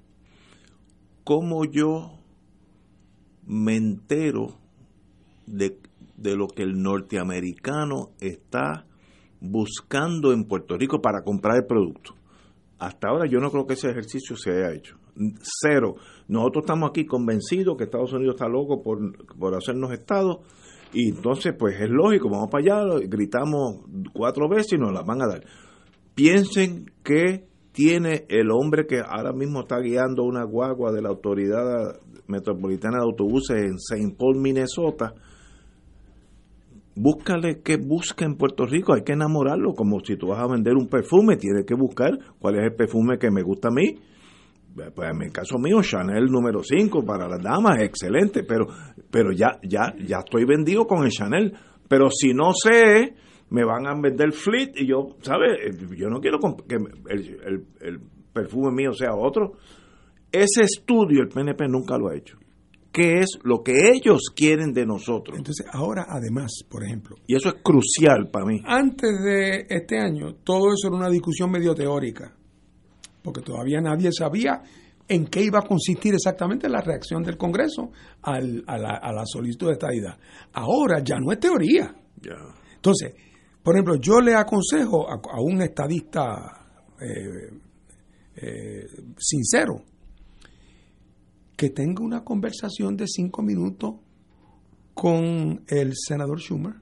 cómo 1.23 1.65
yo 1.65 2.19
me 3.45 3.75
entero 3.75 4.57
de, 5.45 5.79
de 6.15 6.35
lo 6.35 6.47
que 6.47 6.63
el 6.63 6.81
norteamericano 6.81 8.11
está 8.19 8.85
buscando 9.41 10.31
en 10.31 10.45
Puerto 10.45 10.77
Rico 10.77 11.01
para 11.01 11.21
comprar 11.23 11.57
el 11.57 11.65
producto. 11.65 12.15
Hasta 12.79 13.09
ahora 13.09 13.27
yo 13.29 13.39
no 13.39 13.51
creo 13.51 13.65
que 13.65 13.73
ese 13.73 13.89
ejercicio 13.89 14.35
se 14.37 14.51
haya 14.51 14.73
hecho. 14.73 14.97
Cero. 15.61 15.95
Nosotros 16.27 16.63
estamos 16.63 16.89
aquí 16.89 17.05
convencidos 17.05 17.77
que 17.77 17.85
Estados 17.85 18.13
Unidos 18.13 18.35
está 18.35 18.49
loco 18.49 18.81
por, 18.81 19.25
por 19.37 19.55
hacernos 19.55 19.91
Estado 19.91 20.41
y 20.93 21.09
entonces, 21.09 21.53
pues 21.57 21.79
es 21.79 21.89
lógico, 21.89 22.29
vamos 22.29 22.49
para 22.49 22.63
allá, 22.63 22.99
gritamos 23.07 23.81
cuatro 24.13 24.47
veces 24.47 24.73
y 24.73 24.77
nos 24.77 24.93
las 24.93 25.05
van 25.05 25.21
a 25.21 25.27
dar. 25.27 25.43
Piensen 26.13 26.91
que 27.03 27.45
tiene 27.71 28.25
el 28.29 28.51
hombre 28.51 28.85
que 28.87 28.99
ahora 28.99 29.33
mismo 29.33 29.61
está 29.61 29.79
guiando 29.79 30.23
una 30.23 30.45
guagua 30.45 30.91
de 30.93 31.01
la 31.01 31.09
Autoridad 31.09 31.99
Metropolitana 32.27 32.97
de 32.97 33.03
Autobuses 33.03 33.57
en 33.57 33.75
St. 33.75 34.15
Paul, 34.17 34.37
Minnesota. 34.39 35.13
Búscale 36.95 37.61
qué 37.61 37.75
busca 37.75 38.23
en 38.23 38.35
Puerto 38.35 38.65
Rico, 38.65 38.93
hay 38.93 39.03
que 39.03 39.11
enamorarlo, 39.11 39.73
como 39.73 39.99
si 39.99 40.15
tú 40.15 40.27
vas 40.27 40.39
a 40.39 40.47
vender 40.47 40.75
un 40.75 40.87
perfume, 40.87 41.35
tienes 41.35 41.65
que 41.65 41.75
buscar 41.75 42.17
cuál 42.39 42.55
es 42.55 42.63
el 42.63 42.75
perfume 42.75 43.17
que 43.17 43.29
me 43.29 43.43
gusta 43.43 43.67
a 43.67 43.71
mí 43.71 43.99
pues 44.75 45.09
en 45.09 45.21
el 45.21 45.31
caso 45.31 45.57
mío, 45.57 45.81
Chanel 45.81 46.25
número 46.25 46.61
5 46.61 47.05
para 47.05 47.29
las 47.29 47.41
damas, 47.41 47.81
excelente, 47.81 48.43
pero, 48.43 48.65
pero 49.09 49.31
ya, 49.31 49.57
ya, 49.63 49.93
ya 50.05 50.17
estoy 50.19 50.45
vendido 50.45 50.85
con 50.85 51.05
el 51.05 51.11
Chanel. 51.11 51.53
Pero 51.87 52.09
si 52.09 52.33
no 52.33 52.51
sé, 52.51 53.15
me 53.49 53.63
van 53.63 53.87
a 53.87 53.93
vender 53.99 54.33
Fleet 54.33 54.71
y 54.75 54.87
yo, 54.87 55.15
¿sabes? 55.21 55.77
Yo 55.97 56.09
no 56.09 56.19
quiero 56.19 56.39
que 56.67 56.75
el, 56.75 57.65
el, 57.79 57.99
perfume 58.33 58.71
mío 58.71 58.91
sea 58.91 59.15
otro. 59.15 59.53
Ese 60.29 60.63
estudio 60.63 61.21
el 61.21 61.29
PNP 61.29 61.69
nunca 61.69 61.97
lo 61.97 62.09
ha 62.09 62.15
hecho. 62.15 62.37
¿Qué 62.91 63.19
es 63.19 63.39
lo 63.43 63.61
que 63.61 63.91
ellos 63.93 64.23
quieren 64.35 64.73
de 64.73 64.85
nosotros? 64.85 65.37
Entonces, 65.37 65.65
ahora 65.71 66.05
además, 66.09 66.51
por 66.69 66.83
ejemplo. 66.83 67.15
Y 67.27 67.35
eso 67.35 67.49
es 67.49 67.55
crucial 67.61 68.29
para 68.29 68.45
mí. 68.45 68.61
Antes 68.65 69.11
de 69.23 69.65
este 69.69 69.99
año, 69.99 70.35
todo 70.43 70.73
eso 70.73 70.87
era 70.87 70.97
una 70.97 71.09
discusión 71.09 71.51
medio 71.51 71.73
teórica 71.73 72.33
porque 73.25 73.41
todavía 73.41 73.81
nadie 73.81 74.11
sabía 74.13 74.61
en 75.07 75.25
qué 75.25 75.43
iba 75.43 75.59
a 75.59 75.67
consistir 75.67 76.13
exactamente 76.13 76.69
la 76.69 76.79
reacción 76.79 77.23
del 77.23 77.37
Congreso 77.37 77.91
a, 78.21 78.39
la, 78.39 79.23
solicitud 79.25 79.67
de 79.67 79.73
estadidad. 79.73 80.17
Ahora 80.53 81.03
ya 81.03 81.17
no 81.19 81.31
es 81.31 81.39
teoría. 81.39 81.93
Entonces, 82.75 83.15
por 83.63 83.75
ejemplo, 83.75 83.95
yo 83.95 84.21
le 84.21 84.35
aconsejo 84.35 85.09
a, 85.09 85.41
un 85.41 85.63
estadista 85.63 86.93
eh, 87.01 87.49
eh, 88.35 88.85
sincero 89.17 89.81
que 91.57 91.71
tenga 91.71 92.03
una 92.03 92.23
conversación 92.23 92.95
de 92.95 93.07
cinco 93.07 93.41
minutos 93.41 93.95
con 94.93 95.63
el 95.67 95.93
senador 95.95 96.39
Schumer. 96.39 96.75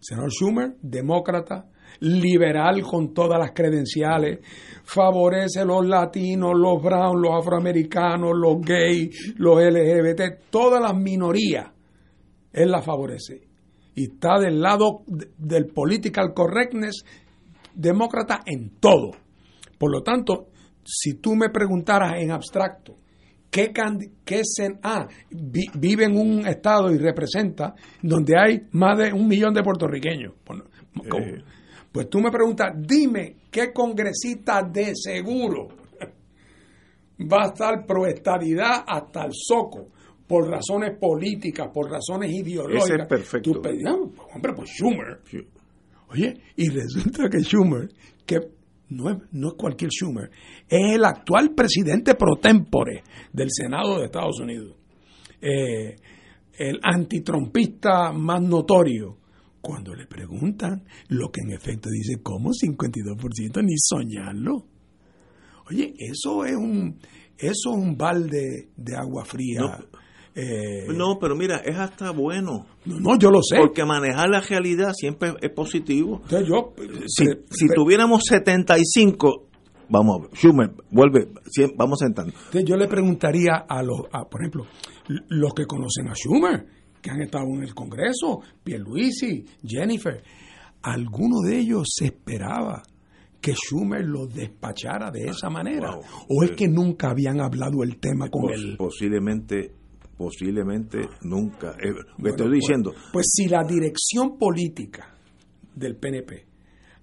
Senador 0.00 0.30
Schumer, 0.30 0.76
demócrata, 0.82 1.68
liberal 2.02 2.82
con 2.82 3.14
todas 3.14 3.38
las 3.38 3.52
credenciales, 3.52 4.40
favorece 4.84 5.64
los 5.64 5.86
latinos, 5.86 6.52
los 6.56 6.82
browns, 6.82 7.20
los 7.20 7.32
afroamericanos, 7.38 8.32
los 8.34 8.60
gays, 8.60 9.34
los 9.38 9.62
LGBT, 9.62 10.50
todas 10.50 10.82
las 10.82 10.94
minorías, 10.94 11.70
él 12.52 12.70
las 12.70 12.84
favorece. 12.84 13.42
Y 13.94 14.10
está 14.10 14.38
del 14.40 14.60
lado 14.60 15.02
del 15.06 15.66
political 15.66 16.32
correctness 16.34 17.04
demócrata 17.74 18.40
en 18.46 18.70
todo. 18.80 19.12
Por 19.78 19.92
lo 19.92 20.02
tanto, 20.02 20.48
si 20.84 21.14
tú 21.14 21.36
me 21.36 21.50
preguntaras 21.50 22.14
en 22.20 22.32
abstracto, 22.32 22.96
¿qué, 23.50 23.72
qué 24.24 24.40
sen 24.44 24.80
ah, 24.82 25.06
vive 25.30 26.04
en 26.04 26.16
un 26.16 26.46
estado 26.48 26.90
y 26.90 26.98
representa 26.98 27.74
donde 28.02 28.36
hay 28.36 28.62
más 28.72 28.98
de 28.98 29.12
un 29.12 29.28
millón 29.28 29.54
de 29.54 29.62
puertorriqueños? 29.62 30.34
Eh. 31.04 31.42
Pues 31.92 32.08
tú 32.08 32.20
me 32.20 32.30
preguntas, 32.30 32.72
dime 32.74 33.36
qué 33.50 33.72
congresista 33.72 34.62
de 34.62 34.92
seguro 34.96 35.68
va 37.30 37.44
a 37.44 37.46
estar 37.48 37.86
pro 37.86 38.06
estadidad 38.06 38.84
hasta 38.86 39.24
el 39.24 39.32
soco 39.32 39.88
por 40.26 40.48
razones 40.48 40.98
políticas, 40.98 41.68
por 41.72 41.90
razones 41.90 42.32
ideológicas. 42.32 42.84
Ese 42.84 43.02
es 43.02 43.06
perfecto. 43.06 43.52
Tú, 43.52 44.14
hombre, 44.34 44.52
pues 44.54 44.70
Schumer. 44.70 45.20
Oye, 46.08 46.34
y 46.56 46.68
resulta 46.70 47.28
que 47.28 47.40
Schumer, 47.40 47.88
que 48.24 48.40
no 48.90 49.10
es, 49.10 49.18
no 49.32 49.48
es 49.48 49.54
cualquier 49.54 49.90
Schumer, 49.90 50.30
es 50.68 50.94
el 50.94 51.04
actual 51.04 51.54
presidente 51.54 52.14
pro 52.14 52.36
tempore 52.36 53.02
del 53.32 53.48
Senado 53.50 53.98
de 53.98 54.06
Estados 54.06 54.40
Unidos. 54.40 54.76
Eh, 55.40 55.96
el 56.58 56.80
antitrompista 56.82 58.12
más 58.12 58.40
notorio, 58.42 59.18
cuando 59.62 59.94
le 59.94 60.06
preguntan 60.06 60.84
lo 61.08 61.30
que 61.30 61.40
en 61.40 61.52
efecto 61.52 61.88
dice, 61.88 62.20
¿cómo 62.22 62.50
52%? 62.50 63.64
Ni 63.64 63.74
soñarlo. 63.78 64.66
Oye, 65.70 65.94
eso 65.96 66.44
es 66.44 66.56
un, 66.56 66.98
eso 67.38 67.70
es 67.70 67.76
un 67.78 67.96
balde 67.96 68.68
de 68.76 68.96
agua 68.96 69.24
fría. 69.24 69.60
No, 69.60 69.78
eh, 70.34 70.86
no, 70.88 71.18
pero 71.20 71.36
mira, 71.36 71.58
es 71.58 71.78
hasta 71.78 72.10
bueno. 72.10 72.66
No, 72.84 73.16
yo 73.18 73.30
lo 73.30 73.40
sé. 73.42 73.56
Porque 73.58 73.84
manejar 73.84 74.28
la 74.28 74.40
realidad 74.40 74.92
siempre 74.94 75.34
es 75.40 75.50
positivo. 75.50 76.22
yo, 76.28 76.74
si, 77.06 77.26
si 77.50 77.68
tuviéramos 77.68 78.22
75, 78.24 79.46
vamos, 79.88 80.28
Schumer, 80.34 80.72
vuelve, 80.90 81.28
vamos 81.76 82.00
sentando. 82.00 82.32
Entonces 82.32 82.64
yo 82.64 82.76
le 82.76 82.88
preguntaría 82.88 83.64
a 83.68 83.82
los, 83.82 84.08
por 84.30 84.40
ejemplo, 84.40 84.66
los 85.28 85.52
que 85.54 85.66
conocen 85.66 86.08
a 86.08 86.14
Schumer, 86.14 86.66
que 87.02 87.10
han 87.10 87.20
estado 87.20 87.46
en 87.48 87.64
el 87.64 87.74
Congreso, 87.74 88.40
Pierluisi, 88.62 89.44
Jennifer, 89.62 90.22
alguno 90.82 91.40
de 91.40 91.58
ellos 91.58 91.88
se 91.92 92.06
esperaba 92.06 92.82
que 93.40 93.54
Schumer 93.54 94.04
lo 94.04 94.26
despachara 94.26 95.10
de 95.10 95.24
esa 95.24 95.50
manera? 95.50 95.98
¿O 96.28 96.44
es 96.44 96.52
que 96.52 96.68
nunca 96.68 97.10
habían 97.10 97.40
hablado 97.40 97.82
el 97.82 97.98
tema 97.98 98.30
con 98.30 98.50
él? 98.52 98.76
Posiblemente, 98.78 99.72
posiblemente 100.16 101.00
nunca. 101.22 101.72
Eh, 101.72 101.90
estoy 102.24 102.48
pues, 102.48 102.50
diciendo. 102.52 102.92
Pues 103.12 103.26
si 103.34 103.48
la 103.48 103.64
dirección 103.64 104.38
política 104.38 105.12
del 105.74 105.96
PNP, 105.96 106.46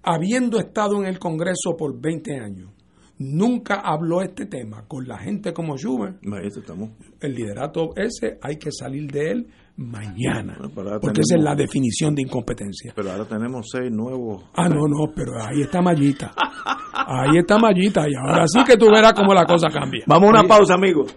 habiendo 0.02 0.58
estado 0.58 0.96
en 0.96 1.06
el 1.06 1.18
Congreso 1.18 1.76
por 1.76 2.00
20 2.00 2.40
años, 2.40 2.70
nunca 3.18 3.80
habló 3.84 4.22
este 4.22 4.46
tema 4.46 4.86
con 4.88 5.06
la 5.06 5.18
gente 5.18 5.52
como 5.52 5.76
Schumer, 5.76 6.18
estamos. 6.42 6.92
el 7.20 7.34
liderato 7.34 7.90
ese 7.96 8.38
hay 8.40 8.56
que 8.56 8.70
salir 8.72 9.10
de 9.12 9.30
él 9.30 9.46
mañana. 9.80 10.58
porque 11.00 11.20
esa 11.22 11.36
es 11.36 11.42
la 11.42 11.54
definición 11.54 12.14
de 12.14 12.22
incompetencia. 12.22 12.92
Pero 12.94 13.10
ahora 13.12 13.24
tenemos 13.24 13.66
seis 13.70 13.90
nuevos. 13.90 14.44
Ah, 14.54 14.68
no, 14.68 14.86
no, 14.86 15.12
pero 15.14 15.32
ahí 15.42 15.62
está 15.62 15.80
Mallita. 15.80 16.32
Ahí 16.92 17.38
está 17.38 17.58
Mallita 17.58 18.02
y 18.08 18.14
ahora 18.14 18.46
sí 18.46 18.62
que 18.64 18.76
tú 18.76 18.86
verás 18.86 19.14
cómo 19.14 19.32
la 19.32 19.46
cosa 19.46 19.68
cambia. 19.70 20.04
Vamos 20.06 20.28
a 20.28 20.40
una 20.40 20.42
pausa, 20.44 20.74
amigos. 20.74 21.16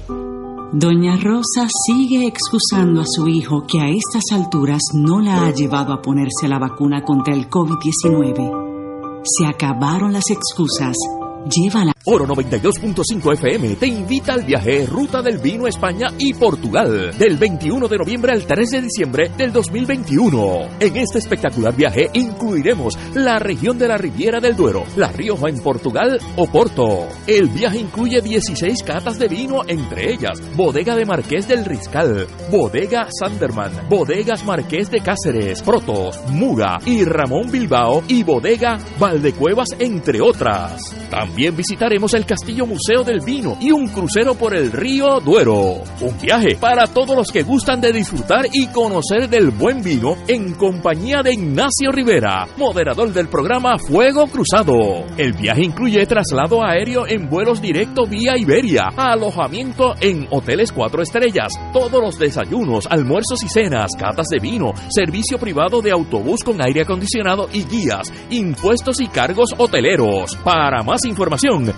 Doña 0.73 1.17
Rosa 1.17 1.67
sigue 1.85 2.25
excusando 2.25 3.01
a 3.01 3.05
su 3.05 3.27
hijo 3.27 3.65
que 3.67 3.81
a 3.81 3.89
estas 3.89 4.23
alturas 4.31 4.79
no 4.93 5.19
la 5.19 5.45
ha 5.45 5.51
llevado 5.51 5.91
a 5.91 6.01
ponerse 6.01 6.47
la 6.47 6.59
vacuna 6.59 7.03
contra 7.03 7.33
el 7.33 7.49
COVID-19. 7.49 9.21
Se 9.25 9.45
acabaron 9.45 10.13
las 10.13 10.29
excusas. 10.29 10.95
Llévala. 11.49 11.93
Oro 12.05 12.25
92.5 12.25 13.33
FM 13.33 13.75
te 13.75 13.85
invita 13.85 14.33
al 14.33 14.43
viaje 14.43 14.87
Ruta 14.87 15.21
del 15.21 15.37
Vino 15.37 15.67
España 15.67 16.07
y 16.17 16.33
Portugal 16.33 17.11
del 17.15 17.37
21 17.37 17.87
de 17.87 17.97
noviembre 17.97 18.31
al 18.33 18.43
3 18.43 18.71
de 18.71 18.81
diciembre 18.81 19.31
del 19.37 19.51
2021. 19.51 20.79
En 20.79 20.97
este 20.97 21.19
espectacular 21.19 21.75
viaje 21.75 22.09
incluiremos 22.13 22.97
la 23.13 23.37
región 23.37 23.77
de 23.77 23.87
la 23.87 23.97
Riviera 23.97 24.39
del 24.39 24.55
Duero, 24.55 24.83
La 24.95 25.11
Rioja 25.11 25.49
en 25.49 25.59
Portugal 25.59 26.19
o 26.37 26.47
Porto. 26.47 27.07
El 27.27 27.49
viaje 27.49 27.77
incluye 27.77 28.19
16 28.19 28.81
catas 28.81 29.19
de 29.19 29.27
vino, 29.27 29.61
entre 29.67 30.11
ellas 30.11 30.41
Bodega 30.55 30.95
de 30.95 31.05
Marqués 31.05 31.47
del 31.47 31.65
Riscal, 31.65 32.27
Bodega 32.49 33.09
Sanderman, 33.11 33.87
Bodegas 33.89 34.43
Marqués 34.43 34.89
de 34.89 35.01
Cáceres, 35.01 35.61
Protos, 35.61 36.19
Mura 36.29 36.79
y 36.83 37.05
Ramón 37.05 37.51
Bilbao 37.51 38.01
y 38.07 38.23
Bodega 38.23 38.79
Valdecuevas, 38.99 39.69
entre 39.77 40.19
otras. 40.19 40.95
Visitar 41.35 41.91
el 42.13 42.25
Castillo 42.25 42.65
Museo 42.65 43.03
del 43.03 43.21
Vino 43.21 43.57
y 43.61 43.71
un 43.71 43.87
crucero 43.87 44.35
por 44.35 44.55
el 44.55 44.71
río 44.71 45.19
Duero. 45.21 45.81
Un 46.01 46.19
viaje 46.21 46.57
para 46.59 46.87
todos 46.87 47.15
los 47.15 47.31
que 47.31 47.43
gustan 47.43 47.79
de 47.79 47.93
disfrutar 47.93 48.47
y 48.51 48.67
conocer 48.67 49.29
del 49.29 49.51
buen 49.51 49.81
vino 49.81 50.15
en 50.27 50.53
compañía 50.53 51.21
de 51.23 51.33
Ignacio 51.33 51.91
Rivera, 51.91 52.47
moderador 52.57 53.13
del 53.13 53.29
programa 53.29 53.77
Fuego 53.77 54.27
Cruzado. 54.27 55.05
El 55.17 55.33
viaje 55.33 55.63
incluye 55.63 56.05
traslado 56.05 56.65
aéreo 56.65 57.07
en 57.07 57.29
vuelos 57.29 57.61
directo 57.61 58.05
vía 58.05 58.37
Iberia, 58.37 58.89
alojamiento 58.97 59.95
en 60.01 60.27
hoteles 60.31 60.71
cuatro 60.71 61.01
estrellas, 61.01 61.53
todos 61.71 62.01
los 62.01 62.19
desayunos, 62.19 62.87
almuerzos 62.87 63.41
y 63.43 63.47
cenas, 63.47 63.91
catas 63.97 64.27
de 64.27 64.39
vino, 64.39 64.73
servicio 64.89 65.37
privado 65.37 65.81
de 65.81 65.91
autobús 65.91 66.43
con 66.43 66.61
aire 66.61 66.81
acondicionado 66.81 67.47
y 67.53 67.63
guías, 67.63 68.11
impuestos 68.29 68.99
y 68.99 69.07
cargos 69.07 69.51
hoteleros. 69.57 70.35
Para 70.43 70.83
más 70.83 71.05
información, 71.05 71.20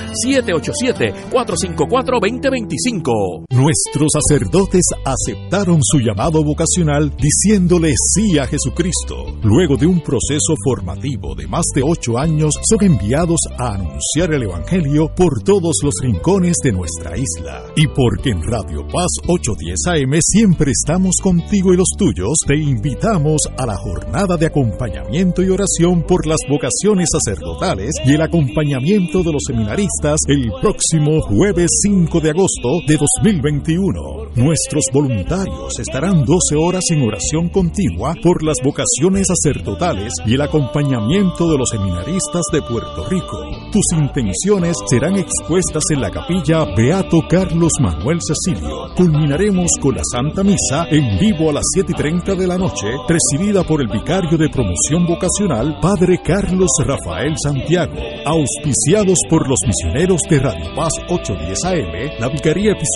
787-454-2025. 3.07 3.45
Nuestros 3.51 4.11
sacerdotes 4.13 4.83
aceptaron 5.05 5.79
su 5.81 5.99
llamado 5.99 6.43
vocacional 6.43 7.13
diciéndole 7.17 7.93
sí 8.13 8.37
a 8.37 8.45
Jesucristo. 8.45 9.25
Luego 9.43 9.77
de 9.77 9.87
un 9.87 10.01
proceso 10.01 10.53
formativo 10.63 11.35
de 11.35 11.47
más 11.47 11.65
de 11.75 11.83
ocho 11.83 12.17
años, 12.17 12.53
son 12.63 12.83
enviados 12.83 13.39
a 13.57 13.75
anunciar 13.75 14.33
el 14.33 14.43
Evangelio 14.43 15.09
por 15.15 15.41
todos 15.43 15.77
los 15.83 15.93
rincones 16.01 16.57
de 16.63 16.71
nuestra 16.71 17.17
isla. 17.17 17.63
Y 17.75 17.87
porque 17.87 18.31
en 18.31 18.41
Radio 18.43 18.85
Paz 18.87 19.11
810 19.27 19.87
AM 19.87 20.19
siempre 20.21 20.71
estamos 20.71 21.17
contigo 21.21 21.73
y 21.73 21.77
los 21.77 21.89
tuyos, 21.97 22.37
te 22.45 22.55
invitamos 22.57 23.41
a 23.57 23.65
la 23.65 23.77
jornada 23.77 24.37
de 24.37 24.47
acompañamiento 24.47 25.41
y 25.43 25.49
oración 25.49 26.03
por 26.03 26.25
las 26.27 26.39
vocaciones 26.49 27.09
sacerdotales 27.11 27.91
y 28.05 28.13
el 28.13 28.21
acompañamiento 28.21 29.23
de 29.23 29.31
los 29.31 29.43
seminaristas 29.45 30.19
el 30.27 30.51
próximo 30.61 31.21
jueves 31.21 31.69
5 31.83 32.19
de 32.19 32.29
agosto 32.29 32.69
de 32.87 32.96
2021. 32.97 34.31
Nuestros 34.35 34.85
voluntarios 34.91 35.79
estarán 35.79 36.25
12 36.25 36.55
horas 36.57 36.83
en 36.91 37.03
oración 37.03 37.49
continua 37.49 38.15
por 38.23 38.43
las 38.43 38.57
vocaciones 38.63 39.27
sacerdotales 39.27 40.13
y 40.25 40.33
el 40.33 40.41
acompañamiento 40.41 41.49
de 41.49 41.57
los 41.57 41.69
seminaristas 41.69 42.41
de 42.51 42.61
Puerto 42.61 43.07
Rico. 43.09 43.37
Tus 43.71 43.85
intenciones 43.97 44.75
serán 44.89 45.17
expuestas 45.17 45.83
en 45.91 46.01
la 46.01 46.09
capilla 46.09 46.65
Beato 46.75 47.21
Carlos 47.29 47.73
Manuel 47.79 48.19
Cecilio. 48.21 48.93
Culminaremos 48.95 49.71
con 49.79 49.95
la 49.95 50.03
Santa 50.11 50.43
Misa 50.43 50.87
en 50.89 51.19
vivo 51.19 51.49
a 51.49 51.53
las 51.53 51.65
7 51.73 51.91
y 51.91 51.95
30 51.95 52.35
de 52.35 52.47
la 52.47 52.57
noche, 52.57 52.87
presidida 53.07 53.63
por 53.63 53.81
el 53.81 53.87
vicario 53.87 54.37
de 54.37 54.49
promoción 54.49 55.05
vocacional, 55.05 55.77
Padre 55.81 56.19
Carlos 56.23 56.71
Rafael 56.85 57.35
Santiago. 57.41 57.95
Auspiciados 58.25 59.19
por 59.29 59.47
los 59.47 59.59
misioneros 59.65 60.21
de 60.29 60.39
Radio 60.39 60.75
Paz 60.75 60.93
810 61.09 61.65
AM, 61.65 62.19
la 62.19 62.29
Vicaría 62.29 62.71
Episcopal 62.71 62.86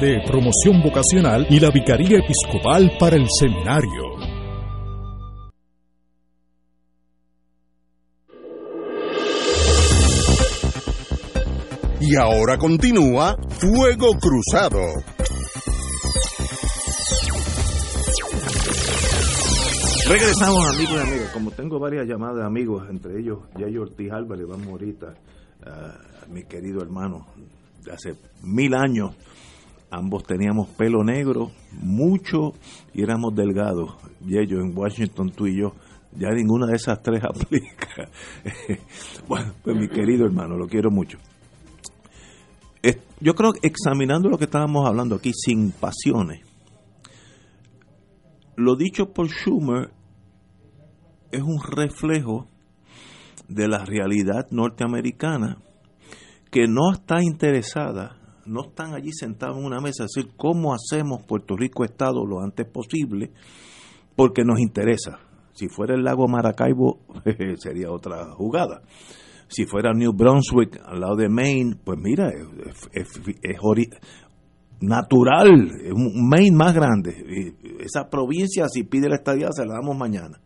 de 0.00 0.22
Promoción 0.26 0.82
Vocacional 0.82 1.46
y 1.50 1.58
la 1.58 1.70
Vicaría 1.70 2.18
Episcopal 2.18 2.92
para 2.98 3.16
el 3.16 3.26
Seminario. 3.28 3.90
Y 12.00 12.16
ahora 12.16 12.58
continúa 12.58 13.36
Fuego 13.48 14.12
Cruzado. 14.20 14.80
Regresamos, 20.08 20.66
amigos 20.74 20.94
y 20.94 20.98
amigas. 20.98 21.30
Como 21.32 21.50
tengo 21.50 21.78
varias 21.78 22.06
llamadas 22.06 22.36
de 22.36 22.44
amigos, 22.44 22.88
entre 22.88 23.18
ellos 23.20 23.38
Yayo 23.58 23.82
Ortiz 23.82 24.10
Álvarez, 24.12 24.46
vamos 24.48 24.68
ahorita, 24.68 25.14
a 25.66 26.26
mi 26.32 26.44
querido 26.44 26.82
hermano, 26.82 27.26
de 27.84 27.92
hace 27.92 28.14
mil 28.42 28.74
años. 28.74 29.14
Ambos 29.90 30.24
teníamos 30.24 30.68
pelo 30.68 31.02
negro, 31.02 31.50
mucho, 31.72 32.52
y 32.94 33.02
éramos 33.02 33.34
delgados. 33.34 33.96
Yayo 34.20 34.60
en 34.60 34.76
Washington, 34.76 35.30
tú 35.30 35.46
y 35.46 35.58
yo. 35.58 35.72
Ya 36.16 36.30
ninguna 36.30 36.66
de 36.66 36.76
esas 36.76 37.02
tres 37.02 37.22
aplica. 37.24 38.08
bueno, 39.28 39.52
pues 39.62 39.76
mi 39.76 39.88
querido 39.88 40.24
hermano, 40.26 40.56
lo 40.56 40.66
quiero 40.66 40.90
mucho. 40.90 41.18
Yo 43.22 43.34
creo 43.34 43.52
que 43.52 43.68
examinando 43.68 44.30
lo 44.30 44.38
que 44.38 44.44
estábamos 44.44 44.88
hablando 44.88 45.16
aquí, 45.16 45.32
sin 45.34 45.72
pasiones, 45.72 46.40
lo 48.56 48.76
dicho 48.76 49.12
por 49.12 49.28
Schumer 49.28 49.90
es 51.30 51.42
un 51.42 51.60
reflejo 51.62 52.48
de 53.46 53.68
la 53.68 53.84
realidad 53.84 54.46
norteamericana 54.50 55.58
que 56.50 56.66
no 56.66 56.92
está 56.92 57.22
interesada, 57.22 58.16
no 58.50 58.62
están 58.62 58.94
allí 58.94 59.12
sentados 59.12 59.56
en 59.56 59.64
una 59.64 59.80
mesa 59.80 60.02
a 60.02 60.06
decir 60.12 60.32
cómo 60.36 60.74
hacemos 60.74 61.22
Puerto 61.22 61.56
Rico 61.56 61.84
Estado 61.84 62.26
lo 62.26 62.40
antes 62.40 62.66
posible, 62.66 63.30
porque 64.16 64.42
nos 64.44 64.58
interesa. 64.60 65.20
Si 65.52 65.68
fuera 65.68 65.94
el 65.94 66.02
lago 66.02 66.26
Maracaibo, 66.26 67.00
sería 67.58 67.90
otra 67.90 68.32
jugada. 68.34 68.82
Si 69.48 69.66
fuera 69.66 69.92
New 69.92 70.12
Brunswick, 70.12 70.80
al 70.84 71.00
lado 71.00 71.16
de 71.16 71.28
Maine, 71.28 71.76
pues 71.82 71.98
mira, 72.00 72.30
es, 72.92 73.20
natural, 74.80 75.70
es 75.84 75.92
un 75.92 76.28
Maine 76.28 76.56
más 76.56 76.74
grande. 76.74 77.54
Esa 77.80 78.08
provincia, 78.08 78.66
si 78.68 78.84
pide 78.84 79.08
la 79.08 79.16
estadía, 79.16 79.48
se 79.52 79.64
la 79.64 79.74
damos 79.74 79.96
mañana. 79.96 80.40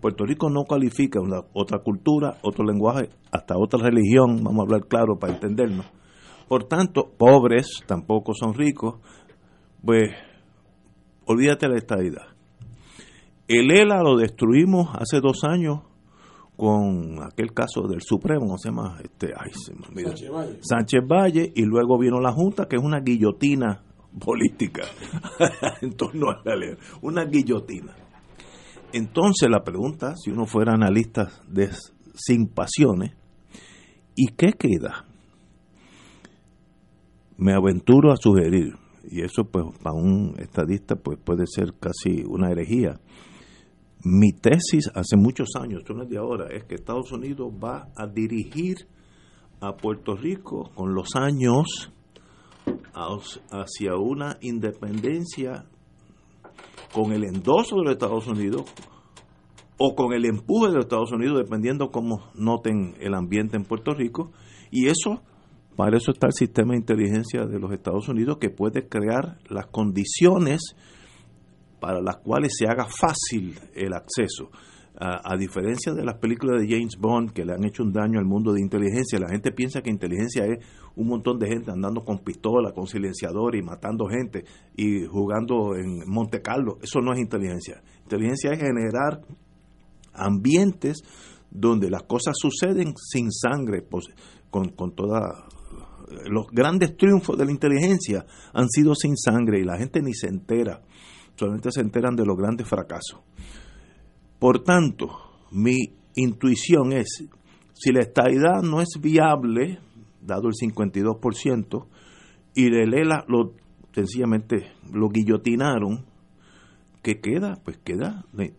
Puerto 0.00 0.24
Rico 0.24 0.50
no 0.50 0.64
califica 0.64 1.20
una, 1.20 1.40
otra 1.54 1.78
cultura, 1.78 2.36
otro 2.42 2.64
lenguaje, 2.64 3.08
hasta 3.32 3.56
otra 3.56 3.82
religión, 3.82 4.42
vamos 4.42 4.60
a 4.60 4.62
hablar 4.62 4.88
claro 4.88 5.18
para 5.18 5.32
entendernos. 5.32 5.86
Por 6.48 6.64
tanto, 6.64 7.10
pobres 7.16 7.82
tampoco 7.86 8.32
son 8.34 8.54
ricos, 8.54 8.96
pues 9.84 10.10
olvídate 11.26 11.66
de 11.66 11.72
la 11.72 11.78
estadidad. 11.78 12.26
El 13.48 13.70
ELA 13.70 14.02
lo 14.02 14.16
destruimos 14.16 14.88
hace 14.94 15.20
dos 15.20 15.44
años 15.44 15.80
con 16.56 17.22
aquel 17.22 17.52
caso 17.52 17.86
del 17.86 18.00
Supremo, 18.00 18.46
¿cómo 18.46 18.58
se 18.58 18.70
llama? 18.70 18.98
Este, 19.02 19.32
ay, 19.36 19.52
se 19.52 19.74
me. 19.74 20.02
Sánchez, 20.02 20.30
Valle. 20.30 20.58
Sánchez 20.62 21.00
Valle, 21.06 21.52
y 21.54 21.62
luego 21.62 21.98
vino 21.98 22.18
la 22.18 22.32
Junta, 22.32 22.66
que 22.66 22.76
es 22.76 22.82
una 22.82 23.00
guillotina 23.00 23.82
política 24.18 24.84
en 25.82 25.92
torno 25.92 26.30
a 26.30 26.40
la 26.44 26.56
ley, 26.56 26.74
una 27.02 27.24
guillotina. 27.24 27.94
Entonces 28.92 29.50
la 29.50 29.62
pregunta, 29.62 30.14
si 30.16 30.30
uno 30.30 30.46
fuera 30.46 30.72
analista 30.72 31.28
de 31.46 31.70
sin 32.14 32.48
pasiones, 32.48 33.12
¿y 34.14 34.28
qué 34.28 34.52
queda? 34.52 35.04
Me 37.38 37.52
aventuro 37.52 38.12
a 38.12 38.16
sugerir, 38.16 38.74
y 39.10 39.22
eso 39.22 39.44
pues 39.44 39.66
para 39.82 39.94
un 39.94 40.34
estadista 40.38 40.96
pues 40.96 41.18
puede 41.18 41.46
ser 41.46 41.74
casi 41.78 42.24
una 42.26 42.50
herejía. 42.50 42.98
Mi 44.04 44.32
tesis 44.32 44.90
hace 44.94 45.16
muchos 45.16 45.50
años, 45.60 45.82
no 45.88 46.02
es 46.02 46.08
de 46.08 46.18
ahora, 46.18 46.46
es 46.50 46.64
que 46.64 46.76
Estados 46.76 47.12
Unidos 47.12 47.52
va 47.52 47.88
a 47.96 48.06
dirigir 48.06 48.76
a 49.60 49.76
Puerto 49.76 50.14
Rico 50.14 50.70
con 50.74 50.94
los 50.94 51.16
años 51.16 51.92
hacia 53.50 53.96
una 53.96 54.38
independencia 54.40 55.66
con 56.92 57.12
el 57.12 57.24
endoso 57.24 57.76
de 57.76 57.82
los 57.82 57.92
Estados 57.92 58.26
Unidos 58.26 58.64
o 59.78 59.94
con 59.94 60.14
el 60.14 60.24
empuje 60.24 60.68
de 60.68 60.76
los 60.76 60.84
Estados 60.86 61.12
Unidos, 61.12 61.38
dependiendo 61.38 61.90
cómo 61.90 62.30
noten 62.34 62.94
el 63.00 63.14
ambiente 63.14 63.56
en 63.56 63.64
Puerto 63.64 63.92
Rico. 63.92 64.32
Y 64.70 64.86
eso, 64.86 65.22
para 65.76 65.98
eso 65.98 66.10
está 66.10 66.28
el 66.28 66.32
sistema 66.32 66.72
de 66.72 66.78
inteligencia 66.78 67.44
de 67.44 67.58
los 67.58 67.70
Estados 67.70 68.08
Unidos, 68.08 68.38
que 68.40 68.48
puede 68.48 68.88
crear 68.88 69.38
las 69.50 69.66
condiciones 69.66 70.74
para 71.78 72.00
las 72.00 72.16
cuales 72.16 72.54
se 72.58 72.66
haga 72.66 72.86
fácil 72.86 73.58
el 73.74 73.92
acceso. 73.92 74.50
A, 74.98 75.36
diferencia 75.36 75.92
de 75.92 76.06
las 76.06 76.16
películas 76.16 76.58
de 76.58 76.68
James 76.68 76.96
Bond 76.98 77.32
que 77.32 77.44
le 77.44 77.52
han 77.52 77.62
hecho 77.66 77.82
un 77.82 77.92
daño 77.92 78.18
al 78.18 78.24
mundo 78.24 78.54
de 78.54 78.62
inteligencia, 78.62 79.18
la 79.18 79.28
gente 79.28 79.52
piensa 79.52 79.82
que 79.82 79.90
inteligencia 79.90 80.46
es 80.46 80.64
un 80.94 81.08
montón 81.08 81.38
de 81.38 81.48
gente 81.48 81.70
andando 81.70 82.02
con 82.02 82.20
pistola, 82.20 82.72
con 82.72 82.86
silenciador 82.86 83.56
y 83.56 83.62
matando 83.62 84.06
gente 84.06 84.46
y 84.74 85.04
jugando 85.04 85.76
en 85.76 86.00
Monte 86.06 86.40
Carlo. 86.40 86.78
Eso 86.80 87.02
no 87.02 87.12
es 87.12 87.18
inteligencia. 87.18 87.82
Inteligencia 88.04 88.52
es 88.52 88.58
generar 88.58 89.20
ambientes 90.14 91.02
donde 91.50 91.90
las 91.90 92.04
cosas 92.04 92.34
suceden 92.38 92.94
sin 92.96 93.30
sangre, 93.30 93.82
pues, 93.82 94.06
con, 94.50 94.70
con 94.70 94.94
toda 94.94 95.46
los 96.28 96.46
grandes 96.52 96.96
triunfos 96.96 97.36
de 97.36 97.44
la 97.44 97.50
inteligencia 97.50 98.24
han 98.52 98.68
sido 98.68 98.94
sin 98.94 99.16
sangre 99.16 99.60
y 99.60 99.64
la 99.64 99.78
gente 99.78 100.00
ni 100.02 100.14
se 100.14 100.28
entera, 100.28 100.82
solamente 101.36 101.70
se 101.70 101.80
enteran 101.80 102.16
de 102.16 102.24
los 102.24 102.36
grandes 102.36 102.68
fracasos. 102.68 103.20
Por 104.38 104.62
tanto, 104.62 105.08
mi 105.52 105.76
intuición 106.14 106.92
es, 106.92 107.24
si 107.72 107.92
la 107.92 108.00
estabilidad 108.00 108.62
no 108.62 108.80
es 108.80 108.98
viable, 109.00 109.80
dado 110.20 110.48
el 110.48 110.54
52%, 110.54 111.86
y 112.54 112.70
de 112.70 112.86
Lela 112.86 113.24
lo 113.28 113.54
sencillamente 113.92 114.72
lo 114.92 115.08
guillotinaron, 115.08 116.04
¿qué 117.02 117.20
queda? 117.20 117.60
Pues 117.64 117.78
queda 117.78 118.24
the, 118.36 118.54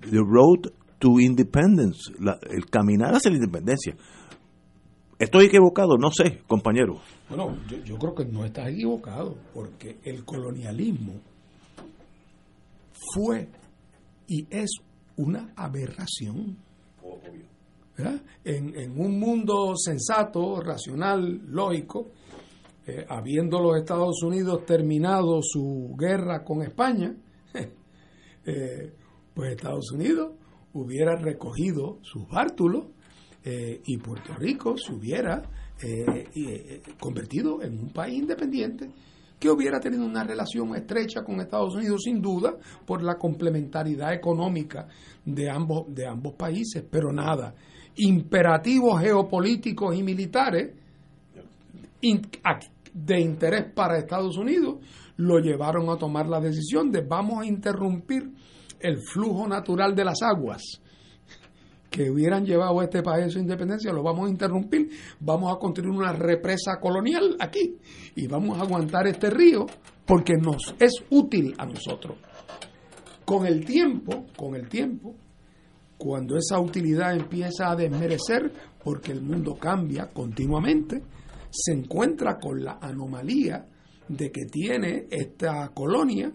the 0.00 0.18
road 0.18 0.72
to 0.98 1.18
independence, 1.18 2.12
el 2.50 2.66
caminar 2.66 3.14
hacia 3.14 3.30
la 3.30 3.38
independencia. 3.38 3.96
¿Estoy 5.22 5.46
equivocado? 5.46 5.96
No 5.98 6.10
sé, 6.10 6.40
compañero. 6.48 6.96
Bueno, 7.28 7.56
yo, 7.84 7.96
creo 7.96 8.12
que 8.12 8.24
no 8.24 8.44
estás 8.44 8.70
equivocado, 8.70 9.36
porque 9.54 10.00
el 10.02 10.24
colonialismo 10.24 11.12
fue 13.14 13.48
y 14.26 14.48
es 14.50 14.68
una 15.16 15.52
aberración. 15.54 16.56
En, 18.44 18.76
en 18.76 19.00
un 19.00 19.20
mundo 19.20 19.76
sensato, 19.76 20.60
racional, 20.60 21.40
lógico, 21.46 22.08
eh, 22.88 23.06
habiendo 23.08 23.60
los 23.60 23.76
Estados 23.76 24.24
Unidos 24.24 24.66
terminado 24.66 25.38
su 25.40 25.94
guerra 25.96 26.42
con 26.42 26.62
España, 26.62 27.14
eh, 28.44 28.92
pues 29.32 29.50
Estados 29.52 29.92
Unidos 29.92 30.32
hubiera 30.72 31.14
recogido 31.14 32.00
sus 32.02 32.26
bártulos 32.26 32.86
eh, 33.44 33.80
y 33.86 33.96
Puerto 33.98 34.34
Rico 34.34 34.76
se 34.76 34.92
hubiera 34.92 35.42
eh, 35.82 36.28
eh, 36.34 36.82
convertido 37.00 37.60
en 37.62 37.78
un 37.78 37.90
país 37.90 38.20
independiente 38.20 38.88
que 39.40 39.50
hubiera 39.50 39.80
tenido 39.80 40.04
una 40.04 40.22
relación 40.22 40.76
estrecha 40.76 41.24
con 41.24 41.40
Estados 41.40 41.74
Unidos 41.74 42.02
sin 42.04 42.22
duda 42.22 42.54
por 42.86 43.02
la 43.02 43.16
complementariedad 43.16 44.14
económica 44.14 44.86
de 45.24 45.50
ambos 45.50 45.92
de 45.92 46.06
ambos 46.06 46.34
países, 46.34 46.84
pero 46.88 47.12
nada, 47.12 47.52
imperativos 47.96 49.00
geopolíticos 49.00 49.96
y 49.96 50.04
militares 50.04 50.76
de 52.94 53.20
interés 53.20 53.72
para 53.74 53.98
Estados 53.98 54.36
Unidos 54.36 54.76
lo 55.16 55.40
llevaron 55.40 55.88
a 55.90 55.96
tomar 55.96 56.28
la 56.28 56.40
decisión 56.40 56.92
de 56.92 57.00
vamos 57.00 57.42
a 57.42 57.46
interrumpir 57.46 58.30
el 58.78 58.98
flujo 59.12 59.48
natural 59.48 59.96
de 59.96 60.04
las 60.04 60.22
aguas 60.22 60.80
que 61.92 62.10
hubieran 62.10 62.44
llevado 62.44 62.80
a 62.80 62.84
este 62.84 63.02
país 63.02 63.32
su 63.32 63.38
independencia, 63.38 63.92
lo 63.92 64.02
vamos 64.02 64.26
a 64.26 64.30
interrumpir, 64.30 64.88
vamos 65.20 65.54
a 65.54 65.58
construir 65.58 65.90
una 65.90 66.12
represa 66.12 66.80
colonial 66.80 67.36
aquí 67.38 67.76
y 68.16 68.26
vamos 68.26 68.58
a 68.58 68.62
aguantar 68.62 69.06
este 69.06 69.28
río 69.28 69.66
porque 70.06 70.34
nos 70.34 70.74
es 70.80 70.92
útil 71.10 71.54
a 71.58 71.66
nosotros. 71.66 72.16
Con 73.24 73.46
el 73.46 73.64
tiempo, 73.64 74.24
con 74.34 74.56
el 74.56 74.68
tiempo, 74.68 75.14
cuando 75.98 76.36
esa 76.36 76.58
utilidad 76.58 77.14
empieza 77.14 77.70
a 77.70 77.76
desmerecer, 77.76 78.50
porque 78.82 79.12
el 79.12 79.22
mundo 79.22 79.54
cambia 79.54 80.08
continuamente, 80.08 81.02
se 81.50 81.72
encuentra 81.72 82.38
con 82.38 82.64
la 82.64 82.78
anomalía 82.80 83.66
de 84.08 84.32
que 84.32 84.46
tiene 84.46 85.06
esta 85.10 85.68
colonia 85.68 86.32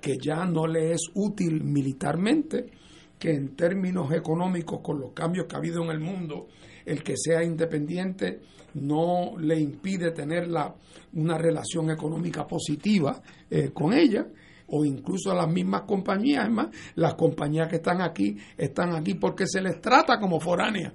que 0.00 0.16
ya 0.20 0.44
no 0.44 0.66
le 0.66 0.92
es 0.92 1.02
útil 1.14 1.62
militarmente, 1.62 2.70
que 3.18 3.32
en 3.32 3.56
términos 3.56 4.12
económicos, 4.12 4.80
con 4.80 5.00
los 5.00 5.12
cambios 5.12 5.46
que 5.46 5.54
ha 5.54 5.58
habido 5.58 5.82
en 5.82 5.90
el 5.90 6.00
mundo, 6.00 6.48
el 6.84 7.02
que 7.02 7.16
sea 7.16 7.42
independiente 7.42 8.40
no 8.74 9.34
le 9.38 9.58
impide 9.58 10.10
tener 10.10 10.48
la, 10.48 10.74
una 11.14 11.38
relación 11.38 11.90
económica 11.90 12.46
positiva 12.46 13.22
eh, 13.50 13.70
con 13.72 13.92
ella, 13.92 14.26
o 14.66 14.84
incluso 14.84 15.34
las 15.34 15.48
mismas 15.48 15.82
compañías, 15.82 16.50
más, 16.50 16.68
las 16.96 17.14
compañías 17.14 17.68
que 17.68 17.76
están 17.76 18.00
aquí, 18.00 18.36
están 18.56 18.94
aquí 18.94 19.14
porque 19.14 19.46
se 19.46 19.60
les 19.60 19.80
trata 19.80 20.18
como 20.18 20.40
foráneas. 20.40 20.92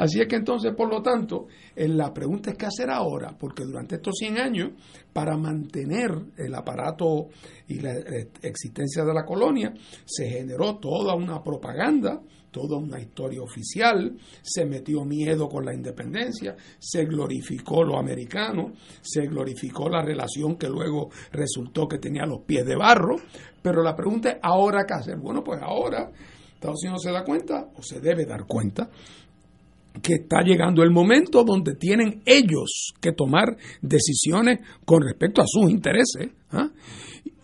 Así 0.00 0.20
es. 0.20 0.28
Que 0.28 0.36
entonces, 0.36 0.72
por 0.74 0.88
lo 0.88 1.02
tanto, 1.02 1.46
eh, 1.74 1.88
la 1.88 2.12
pregunta 2.12 2.50
es 2.50 2.56
qué 2.56 2.66
hacer 2.66 2.90
ahora, 2.90 3.36
porque 3.38 3.64
durante 3.64 3.96
estos 3.96 4.14
100 4.18 4.38
años, 4.38 4.70
para 5.12 5.36
mantener 5.36 6.10
el 6.36 6.54
aparato 6.54 7.28
y 7.68 7.80
la 7.80 7.92
eh, 7.92 8.30
existencia 8.42 9.04
de 9.04 9.14
la 9.14 9.24
colonia, 9.24 9.72
se 10.04 10.28
generó 10.28 10.78
toda 10.78 11.14
una 11.14 11.42
propaganda, 11.42 12.20
toda 12.50 12.78
una 12.78 12.98
historia 12.98 13.42
oficial, 13.42 14.16
se 14.40 14.64
metió 14.64 15.04
miedo 15.04 15.46
con 15.46 15.64
la 15.64 15.74
independencia, 15.74 16.56
se 16.78 17.04
glorificó 17.04 17.84
lo 17.84 17.98
americano, 17.98 18.72
se 19.02 19.26
glorificó 19.26 19.90
la 19.90 20.02
relación 20.02 20.56
que 20.56 20.68
luego 20.68 21.10
resultó 21.32 21.86
que 21.86 21.98
tenía 21.98 22.24
los 22.24 22.40
pies 22.46 22.64
de 22.64 22.76
barro, 22.76 23.16
pero 23.60 23.82
la 23.82 23.94
pregunta 23.94 24.30
es, 24.30 24.38
¿ahora 24.42 24.86
qué 24.86 24.94
hacer? 24.94 25.18
Bueno, 25.18 25.44
pues 25.44 25.60
ahora 25.60 26.10
Estados 26.54 26.82
Unidos 26.82 27.02
se 27.02 27.12
da 27.12 27.22
cuenta, 27.22 27.68
o 27.76 27.82
se 27.82 28.00
debe 28.00 28.24
dar 28.24 28.46
cuenta, 28.46 28.88
que 30.02 30.14
está 30.14 30.42
llegando 30.42 30.82
el 30.82 30.90
momento 30.90 31.44
donde 31.44 31.74
tienen 31.74 32.22
ellos 32.24 32.92
que 33.00 33.12
tomar 33.12 33.56
decisiones 33.80 34.60
con 34.84 35.02
respecto 35.02 35.42
a 35.42 35.46
sus 35.46 35.70
intereses. 35.70 36.30
¿ah? 36.50 36.70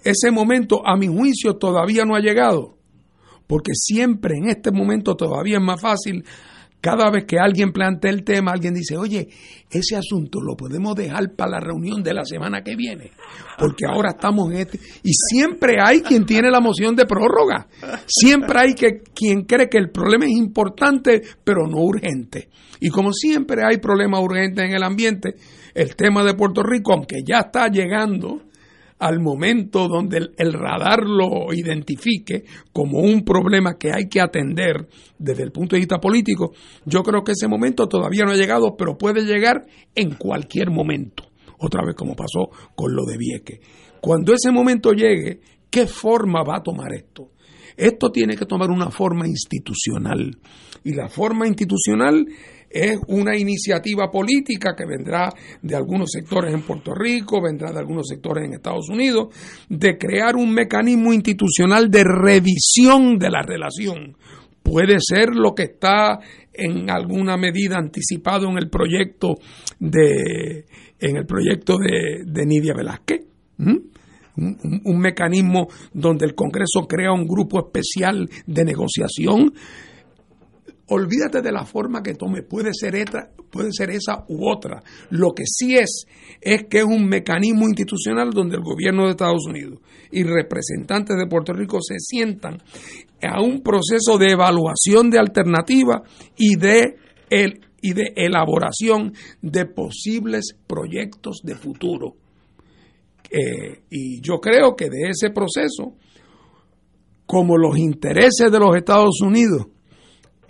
Ese 0.05 0.31
momento, 0.31 0.87
a 0.87 0.97
mi 0.97 1.07
juicio, 1.07 1.57
todavía 1.57 2.05
no 2.05 2.15
ha 2.15 2.21
llegado, 2.21 2.77
porque 3.47 3.73
siempre 3.75 4.37
en 4.37 4.49
este 4.49 4.71
momento 4.71 5.15
todavía 5.15 5.59
es 5.59 5.63
más 5.63 5.81
fácil. 5.81 6.25
Cada 6.83 7.13
vez 7.13 7.27
que 7.27 7.39
alguien 7.39 7.71
plantea 7.73 8.11
el 8.11 8.25
tema, 8.25 8.51
alguien 8.51 8.75
dice, 8.75 8.97
oye, 8.97 9.29
ese 9.71 9.95
asunto 9.95 10.41
lo 10.41 10.57
podemos 10.57 10.97
dejar 10.97 11.33
para 11.37 11.53
la 11.53 11.61
reunión 11.61 12.03
de 12.03 12.13
la 12.13 12.25
semana 12.25 12.63
que 12.63 12.75
viene, 12.75 13.13
porque 13.57 13.87
ahora 13.89 14.11
estamos 14.11 14.51
en 14.51 14.59
este... 14.59 14.81
Y 15.05 15.13
siempre 15.13 15.77
hay 15.81 16.01
quien 16.01 16.27
tiene 16.27 16.51
la 16.51 16.59
moción 16.59 16.97
de 16.97 17.07
prórroga, 17.07 17.69
siempre 18.05 18.59
hay 18.59 18.75
que, 18.75 19.01
quien 19.15 19.45
cree 19.45 19.69
que 19.69 19.79
el 19.79 19.91
problema 19.91 20.25
es 20.25 20.33
importante, 20.33 21.23
pero 21.45 21.69
no 21.69 21.83
urgente. 21.83 22.49
Y 22.81 22.89
como 22.89 23.13
siempre 23.13 23.63
hay 23.65 23.77
problemas 23.77 24.21
urgentes 24.21 24.65
en 24.65 24.75
el 24.75 24.83
ambiente, 24.83 25.37
el 25.75 25.95
tema 25.95 26.25
de 26.25 26.35
Puerto 26.35 26.65
Rico, 26.65 26.95
aunque 26.95 27.23
ya 27.25 27.43
está 27.47 27.69
llegando 27.69 28.43
al 29.03 29.19
momento 29.19 29.89
donde 29.89 30.31
el, 30.37 30.53
radar 30.53 31.01
lo 31.05 31.53
identifique 31.53 32.45
como 32.73 33.01
un 33.01 33.25
problema 33.25 33.75
que 33.77 33.91
hay 33.93 34.09
que 34.09 34.21
atender 34.21 34.87
desde 35.19 35.43
el 35.43 35.51
punto 35.51 35.75
de 35.75 35.81
vista 35.81 35.99
político, 35.99 36.53
yo 36.85 37.03
creo 37.03 37.25
que 37.25 37.33
ese 37.33 37.49
momento 37.49 37.89
todavía 37.89 38.25
no 38.25 38.31
ha 38.31 38.37
llegado, 38.37 38.77
pero 38.77 38.97
puede 38.97 39.25
llegar 39.25 39.67
en 39.97 40.15
cualquier 40.15 40.71
momento. 40.71 41.25
Otra 41.59 41.85
vez 41.85 41.97
como 41.97 42.15
pasó 42.15 42.51
con 42.77 42.95
lo 42.95 43.05
de 43.05 43.17
Vieque. 43.19 43.61
Cuando 44.01 44.33
ese 44.35 44.53
momento 44.53 44.93
llegue, 44.93 45.41
¿qué 45.69 45.89
forma 45.89 46.45
va 46.45 46.59
a 46.59 46.63
tomar 46.63 46.95
esto? 46.95 47.33
Esto 47.77 48.13
tiene 48.13 48.37
que 48.37 48.47
tomar 48.47 48.71
una 48.71 48.91
forma 48.91 49.27
institucional. 49.27 50.39
Y 50.85 50.95
la 50.95 51.09
forma 51.09 51.49
institucional 51.49 52.25
es 52.73 52.99
una 53.09 53.37
iniciativa 53.37 54.11
política 54.11 54.75
que 54.77 54.87
vendrá 54.87 55.33
de 55.61 55.77
algunos 55.77 56.11
sectores 56.11 56.53
en 56.53 56.63
Puerto 56.63 56.95
Rico, 56.95 57.43
vendrá 57.43 57.73
de 57.73 57.79
algunos 57.79 58.07
sectores 58.09 58.45
en 58.45 58.55
Estados 58.55 58.89
Unidos, 58.89 59.29
de 59.69 59.99
crear 59.99 60.37
un 60.37 60.53
mecanismo 60.53 61.13
institucional 61.13 61.91
de 61.91 62.05
revisión 62.05 63.19
de 63.19 63.31
la 63.31 63.43
relación. 63.43 64.17
Puede 64.63 64.97
ser 65.01 65.35
lo 65.35 65.55
que 65.55 65.65
está 65.65 66.21
en 66.53 66.91
alguna 66.91 67.37
medida 67.37 67.77
anticipado 67.77 68.49
en 68.49 68.59
el 68.59 68.69
proyecto 68.69 69.35
de 69.79 70.65
en 71.03 71.17
el 71.17 71.27
proyecto 71.27 71.77
de, 71.79 72.47
Nidia 72.47 72.75
Velázquez. 72.75 73.27
Un, 73.59 74.99
mecanismo 74.99 75.69
donde 75.93 76.25
el 76.25 76.35
Congreso 76.35 76.87
crea 76.89 77.13
un 77.13 77.27
grupo 77.27 77.59
especial 77.59 78.31
de 78.47 78.65
negociación. 78.65 79.53
Olvídate 80.95 81.41
de 81.41 81.53
la 81.53 81.65
forma 81.65 82.03
que 82.03 82.13
tome, 82.13 82.43
puede 82.43 82.73
ser, 82.75 82.93
puede 83.51 83.73
ser 83.73 83.89
esa 83.89 84.27
u 84.29 84.47
otra. 84.47 84.83
Lo 85.09 85.33
que 85.33 85.45
sí 85.47 85.75
es, 85.75 86.05
es 86.39 86.65
que 86.65 86.81
es 86.81 86.85
un 86.85 87.07
mecanismo 87.07 87.67
institucional 87.67 88.29
donde 88.29 88.57
el 88.57 88.63
gobierno 88.63 89.05
de 89.05 89.13
Estados 89.13 89.47
Unidos 89.49 89.79
y 90.11 90.23
representantes 90.23 91.17
de 91.17 91.27
Puerto 91.27 91.55
Rico 91.55 91.79
se 91.81 91.95
sientan 91.99 92.63
a 93.23 93.41
un 93.41 93.63
proceso 93.63 94.19
de 94.19 94.33
evaluación 94.33 95.09
de 95.09 95.19
alternativas 95.19 96.03
y 96.37 96.57
de, 96.57 96.97
el, 97.31 97.61
y 97.81 97.95
de 97.95 98.13
elaboración 98.15 99.15
de 99.41 99.65
posibles 99.65 100.59
proyectos 100.67 101.41
de 101.43 101.55
futuro. 101.55 102.17
Eh, 103.31 103.81
y 103.89 104.21
yo 104.21 104.41
creo 104.43 104.77
que 104.77 104.91
de 104.91 105.09
ese 105.09 105.31
proceso, 105.31 105.95
como 107.25 107.57
los 107.57 107.79
intereses 107.79 108.53
de 108.53 108.59
los 108.59 108.77
Estados 108.77 109.23
Unidos 109.23 109.69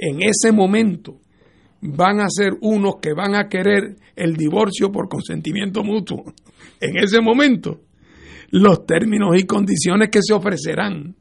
en 0.02 0.20
ese 0.20 0.50
momento 0.50 1.20
van 1.80 2.18
a 2.18 2.26
ser 2.28 2.54
unos 2.60 2.96
que 3.00 3.12
van 3.14 3.36
a 3.36 3.48
querer 3.48 3.94
el 4.16 4.36
divorcio 4.36 4.90
por 4.90 5.08
consentimiento 5.08 5.84
mutuo, 5.84 6.24
en 6.80 6.96
ese 6.96 7.20
momento, 7.20 7.82
los 8.50 8.84
términos 8.84 9.38
y 9.38 9.44
condiciones 9.44 10.08
que 10.10 10.18
se 10.20 10.34
ofrecerán 10.34 11.14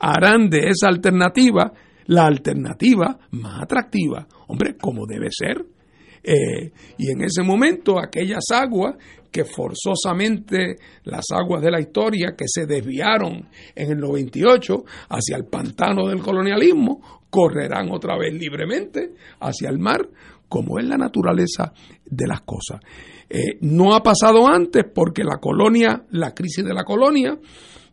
harán 0.00 0.50
de 0.50 0.68
esa 0.68 0.88
alternativa 0.88 1.72
la 2.06 2.26
alternativa 2.26 3.18
más 3.30 3.62
atractiva, 3.62 4.26
hombre, 4.48 4.76
como 4.76 5.06
debe 5.06 5.28
ser. 5.30 5.64
Eh, 6.22 6.72
y 6.98 7.10
en 7.10 7.22
ese 7.22 7.42
momento 7.42 7.98
aquellas 7.98 8.44
aguas 8.50 8.96
que 9.30 9.44
forzosamente 9.44 10.76
las 11.04 11.24
aguas 11.30 11.62
de 11.62 11.70
la 11.70 11.80
historia 11.80 12.34
que 12.36 12.46
se 12.46 12.66
desviaron 12.66 13.48
en 13.74 13.92
el 13.92 13.98
98 13.98 14.84
hacia 15.08 15.36
el 15.36 15.46
pantano 15.46 16.06
del 16.08 16.20
colonialismo 16.20 17.23
correrán 17.34 17.90
otra 17.90 18.16
vez 18.16 18.32
libremente 18.32 19.10
hacia 19.40 19.68
el 19.68 19.80
mar 19.80 20.08
como 20.48 20.78
es 20.78 20.84
la 20.84 20.96
naturaleza 20.96 21.72
de 22.04 22.28
las 22.28 22.42
cosas. 22.42 22.80
Eh, 23.28 23.58
no 23.62 23.92
ha 23.92 24.04
pasado 24.04 24.46
antes 24.46 24.84
porque 24.94 25.24
la 25.24 25.38
colonia, 25.38 26.04
la 26.12 26.32
crisis 26.32 26.64
de 26.64 26.72
la 26.72 26.84
colonia, 26.84 27.36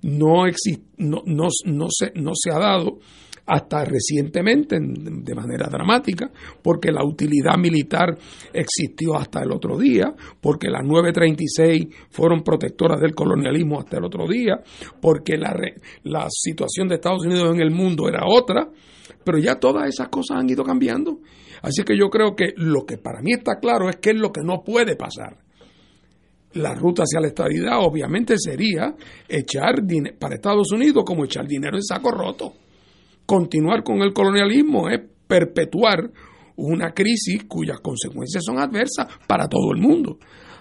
no, 0.03 0.45
exist, 0.45 0.83
no, 0.97 1.23
no, 1.25 1.47
no, 1.65 1.87
se, 1.89 2.11
no 2.21 2.33
se 2.35 2.51
ha 2.51 2.59
dado 2.59 2.99
hasta 3.47 3.83
recientemente 3.83 4.77
de 4.79 5.33
manera 5.33 5.67
dramática, 5.71 6.29
porque 6.61 6.91
la 6.91 7.03
utilidad 7.03 7.57
militar 7.57 8.15
existió 8.53 9.15
hasta 9.15 9.41
el 9.41 9.51
otro 9.51 9.75
día, 9.79 10.13
porque 10.39 10.69
las 10.69 10.85
936 10.85 11.87
fueron 12.11 12.43
protectoras 12.43 13.01
del 13.01 13.15
colonialismo 13.15 13.79
hasta 13.79 13.97
el 13.97 14.05
otro 14.05 14.27
día, 14.27 14.61
porque 15.01 15.35
la, 15.35 15.55
la 16.03 16.27
situación 16.29 16.87
de 16.87 16.95
Estados 16.95 17.25
Unidos 17.25 17.55
en 17.55 17.61
el 17.61 17.71
mundo 17.71 18.07
era 18.07 18.21
otra, 18.27 18.69
pero 19.23 19.37
ya 19.37 19.55
todas 19.55 19.87
esas 19.87 20.09
cosas 20.09 20.37
han 20.37 20.49
ido 20.49 20.63
cambiando. 20.63 21.19
Así 21.61 21.83
que 21.83 21.97
yo 21.97 22.09
creo 22.09 22.35
que 22.35 22.53
lo 22.57 22.85
que 22.85 22.97
para 22.97 23.21
mí 23.21 23.33
está 23.33 23.59
claro 23.59 23.89
es 23.89 23.97
que 23.97 24.11
es 24.11 24.15
lo 24.15 24.31
que 24.31 24.41
no 24.43 24.63
puede 24.63 24.95
pasar. 24.95 25.37
La 26.53 26.73
ruta 26.73 27.03
hacia 27.03 27.21
la 27.21 27.27
estabilidad 27.27 27.79
obviamente 27.79 28.35
sería 28.37 28.93
echar 29.27 29.75
para 30.19 30.35
Estados 30.35 30.71
Unidos 30.71 31.03
como 31.05 31.25
echar 31.25 31.47
dinero 31.47 31.77
en 31.77 31.83
saco 31.83 32.11
roto. 32.11 32.53
Continuar 33.25 33.83
con 33.83 34.01
el 34.01 34.11
colonialismo 34.11 34.89
es 34.89 35.01
perpetuar 35.27 36.11
una 36.57 36.93
crisis 36.93 37.45
cuyas 37.45 37.79
consecuencias 37.79 38.43
son 38.43 38.59
adversas 38.59 39.07
para 39.27 39.47
todo 39.47 39.71
el 39.73 39.79
mundo. 39.79 40.17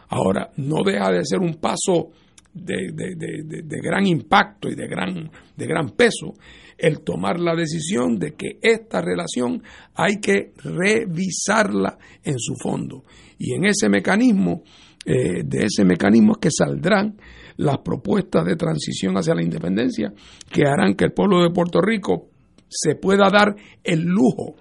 Ahora, 0.09 0.51
no 0.57 0.83
deja 0.85 1.11
de 1.11 1.25
ser 1.25 1.41
un 1.41 1.55
paso 1.55 2.11
de, 2.53 2.93
de, 2.93 3.81
gran 3.81 4.07
impacto 4.07 4.69
y 4.69 4.75
de 4.75 4.87
gran, 4.89 5.31
de 5.57 5.67
gran 5.67 5.91
peso 5.91 6.35
el 6.81 7.01
tomar 7.01 7.39
la 7.39 7.55
decisión 7.55 8.19
de 8.19 8.35
que 8.35 8.59
esta 8.63 9.01
relación 9.01 9.63
hay 9.95 10.21
que 10.21 10.53
revisarla 10.65 11.99
en 12.25 12.39
su 12.39 12.55
fondo. 12.57 13.05
Y 13.39 13.55
en 13.55 13.67
ese 13.67 13.89
mecanismo, 13.89 14.63
eh, 15.05 15.43
de 15.45 15.65
ese 15.65 15.85
mecanismo 15.85 16.33
es 16.33 16.39
que 16.39 16.51
saldrán 16.51 17.17
las 17.57 17.79
propuestas 17.79 18.45
de 18.45 18.57
transición 18.57 19.17
hacia 19.17 19.35
la 19.35 19.43
independencia 19.43 20.13
que 20.51 20.67
harán 20.67 20.95
que 20.95 21.05
el 21.05 21.13
pueblo 21.13 21.43
de 21.43 21.51
Puerto 21.51 21.81
Rico 21.81 22.29
se 22.69 22.95
pueda 22.95 23.29
dar 23.31 23.55
el 23.83 24.03
lujo 24.03 24.57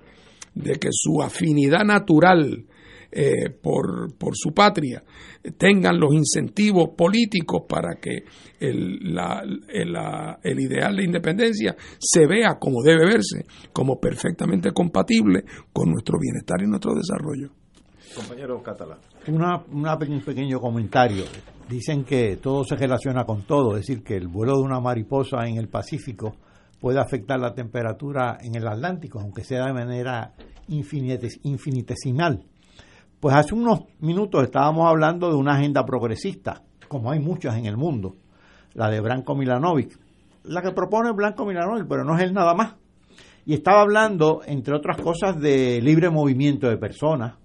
de 0.53 0.73
que 0.75 0.89
su 0.91 1.21
afinidad 1.21 1.85
natural 1.85 2.65
eh, 3.11 3.49
por, 3.49 4.15
por, 4.17 4.35
su 4.35 4.53
patria 4.53 5.03
tengan 5.57 5.99
los 5.99 6.13
incentivos 6.13 6.89
políticos 6.95 7.63
para 7.67 7.95
que 7.95 8.23
el, 8.59 9.13
la, 9.13 9.41
el, 10.43 10.59
ideal 10.59 10.95
de 10.95 11.03
independencia 11.05 11.75
se 11.97 12.27
vea 12.27 12.59
como 12.59 12.83
debe 12.83 13.05
verse, 13.05 13.45
como 13.73 13.99
perfectamente 13.99 14.71
compatible 14.71 15.43
con 15.73 15.89
nuestro 15.91 16.19
bienestar 16.19 16.61
y 16.61 16.67
nuestro 16.67 16.93
desarrollo. 16.93 17.49
Compañero 18.15 18.61
Catalán. 18.61 18.99
Una, 19.27 19.63
un 19.67 20.21
pequeño 20.21 20.59
comentario. 20.59 21.23
Dicen 21.67 22.03
que 22.03 22.37
todo 22.37 22.63
se 22.63 22.75
relaciona 22.75 23.25
con 23.25 23.43
todo, 23.43 23.75
es 23.75 23.87
decir, 23.87 24.03
que 24.03 24.17
el 24.17 24.27
vuelo 24.27 24.57
de 24.57 24.63
una 24.63 24.79
mariposa 24.79 25.47
en 25.47 25.57
el 25.57 25.67
Pacífico 25.67 26.35
puede 26.79 26.99
afectar 26.99 27.39
la 27.39 27.53
temperatura 27.53 28.37
en 28.41 28.55
el 28.55 28.67
Atlántico, 28.67 29.19
aunque 29.19 29.43
sea 29.43 29.65
de 29.65 29.73
manera 29.73 30.33
infinitesimal. 30.67 32.43
Pues 33.19 33.35
hace 33.35 33.53
unos 33.53 33.81
minutos 33.99 34.43
estábamos 34.43 34.87
hablando 34.87 35.29
de 35.29 35.35
una 35.35 35.55
agenda 35.55 35.85
progresista, 35.85 36.63
como 36.87 37.11
hay 37.11 37.19
muchas 37.19 37.57
en 37.57 37.65
el 37.65 37.75
mundo, 37.75 38.15
la 38.73 38.89
de 38.89 39.01
Branko 39.01 39.35
Milanovic, 39.35 39.99
la 40.45 40.61
que 40.61 40.71
propone 40.71 41.11
Blanco 41.11 41.45
Milanovic, 41.45 41.85
pero 41.85 42.05
no 42.05 42.15
es 42.15 42.23
él 42.23 42.33
nada 42.33 42.53
más. 42.53 42.75
Y 43.45 43.55
estaba 43.55 43.81
hablando, 43.81 44.39
entre 44.45 44.73
otras 44.73 45.01
cosas, 45.01 45.37
de 45.37 45.81
libre 45.81 46.09
movimiento 46.09 46.69
de 46.69 46.77
personas, 46.77 47.35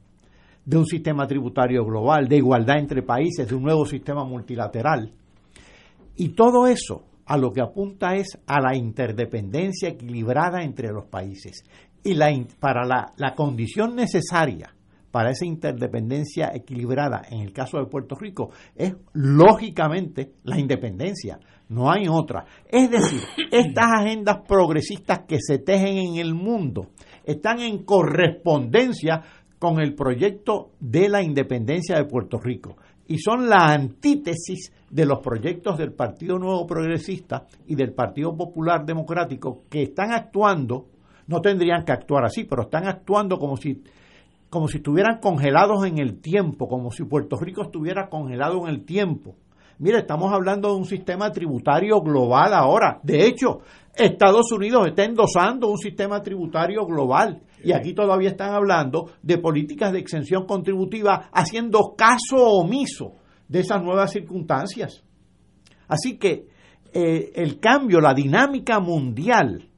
de 0.65 0.77
un 0.77 0.87
sistema 0.87 1.27
tributario 1.27 1.85
global, 1.85 2.29
de 2.29 2.37
igualdad 2.37 2.79
entre 2.79 3.03
países, 3.03 3.49
de 3.49 3.55
un 3.57 3.65
nuevo 3.65 3.85
sistema 3.85 4.25
multilateral. 4.25 5.11
Y 6.15 6.29
todo 6.31 6.69
eso 6.69 7.03
a 7.27 7.37
lo 7.37 7.53
que 7.53 7.63
apunta 7.63 8.15
es 8.15 8.39
a 8.47 8.61
la 8.61 8.77
interdependencia 8.77 9.89
equilibrada 9.89 10.63
entre 10.63 10.93
los 10.93 11.07
países. 11.07 11.65
Y 12.05 12.15
la, 12.15 12.31
para 12.61 12.85
la, 12.85 13.13
la 13.17 13.35
condición 13.35 13.97
necesaria 13.97 14.73
para 15.15 15.31
esa 15.31 15.47
interdependencia 15.47 16.51
equilibrada 16.53 17.23
en 17.31 17.39
el 17.39 17.53
caso 17.53 17.79
de 17.79 17.87
Puerto 17.87 18.17
Rico 18.17 18.51
es 18.75 18.97
lógicamente 19.13 20.33
la 20.43 20.59
independencia, 20.59 21.39
no 21.69 21.89
hay 21.89 22.09
otra. 22.11 22.45
Es 22.69 22.91
decir, 22.91 23.21
estas 23.53 23.93
agendas 24.01 24.39
progresistas 24.45 25.21
que 25.21 25.39
se 25.39 25.59
tejen 25.59 25.99
en 25.99 26.17
el 26.17 26.35
mundo 26.35 26.89
están 27.23 27.61
en 27.61 27.85
correspondencia 27.85 29.23
con 29.61 29.79
el 29.79 29.95
proyecto 29.95 30.73
de 30.81 31.09
la 31.09 31.23
independencia 31.23 31.95
de 31.95 32.07
Puerto 32.07 32.41
Rico 32.41 32.77
y 33.07 33.19
son 33.19 33.49
la 33.49 33.73
antítesis 33.73 34.73
de 34.91 35.07
los 35.07 35.21
proyectos 35.21 35.79
del 35.79 35.93
Partido 35.93 36.41
Nuevo 36.41 36.67
Progresista 36.67 37.47
y 37.69 37.77
del 37.77 37.93
Partido 37.93 38.37
Popular 38.37 38.85
Democrático 38.85 39.63
que 39.71 39.85
están 39.85 40.11
actuando, 40.11 40.89
no 41.29 41.41
tendrían 41.41 41.85
que 41.85 41.93
actuar 41.93 42.25
así, 42.25 42.43
pero 42.43 42.63
están 42.63 42.89
actuando 42.89 43.39
como 43.39 43.57
si 43.57 43.81
como 44.55 44.69
si 44.69 44.77
estuvieran 44.77 45.19
congelados 45.19 45.85
en 45.85 45.99
el 45.99 46.21
tiempo, 46.21 46.69
como 46.69 46.93
si 46.93 47.03
Puerto 47.03 47.37
Rico 47.37 47.63
estuviera 47.63 48.09
congelado 48.09 48.63
en 48.63 48.69
el 48.73 48.85
tiempo. 48.85 49.35
Mire, 49.81 49.99
estamos 49.99 50.33
hablando 50.33 50.69
de 50.69 50.77
un 50.77 50.85
sistema 50.85 51.33
tributario 51.33 52.01
global 52.01 52.55
ahora. 52.55 53.01
De 53.03 53.27
hecho, 53.27 53.63
Estados 53.97 54.53
Unidos 54.53 54.87
está 54.87 55.03
endosando 55.03 55.69
un 55.69 55.79
sistema 55.79 56.23
tributario 56.23 56.87
global 56.87 57.43
y 57.65 57.73
aquí 57.73 57.95
todavía 57.95 58.29
están 58.29 58.55
hablando 58.55 59.11
de 59.23 59.39
políticas 59.39 59.93
de 59.93 59.99
exención 59.99 60.47
contributiva 60.47 61.31
haciendo 61.33 61.97
caso 61.97 62.37
omiso 62.37 63.17
de 63.49 63.59
esas 63.59 63.83
nuevas 63.83 64.13
circunstancias. 64.13 65.03
Así 65.89 66.17
que 66.17 66.47
eh, 66.93 67.33
el 67.35 67.59
cambio, 67.59 68.01
la 68.01 68.15
dinámica 68.15 68.79
mundial 68.79 69.69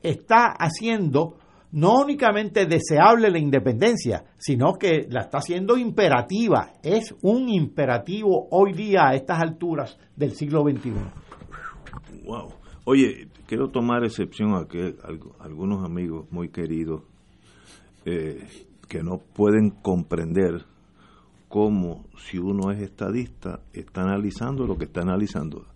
está 0.00 0.54
haciendo 0.56 1.38
no 1.74 2.02
únicamente 2.02 2.66
deseable 2.66 3.30
la 3.30 3.38
independencia, 3.38 4.24
sino 4.38 4.74
que 4.74 5.08
la 5.10 5.22
está 5.22 5.38
haciendo 5.38 5.76
imperativa. 5.76 6.74
Es 6.82 7.12
un 7.22 7.48
imperativo 7.48 8.46
hoy 8.52 8.72
día 8.72 9.08
a 9.08 9.14
estas 9.14 9.40
alturas 9.40 9.98
del 10.14 10.32
siglo 10.32 10.62
XXI. 10.62 10.92
Wow. 12.24 12.52
Oye, 12.84 13.26
quiero 13.46 13.70
tomar 13.70 14.04
excepción 14.04 14.54
a 14.54 14.68
que 14.68 14.94
algunos 15.40 15.84
amigos 15.84 16.30
muy 16.30 16.48
queridos 16.48 17.02
eh, 18.04 18.46
que 18.88 19.02
no 19.02 19.18
pueden 19.18 19.70
comprender 19.70 20.66
cómo 21.48 22.04
si 22.18 22.38
uno 22.38 22.70
es 22.70 22.80
estadista 22.82 23.60
está 23.72 24.02
analizando 24.02 24.64
lo 24.64 24.78
que 24.78 24.84
está 24.84 25.00
analizando. 25.00 25.66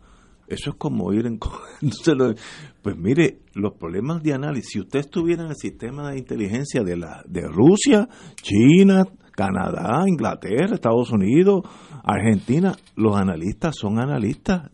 Eso 0.46 0.70
es 0.70 0.76
como 0.76 1.12
ir 1.12 1.26
en... 1.26 1.38
pues 2.88 2.96
mire, 2.96 3.40
los 3.52 3.74
problemas 3.74 4.22
de 4.22 4.32
análisis, 4.32 4.70
si 4.72 4.80
usted 4.80 5.00
estuviera 5.00 5.42
en 5.42 5.50
el 5.50 5.56
sistema 5.56 6.10
de 6.10 6.18
inteligencia 6.20 6.82
de, 6.82 6.96
la, 6.96 7.22
de 7.28 7.42
Rusia, 7.42 8.08
China, 8.36 9.04
Canadá, 9.32 10.04
Inglaterra, 10.06 10.74
Estados 10.74 11.12
Unidos, 11.12 11.64
Argentina, 12.02 12.74
los 12.96 13.14
analistas 13.14 13.76
son 13.76 13.98
analistas 13.98 14.70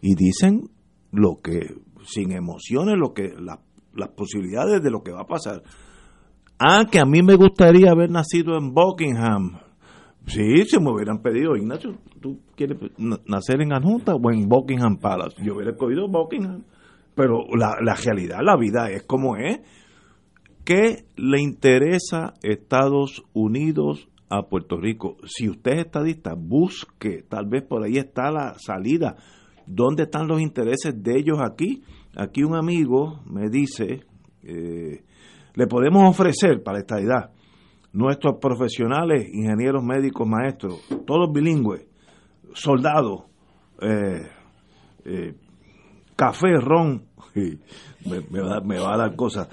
y 0.00 0.14
dicen 0.14 0.62
lo 1.12 1.40
que, 1.42 1.74
sin 2.06 2.32
emociones, 2.32 2.96
lo 2.96 3.12
que 3.12 3.34
las 3.36 4.08
posibilidades 4.16 4.82
de 4.82 4.90
lo 4.90 5.02
que 5.02 5.12
va 5.12 5.20
a 5.20 5.26
pasar. 5.26 5.62
Ah, 6.58 6.86
que 6.90 7.00
a 7.00 7.04
mí 7.04 7.22
me 7.22 7.34
gustaría 7.34 7.90
haber 7.90 8.10
nacido 8.10 8.56
en 8.56 8.72
Buckingham. 8.72 9.58
Sí, 10.24 10.64
si 10.64 10.80
me 10.80 10.90
hubieran 10.90 11.20
pedido, 11.20 11.54
Ignacio, 11.54 11.98
¿tú 12.18 12.40
quieres 12.56 12.78
nacer 12.96 13.60
en 13.60 13.74
Adjunta 13.74 14.14
o 14.14 14.30
en 14.30 14.48
Buckingham 14.48 14.96
Palace? 14.96 15.36
Yo 15.44 15.56
hubiera 15.56 15.72
escogido 15.72 16.08
Buckingham. 16.08 16.64
Pero 17.18 17.46
la, 17.56 17.96
realidad, 17.96 18.38
la 18.44 18.56
vida 18.56 18.92
es 18.92 19.02
como 19.02 19.34
es. 19.34 19.58
¿Qué 20.64 21.04
le 21.16 21.40
interesa 21.40 22.34
Estados 22.44 23.24
Unidos 23.32 24.08
a 24.30 24.42
Puerto 24.42 24.76
Rico? 24.76 25.16
Si 25.24 25.48
usted 25.48 25.72
es 25.72 25.86
estadista, 25.86 26.34
busque, 26.38 27.24
tal 27.28 27.46
vez 27.46 27.64
por 27.64 27.82
ahí 27.82 27.96
está 27.96 28.30
la 28.30 28.54
salida. 28.56 29.16
¿Dónde 29.66 30.04
están 30.04 30.28
los 30.28 30.40
intereses 30.40 31.02
de 31.02 31.18
ellos 31.18 31.40
aquí? 31.40 31.82
Aquí 32.16 32.44
un 32.44 32.54
amigo 32.54 33.20
me 33.26 33.50
dice, 33.50 34.04
eh, 34.44 35.02
le 35.54 35.66
podemos 35.66 36.08
ofrecer 36.08 36.62
para 36.62 36.78
esta 36.78 37.00
edad 37.00 37.32
nuestros 37.92 38.36
profesionales, 38.40 39.28
ingenieros 39.32 39.82
médicos, 39.82 40.28
maestros, 40.28 40.86
todos 41.04 41.32
bilingües, 41.32 41.84
soldados, 42.54 43.24
eh, 43.82 44.22
eh, 45.04 45.34
café, 46.18 46.48
ron, 46.60 47.06
me, 48.04 48.40
va, 48.40 48.60
me 48.60 48.80
va 48.80 48.94
a 48.94 48.98
dar 48.98 49.14
cosas. 49.14 49.48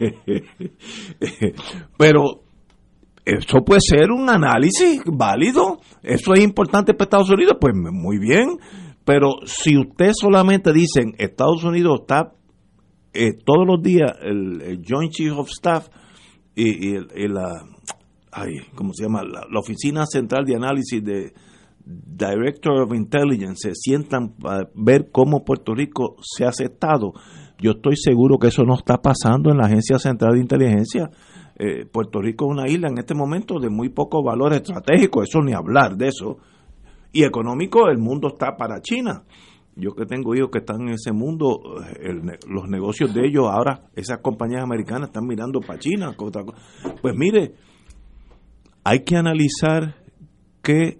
Pero 1.98 2.42
eso 3.26 3.64
puede 3.64 3.80
ser 3.80 4.10
un 4.10 4.30
análisis 4.30 5.02
válido, 5.04 5.80
eso 6.02 6.32
es 6.32 6.40
importante 6.40 6.94
para 6.94 7.04
Estados 7.04 7.30
Unidos, 7.30 7.58
pues 7.60 7.74
muy 7.74 8.18
bien, 8.18 8.58
pero 9.04 9.34
si 9.44 9.76
usted 9.76 10.12
solamente 10.14 10.72
dice 10.72 11.02
Estados 11.18 11.62
Unidos 11.64 12.00
está 12.02 12.32
eh, 13.12 13.32
todos 13.44 13.66
los 13.66 13.82
días 13.82 14.12
el, 14.22 14.82
Joint 14.88 15.12
Chief 15.12 15.32
of 15.32 15.48
Staff 15.48 15.88
y, 16.54 16.96
la, 17.28 17.64
ay, 18.32 18.54
¿cómo 18.74 18.92
se 18.94 19.04
llama? 19.04 19.22
La, 19.24 19.58
Oficina 19.58 20.06
Central 20.06 20.44
de 20.46 20.54
Análisis 20.56 21.04
de 21.04 21.34
Director 21.86 22.82
of 22.82 22.92
Intelligence 22.92 23.68
se 23.68 23.74
sientan 23.76 24.30
para 24.30 24.68
ver 24.74 25.10
cómo 25.12 25.44
Puerto 25.44 25.72
Rico 25.72 26.16
se 26.20 26.44
ha 26.44 26.48
aceptado. 26.48 27.12
Yo 27.58 27.72
estoy 27.72 27.96
seguro 27.96 28.38
que 28.38 28.48
eso 28.48 28.64
no 28.64 28.74
está 28.74 28.98
pasando 28.98 29.50
en 29.50 29.58
la 29.58 29.66
Agencia 29.66 29.98
Central 29.98 30.34
de 30.34 30.40
Inteligencia. 30.40 31.10
Eh, 31.58 31.86
Puerto 31.86 32.20
Rico 32.20 32.46
es 32.46 32.50
una 32.50 32.68
isla 32.68 32.88
en 32.88 32.98
este 32.98 33.14
momento 33.14 33.60
de 33.60 33.70
muy 33.70 33.88
poco 33.88 34.22
valor 34.22 34.52
estratégico, 34.52 35.22
eso 35.22 35.40
ni 35.40 35.52
hablar 35.52 35.96
de 35.96 36.08
eso. 36.08 36.38
Y 37.12 37.22
económico, 37.22 37.88
el 37.88 37.98
mundo 37.98 38.28
está 38.28 38.56
para 38.56 38.80
China. 38.82 39.22
Yo 39.76 39.94
que 39.94 40.06
tengo 40.06 40.34
hijos 40.34 40.50
que 40.50 40.58
están 40.58 40.82
en 40.82 40.94
ese 40.94 41.12
mundo, 41.12 41.60
los 42.48 42.68
negocios 42.68 43.14
de 43.14 43.26
ellos 43.26 43.44
ahora, 43.48 43.84
esas 43.94 44.18
compañías 44.18 44.62
americanas 44.62 45.08
están 45.08 45.26
mirando 45.26 45.60
para 45.60 45.78
China. 45.78 46.16
Pues 47.00 47.14
mire, 47.14 47.54
hay 48.82 49.04
que 49.04 49.16
analizar 49.16 49.96
que, 50.62 50.98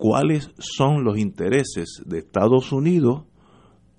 cuáles 0.00 0.50
son 0.58 1.04
los 1.04 1.18
intereses 1.18 2.02
de 2.06 2.20
Estados 2.20 2.72
Unidos 2.72 3.24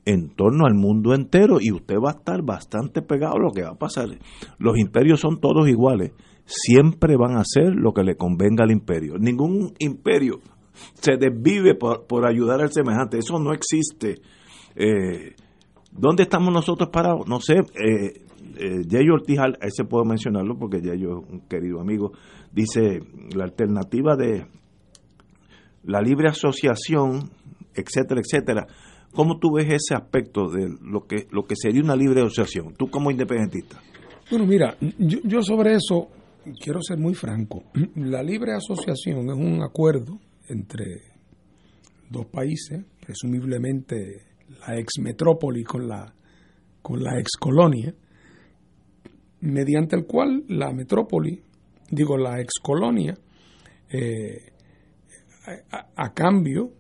en 0.04 0.30
torno 0.30 0.66
al 0.66 0.74
mundo 0.74 1.14
entero 1.14 1.60
y 1.62 1.72
usted 1.72 1.98
va 2.04 2.10
a 2.10 2.18
estar 2.18 2.42
bastante 2.42 3.04
pegado 3.04 3.36
a 3.36 3.40
lo 3.40 3.52
que 3.52 3.62
va 3.62 3.70
a 3.70 3.78
pasar. 3.78 4.10
Los 4.58 4.80
imperios 4.80 5.20
son 5.20 5.40
todos 5.40 5.70
iguales, 5.70 6.14
siempre 6.44 7.18
van 7.18 7.38
a 7.38 7.42
hacer 7.42 7.76
lo 7.76 7.94
que 7.94 8.02
le 8.02 8.16
convenga 8.16 8.64
al 8.64 8.72
imperio. 8.72 9.20
Ningún 9.20 9.76
imperio 9.78 10.40
se 10.96 11.18
desvive 11.18 11.76
por, 11.76 12.08
por 12.08 12.28
ayudar 12.28 12.62
al 12.62 12.72
semejante, 12.72 13.20
eso 13.20 13.38
no 13.38 13.54
existe. 13.54 14.22
Eh, 14.76 15.36
¿Dónde 15.92 16.24
estamos 16.24 16.52
nosotros 16.52 16.90
parados? 16.90 17.28
No 17.28 17.40
sé, 17.40 17.60
eh, 17.60 18.24
eh, 18.58 18.82
Yayo 18.88 19.14
Ortiz, 19.14 19.38
ese 19.62 19.84
puedo 19.84 20.04
mencionarlo 20.04 20.58
porque 20.58 20.82
Yayo 20.82 21.20
es 21.20 21.30
un 21.32 21.42
querido 21.42 21.80
amigo, 21.80 22.14
dice 22.52 23.02
la 23.36 23.44
alternativa 23.44 24.16
de 24.16 24.48
la 25.84 26.02
libre 26.02 26.30
asociación, 26.30 27.32
etcétera, 27.74 28.22
etcétera, 28.22 28.68
¿Cómo 29.14 29.40
tú 29.40 29.54
ves 29.54 29.68
ese 29.68 29.94
aspecto 29.94 30.50
de 30.50 30.70
lo 30.82 31.06
que, 31.06 31.28
lo 31.32 31.44
que 31.44 31.56
sería 31.56 31.82
una 31.82 31.96
libre 31.96 32.22
asociación, 32.22 32.74
tú 32.76 32.90
como 32.90 33.12
independentista? 33.12 33.82
Bueno, 34.30 34.46
mira, 34.46 34.78
yo, 34.98 35.42
sobre 35.42 35.74
eso 35.74 36.08
quiero 36.60 36.82
ser 36.82 36.98
muy 36.98 37.14
franco. 37.14 37.64
La 37.96 38.24
libre 38.24 38.54
asociación 38.54 39.30
es 39.30 39.36
un 39.36 39.62
acuerdo 39.62 40.18
entre 40.48 41.02
dos 42.10 42.26
países, 42.28 42.86
presumiblemente 43.06 44.28
la 44.66 44.78
ex 44.80 45.00
metrópoli 45.00 45.64
con 45.64 45.88
la, 45.90 46.14
con 46.82 47.04
la 47.04 47.20
ex 47.20 47.32
colonia, 47.38 47.94
mediante 49.42 49.98
el 49.98 50.06
cual 50.06 50.46
la 50.48 50.72
metrópoli, 50.72 51.42
digo 51.90 52.18
la 52.18 52.40
ex 52.40 52.54
colonia, 52.62 53.14
eh, 53.90 54.51
a, 55.96 56.14
cambio 56.14 56.74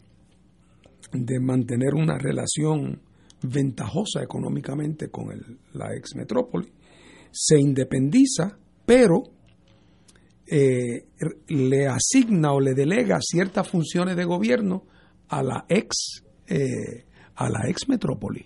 de 1.11 1.39
mantener 1.39 1.93
una 1.93 2.17
relación 2.17 3.01
ventajosa 3.43 4.21
económicamente 4.21 5.09
con 5.09 5.27
la 5.73 5.95
ex 5.95 6.15
metrópoli, 6.15 6.71
se 7.31 7.59
independiza, 7.59 8.57
pero 8.85 9.23
eh, 10.45 11.05
le 11.47 11.87
asigna 11.87 12.53
o 12.53 12.59
le 12.59 12.73
delega 12.73 13.19
ciertas 13.21 13.67
funciones 13.69 14.15
de 14.15 14.25
gobierno 14.25 14.83
a 15.29 15.41
la 15.41 15.65
ex 15.69 16.23
eh, 16.47 17.05
a 17.35 17.49
la 17.49 17.69
ex 17.69 17.87
metrópoli 17.87 18.45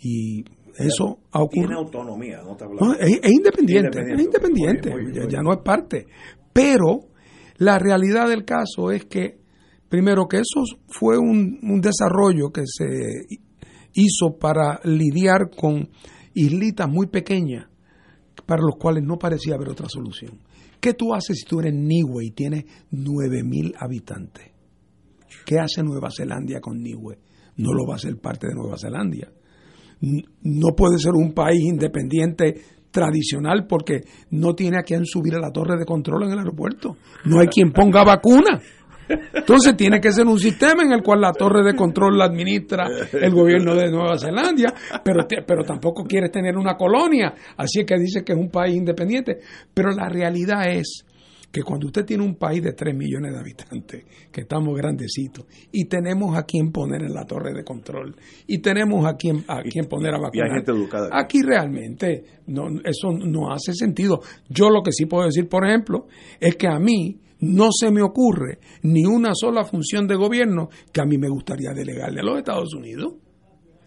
y 0.00 0.44
eso 0.78 1.18
ha 1.32 1.42
ocurrido. 1.42 1.66
Tiene 1.66 1.74
autonomía, 1.74 2.42
no, 2.42 2.94
es, 2.94 3.20
independiente, 3.30 4.00
es 4.00 4.20
independiente, 4.20 4.92
ya, 5.28 5.42
no 5.42 5.52
es 5.52 5.58
parte. 5.58 6.06
Pero 6.52 7.08
la 7.58 7.78
realidad 7.78 8.28
del 8.28 8.44
caso 8.44 8.90
es 8.90 9.04
que 9.04 9.38
Primero, 9.88 10.28
que 10.28 10.36
eso 10.36 10.64
fue 10.88 11.18
un, 11.18 11.80
desarrollo 11.80 12.50
que 12.50 12.62
se 12.66 13.38
hizo 13.94 14.38
para 14.38 14.80
lidiar 14.84 15.50
con 15.50 15.88
islitas 16.34 16.88
muy 16.88 17.06
pequeñas 17.06 17.68
para 18.44 18.62
los 18.62 18.76
cuales 18.78 19.02
no 19.04 19.18
parecía 19.18 19.54
haber 19.54 19.70
otra 19.70 19.88
solución. 19.88 20.38
¿Qué 20.78 20.92
tú 20.92 21.14
haces 21.14 21.38
si 21.38 21.46
tú 21.46 21.60
eres 21.60 21.74
Niue 21.74 22.26
y 22.26 22.30
tienes 22.30 22.64
9.000 22.92 23.74
habitantes? 23.78 24.52
¿Qué 25.44 25.58
hace 25.58 25.82
Nueva 25.82 26.10
Zelanda 26.14 26.60
con 26.60 26.80
Niue? 26.82 27.18
No 27.56 27.72
lo 27.72 27.86
va 27.86 27.94
a 27.94 27.96
hacer 27.96 28.16
parte 28.18 28.46
de 28.46 28.54
Nueva 28.54 28.76
Zelanda. 28.78 29.28
No 30.00 30.68
puede 30.76 30.98
ser 30.98 31.12
un 31.14 31.32
país 31.32 31.60
independiente 31.64 32.54
tradicional 32.98 33.66
porque 33.68 34.02
no 34.30 34.54
tiene 34.54 34.78
a 34.78 34.82
quien 34.82 35.04
subir 35.06 35.36
a 35.36 35.40
la 35.40 35.52
torre 35.52 35.78
de 35.78 35.84
control 35.84 36.24
en 36.24 36.32
el 36.32 36.38
aeropuerto. 36.38 36.96
No 37.24 37.40
hay 37.40 37.46
quien 37.46 37.72
ponga 37.72 38.02
vacuna. 38.02 38.60
Entonces 39.32 39.76
tiene 39.76 40.00
que 40.00 40.12
ser 40.12 40.26
un 40.26 40.38
sistema 40.38 40.82
en 40.82 40.92
el 40.92 41.02
cual 41.02 41.20
la 41.20 41.32
torre 41.32 41.64
de 41.64 41.74
control 41.74 42.18
la 42.18 42.26
administra 42.26 42.88
el 43.12 43.32
gobierno 43.32 43.74
de 43.74 43.90
Nueva 43.90 44.18
Zelanda, 44.18 44.74
pero, 45.02 45.26
pero 45.46 45.64
tampoco 45.64 46.04
quieres 46.04 46.30
tener 46.30 46.56
una 46.56 46.74
colonia, 46.74 47.32
así 47.56 47.80
es 47.80 47.86
que 47.86 47.98
dice 47.98 48.22
que 48.22 48.32
es 48.32 48.38
un 48.38 48.50
país 48.50 48.76
independiente. 48.76 49.38
Pero 49.72 49.92
la 49.92 50.08
realidad 50.08 50.68
es 50.68 51.06
que 51.50 51.62
cuando 51.62 51.86
usted 51.86 52.04
tiene 52.04 52.24
un 52.24 52.34
país 52.34 52.62
de 52.62 52.72
3 52.72 52.94
millones 52.94 53.32
de 53.32 53.38
habitantes, 53.38 54.04
que 54.30 54.42
estamos 54.42 54.76
grandecitos, 54.76 55.46
y 55.72 55.86
tenemos 55.86 56.36
a 56.36 56.42
quien 56.42 56.70
poner 56.70 57.02
en 57.02 57.14
la 57.14 57.24
torre 57.24 57.54
de 57.54 57.64
control, 57.64 58.14
y 58.46 58.58
tenemos 58.58 59.06
a 59.06 59.16
quien, 59.16 59.44
a 59.48 59.62
quien 59.62 59.86
poner 59.86 60.14
a 60.14 60.18
vacunar, 60.18 60.62
aquí 61.12 61.42
realmente 61.42 62.24
no, 62.48 62.68
eso 62.84 63.12
no 63.12 63.50
hace 63.50 63.72
sentido. 63.72 64.20
Yo 64.48 64.68
lo 64.70 64.82
que 64.82 64.92
sí 64.92 65.06
puedo 65.06 65.24
decir, 65.24 65.48
por 65.48 65.66
ejemplo, 65.66 66.06
es 66.38 66.56
que 66.56 66.68
a 66.68 66.78
mí 66.78 67.18
no 67.40 67.68
se 67.72 67.90
me 67.90 68.02
ocurre 68.02 68.58
ni 68.82 69.06
una 69.06 69.30
sola 69.34 69.64
función 69.64 70.06
de 70.06 70.16
gobierno 70.16 70.68
que 70.92 71.00
a 71.00 71.04
mí 71.04 71.18
me 71.18 71.28
gustaría 71.28 71.72
delegarle 71.72 72.20
a 72.20 72.24
los 72.24 72.38
Estados 72.38 72.74
Unidos. 72.74 73.14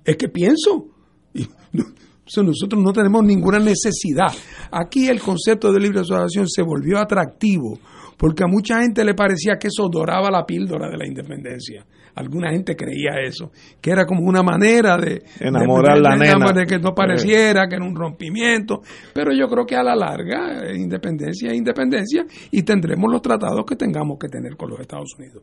Es 0.03 0.17
que 0.17 0.29
pienso. 0.29 0.87
nosotros 2.37 2.81
no 2.81 2.93
tenemos 2.93 3.23
ninguna 3.23 3.59
necesidad. 3.59 4.31
Aquí 4.71 5.07
el 5.07 5.19
concepto 5.19 5.71
de 5.73 5.79
libre 5.79 5.99
asociación 5.99 6.47
se 6.47 6.61
volvió 6.61 6.97
atractivo 6.97 7.77
porque 8.17 8.43
a 8.43 8.47
mucha 8.47 8.79
gente 8.81 9.03
le 9.03 9.15
parecía 9.15 9.57
que 9.59 9.67
eso 9.67 9.89
doraba 9.89 10.29
la 10.29 10.45
píldora 10.45 10.89
de 10.89 10.95
la 10.95 11.07
independencia. 11.07 11.83
Alguna 12.13 12.51
gente 12.51 12.75
creía 12.75 13.19
eso, 13.25 13.51
que 13.81 13.89
era 13.89 14.05
como 14.05 14.23
una 14.23 14.43
manera 14.43 14.95
de 14.97 15.23
enamorar 15.39 15.97
la 15.97 16.15
nena. 16.15 16.51
de 16.51 16.65
que 16.65 16.77
no 16.77 16.93
pareciera 16.93 17.67
que 17.67 17.75
era 17.75 17.85
un 17.85 17.95
rompimiento, 17.95 18.81
pero 19.13 19.31
yo 19.33 19.47
creo 19.47 19.65
que 19.65 19.75
a 19.75 19.81
la 19.81 19.95
larga 19.95 20.61
eh, 20.65 20.77
independencia 20.77 21.49
es 21.49 21.57
independencia 21.57 22.25
y 22.51 22.63
tendremos 22.63 23.11
los 23.11 23.21
tratados 23.21 23.65
que 23.65 23.75
tengamos 23.75 24.19
que 24.19 24.27
tener 24.27 24.55
con 24.55 24.69
los 24.69 24.79
Estados 24.79 25.15
Unidos. 25.17 25.41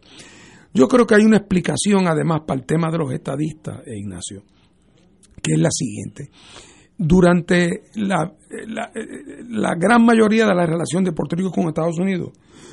Yo 0.72 0.86
creo 0.86 1.04
que 1.04 1.16
hay 1.16 1.24
una 1.24 1.38
explicación 1.38 2.06
además 2.06 2.42
para 2.46 2.60
el 2.60 2.66
tema 2.66 2.90
de 2.92 2.98
los 2.98 3.12
estadistas, 3.12 3.80
eh, 3.86 3.98
Ignacio, 3.98 4.44
que 5.42 5.54
es 5.54 5.58
la 5.58 5.70
siguiente 5.70 6.30
durante 6.98 7.84
la, 7.94 8.32
la, 8.66 8.90
la, 9.48 9.74
gran 9.76 10.04
mayoría 10.04 10.46
de 10.46 10.54
la 10.54 10.66
relación 10.66 11.04
de 11.04 11.12
Puerto 11.12 11.36
Rico 11.36 11.52
con 11.52 11.68
Estados 11.68 11.98
Unidos, 11.98 12.32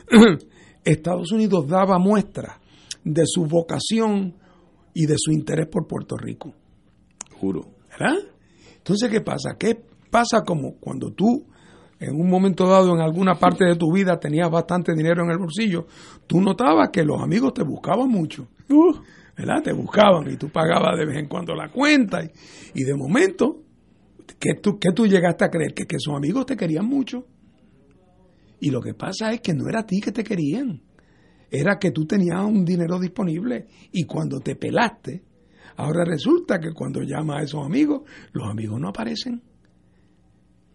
Estados 0.84 1.32
Unidos 1.32 1.68
daba 1.68 2.00
muestra 2.00 2.60
de 3.04 3.24
su 3.26 3.46
vocación 3.46 4.34
y 4.94 5.06
de 5.06 5.16
su 5.18 5.32
interés 5.32 5.68
por 5.68 5.88
Puerto 5.88 6.18
Rico. 6.18 6.54
Juro. 7.40 7.68
¿Verdad? 7.92 8.18
Entonces, 8.78 9.10
¿qué 9.10 9.22
pasa? 9.22 9.56
¿Qué 9.60 9.80
pasa 10.10 10.42
como 10.44 10.76
cuando 10.80 11.12
tú 11.12 11.46
en 12.00 12.20
un 12.20 12.30
momento 12.30 12.68
dado 12.68 12.94
en 12.94 13.02
alguna 13.02 13.36
parte 13.36 13.66
de 13.66 13.76
tu 13.76 13.92
vida 13.92 14.20
tenías 14.20 14.50
bastante 14.50 14.94
dinero 14.94 15.24
en 15.24 15.32
el 15.32 15.38
bolsillo, 15.38 15.86
tú 16.28 16.42
notabas 16.42 16.90
que 16.92 17.04
los 17.04 17.22
amigos 17.22 17.54
te 17.54 17.64
buscaban 17.64 18.10
mucho. 18.10 18.48
Uh. 18.70 18.94
¿Verdad? 19.38 19.64
Te 19.64 19.74
buscaban 19.74 20.32
y 20.32 20.38
tú 20.38 20.50
pagabas 20.50 20.98
de 20.98 21.06
vez 21.06 21.18
en 21.18 21.28
cuando 21.28 21.54
la 21.56 21.70
cuenta 21.70 22.24
y, 22.24 22.32
y 22.74 22.84
de 22.84 22.96
momento, 22.96 23.65
¿qué 24.40 24.56
tú, 24.62 24.80
qué 24.80 24.92
tú 24.92 25.06
llegaste 25.06 25.46
a 25.46 25.50
creer? 25.50 25.74
Que, 25.74 25.86
que 25.86 26.00
sus 26.00 26.16
amigos 26.16 26.46
te 26.46 26.56
querían 26.56 26.86
mucho. 26.86 27.26
Y 28.60 28.70
lo 28.70 28.82
que 28.82 28.94
pasa 28.94 29.32
es 29.32 29.42
que 29.42 29.54
no 29.54 29.68
era 29.68 29.82
a 29.82 29.86
ti 29.86 30.00
que 30.00 30.12
te 30.12 30.24
querían, 30.24 30.82
era 31.52 31.78
que 31.78 31.92
tú 31.92 32.06
tenías 32.06 32.44
un 32.44 32.66
dinero 32.66 33.00
disponible 33.00 33.68
y 33.92 34.06
cuando 34.06 34.40
te 34.40 34.56
pelaste, 34.56 35.24
ahora 35.78 36.04
resulta 36.06 36.60
que 36.60 36.72
cuando 36.74 37.02
llamas 37.02 37.42
a 37.42 37.44
esos 37.44 37.66
amigos, 37.66 38.04
los 38.32 38.50
amigos 38.50 38.80
no 38.80 38.90
aparecen. 38.90 39.42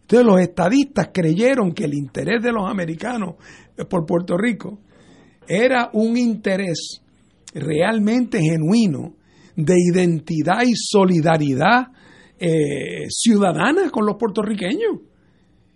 Entonces 0.03 0.27
los 0.27 0.41
estadistas 0.41 1.11
creyeron 1.13 1.73
que 1.73 1.85
el 1.85 1.95
interés 1.95 2.43
de 2.43 2.53
los 2.53 2.69
americanos 2.69 3.37
por 3.89 4.07
Puerto 4.07 4.37
Rico 4.37 4.81
era 5.47 5.91
un 5.93 6.17
interés 6.17 7.01
realmente 7.55 8.41
genuino 8.41 9.15
de 9.57 9.75
identidad 9.79 10.63
y 10.65 10.73
solidaridad 10.75 11.89
eh, 12.41 13.07
ciudadana 13.11 13.91
con 13.91 14.07
los 14.07 14.17
puertorriqueños. 14.17 15.01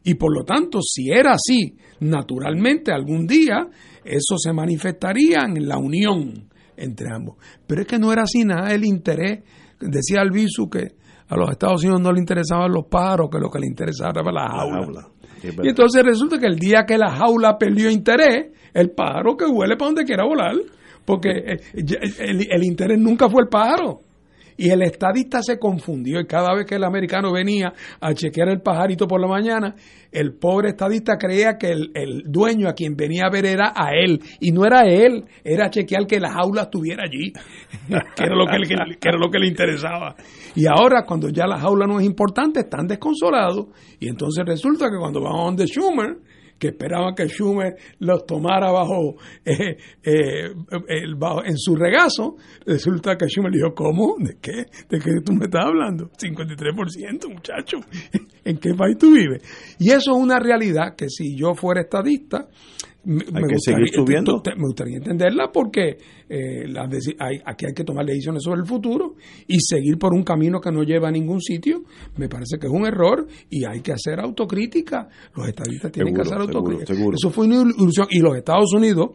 Y 0.03 0.15
por 0.15 0.35
lo 0.35 0.45
tanto, 0.45 0.81
si 0.83 1.11
era 1.11 1.33
así, 1.33 1.77
naturalmente 2.01 2.93
algún 2.93 3.27
día 3.27 3.69
eso 4.05 4.37
se 4.37 4.53
manifestaría 4.53 5.45
en 5.47 5.67
la 5.69 5.79
unión 5.79 6.49
entre 6.77 7.07
ambos. 7.15 7.37
Pero 7.67 7.83
es 7.83 7.87
que 7.87 7.99
no 7.99 8.13
era 8.13 8.23
así 8.23 8.45
nada 8.45 8.75
el 8.75 8.85
interés. 8.85 9.43
Decía 9.81 10.21
Albizu 10.21 10.69
que 10.69 10.93
a 11.29 11.37
los 11.37 11.51
Estados 11.51 11.83
Unidos 11.83 12.01
no 12.01 12.13
le 12.13 12.21
interesaban 12.21 12.73
los 12.73 12.87
pájaros, 12.87 13.29
que 13.31 13.39
lo 13.39 13.51
que 13.51 13.59
le 13.61 13.67
interesaba 13.67 14.13
era 14.15 14.33
la 14.33 14.49
jaula. 14.49 15.09
y 15.43 15.69
entonces 15.69 16.03
resulta 16.03 16.39
que 16.39 16.47
el 16.47 16.59
día 16.59 16.85
que 16.87 16.99
la 16.99 17.11
jaula 17.11 17.57
perdió 17.59 17.91
interés, 17.91 18.53
el 18.75 18.91
pájaro 18.91 19.37
que 19.37 19.47
huele 19.47 19.77
para 19.77 19.89
donde 19.89 20.05
quiera 20.05 20.25
volar, 20.25 20.55
porque 21.05 21.31
eh, 21.31 21.61
el, 21.75 22.47
el 22.51 22.65
interés 22.65 22.99
nunca 22.99 23.29
fue 23.29 23.43
el 23.43 23.49
pájaro. 23.49 24.01
Y 24.57 24.71
el 24.71 24.83
estadista 24.83 25.43
se 25.43 25.59
confundió 25.59 26.21
y 26.21 26.27
cada 26.27 26.55
vez 26.55 26.65
que 26.67 26.77
el 26.77 26.85
americano 26.85 27.33
venía 27.33 27.73
a 28.01 28.15
chequear 28.15 28.49
el 28.49 28.61
pajarito 28.61 29.09
por 29.09 29.21
la 29.21 29.27
mañana, 29.27 29.75
el 30.13 30.35
pobre 30.35 30.69
estadista 30.71 31.17
creía 31.19 31.59
que 31.59 31.73
el, 31.73 31.91
el 31.95 32.23
dueño 32.27 32.69
a 32.69 32.73
quien 32.75 32.95
venía 32.97 33.25
a 33.27 33.31
ver 33.31 33.47
era 33.47 33.73
a 33.75 33.91
él. 33.95 34.21
Y 34.41 34.53
no 34.53 34.65
era 34.65 34.83
él, 34.87 35.25
era 35.43 35.71
chequear 35.71 36.07
que 36.07 36.21
la 36.21 36.31
jaula 36.33 36.63
estuviera 36.63 37.03
allí, 37.05 37.33
que 37.89 38.25
era 38.25 38.37
lo 38.37 38.47
que, 38.47 38.59
le- 38.59 38.97
que 38.97 39.09
era 39.09 39.19
lo 39.19 39.29
que 39.31 39.39
le 39.41 39.49
interesaba. 39.49 40.15
Y 40.55 40.67
ahora, 40.67 41.03
cuando 41.05 41.29
ya 41.31 41.47
la 41.49 41.59
jaula 41.59 41.87
no 41.87 41.99
es 41.99 42.07
importante, 42.07 42.61
están 42.61 42.87
desconsolados. 42.87 43.67
Y 43.99 44.09
entonces 44.09 44.45
resulta 44.47 44.87
que 44.89 44.97
cuando 44.99 45.21
van 45.21 45.35
a 45.35 45.45
donde 45.47 45.67
Schumer, 45.67 46.17
esperaban 46.69 47.15
que 47.15 47.27
Schumer 47.29 47.75
los 47.99 48.25
tomara 48.27 48.71
bajo, 48.71 49.17
eh, 49.45 49.77
eh, 50.03 50.51
el- 50.89 51.15
bajo- 51.17 51.45
en 51.45 51.57
su 51.57 51.75
regazo, 51.77 52.37
resulta 52.67 53.17
que 53.17 53.27
Schumer 53.27 53.53
dijo, 53.53 53.75
¿cómo? 53.75 54.17
¿De 54.19 54.37
qué? 54.41 54.67
¿De 54.89 54.99
qué 54.99 55.11
tú 55.25 55.33
me 55.33 55.45
estás 55.47 55.67
hablando? 55.67 56.11
53%, 56.11 57.29
muchacho. 57.29 57.79
¿En 58.45 58.59
qué 58.59 58.75
país 58.75 58.97
tú 58.99 59.13
vives? 59.13 59.43
Y 59.79 59.91
eso 59.91 60.13
es 60.13 60.19
una 60.23 60.39
realidad 60.39 60.95
que 60.97 61.09
si 61.09 61.37
yo 61.37 61.55
fuera 61.55 61.81
estadista, 61.83 62.49
me, 63.05 63.23
Hay 63.25 63.43
me 63.43 63.49
que 63.49 63.55
seguir 63.59 63.89
subiendo. 63.93 64.43
me 64.57 64.63
gustaría 64.63 64.97
entenderla 64.99 65.51
porque 65.53 65.97
eh, 66.29 66.67
las 66.69 66.89
hay- 67.19 67.41
aquí 67.45 67.67
hay 67.67 67.73
que 67.75 67.85
tomar 67.85 68.07
decisiones 68.07 68.43
sobre 68.43 68.61
el 68.61 68.67
futuro 68.67 69.15
y 69.47 69.59
seguir 69.61 69.99
por 69.99 70.13
un 70.15 70.23
camino 70.23 70.61
que 70.61 70.71
no 70.73 70.83
lleva 70.83 71.09
a 71.09 71.11
ningún 71.13 71.41
sitio. 71.41 71.83
Me 72.17 72.29
parece 72.29 72.59
que 72.59 72.67
es 72.67 72.73
un 72.73 72.87
error 72.87 73.27
y 73.51 73.65
hay 73.65 73.81
que 73.81 73.93
hacer 73.93 74.21
autocrítica. 74.21 75.09
Los 75.37 75.49
estadistas 75.49 75.93
tienen 75.93 76.15
que 76.15 76.23
hacer 76.23 76.39
seguro, 76.39 76.59
autocrítica. 76.59 76.95
seguro. 76.95 77.17
Eso 77.17 77.31
fue 77.31 77.47
una 77.47 77.57
ilusión. 77.79 78.07
Y 78.11 78.21
los 78.21 78.37
Estados 78.37 78.73
Unidos 78.75 79.11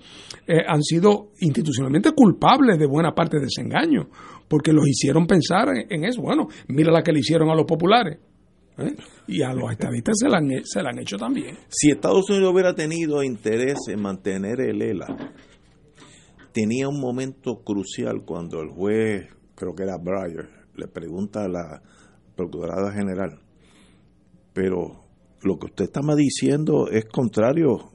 eh, 0.48 0.58
han 0.68 0.82
sido 0.84 1.32
institucionalmente 1.40 2.12
culpables 2.14 2.78
de 2.78 2.88
buena 2.88 3.14
parte 3.14 3.40
de 3.40 3.46
ese 3.46 3.62
engaño 3.62 4.10
porque 4.48 4.74
los 4.74 4.88
hicieron 4.88 5.28
pensar 5.28 5.70
en, 5.70 5.86
en 5.90 6.06
eso. 6.06 6.22
Bueno, 6.22 6.48
mira 6.68 6.92
la 6.92 7.02
que 7.04 7.12
le 7.12 7.20
hicieron 7.20 7.50
a 7.50 7.56
los 7.56 7.66
populares. 7.66 8.18
¿Eh? 8.82 8.96
Y 9.28 9.42
a 9.42 9.54
los 9.54 9.72
estadistas 9.72 10.16
se 10.20 10.30
la 10.30 10.38
han, 10.38 10.50
han 10.52 11.00
hecho 11.00 11.18
también. 11.18 11.58
Si 11.68 11.92
Estados 11.92 12.30
Unidos 12.30 12.54
hubiera 12.54 12.74
tenido 12.74 13.24
interés 13.24 13.78
en 13.88 14.02
mantener 14.02 14.62
el 14.62 14.82
ELA, 14.82 15.08
tenía 16.52 16.88
un 16.88 17.00
momento 17.00 17.64
crucial 17.64 18.24
cuando 18.26 18.62
el 18.62 18.70
juez, 18.70 19.28
creo 19.56 19.74
que 19.76 19.84
era 19.84 19.98
Breyer, 19.98 20.50
le 20.76 20.88
pregunta 20.88 21.44
a 21.44 21.48
la 21.48 21.82
Procuradora 22.36 22.94
General, 22.94 23.40
pero 24.54 25.06
lo 25.42 25.58
que 25.58 25.68
usted 25.68 25.86
está 25.86 26.02
diciendo 26.16 26.88
es 26.90 27.06
contrario. 27.06 27.92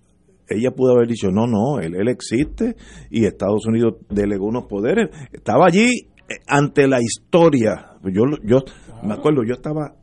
Ella 0.47 0.70
pudo 0.73 0.93
haber 0.93 1.09
dicho, 1.09 1.31
no, 1.31 1.47
no, 1.47 1.81
el 1.81 1.94
ELA 1.94 2.11
existe 2.11 2.77
y 3.11 3.24
Estados 3.24 3.66
Unidos 3.66 3.94
delegó 4.11 4.47
unos 4.47 4.66
poderes. 4.66 5.09
Estaba 5.32 5.66
allí 5.66 6.09
eh, 6.28 6.35
ante 6.47 6.86
la 6.86 7.01
historia. 7.01 7.97
Yo, 8.05 8.24
yo 8.43 8.59
me 9.02 9.15
acuerdo, 9.15 9.43
yo 9.47 9.55
estaba 9.55 9.94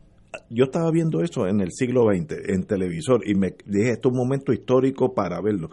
yo 0.49 0.65
estaba 0.65 0.91
viendo 0.91 1.21
eso 1.21 1.47
en 1.47 1.61
el 1.61 1.71
siglo 1.71 2.05
XX 2.05 2.49
en 2.49 2.63
televisor 2.63 3.27
y 3.27 3.35
me 3.35 3.55
dije, 3.65 3.91
esto 3.91 4.09
es 4.09 4.13
un 4.13 4.17
momento 4.17 4.53
histórico 4.53 5.13
para 5.13 5.41
verlo. 5.41 5.69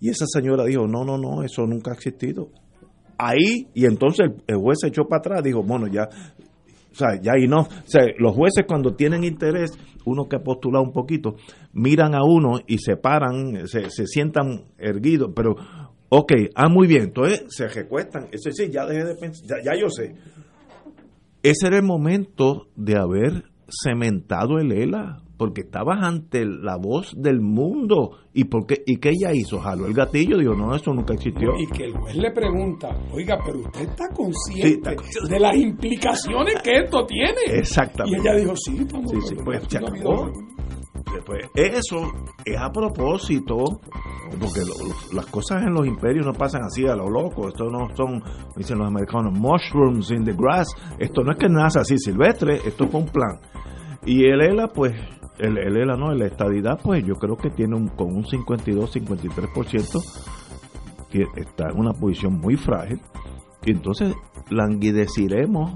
Y 0.00 0.08
esa 0.08 0.26
señora 0.26 0.64
dijo, 0.64 0.86
no, 0.86 1.04
no, 1.04 1.16
no, 1.16 1.42
eso 1.42 1.66
nunca 1.66 1.92
ha 1.92 1.94
existido. 1.94 2.50
Ahí, 3.18 3.68
y 3.74 3.86
entonces 3.86 4.30
el, 4.46 4.56
juez 4.56 4.78
se 4.80 4.88
echó 4.88 5.04
para 5.04 5.20
atrás, 5.20 5.42
dijo, 5.44 5.62
bueno, 5.62 5.86
ya, 5.86 6.08
o 6.90 6.94
sea, 6.94 7.20
ya 7.20 7.38
y 7.38 7.46
no. 7.46 7.60
O 7.60 7.68
sea, 7.86 8.02
los 8.18 8.34
jueces 8.34 8.64
cuando 8.66 8.94
tienen 8.94 9.22
interés, 9.22 9.70
uno 10.04 10.28
que 10.28 10.36
ha 10.36 10.42
postulado 10.42 10.84
un 10.84 10.92
poquito, 10.92 11.36
miran 11.72 12.14
a 12.14 12.24
uno 12.24 12.58
y 12.66 12.78
se 12.78 12.96
paran, 12.96 13.68
se, 13.68 13.90
se 13.90 14.06
sientan 14.06 14.64
erguidos, 14.76 15.30
pero, 15.36 15.54
ok, 16.08 16.32
ah, 16.56 16.68
muy 16.68 16.88
bien, 16.88 17.04
entonces 17.04 17.44
se 17.48 17.68
recuestan. 17.68 18.26
Eso 18.32 18.50
sí, 18.50 18.70
ya 18.70 18.84
dejé 18.84 19.04
de 19.04 19.14
pensar, 19.14 19.46
ya, 19.48 19.72
ya 19.72 19.80
yo 19.80 19.88
sé. 19.88 20.16
Ese 21.44 21.66
era 21.66 21.76
el 21.76 21.84
momento 21.84 22.68
de 22.76 22.96
haber 22.96 23.51
cementado 23.68 24.58
el 24.58 24.72
ELA, 24.72 25.22
porque 25.36 25.62
estabas 25.62 26.02
ante 26.02 26.44
la 26.44 26.76
voz 26.76 27.14
del 27.16 27.40
mundo. 27.40 28.18
¿Y 28.32 28.44
por 28.44 28.66
qué, 28.66 28.82
y 28.86 28.96
qué 28.98 29.10
ella 29.10 29.32
hizo? 29.34 29.58
Jaló 29.58 29.86
el 29.86 29.94
gatillo, 29.94 30.38
dijo, 30.38 30.54
no, 30.54 30.74
eso 30.74 30.94
nunca 30.94 31.14
existió. 31.14 31.50
Y 31.58 31.66
que 31.66 31.84
el 31.84 31.92
juez 31.96 32.14
le 32.16 32.30
pregunta, 32.30 32.88
oiga, 33.12 33.38
pero 33.44 33.58
usted 33.60 33.82
está 33.82 34.08
consciente 34.08 34.68
Sí, 34.68 34.80
está- 34.84 35.28
de 35.34 35.40
las 35.40 35.56
implicaciones 35.56 36.54
que 36.62 36.70
esto 36.84 37.04
tiene. 37.06 37.58
Exactamente. 37.58 38.18
Y 38.18 38.20
ella 38.20 38.38
dijo, 38.40 38.56
sí, 38.56 38.76
estamos 38.80 39.10
Sí, 39.10 39.16
sí, 39.28 39.34
pues 39.44 39.62
se 39.68 39.80
no 39.80 39.86
ha 39.86 39.90
habido- 39.90 40.12
acabó. 40.12 40.32
Después, 41.10 41.50
eso 41.54 42.12
es 42.44 42.58
a 42.58 42.70
propósito, 42.70 43.80
porque 44.38 44.60
las 45.12 45.26
cosas 45.26 45.62
en 45.62 45.74
los 45.74 45.86
imperios 45.86 46.26
no 46.26 46.32
pasan 46.32 46.62
así 46.64 46.86
a 46.86 46.94
lo 46.94 47.08
loco. 47.08 47.48
Esto 47.48 47.70
no 47.70 47.94
son, 47.96 48.22
dicen 48.56 48.78
los 48.78 48.86
americanos, 48.86 49.32
mushrooms 49.32 50.10
in 50.10 50.24
the 50.24 50.32
grass. 50.32 50.68
Esto 50.98 51.22
no 51.22 51.32
es 51.32 51.38
que 51.38 51.48
nace 51.48 51.80
así 51.80 51.98
silvestre, 51.98 52.60
esto 52.64 52.86
fue 52.88 53.00
un 53.00 53.08
plan. 53.08 53.40
Y 54.04 54.24
el 54.24 54.40
ELA, 54.40 54.68
pues, 54.68 54.94
el, 55.38 55.58
el 55.58 55.76
ELA 55.76 55.96
no, 55.96 56.12
la 56.12 56.26
estadidad, 56.26 56.78
pues 56.82 57.04
yo 57.04 57.14
creo 57.14 57.36
que 57.36 57.50
tiene 57.50 57.76
un, 57.76 57.88
con 57.88 58.14
un 58.14 58.24
52-53%, 58.24 60.28
que 61.10 61.24
está 61.36 61.70
en 61.70 61.78
una 61.78 61.92
posición 61.92 62.38
muy 62.38 62.56
frágil. 62.56 63.00
Y 63.64 63.72
entonces 63.72 64.14
languideciremos 64.50 65.72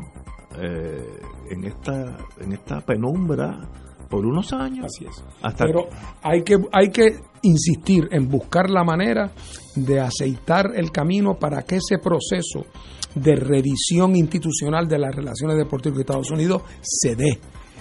eh, 0.59 1.21
en 1.51 1.65
esta 1.65 2.17
en 2.41 2.53
esta 2.53 2.81
penumbra 2.81 3.69
por 4.09 4.25
unos 4.25 4.53
años. 4.53 4.87
Así 4.87 5.05
es. 5.05 5.25
Hasta 5.43 5.65
Pero 5.65 5.89
hay 6.23 6.43
que, 6.43 6.57
hay 6.73 6.91
que 6.91 7.17
insistir 7.43 8.09
en 8.11 8.29
buscar 8.29 8.71
la 8.71 8.85
manera 8.85 9.33
de 9.75 10.01
aceitar 10.01 10.73
el 10.75 10.91
camino 10.91 11.35
para 11.35 11.63
que 11.63 11.77
ese 11.77 11.99
proceso 11.99 12.67
de 13.15 13.35
revisión 13.35 14.15
institucional 14.17 14.87
de 14.87 14.99
las 14.99 15.15
relaciones 15.15 15.57
de 15.57 15.65
Puerto 15.65 15.89
Rico 15.89 16.01
y 16.01 16.03
Estados 16.03 16.31
Unidos 16.31 16.63
se 16.83 17.17
dé. 17.17 17.39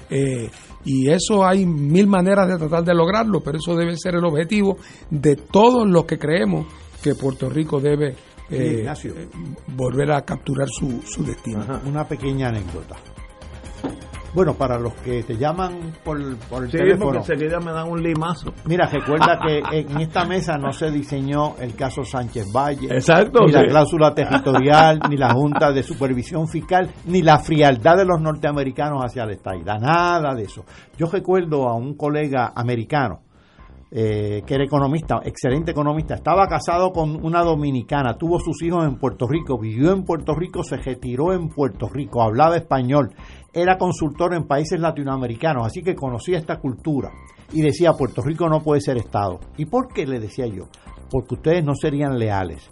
Eh, 0.10 0.50
y 0.86 1.10
eso 1.10 1.46
hay 1.46 1.66
mil 1.66 2.08
maneras 2.08 2.48
de 2.48 2.58
tratar 2.58 2.84
de 2.84 2.94
lograrlo, 2.94 3.42
pero 3.42 3.58
eso 3.58 3.76
debe 3.76 3.98
ser 3.98 4.16
el 4.16 4.26
objetivo 4.26 4.78
de 5.10 5.36
todos 5.36 5.88
los 5.88 6.06
que 6.06 6.18
creemos 6.18 6.68
que 7.02 7.16
Puerto 7.16 7.50
Rico 7.50 7.80
debe 7.80 8.16
eh, 8.50 8.86
eh, 8.88 9.28
volver 9.76 10.12
a 10.12 10.22
capturar 10.22 10.68
su, 10.70 11.02
su 11.04 11.24
destino. 11.24 11.66
Una 11.86 12.08
pequeña 12.08 12.50
anécdota. 12.50 12.96
Bueno, 14.36 14.53
para 14.53 14.78
los 14.78 14.94
que 14.95 15.24
te 15.24 15.38
llaman 15.38 15.94
por, 16.03 16.18
por 16.49 16.64
el 16.66 16.70
Sí, 16.72 16.78
teléfono. 16.78 17.20
enseguida 17.20 17.57
me 17.62 17.72
dan 17.72 17.90
un 17.90 18.03
limazo. 18.03 18.52
Mira, 18.66 18.86
recuerda 18.86 19.40
que 19.41 19.60
en 19.80 20.02
esta 20.02 20.26
mesa 20.26 20.57
no 20.57 20.74
se 20.74 20.91
diseñó 20.91 21.56
el 21.57 21.74
caso 21.74 22.03
Sánchez 22.03 22.52
Valle, 22.53 22.88
Exacto, 22.91 23.45
ni 23.45 23.53
la 23.53 23.66
cláusula 23.66 24.14
territorial, 24.16 24.99
ni 25.10 25.16
la 25.16 25.34
Junta 25.34 25.72
de 25.72 25.82
Supervisión 25.84 26.49
Fiscal, 26.49 26.91
ni 27.06 27.22
la 27.22 27.40
frialdad 27.40 27.95
de 27.95 28.03
los 28.06 28.20
norteamericanos 28.20 29.02
hacia 29.06 29.26
la 29.26 29.32
estaida, 29.32 29.78
nada 29.78 30.36
de 30.36 30.44
eso. 30.44 30.66
Yo 30.98 31.07
recuerdo 31.07 31.70
a 31.70 31.76
un 31.76 31.95
colega 31.95 32.52
americano 32.53 33.22
eh, 33.91 34.41
que 34.45 34.56
era 34.56 34.66
economista, 34.66 35.22
excelente 35.24 35.72
economista, 35.72 36.16
estaba 36.16 36.48
casado 36.48 36.91
con 36.91 37.24
una 37.26 37.44
dominicana, 37.44 38.18
tuvo 38.18 38.40
sus 38.40 38.62
hijos 38.64 38.86
en 38.86 38.98
Puerto 38.98 39.26
Rico, 39.28 39.57
vivió 39.57 39.94
en 39.94 40.03
Puerto 40.03 40.34
Rico, 40.36 40.64
se 40.64 40.76
retiró 40.76 41.32
en 41.32 41.48
Puerto 41.48 41.88
Rico, 41.88 42.22
hablaba 42.22 42.57
español, 42.57 43.14
era 43.56 43.77
consultor 43.77 44.34
en 44.34 44.44
países 44.44 44.80
latinoamericanos, 44.80 45.65
así 45.65 45.82
que 45.82 45.95
conocía 45.95 46.38
esta 46.38 46.60
cultura 46.60 47.11
y 47.53 47.61
decía, 47.61 47.94
Puerto 47.94 48.22
Rico 48.22 48.49
no 48.49 48.61
puede 48.61 48.82
ser 48.82 48.98
Estado. 48.98 49.40
¿Y 49.57 49.65
por 49.65 49.88
qué 49.94 50.06
le 50.06 50.19
decía 50.19 50.45
yo? 50.45 50.65
Porque 51.10 51.36
ustedes 51.36 51.64
no 51.64 51.73
serían 51.73 52.19
leales. 52.19 52.69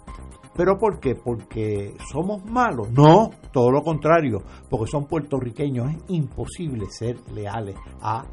¿Pero 0.54 0.78
por 0.78 1.00
qué? 1.00 1.14
¿Porque 1.14 1.94
somos 2.12 2.44
malos? 2.44 2.90
No, 2.92 3.30
todo 3.50 3.70
lo 3.70 3.82
contrario, 3.82 4.42
porque 4.68 4.90
son 4.90 5.06
puertorriqueños. 5.06 5.90
Es 5.90 6.04
imposible 6.08 6.86
ser 6.90 7.16
leales 7.32 7.76
a 8.02 8.24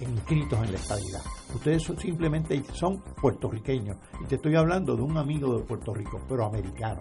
inscritos 0.00 0.58
en 0.62 0.72
la 0.72 0.78
estadidad. 0.78 1.20
Ustedes 1.54 1.84
simplemente 1.98 2.62
son 2.72 3.02
puertorriqueños. 3.20 3.96
Y 4.22 4.26
te 4.26 4.34
estoy 4.34 4.56
hablando 4.56 4.96
de 4.96 5.02
un 5.02 5.16
amigo 5.16 5.56
de 5.56 5.64
Puerto 5.64 5.94
Rico, 5.94 6.20
pero 6.28 6.46
americano. 6.46 7.00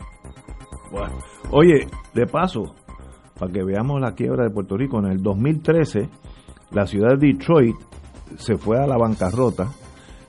Bueno, 0.92 1.18
oye, 1.52 1.88
de 2.14 2.26
paso, 2.28 2.64
para 3.38 3.52
que 3.52 3.64
veamos 3.64 4.00
la 4.02 4.14
quiebra 4.14 4.44
de 4.44 4.50
Puerto 4.50 4.78
Rico, 4.78 5.00
en 5.00 5.08
el 5.08 5.22
2013 5.22 6.10
la 6.72 6.86
ciudad 6.86 7.18
de 7.18 7.28
Detroit 7.28 7.76
se 8.38 8.58
fue 8.58 8.78
a 8.78 8.88
la 8.88 8.98
bancarrota, 8.98 9.72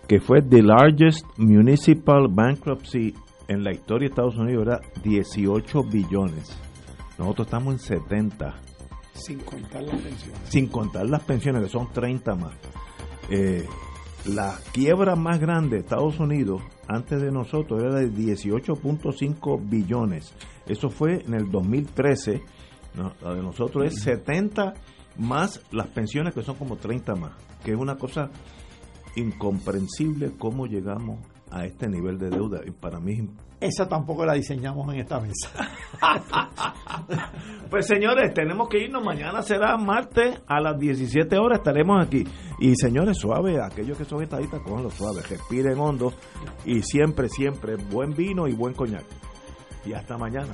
que 0.07 0.21
fue 0.21 0.43
the 0.43 0.63
largest 0.63 1.27
municipal 1.39 2.29
bankruptcy 2.31 3.15
en 3.49 3.65
la 3.65 3.73
historia 3.73 4.09
de 4.09 4.13
Estados 4.13 4.37
Unidos, 4.37 4.67
era 4.67 4.81
18 5.03 5.83
billones. 5.85 6.57
Nosotros 7.19 7.47
estamos 7.47 7.75
en 7.75 7.81
70, 7.81 8.55
Sin 9.15 9.39
contar 9.41 9.83
la 9.83 9.93
pensión. 9.93 10.35
sin 10.45 10.67
contar 10.69 11.07
las 11.07 11.23
pensiones, 11.23 11.63
que 11.63 11.69
son 11.69 11.89
30 11.93 12.35
más. 12.35 12.53
Eh, 13.31 13.67
la 14.27 14.59
quiebra 14.73 15.17
más 15.17 15.41
grande 15.41 15.77
de 15.77 15.83
Estados 15.83 16.21
Unidos 16.21 16.63
antes 16.89 17.21
de 17.21 17.31
nosotros 17.31 17.83
era 17.83 17.95
de 17.95 18.11
18.5 18.11 19.61
billones. 19.69 20.35
Eso 20.67 20.91
fue 20.91 21.23
en 21.25 21.35
el 21.35 21.51
2013. 21.51 22.43
¿No? 22.97 23.13
La 23.23 23.35
de 23.35 23.43
nosotros 23.43 23.87
es 23.87 24.03
70 24.03 24.75
más 25.19 25.61
las 25.73 25.89
pensiones 25.89 26.35
que 26.35 26.43
son 26.43 26.57
como 26.57 26.77
30 26.77 27.15
más. 27.15 27.33
Que 27.65 27.73
es 27.73 27.79
una 27.79 27.97
cosa 27.97 28.31
incomprensible 29.17 30.33
cómo 30.39 30.67
llegamos 30.67 31.21
a 31.51 31.65
este 31.65 31.89
nivel 31.89 32.19
de 32.19 32.31
deuda. 32.31 32.61
Y 32.67 32.71
para 32.71 33.01
mí 33.01 33.29
esa 33.61 33.89
tampoco 33.89 34.27
la 34.27 34.35
diseñamos 34.35 34.93
en 34.93 35.01
esta 35.01 35.19
mesa. 35.19 35.51
pues 37.71 37.87
señores, 37.87 38.35
tenemos 38.35 38.69
que 38.69 38.85
irnos. 38.85 39.03
Mañana 39.03 39.41
será 39.41 39.77
martes 39.79 40.43
a 40.47 40.61
las 40.61 40.79
17 40.79 41.39
horas. 41.39 41.59
Estaremos 41.59 42.05
aquí. 42.05 42.25
Y 42.61 42.75
señores, 42.77 43.17
suave, 43.17 43.61
aquellos 43.63 43.97
que 43.97 44.05
son 44.05 44.23
estadistas, 44.23 44.61
los 44.67 44.93
suaves, 44.93 45.29
respiren 45.29 45.79
hondo. 45.79 46.13
Y 46.67 46.83
siempre, 46.83 47.29
siempre, 47.31 47.77
buen 47.77 48.15
vino 48.15 48.47
y 48.47 48.53
buen 48.53 48.75
coñac. 48.75 49.05
Y 49.87 49.95
hasta 49.95 50.19
mañana. 50.19 50.53